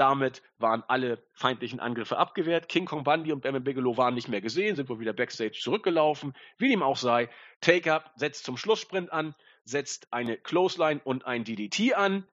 Damit 0.00 0.42
waren 0.58 0.82
alle 0.88 1.22
feindlichen 1.34 1.78
Angriffe 1.78 2.16
abgewehrt. 2.16 2.68
King 2.68 2.86
Kong 2.86 3.04
Bundy 3.04 3.32
und 3.32 3.42
Bam 3.42 3.62
Bigelow 3.62 3.96
waren 3.96 4.14
nicht 4.14 4.28
mehr 4.28 4.40
gesehen, 4.40 4.74
sind 4.74 4.88
wohl 4.88 4.98
wieder 4.98 5.12
backstage 5.12 5.58
zurückgelaufen. 5.60 6.34
Wie 6.58 6.70
dem 6.70 6.82
auch 6.82 6.96
sei, 6.96 7.28
Taker 7.60 8.02
setzt 8.16 8.44
zum 8.44 8.56
Schlusssprint 8.56 9.12
an 9.12 9.34
setzt 9.64 10.12
eine 10.12 10.36
Clothesline 10.36 11.00
und 11.04 11.26
ein 11.26 11.44
DDT 11.44 11.94
an, 11.94 12.26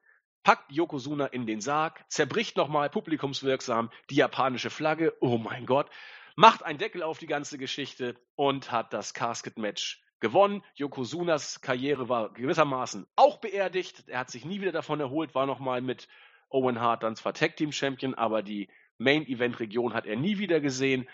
packt 0.44 0.72
Yokozuna 0.72 1.28
in 1.28 1.46
den 1.46 1.62
Sarg, 1.62 2.04
zerbricht 2.08 2.58
nochmal 2.58 2.90
publikumswirksam 2.90 3.92
die 4.10 4.16
japanische 4.16 4.70
Flagge, 4.70 5.14
oh 5.20 5.38
mein 5.38 5.66
Gott, 5.66 5.90
macht 6.36 6.64
einen 6.64 6.80
Deckel 6.80 7.04
auf 7.04 7.20
die 7.20 7.28
ganze 7.28 7.58
Geschichte 7.58 8.16
und 8.36 8.72
hat 8.72 8.94
das 8.94 9.14
Casket-Match 9.14 10.02
gewonnen. 10.20 10.64
Yokozunas 10.76 11.62
Karriere 11.62 12.10
war 12.10 12.34
gewissermaßen 12.34 13.06
auch 13.16 13.38
beerdigt. 13.38 14.06
Er 14.08 14.20
hat 14.20 14.32
sich 14.32 14.46
nie 14.46 14.62
wieder 14.62 14.72
davon 14.72 15.00
erholt, 15.00 15.36
war 15.36 15.46
nochmal 15.46 15.82
mit 15.82 16.08
Owen 16.50 16.80
Hart 16.80 17.04
dann 17.04 17.16
zwar 17.16 17.34
Tag 17.34 17.56
Team 17.58 17.72
Champion, 17.72 18.14
aber 18.16 18.44
die 18.44 18.70
Main 18.98 19.28
Event 19.28 19.60
Region 19.60 19.94
hat 19.94 20.06
er 20.06 20.16
nie 20.16 20.38
wieder 20.38 20.60
gesehen. 20.60 21.08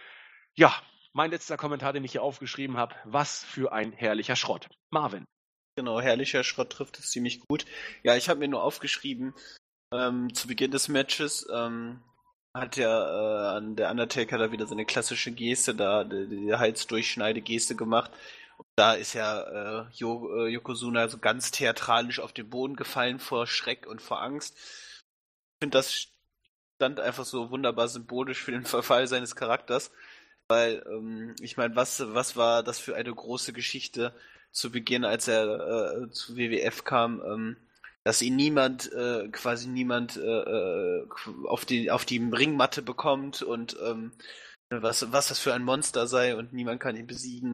Ja, 0.56 0.74
mein 1.14 1.32
letzter 1.32 1.58
Kommentar, 1.58 1.94
den 1.94 2.04
ich 2.04 2.14
hier 2.14 2.24
aufgeschrieben 2.24 2.78
habe. 2.78 2.96
Was 3.06 3.44
für 3.44 3.74
ein 3.74 3.92
herrlicher 3.92 4.36
Schrott. 4.36 4.70
Marvin. 4.90 5.26
Genau, 5.76 6.00
herrlicher 6.00 6.44
Schrott 6.44 6.72
trifft 6.72 7.00
es 7.00 7.10
ziemlich 7.10 7.40
gut. 7.40 7.66
Ja, 8.04 8.16
ich 8.16 8.30
habe 8.30 8.40
mir 8.40 8.48
nur 8.48 8.64
aufgeschrieben, 8.64 9.34
ähm, 9.94 10.34
zu 10.34 10.48
Beginn 10.48 10.72
des 10.72 10.88
Matches 10.88 11.48
ähm, 11.54 12.02
hat 12.54 12.78
ja 12.78 13.58
äh, 13.58 13.76
der 13.76 13.90
Undertaker 13.92 14.38
da 14.38 14.52
wieder 14.52 14.68
seine 14.68 14.86
klassische 14.86 15.32
Geste, 15.32 15.74
da 15.76 16.04
die, 16.04 16.28
die 16.28 16.54
Halsdurchschneide-Geste 16.54 17.76
gemacht. 17.76 18.12
Und 18.58 18.68
da 18.76 18.94
ist 18.94 19.14
ja 19.14 19.42
äh, 19.42 19.86
äh, 20.02 20.48
Yokozuna 20.48 21.08
so 21.10 21.18
ganz 21.18 21.52
theatralisch 21.52 22.20
auf 22.20 22.34
den 22.34 22.50
Boden 22.50 22.76
gefallen 22.76 23.20
vor 23.20 23.48
Schreck 23.48 23.88
und 23.88 24.02
vor 24.02 24.22
Angst. 24.22 24.58
Ich 25.64 25.66
finde, 25.66 25.78
das 25.78 26.08
stand 26.76 27.00
einfach 27.00 27.24
so 27.24 27.50
wunderbar 27.50 27.88
symbolisch 27.88 28.44
für 28.44 28.52
den 28.52 28.66
Verfall 28.66 29.08
seines 29.08 29.38
Charakters. 29.38 29.92
Weil, 30.50 30.84
ähm, 30.92 31.36
ich 31.40 31.56
meine, 31.56 31.78
was, 31.78 32.04
was 32.14 32.36
war 32.36 32.64
das 32.64 32.80
für 32.80 32.98
eine 32.98 33.14
große 33.16 33.54
Geschichte, 33.54 34.14
zu 34.52 34.72
Beginn, 34.74 35.06
als 35.06 35.30
er 35.30 36.04
äh, 36.04 36.10
zu 36.12 36.36
WWF 36.36 36.84
kam, 36.84 37.22
ähm, 37.26 37.58
dass 38.04 38.22
ihn 38.22 38.36
niemand, 38.36 38.92
äh, 38.92 39.30
quasi 39.30 39.70
niemand 39.70 40.18
äh, 40.18 40.22
äh, 40.22 41.08
auf, 41.46 41.64
die, 41.64 41.90
auf 41.92 42.04
die 42.04 42.18
Ringmatte 42.18 42.82
bekommt 42.82 43.42
und 43.42 43.78
ähm, 43.82 44.12
was, 44.70 45.14
was 45.14 45.30
das 45.30 45.40
für 45.40 45.54
ein 45.54 45.64
Monster 45.64 46.08
sei 46.08 46.36
und 46.36 46.52
niemand 46.52 46.82
kann 46.82 46.98
ihn 46.98 47.08
besiegen. 47.08 47.54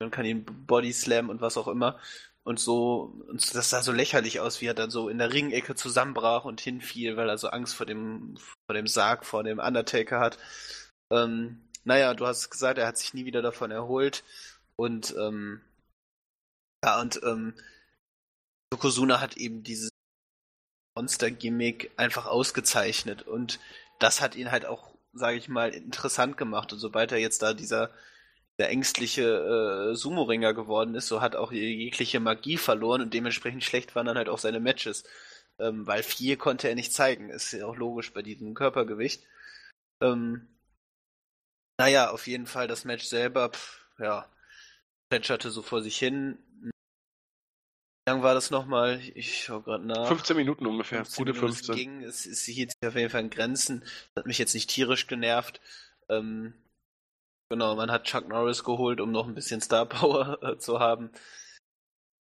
Man 0.00 0.10
kann 0.10 0.26
ihn 0.26 0.44
Body 0.44 0.92
Slam 0.92 1.30
und 1.30 1.40
was 1.40 1.56
auch 1.56 1.68
immer. 1.68 2.00
Und 2.46 2.60
so, 2.60 3.12
und 3.28 3.56
das 3.56 3.70
sah 3.70 3.82
so 3.82 3.90
lächerlich 3.90 4.38
aus, 4.38 4.60
wie 4.60 4.66
er 4.66 4.74
dann 4.74 4.88
so 4.90 5.08
in 5.08 5.18
der 5.18 5.32
Ringecke 5.32 5.74
zusammenbrach 5.74 6.44
und 6.44 6.60
hinfiel, 6.60 7.16
weil 7.16 7.28
er 7.28 7.38
so 7.38 7.48
Angst 7.48 7.74
vor 7.74 7.86
dem, 7.86 8.36
vor 8.36 8.74
dem 8.74 8.86
Sarg, 8.86 9.26
vor 9.26 9.42
dem 9.42 9.58
Undertaker 9.58 10.20
hat. 10.20 10.38
Ähm, 11.10 11.60
naja, 11.82 12.14
du 12.14 12.24
hast 12.24 12.50
gesagt, 12.50 12.78
er 12.78 12.86
hat 12.86 12.98
sich 12.98 13.14
nie 13.14 13.24
wieder 13.24 13.42
davon 13.42 13.72
erholt. 13.72 14.22
Und 14.76 15.12
ähm, 15.18 15.60
ja, 16.84 17.00
und 17.00 17.20
ähm, 17.24 17.54
Yokozuna 18.72 19.20
hat 19.20 19.36
eben 19.36 19.64
dieses 19.64 19.90
Monster-Gimmick 20.96 21.90
einfach 21.96 22.26
ausgezeichnet 22.26 23.22
und 23.22 23.58
das 23.98 24.20
hat 24.20 24.36
ihn 24.36 24.52
halt 24.52 24.66
auch, 24.66 24.94
sage 25.12 25.36
ich 25.36 25.48
mal, 25.48 25.70
interessant 25.70 26.36
gemacht. 26.36 26.72
Und 26.72 26.78
sobald 26.78 27.10
er 27.10 27.18
jetzt 27.18 27.42
da 27.42 27.54
dieser, 27.54 27.90
der 28.58 28.70
ängstliche 28.70 29.90
äh, 29.92 29.94
Sumo-Ringer 29.94 30.54
geworden 30.54 30.94
ist, 30.94 31.08
so 31.08 31.20
hat 31.20 31.36
auch 31.36 31.52
jegliche 31.52 32.20
Magie 32.20 32.56
verloren 32.56 33.02
und 33.02 33.14
dementsprechend 33.14 33.64
schlecht 33.64 33.94
waren 33.94 34.06
dann 34.06 34.16
halt 34.16 34.28
auch 34.28 34.38
seine 34.38 34.60
Matches. 34.60 35.04
Ähm, 35.58 35.86
weil 35.86 36.02
viel 36.02 36.36
konnte 36.36 36.68
er 36.68 36.74
nicht 36.74 36.92
zeigen. 36.92 37.30
Ist 37.30 37.52
ja 37.52 37.66
auch 37.66 37.76
logisch 37.76 38.12
bei 38.12 38.22
diesem 38.22 38.54
Körpergewicht. 38.54 39.24
Ähm, 40.02 40.48
naja, 41.78 42.10
auf 42.10 42.26
jeden 42.26 42.46
Fall 42.46 42.68
das 42.68 42.84
Match 42.84 43.04
selber, 43.04 43.50
pff, 43.50 43.86
ja, 43.98 44.30
plätscherte 45.10 45.50
so 45.50 45.62
vor 45.62 45.82
sich 45.82 45.98
hin 45.98 46.38
lang 48.06 48.22
war 48.22 48.34
das 48.34 48.50
nochmal? 48.50 49.00
Ich 49.14 49.44
schau 49.44 49.60
gerade 49.60 49.84
nach. 49.84 50.06
15 50.08 50.36
Minuten 50.36 50.66
ungefähr. 50.66 51.04
15 51.04 51.24
Gute 51.24 51.32
Minuten 51.32 51.54
15. 51.54 51.74
Es 51.74 51.76
ging. 51.76 52.02
Es, 52.02 52.26
es 52.26 52.42
hielt 52.44 52.70
sich 52.70 52.88
auf 52.88 52.94
jeden 52.94 53.10
Fall 53.10 53.22
in 53.22 53.30
Grenzen. 53.30 53.80
Das 53.80 54.22
hat 54.22 54.26
mich 54.26 54.38
jetzt 54.38 54.54
nicht 54.54 54.70
tierisch 54.70 55.06
genervt. 55.06 55.60
Ähm, 56.08 56.54
genau, 57.48 57.76
man 57.76 57.90
hat 57.90 58.04
Chuck 58.04 58.28
Norris 58.28 58.64
geholt, 58.64 59.00
um 59.00 59.12
noch 59.12 59.26
ein 59.26 59.34
bisschen 59.34 59.60
Star 59.60 59.86
Power 59.86 60.38
äh, 60.42 60.58
zu 60.58 60.80
haben. 60.80 61.10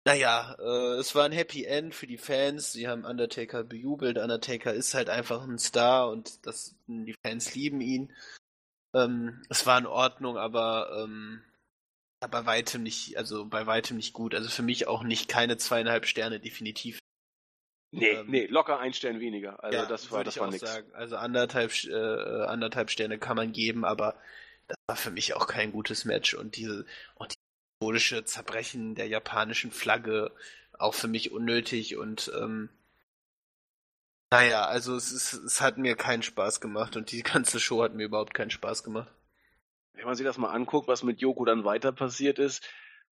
Naja, 0.07 0.55
äh, 0.59 0.99
es 0.99 1.15
war 1.15 1.25
ein 1.25 1.33
Happy 1.33 1.65
End 1.65 1.95
für 1.95 2.07
die 2.07 2.19
Fans. 2.19 2.73
Sie 2.73 2.89
haben 2.89 3.05
Undertaker 3.05 3.65
bejubelt. 3.65 4.19
Undertaker 4.19 4.75
ist 4.75 4.93
halt 4.93 5.09
einfach 5.09 5.43
ein 5.43 5.59
Star 5.59 6.11
und 6.11 6.47
das, 6.47 6.77
die 6.87 7.17
Fans 7.25 7.55
lieben 7.55 7.81
ihn. 7.81 8.13
Ähm, 8.95 9.43
es 9.49 9.67
war 9.67 9.79
in 9.79 9.87
Ordnung, 9.87 10.37
aber 10.37 11.05
ähm, 11.05 11.43
bei 12.31 12.47
weitem 12.47 12.83
nicht, 12.83 13.17
also 13.17 13.47
bei 13.47 13.67
weitem 13.67 13.97
nicht 13.97 14.13
gut. 14.13 14.35
Also 14.35 14.49
für 14.51 14.63
mich 14.63 14.87
auch 14.87 15.03
nicht 15.03 15.29
keine 15.29 15.57
zweieinhalb 15.57 16.07
Sterne, 16.07 16.39
definitiv. 16.39 16.99
Nee, 17.91 18.09
ähm, 18.09 18.27
nee, 18.29 18.47
locker 18.47 18.79
ein 18.79 18.93
Stern 18.93 19.21
weniger. 19.21 19.63
Also 19.63 19.79
ja, 19.79 19.87
das 19.87 20.11
war, 20.11 20.25
das 20.25 20.35
ich 20.35 20.41
war 20.41 20.51
nichts. 20.51 20.83
Also 20.93 21.17
anderthalb, 21.17 21.73
äh, 21.85 22.45
anderthalb 22.45 22.91
Sterne 22.91 23.19
kann 23.19 23.37
man 23.37 23.53
geben, 23.53 23.85
aber 23.85 24.17
das 24.69 24.77
war 24.87 24.97
für 24.97 25.11
mich 25.11 25.35
auch 25.35 25.47
kein 25.47 25.73
gutes 25.73 26.05
Match 26.05 26.35
und 26.35 26.57
diese, 26.57 26.87
und 27.15 27.33
die 27.33 27.39
symbolische 27.81 28.25
Zerbrechen 28.25 28.95
der 28.95 29.09
japanischen 29.09 29.71
Flagge 29.71 30.33
auch 30.79 30.95
für 30.95 31.09
mich 31.09 31.33
unnötig 31.33 31.97
und 31.97 32.31
ähm, 32.41 32.69
naja, 34.33 34.65
also 34.65 34.97
es, 34.97 35.13
ist, 35.13 35.33
es 35.35 35.61
hat 35.61 35.79
mir 35.79 35.97
keinen 35.97 36.23
Spaß 36.23 36.61
gemacht 36.61 36.97
und 36.97 37.13
die 37.13 37.23
ganze 37.23 37.61
Show 37.61 37.83
hat 37.83 37.95
mir 37.95 38.05
überhaupt 38.05 38.35
keinen 38.35 38.51
Spaß 38.51 38.83
gemacht 38.83 39.13
wenn 39.95 40.07
man 40.07 40.15
sich 40.17 40.27
das 40.27 40.39
mal 40.39 40.51
anguckt, 40.51 40.89
was 40.89 41.03
mit 41.03 41.21
Joko 41.21 41.45
dann 41.45 41.65
weiter 41.65 41.93
passiert 41.93 42.39
ist, 42.39 42.63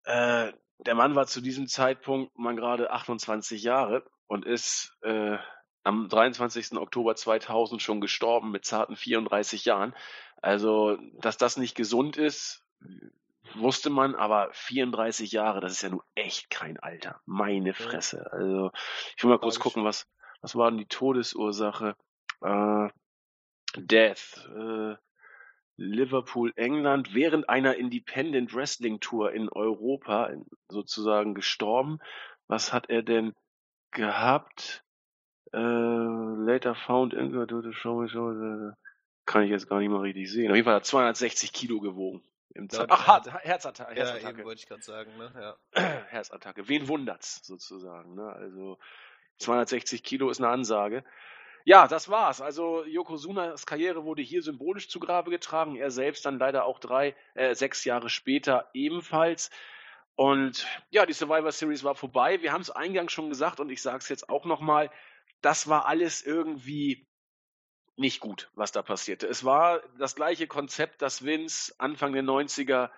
äh, 0.04 0.52
der 0.80 0.96
Mann 0.96 1.16
war 1.16 1.28
zu 1.28 1.42
diesem 1.42 1.68
Zeitpunkt 1.68 2.38
mal 2.38 2.56
gerade 2.56 2.92
28 2.92 3.62
Jahre 3.62 4.04
und 4.28 4.46
ist 4.46 4.98
äh, 5.02 5.38
am 5.84 6.08
23. 6.08 6.78
Oktober 6.78 7.16
2000 7.16 7.82
schon 7.82 8.02
gestorben 8.02 8.52
mit 8.52 8.66
zarten 8.66 8.96
34 8.96 9.66
Jahren. 9.66 9.94
Also, 10.42 10.98
dass 11.22 11.38
das 11.38 11.58
nicht 11.58 11.76
gesund 11.76 12.18
ist, 12.18 12.64
wusste 13.56 13.90
man, 13.90 14.16
aber 14.16 14.50
34 14.54 15.32
Jahre, 15.32 15.60
das 15.60 15.74
ist 15.74 15.82
ja 15.82 15.90
nun 15.90 16.02
echt 16.16 16.50
kein 16.50 16.80
Alter. 16.80 17.22
Meine 17.26 17.74
Fresse. 17.74 18.32
Also, 18.32 18.72
ich 19.18 19.24
will 19.24 19.32
mal 19.32 19.40
kurz 19.40 19.60
gucken, 19.60 19.84
was, 19.84 20.08
was 20.42 20.56
war 20.56 20.70
denn 20.70 20.78
die 20.78 20.88
Todesursache? 20.88 21.96
Äh, 22.42 22.90
Death. 23.76 24.48
Äh, 24.56 24.96
Liverpool, 25.80 26.52
England, 26.58 27.14
während 27.14 27.48
einer 27.48 27.76
Independent 27.78 28.54
Wrestling 28.54 29.00
Tour 29.00 29.32
in 29.32 29.48
Europa 29.48 30.30
sozusagen 30.68 31.34
gestorben. 31.34 32.00
Was 32.48 32.74
hat 32.74 32.90
er 32.90 33.02
denn 33.02 33.34
gehabt? 33.92 34.84
Äh, 35.54 35.58
later 35.58 36.76
found 36.76 37.14
in 37.14 37.32
kann 39.30 39.44
ich 39.44 39.52
jetzt 39.52 39.70
gar 39.70 39.80
nicht 39.80 39.90
mal 39.90 40.02
richtig 40.02 40.32
sehen. 40.32 40.50
Auf 40.50 40.56
jeden 40.56 40.66
Fall 40.66 40.74
hat 40.74 40.82
er 40.82 40.86
260 40.86 41.54
Kilo 41.54 41.80
gewogen. 41.80 42.24
Ja, 42.56 42.86
Ach, 42.90 43.08
Hart, 43.08 43.32
Herzattacke. 43.44 43.94
Herzattacke. 43.94 44.24
Ja, 44.24 44.30
eben 44.30 44.44
wollte 44.44 44.60
ich 44.60 44.68
gerade 44.68 44.82
sagen. 44.82 45.16
Ne? 45.18 45.56
Ja. 45.76 45.82
Herzattacke. 46.10 46.68
Wen 46.68 46.88
wundert's 46.88 47.46
sozusagen? 47.46 48.16
Ne? 48.16 48.24
Also 48.24 48.80
260 49.38 50.04
Kilo 50.04 50.32
ist 50.32 50.40
eine 50.40 50.50
Ansage. 50.50 51.04
Ja, 51.64 51.88
das 51.88 52.10
war's. 52.10 52.42
Also 52.42 52.84
Yokozunas 52.86 53.68
Karriere 53.68 54.04
wurde 54.04 54.24
hier 54.24 54.42
symbolisch 54.42 54.90
zu 54.90 55.00
Grabe 55.00 55.30
getragen. 55.30 55.76
Er 55.76 55.92
selbst 55.92 56.26
dann 56.26 56.40
leider 56.40 56.66
auch 56.66 56.80
drei, 56.80 57.16
äh, 57.36 57.54
sechs 57.54 57.86
Jahre 57.86 58.10
später 58.10 58.68
ebenfalls. 58.74 59.52
Und 60.16 60.66
ja, 60.90 61.06
die 61.06 61.14
Survivor 61.14 61.52
Series 61.52 61.84
war 61.84 61.94
vorbei. 61.94 62.42
Wir 62.42 62.52
haben 62.52 62.62
es 62.62 62.72
eingangs 62.72 63.12
schon 63.12 63.30
gesagt 63.30 63.60
und 63.60 63.70
ich 63.70 63.84
sage 63.84 64.00
es 64.00 64.10
jetzt 64.10 64.28
auch 64.28 64.46
nochmal. 64.46 64.90
Das 65.42 65.70
war 65.70 65.86
alles 65.86 66.24
irgendwie 66.24 67.08
nicht 68.00 68.22
gut, 68.22 68.50
was 68.56 68.72
da 68.72 68.82
passierte. 68.82 69.28
Es 69.28 69.44
war 69.44 69.82
das 69.98 70.16
gleiche 70.16 70.48
Konzept, 70.48 71.02
das 71.02 71.26
Vince 71.26 71.74
Anfang 71.78 72.14
der 72.14 72.24
90er, 72.24 72.90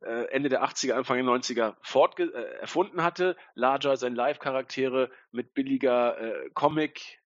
äh, 0.00 0.24
Ende 0.30 0.48
der 0.48 0.64
80er, 0.64 0.94
Anfang 0.94 1.16
der 1.16 1.26
90er 1.26 1.76
fortge 1.80 2.24
äh, 2.24 2.60
erfunden 2.60 3.02
hatte. 3.02 3.36
Larger 3.54 3.96
sein 3.96 4.16
Live-Charaktere 4.16 5.10
mit 5.30 5.54
billiger 5.54 6.20
äh, 6.20 6.50
Comic, 6.54 7.20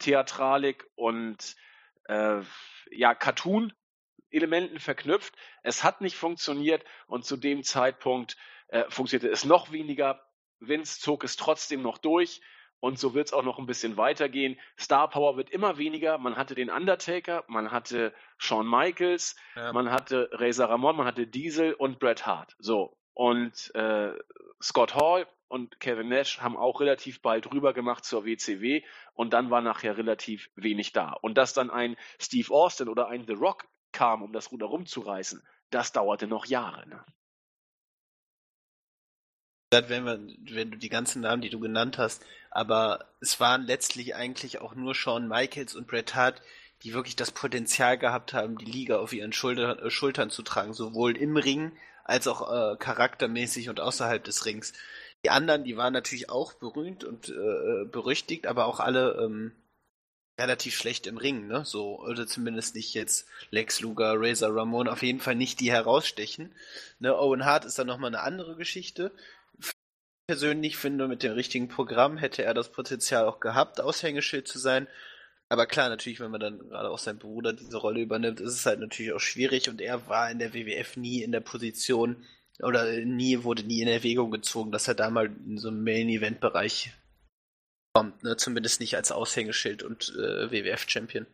Theatralik 0.00 0.84
und 0.96 1.54
äh, 2.04 2.40
ja, 2.90 3.14
Cartoon-Elementen 3.14 4.80
verknüpft. 4.80 5.34
Es 5.62 5.84
hat 5.84 6.00
nicht 6.00 6.16
funktioniert 6.16 6.84
und 7.06 7.24
zu 7.24 7.36
dem 7.36 7.62
Zeitpunkt 7.62 8.36
äh, 8.68 8.84
funktionierte 8.88 9.32
es 9.32 9.44
noch 9.44 9.70
weniger. 9.70 10.20
Vince 10.58 11.00
zog 11.00 11.22
es 11.22 11.36
trotzdem 11.36 11.82
noch 11.82 11.98
durch 11.98 12.40
und 12.82 12.98
so 12.98 13.14
wird 13.14 13.28
es 13.28 13.32
auch 13.32 13.44
noch 13.44 13.60
ein 13.60 13.66
bisschen 13.66 13.96
weitergehen. 13.96 14.58
Star 14.76 15.08
Power 15.08 15.36
wird 15.36 15.50
immer 15.50 15.78
weniger. 15.78 16.18
Man 16.18 16.34
hatte 16.36 16.56
den 16.56 16.68
Undertaker, 16.68 17.44
man 17.46 17.70
hatte 17.70 18.12
Shawn 18.38 18.68
Michaels, 18.68 19.36
ja. 19.54 19.72
man 19.72 19.92
hatte 19.92 20.28
Razor 20.32 20.68
Ramon, 20.68 20.96
man 20.96 21.06
hatte 21.06 21.28
Diesel 21.28 21.74
und 21.74 22.00
Bret 22.00 22.26
Hart. 22.26 22.56
So. 22.58 22.96
Und 23.14 23.72
äh, 23.76 24.10
Scott 24.60 24.96
Hall 24.96 25.28
und 25.46 25.78
Kevin 25.78 26.08
Nash 26.08 26.40
haben 26.40 26.56
auch 26.56 26.80
relativ 26.80 27.22
bald 27.22 27.52
rüber 27.52 27.72
gemacht 27.72 28.04
zur 28.04 28.24
WCW 28.24 28.82
und 29.14 29.32
dann 29.32 29.48
war 29.50 29.60
nachher 29.60 29.96
relativ 29.96 30.50
wenig 30.56 30.92
da. 30.92 31.12
Und 31.12 31.38
dass 31.38 31.54
dann 31.54 31.70
ein 31.70 31.96
Steve 32.20 32.52
Austin 32.52 32.88
oder 32.88 33.06
ein 33.06 33.28
The 33.28 33.34
Rock 33.34 33.68
kam, 33.92 34.22
um 34.22 34.32
das 34.32 34.50
Ruder 34.50 34.66
rumzureißen, 34.66 35.40
das 35.70 35.92
dauerte 35.92 36.26
noch 36.26 36.46
Jahre. 36.46 36.88
Ne? 36.88 37.04
Wenn, 39.72 40.04
wir, 40.04 40.20
wenn 40.54 40.70
du 40.70 40.78
die 40.78 40.88
ganzen 40.88 41.22
Namen, 41.22 41.42
die 41.42 41.50
du 41.50 41.58
genannt 41.58 41.98
hast, 41.98 42.22
aber 42.50 43.06
es 43.20 43.40
waren 43.40 43.64
letztlich 43.64 44.14
eigentlich 44.14 44.60
auch 44.60 44.74
nur 44.74 44.94
Shawn 44.94 45.26
Michaels 45.26 45.74
und 45.74 45.86
Bret 45.86 46.14
Hart, 46.14 46.42
die 46.82 46.92
wirklich 46.92 47.16
das 47.16 47.30
Potenzial 47.30 47.96
gehabt 47.96 48.34
haben, 48.34 48.58
die 48.58 48.70
Liga 48.70 48.98
auf 48.98 49.12
ihren 49.12 49.32
Schulter, 49.32 49.82
äh, 49.82 49.90
Schultern 49.90 50.30
zu 50.30 50.42
tragen, 50.42 50.74
sowohl 50.74 51.16
im 51.16 51.36
Ring 51.36 51.72
als 52.04 52.26
auch 52.26 52.50
äh, 52.50 52.76
charaktermäßig 52.76 53.68
und 53.68 53.80
außerhalb 53.80 54.22
des 54.22 54.44
Rings. 54.44 54.72
Die 55.24 55.30
anderen, 55.30 55.64
die 55.64 55.76
waren 55.76 55.92
natürlich 55.92 56.30
auch 56.30 56.52
berühmt 56.54 57.04
und 57.04 57.28
äh, 57.28 57.84
berüchtigt, 57.84 58.46
aber 58.46 58.66
auch 58.66 58.80
alle 58.80 59.18
ähm, 59.22 59.52
relativ 60.38 60.76
schlecht 60.76 61.06
im 61.06 61.16
Ring, 61.16 61.46
ne? 61.46 61.64
So, 61.64 62.00
oder 62.00 62.26
zumindest 62.26 62.74
nicht 62.74 62.94
jetzt 62.94 63.26
Lex 63.50 63.80
Luger, 63.80 64.14
Razor 64.16 64.54
Ramon, 64.54 64.88
auf 64.88 65.02
jeden 65.02 65.20
Fall 65.20 65.36
nicht 65.36 65.60
die 65.60 65.70
herausstechen. 65.70 66.54
Ne? 66.98 67.16
Owen 67.16 67.44
Hart 67.44 67.64
ist 67.64 67.78
dann 67.78 67.86
nochmal 67.86 68.08
eine 68.08 68.22
andere 68.22 68.56
Geschichte. 68.56 69.12
Ich 70.22 70.26
persönlich 70.28 70.76
finde, 70.76 71.08
mit 71.08 71.22
dem 71.22 71.32
richtigen 71.32 71.68
Programm 71.68 72.16
hätte 72.16 72.44
er 72.44 72.54
das 72.54 72.70
Potenzial 72.70 73.26
auch 73.26 73.40
gehabt, 73.40 73.80
Aushängeschild 73.80 74.46
zu 74.46 74.58
sein. 74.58 74.86
Aber 75.48 75.66
klar, 75.66 75.88
natürlich, 75.88 76.20
wenn 76.20 76.30
man 76.30 76.40
dann 76.40 76.58
gerade 76.60 76.90
auch 76.90 76.98
sein 76.98 77.18
Bruder 77.18 77.52
diese 77.52 77.76
Rolle 77.76 78.00
übernimmt, 78.00 78.40
ist 78.40 78.54
es 78.54 78.64
halt 78.64 78.80
natürlich 78.80 79.12
auch 79.12 79.20
schwierig 79.20 79.68
und 79.68 79.80
er 79.80 80.08
war 80.08 80.30
in 80.30 80.38
der 80.38 80.54
WWF 80.54 80.96
nie 80.96 81.22
in 81.22 81.32
der 81.32 81.40
Position, 81.40 82.24
oder 82.60 83.00
nie, 83.00 83.42
wurde 83.42 83.64
nie 83.64 83.82
in 83.82 83.88
Erwägung 83.88 84.30
gezogen, 84.30 84.72
dass 84.72 84.88
er 84.88 84.94
da 84.94 85.10
mal 85.10 85.26
in 85.26 85.58
so 85.58 85.68
einem 85.68 85.82
Main-Event-Bereich 85.82 86.92
kommt, 87.92 88.22
ne? 88.22 88.36
Zumindest 88.36 88.80
nicht 88.80 88.96
als 88.96 89.12
Aushängeschild 89.12 89.82
und 89.82 90.14
äh, 90.16 90.50
WWF-Champion. 90.50 91.26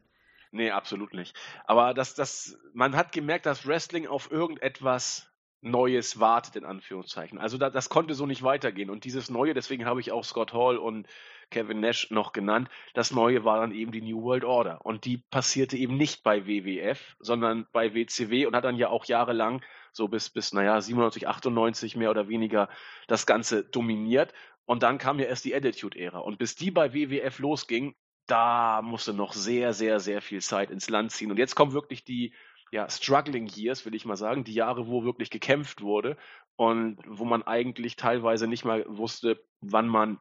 Nee, 0.51 0.71
absolut 0.71 1.13
nicht. 1.13 1.37
Aber 1.67 1.93
das, 1.93 2.15
das, 2.15 2.59
man 2.73 2.97
hat 2.97 3.13
gemerkt, 3.13 3.47
dass 3.47 3.67
Wrestling 3.67 4.07
auf 4.07 4.31
irgendetwas 4.31 5.31
Neues 5.61 6.21
wartet, 6.21 6.57
in 6.57 6.65
Anführungszeichen. 6.65 7.39
Also 7.39 7.59
da, 7.59 7.71
das 7.71 7.89
konnte 7.89 8.15
so 8.15 8.27
nicht 8.27 8.43
weitergehen. 8.43 8.91
Und 8.91 9.05
dieses 9.05 9.29
Neue, 9.29 9.55
deswegen 9.55 9.87
habe 9.87 10.01
ich 10.01 10.13
auch 10.13 10.25
Scott 10.25 10.53
Hall 10.53 10.77
und 10.77 11.09
Kevin 11.51 11.81
Nash 11.81 12.11
noch 12.11 12.33
genannt, 12.33 12.69
das 12.95 13.11
Neue 13.11 13.45
war 13.45 13.61
dann 13.61 13.73
eben 13.73 13.91
die 13.91 14.03
New 14.03 14.23
World 14.23 14.45
Order. 14.45 14.85
Und 14.85 15.05
die 15.05 15.19
passierte 15.31 15.77
eben 15.77 15.97
nicht 15.97 16.23
bei 16.23 16.47
WWF, 16.47 17.17
sondern 17.19 17.67
bei 17.73 17.95
WCW 17.95 18.47
und 18.47 18.55
hat 18.55 18.65
dann 18.65 18.77
ja 18.77 18.89
auch 18.89 19.07
jahrelang 19.07 19.63
so 19.93 20.09
bis, 20.09 20.31
bis, 20.31 20.53
naja, 20.53 20.81
97, 20.81 21.27
98 21.27 21.97
mehr 21.97 22.11
oder 22.11 22.29
weniger 22.29 22.69
das 23.09 23.27
Ganze 23.27 23.65
dominiert. 23.65 24.33
Und 24.67 24.83
dann 24.83 24.99
kam 24.99 25.19
ja 25.19 25.27
erst 25.27 25.45
die 25.45 25.55
Attitude-Ära. 25.55 26.19
Und 26.19 26.39
bis 26.39 26.55
die 26.55 26.71
bei 26.71 26.93
WWF 26.93 27.39
losging, 27.39 27.97
da 28.27 28.83
musste 28.83 29.15
noch 29.15 29.33
sehr, 29.33 29.73
sehr, 29.73 29.99
sehr 29.99 30.21
viel 30.21 30.43
Zeit 30.43 30.71
ins 30.71 30.91
Land 30.91 31.13
ziehen. 31.13 31.31
Und 31.31 31.39
jetzt 31.39 31.55
kommen 31.55 31.73
wirklich 31.73 32.05
die, 32.05 32.35
ja, 32.71 32.89
struggling 32.89 33.47
years, 33.47 33.85
will 33.85 33.95
ich 33.95 34.05
mal 34.05 34.17
sagen, 34.17 34.45
die 34.45 34.55
Jahre, 34.55 34.89
wo 34.89 35.05
wirklich 35.05 35.31
gekämpft 35.31 35.83
wurde 35.83 36.17
und 36.57 36.99
wo 37.07 37.25
man 37.25 37.43
eigentlich 37.43 37.97
teilweise 37.97 38.47
nicht 38.47 38.65
mal 38.65 38.85
wusste, 38.89 39.43
wann 39.61 39.89
man 39.89 40.21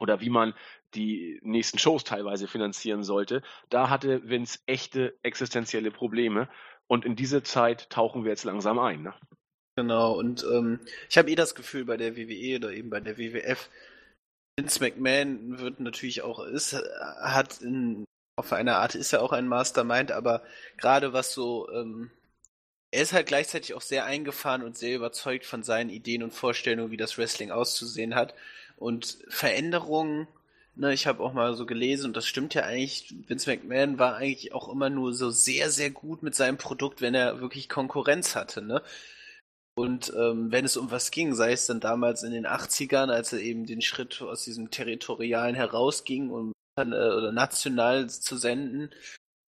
oder 0.00 0.20
wie 0.20 0.30
man 0.30 0.54
die 0.94 1.38
nächsten 1.42 1.78
Shows 1.78 2.04
teilweise 2.04 2.48
finanzieren 2.48 3.02
sollte. 3.02 3.42
Da 3.68 3.88
hatte 3.88 4.28
Vince 4.28 4.58
echte 4.66 5.18
existenzielle 5.22 5.90
Probleme 5.90 6.48
und 6.86 7.04
in 7.04 7.16
diese 7.16 7.42
Zeit 7.42 7.88
tauchen 7.90 8.24
wir 8.24 8.30
jetzt 8.30 8.44
langsam 8.44 8.78
ein. 8.78 9.02
Ne? 9.02 9.14
Genau, 9.76 10.12
und 10.12 10.44
ähm, 10.44 10.80
ich 11.08 11.16
habe 11.16 11.30
eh 11.30 11.34
das 11.34 11.54
Gefühl 11.54 11.84
bei 11.84 11.96
der 11.96 12.16
WWE 12.16 12.56
oder 12.56 12.72
eben 12.72 12.90
bei 12.90 13.00
der 13.00 13.16
WWF, 13.16 13.70
Vince 14.58 14.80
McMahon 14.80 15.58
wird 15.58 15.80
natürlich 15.80 16.22
auch, 16.22 16.44
ist, 16.44 16.74
hat 17.22 17.62
in, 17.62 18.04
auf 18.42 18.52
eine 18.52 18.76
Art 18.76 18.94
ist 18.94 19.12
er 19.12 19.22
auch 19.22 19.32
ein 19.32 19.48
Mastermind, 19.48 20.12
aber 20.12 20.42
gerade 20.76 21.12
was 21.12 21.32
so, 21.32 21.70
ähm, 21.70 22.10
er 22.90 23.02
ist 23.02 23.12
halt 23.12 23.26
gleichzeitig 23.26 23.74
auch 23.74 23.80
sehr 23.80 24.04
eingefahren 24.04 24.62
und 24.62 24.76
sehr 24.76 24.96
überzeugt 24.96 25.46
von 25.46 25.62
seinen 25.62 25.90
Ideen 25.90 26.22
und 26.22 26.34
Vorstellungen, 26.34 26.90
wie 26.90 26.96
das 26.96 27.18
Wrestling 27.18 27.50
auszusehen 27.50 28.14
hat. 28.14 28.34
Und 28.76 29.18
Veränderungen 29.28 30.28
Ne, 30.74 30.94
ich 30.94 31.06
habe 31.06 31.22
auch 31.22 31.34
mal 31.34 31.54
so 31.54 31.66
gelesen 31.66 32.06
und 32.06 32.16
das 32.16 32.26
stimmt 32.26 32.54
ja 32.54 32.62
eigentlich. 32.62 33.14
Vince 33.28 33.50
McMahon 33.50 33.98
war 33.98 34.16
eigentlich 34.16 34.54
auch 34.54 34.68
immer 34.70 34.88
nur 34.88 35.12
so 35.12 35.30
sehr, 35.30 35.70
sehr 35.70 35.90
gut 35.90 36.22
mit 36.22 36.34
seinem 36.34 36.56
Produkt, 36.56 37.02
wenn 37.02 37.14
er 37.14 37.40
wirklich 37.42 37.68
Konkurrenz 37.68 38.34
hatte. 38.36 38.62
Ne? 38.62 38.82
Und 39.74 40.12
ähm, 40.16 40.50
wenn 40.50 40.64
es 40.64 40.76
um 40.78 40.90
was 40.90 41.10
ging, 41.10 41.34
sei 41.34 41.52
es 41.52 41.66
dann 41.66 41.80
damals 41.80 42.22
in 42.22 42.32
den 42.32 42.46
80ern, 42.46 43.10
als 43.10 43.32
er 43.34 43.40
eben 43.40 43.66
den 43.66 43.82
Schritt 43.82 44.22
aus 44.22 44.44
diesem 44.44 44.70
Territorialen 44.70 45.54
herausging, 45.54 46.30
oder 46.30 46.52
national 46.76 48.08
zu 48.08 48.36
senden, 48.36 48.90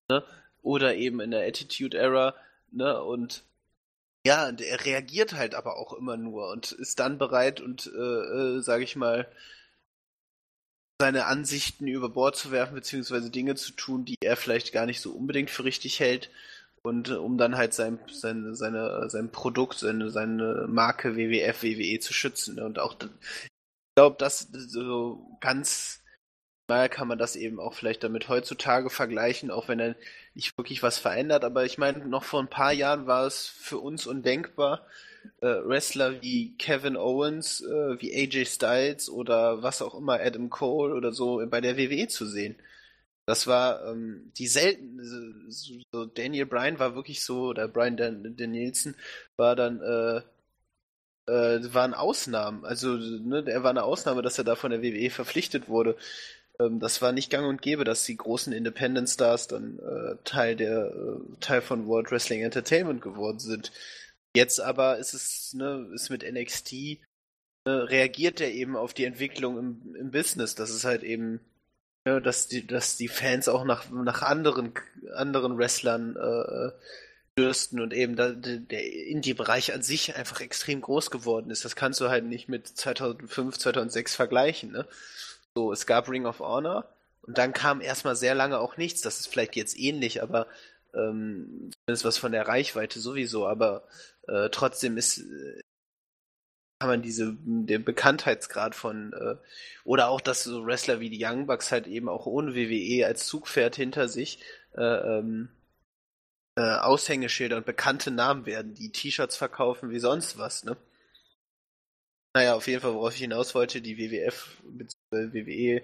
ne? 0.10 0.24
oder 0.62 0.96
eben 0.96 1.20
in 1.20 1.32
der 1.32 1.48
Attitude 1.48 1.98
Era, 1.98 2.36
ne? 2.72 3.02
Und 3.04 3.44
ja, 4.26 4.50
er 4.50 4.86
reagiert 4.86 5.34
halt 5.34 5.56
aber 5.56 5.78
auch 5.78 5.94
immer 5.94 6.18
nur 6.18 6.50
und 6.52 6.72
ist 6.72 7.00
dann 7.00 7.18
bereit 7.18 7.62
und, 7.62 7.88
äh, 7.88 8.58
äh, 8.58 8.62
sage 8.62 8.84
ich 8.84 8.96
mal, 8.96 9.28
seine 11.02 11.26
Ansichten 11.26 11.88
über 11.88 12.10
Bord 12.10 12.36
zu 12.38 12.52
werfen, 12.52 12.76
beziehungsweise 12.76 13.30
Dinge 13.30 13.56
zu 13.56 13.74
tun, 13.74 14.06
die 14.06 14.16
er 14.22 14.38
vielleicht 14.38 14.72
gar 14.72 14.86
nicht 14.86 15.02
so 15.02 15.12
unbedingt 15.12 15.50
für 15.50 15.66
richtig 15.66 16.00
hält. 16.00 16.30
Und 16.84 17.10
äh, 17.10 17.14
um 17.16 17.38
dann 17.38 17.58
halt 17.58 17.74
sein, 17.74 18.00
sein, 18.10 18.56
seine, 18.56 19.10
sein 19.10 19.32
Produkt, 19.32 19.80
seine, 19.80 20.10
seine 20.12 20.68
Marke 20.70 21.16
WWF, 21.18 21.64
WWE 21.64 22.00
zu 22.00 22.14
schützen. 22.14 22.60
Und 22.60 22.80
auch, 22.80 22.96
ich 23.02 23.50
glaube, 23.96 24.16
das 24.20 24.48
so 24.52 25.38
ganz 25.42 26.03
mal 26.74 26.90
kann 26.90 27.08
man 27.08 27.18
das 27.18 27.36
eben 27.36 27.60
auch 27.60 27.74
vielleicht 27.74 28.04
damit 28.04 28.30
heutzutage 28.30 28.90
vergleichen, 28.90 29.52
auch 29.52 29.68
wenn 29.68 29.80
er 29.80 29.96
nicht 30.34 30.58
wirklich 30.58 30.84
was 30.84 30.98
verändert. 30.98 31.44
Aber 31.44 31.66
ich 31.66 31.78
meine, 31.78 32.06
noch 32.08 32.24
vor 32.24 32.40
ein 32.42 32.50
paar 32.50 32.74
Jahren 32.74 33.08
war 33.08 33.26
es 33.26 33.48
für 33.48 33.78
uns 33.80 34.08
undenkbar, 34.08 34.86
äh, 35.42 35.48
Wrestler 35.48 36.22
wie 36.22 36.56
Kevin 36.58 36.98
Owens, 36.98 37.62
äh, 37.62 38.02
wie 38.02 38.14
AJ 38.16 38.46
Styles 38.46 39.10
oder 39.10 39.64
was 39.64 39.82
auch 39.82 39.96
immer, 39.96 40.20
Adam 40.20 40.50
Cole 40.50 40.94
oder 40.96 41.12
so 41.14 41.42
bei 41.48 41.62
der 41.62 41.78
WWE 41.78 42.08
zu 42.08 42.26
sehen. 42.26 42.56
Das 43.26 43.48
war 43.48 43.86
ähm, 43.88 44.32
die 44.38 44.48
selten, 44.48 45.00
so 45.92 46.06
Daniel 46.06 46.46
Bryan 46.46 46.80
war 46.80 46.96
wirklich 46.96 47.24
so, 47.24 47.48
oder 47.50 47.68
Bryan 47.70 47.96
Danielson 47.98 48.96
war 49.38 49.56
dann, 49.56 49.80
äh, 49.82 50.22
äh, 51.28 51.74
waren 51.74 51.94
Ausnahmen. 51.94 52.66
Also, 52.66 52.96
ne, 52.98 53.44
er 53.48 53.64
war 53.64 53.70
eine 53.70 53.84
Ausnahme, 53.84 54.22
dass 54.22 54.38
er 54.38 54.44
da 54.44 54.56
von 54.56 54.72
der 54.72 54.82
WWE 54.84 55.10
verpflichtet 55.10 55.70
wurde. 55.70 55.96
Ähm, 56.60 56.80
das 56.80 57.02
war 57.02 57.12
nicht 57.12 57.30
gang 57.30 57.48
und 57.48 57.62
gäbe, 57.62 57.84
dass 57.84 58.06
die 58.06 58.18
großen 58.18 58.54
Independent 58.54 59.10
Stars 59.10 59.48
dann 59.48 59.80
äh, 59.80 60.16
Teil 60.24 60.56
der, 60.56 60.88
äh, 60.88 61.38
Teil 61.40 61.62
von 61.62 61.88
World 61.88 62.12
Wrestling 62.12 62.42
Entertainment 62.42 63.02
geworden 63.02 63.40
sind. 63.40 63.72
Jetzt 64.36 64.60
aber 64.60 64.98
ist 64.98 65.14
es, 65.14 65.54
ne, 65.54 65.90
ist 65.94 66.10
mit 66.10 66.24
NXT, 66.24 66.74
äh, 66.74 67.00
reagiert 67.66 68.42
er 68.42 68.52
eben 68.52 68.76
auf 68.76 68.94
die 68.94 69.06
Entwicklung 69.06 69.58
im, 69.58 69.96
im 69.96 70.12
Business. 70.12 70.56
Das 70.56 70.70
ist 70.70 70.86
halt 70.86 71.04
eben 71.04 71.40
ja, 72.06 72.20
dass 72.20 72.48
die, 72.48 72.68
dass 72.68 72.98
die 72.98 73.08
Fans 73.08 73.48
auch 73.48 73.64
nach, 73.64 73.90
nach 73.90 74.22
anderen, 74.24 74.74
anderen 75.16 75.58
Wrestlern 75.58 76.16
äh, 76.18 76.72
dürsten 77.38 77.80
und 77.80 77.94
eben 77.94 78.16
da, 78.16 78.30
der 78.32 78.94
Indie-Bereich 79.08 79.74
an 79.74 79.82
sich 79.82 80.16
einfach 80.16 80.42
extrem 80.42 80.82
groß 80.82 81.12
geworden 81.12 81.50
ist. 81.50 81.66
Das 81.66 81.76
kannst 81.76 82.02
du 82.02 82.10
halt 82.10 82.26
nicht 82.26 82.50
mit 82.50 82.68
2005, 82.68 83.58
2006 83.58 84.16
vergleichen. 84.16 84.72
Ne? 84.72 84.86
So, 85.56 85.72
es 85.72 85.86
gab 85.86 86.10
Ring 86.10 86.26
of 86.26 86.40
Honor 86.40 86.88
und 87.22 87.38
dann 87.38 87.54
kam 87.54 87.82
erstmal 87.82 88.16
sehr 88.16 88.36
lange 88.36 88.60
auch 88.60 88.78
nichts. 88.78 89.02
Das 89.02 89.20
ist 89.20 89.28
vielleicht 89.28 89.56
jetzt 89.56 89.78
ähnlich, 89.78 90.22
aber 90.24 90.48
ähm, 90.94 91.72
zumindest 91.86 92.06
was 92.06 92.18
von 92.18 92.32
der 92.32 92.48
Reichweite 92.48 93.00
sowieso, 93.00 93.48
aber 93.48 93.84
äh, 94.28 94.50
trotzdem 94.50 94.98
ist, 94.98 95.24
kann 96.80 96.90
man 96.90 97.02
diese, 97.02 97.36
den 97.40 97.84
Bekanntheitsgrad 97.86 98.76
von, 98.76 99.14
äh, 99.14 99.36
oder 99.86 100.10
auch, 100.10 100.22
dass 100.22 100.44
so 100.44 100.66
Wrestler 100.66 101.00
wie 101.00 101.10
die 101.10 101.24
Young 101.24 101.48
Bucks 101.48 101.72
halt 101.72 101.88
eben 101.88 102.10
auch 102.10 102.26
ohne 102.26 102.56
WWE 102.56 103.06
als 103.06 103.26
Zugpferd 103.28 103.76
hinter 103.76 104.10
sich 104.10 104.40
äh, 104.76 104.82
ähm, 104.82 105.50
äh, 106.56 106.62
Aushängeschilder 106.62 107.58
und 107.58 107.66
bekannte 107.66 108.12
Namen 108.12 108.46
werden, 108.46 108.74
die 108.74 108.92
T-Shirts 108.92 109.38
verkaufen 109.38 109.92
wie 109.92 110.00
sonst 110.00 110.38
was, 110.38 110.64
ne? 110.66 110.78
Naja, 112.36 112.56
auf 112.56 112.68
jeden 112.68 112.82
Fall, 112.82 112.96
worauf 112.96 113.14
ich 113.14 113.22
hinaus 113.22 113.54
wollte, 113.54 113.82
die 113.82 113.98
WWF 113.98 114.62
bzw. 114.64 115.34
WWE, 115.34 115.84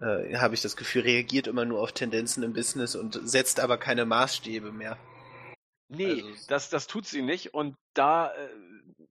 äh, 0.00 0.36
habe 0.36 0.54
ich 0.54 0.62
das 0.62 0.76
Gefühl, 0.76 1.02
reagiert 1.02 1.46
immer 1.46 1.66
nur 1.66 1.80
auf 1.80 1.92
Tendenzen 1.92 2.42
im 2.42 2.54
Business 2.54 2.96
und 2.96 3.20
setzt 3.22 3.60
aber 3.60 3.76
keine 3.76 4.06
Maßstäbe 4.06 4.72
mehr. 4.72 4.98
Nee, 5.88 6.22
also, 6.22 6.46
das, 6.48 6.70
das 6.70 6.86
tut 6.86 7.06
sie 7.06 7.20
nicht. 7.20 7.52
Und 7.52 7.76
da, 7.92 8.32
äh, 8.32 8.48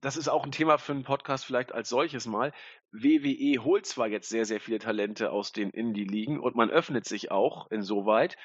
das 0.00 0.16
ist 0.16 0.28
auch 0.28 0.44
ein 0.44 0.50
Thema 0.50 0.78
für 0.78 0.92
einen 0.92 1.04
Podcast 1.04 1.44
vielleicht 1.44 1.72
als 1.72 1.90
solches 1.90 2.26
mal. 2.26 2.52
WWE 2.90 3.62
holt 3.62 3.86
zwar 3.86 4.08
jetzt 4.08 4.28
sehr, 4.28 4.44
sehr 4.44 4.60
viele 4.60 4.80
Talente 4.80 5.30
aus 5.30 5.52
den 5.52 5.70
Indie-Ligen 5.70 6.40
und 6.40 6.56
man 6.56 6.70
öffnet 6.70 7.06
sich 7.06 7.30
auch 7.30 7.70
insoweit, 7.70 8.36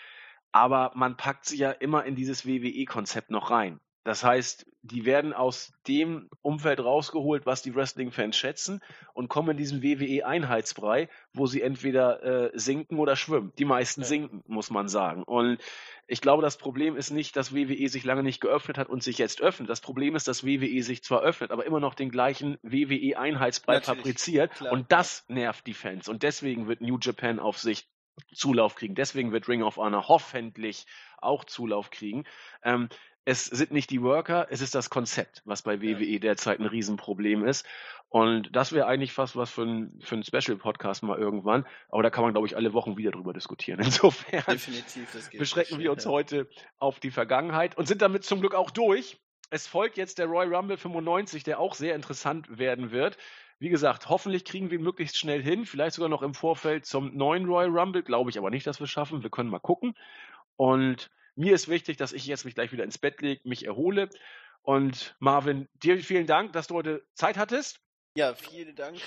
aber 0.51 0.91
man 0.93 1.17
packt 1.17 1.45
sie 1.45 1.57
ja 1.57 1.71
immer 1.71 2.05
in 2.05 2.15
dieses 2.15 2.45
WWE-Konzept 2.45 3.31
noch 3.31 3.49
rein. 3.49 3.79
Das 4.05 4.23
heißt, 4.23 4.67
die 4.83 5.03
werden 5.05 5.33
aus 5.33 5.73
dem 5.87 6.29
Umfeld 6.43 6.79
rausgeholt, 6.79 7.47
was 7.47 7.63
die 7.63 7.73
Wrestling-Fans 7.73 8.37
schätzen 8.37 8.81
und 9.13 9.29
kommen 9.29 9.49
in 9.49 9.57
diesen 9.57 9.81
WWE-Einheitsbrei, 9.81 11.09
wo 11.33 11.47
sie 11.47 11.63
entweder 11.63 12.23
äh, 12.23 12.51
sinken 12.53 12.99
oder 12.99 13.15
schwimmen. 13.15 13.51
Die 13.57 13.65
meisten 13.65 14.01
ja. 14.01 14.07
sinken, 14.07 14.43
muss 14.45 14.69
man 14.69 14.89
sagen. 14.89 15.23
Und 15.23 15.57
ich 16.05 16.21
glaube, 16.21 16.43
das 16.43 16.57
Problem 16.57 16.95
ist 16.95 17.09
nicht, 17.09 17.35
dass 17.35 17.55
WWE 17.55 17.89
sich 17.89 18.03
lange 18.03 18.21
nicht 18.21 18.41
geöffnet 18.41 18.77
hat 18.77 18.89
und 18.89 19.01
sich 19.01 19.17
jetzt 19.17 19.41
öffnet. 19.41 19.71
Das 19.71 19.81
Problem 19.81 20.15
ist, 20.15 20.27
dass 20.27 20.45
WWE 20.45 20.83
sich 20.83 21.03
zwar 21.03 21.23
öffnet, 21.23 21.49
aber 21.49 21.65
immer 21.65 21.79
noch 21.79 21.95
den 21.95 22.11
gleichen 22.11 22.59
WWE-Einheitsbrei 22.61 23.81
fabriziert. 23.81 24.53
Klar. 24.53 24.71
Und 24.71 24.91
das 24.91 25.25
nervt 25.29 25.65
die 25.65 25.73
Fans. 25.73 26.07
Und 26.07 26.21
deswegen 26.21 26.67
wird 26.67 26.79
New 26.79 26.99
Japan 27.01 27.39
auf 27.39 27.57
sich 27.57 27.87
Zulauf 28.33 28.75
kriegen. 28.75 28.93
Deswegen 28.93 29.31
wird 29.31 29.47
Ring 29.47 29.63
of 29.63 29.77
Honor 29.77 30.07
hoffentlich 30.07 30.85
auch 31.17 31.43
Zulauf 31.43 31.89
kriegen. 31.89 32.25
Ähm, 32.63 32.87
es 33.25 33.45
sind 33.45 33.71
nicht 33.71 33.89
die 33.89 34.03
Worker, 34.03 34.47
es 34.51 34.61
ist 34.61 34.75
das 34.75 34.91
Konzept, 34.91 35.41
was 35.45 35.63
bei 35.63 35.81
WWE 35.81 36.19
derzeit 36.19 36.59
ein 36.59 36.67
Riesenproblem 36.67 37.43
ist. 37.45 37.65
Und 38.09 38.55
das 38.55 38.71
wäre 38.71 38.85
eigentlich 38.85 39.13
fast 39.13 39.35
was 39.35 39.49
für 39.49 39.63
ein, 39.63 39.99
für 40.01 40.15
ein 40.15 40.23
Special-Podcast 40.23 41.01
mal 41.01 41.17
irgendwann. 41.17 41.65
Aber 41.89 42.03
da 42.03 42.11
kann 42.11 42.23
man, 42.23 42.33
glaube 42.33 42.47
ich, 42.47 42.55
alle 42.55 42.73
Wochen 42.73 42.97
wieder 42.97 43.11
drüber 43.11 43.33
diskutieren. 43.33 43.79
Insofern 43.83 44.43
beschränken 45.37 45.79
wir 45.79 45.91
uns 45.91 46.05
heute 46.05 46.47
auf 46.77 46.99
die 46.99 47.09
Vergangenheit 47.09 47.75
und 47.77 47.87
sind 47.87 48.03
damit 48.03 48.23
zum 48.23 48.41
Glück 48.41 48.53
auch 48.53 48.69
durch. 48.69 49.17
Es 49.49 49.67
folgt 49.67 49.97
jetzt 49.97 50.19
der 50.19 50.27
Royal 50.27 50.53
Rumble 50.53 50.77
95, 50.77 51.43
der 51.43 51.59
auch 51.59 51.73
sehr 51.73 51.95
interessant 51.95 52.57
werden 52.57 52.91
wird. 52.91 53.17
Wie 53.57 53.69
gesagt, 53.69 54.07
hoffentlich 54.07 54.45
kriegen 54.45 54.69
wir 54.69 54.77
ihn 54.77 54.83
möglichst 54.83 55.17
schnell 55.17 55.41
hin. 55.41 55.65
Vielleicht 55.65 55.95
sogar 55.95 56.09
noch 56.09 56.21
im 56.21 56.33
Vorfeld 56.33 56.85
zum 56.85 57.15
neuen 57.15 57.45
Royal 57.45 57.75
Rumble. 57.75 58.03
Glaube 58.03 58.29
ich 58.29 58.37
aber 58.37 58.51
nicht, 58.51 58.67
dass 58.67 58.79
wir 58.79 58.85
es 58.85 58.91
schaffen. 58.91 59.23
Wir 59.23 59.29
können 59.29 59.49
mal 59.49 59.59
gucken. 59.59 59.95
Und 60.57 61.09
mir 61.35 61.53
ist 61.53 61.67
wichtig, 61.67 61.97
dass 61.97 62.13
ich 62.13 62.25
jetzt 62.25 62.45
mich 62.45 62.55
gleich 62.55 62.71
wieder 62.71 62.83
ins 62.83 62.97
Bett 62.97 63.21
lege, 63.21 63.41
mich 63.47 63.65
erhole. 63.65 64.09
Und 64.61 65.15
Marvin, 65.19 65.67
dir 65.83 66.01
vielen 66.01 66.27
Dank, 66.27 66.53
dass 66.53 66.67
du 66.67 66.75
heute 66.75 67.05
Zeit 67.13 67.37
hattest. 67.37 67.79
Ja, 68.17 68.33
vielen 68.33 68.75
Dank 68.75 68.99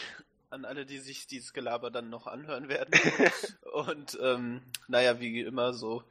an 0.50 0.64
alle, 0.64 0.86
die 0.86 0.98
sich 0.98 1.26
dieses 1.26 1.52
Gelaber 1.52 1.90
dann 1.90 2.10
noch 2.10 2.26
anhören 2.26 2.68
werden. 2.68 2.92
Und 3.72 4.18
ähm, 4.22 4.62
naja, 4.86 5.20
wie 5.20 5.40
immer 5.40 5.72
so, 5.72 6.04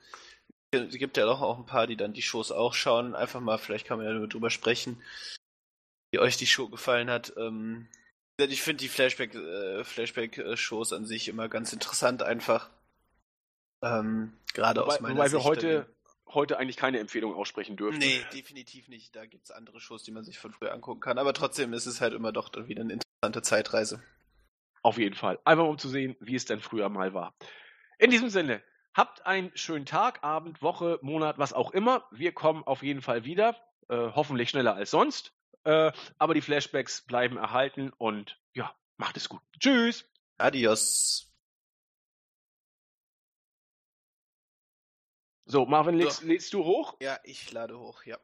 es 0.71 0.97
gibt 0.97 1.17
ja 1.17 1.25
doch 1.25 1.41
auch 1.41 1.57
ein 1.57 1.65
paar, 1.65 1.87
die 1.87 1.97
dann 1.97 2.13
die 2.13 2.21
Shows 2.21 2.51
auch 2.51 2.73
schauen. 2.73 3.15
Einfach 3.15 3.39
mal, 3.39 3.57
vielleicht 3.57 3.87
kann 3.87 3.99
man 3.99 4.07
ja 4.07 4.27
drüber 4.27 4.49
sprechen, 4.49 5.01
wie 6.11 6.19
euch 6.19 6.37
die 6.37 6.47
Show 6.47 6.67
gefallen 6.67 7.09
hat. 7.09 7.33
Ähm, 7.37 7.87
ich 8.37 8.61
finde 8.61 8.81
die 8.81 8.89
Flashback, 8.89 9.33
äh, 9.33 9.83
Flashback-Shows 9.83 10.93
an 10.93 11.05
sich 11.05 11.27
immer 11.27 11.49
ganz 11.49 11.73
interessant 11.73 12.21
einfach. 12.21 12.69
Ähm, 13.81 14.33
Gerade 14.53 14.85
aus 14.85 14.99
meiner 14.99 15.15
wobei 15.15 15.29
Sicht. 15.29 15.43
Wobei 15.43 15.61
wir 15.61 15.79
heute 15.81 15.96
heute 16.33 16.57
eigentlich 16.57 16.77
keine 16.77 16.99
Empfehlung 16.99 17.33
aussprechen 17.33 17.77
dürfen. 17.77 17.99
Nee, 17.99 18.21
definitiv 18.33 18.87
nicht. 18.87 19.15
Da 19.15 19.25
gibt 19.25 19.45
es 19.45 19.51
andere 19.51 19.79
Shows, 19.79 20.03
die 20.03 20.11
man 20.11 20.23
sich 20.23 20.39
von 20.39 20.51
früher 20.51 20.73
angucken 20.73 20.99
kann. 20.99 21.17
Aber 21.17 21.33
trotzdem 21.33 21.73
ist 21.73 21.85
es 21.85 22.01
halt 22.01 22.13
immer 22.13 22.31
doch 22.31 22.49
dann 22.49 22.67
wieder 22.67 22.81
eine 22.81 22.93
interessante 22.93 23.41
Zeitreise. 23.41 24.03
Auf 24.81 24.97
jeden 24.97 25.15
Fall. 25.15 25.39
Einfach 25.43 25.65
um 25.65 25.77
zu 25.77 25.89
sehen, 25.89 26.15
wie 26.19 26.35
es 26.35 26.45
denn 26.45 26.59
früher 26.59 26.89
mal 26.89 27.13
war. 27.13 27.35
In 27.97 28.11
diesem 28.11 28.29
Sinne, 28.29 28.61
habt 28.93 29.25
einen 29.25 29.51
schönen 29.55 29.85
Tag, 29.85 30.23
Abend, 30.23 30.61
Woche, 30.61 30.99
Monat, 31.01 31.37
was 31.37 31.53
auch 31.53 31.71
immer. 31.71 32.07
Wir 32.11 32.31
kommen 32.31 32.63
auf 32.63 32.83
jeden 32.83 33.01
Fall 33.01 33.25
wieder. 33.25 33.55
Äh, 33.89 34.11
hoffentlich 34.15 34.49
schneller 34.49 34.75
als 34.75 34.91
sonst. 34.91 35.33
Äh, 35.63 35.91
aber 36.17 36.33
die 36.33 36.41
Flashbacks 36.41 37.01
bleiben 37.01 37.37
erhalten 37.37 37.91
und 37.97 38.39
ja, 38.53 38.73
macht 38.97 39.17
es 39.17 39.29
gut. 39.29 39.41
Tschüss. 39.59 40.05
Adios. 40.37 41.26
So, 45.49 45.65
Marvin, 45.65 45.95
lädst, 45.95 46.19
so. 46.19 46.27
lädst 46.27 46.53
du 46.53 46.63
hoch? 46.63 46.97
Ja, 46.99 47.17
ich 47.23 47.51
lade 47.53 47.77
hoch, 47.79 48.03
ja. 48.05 48.17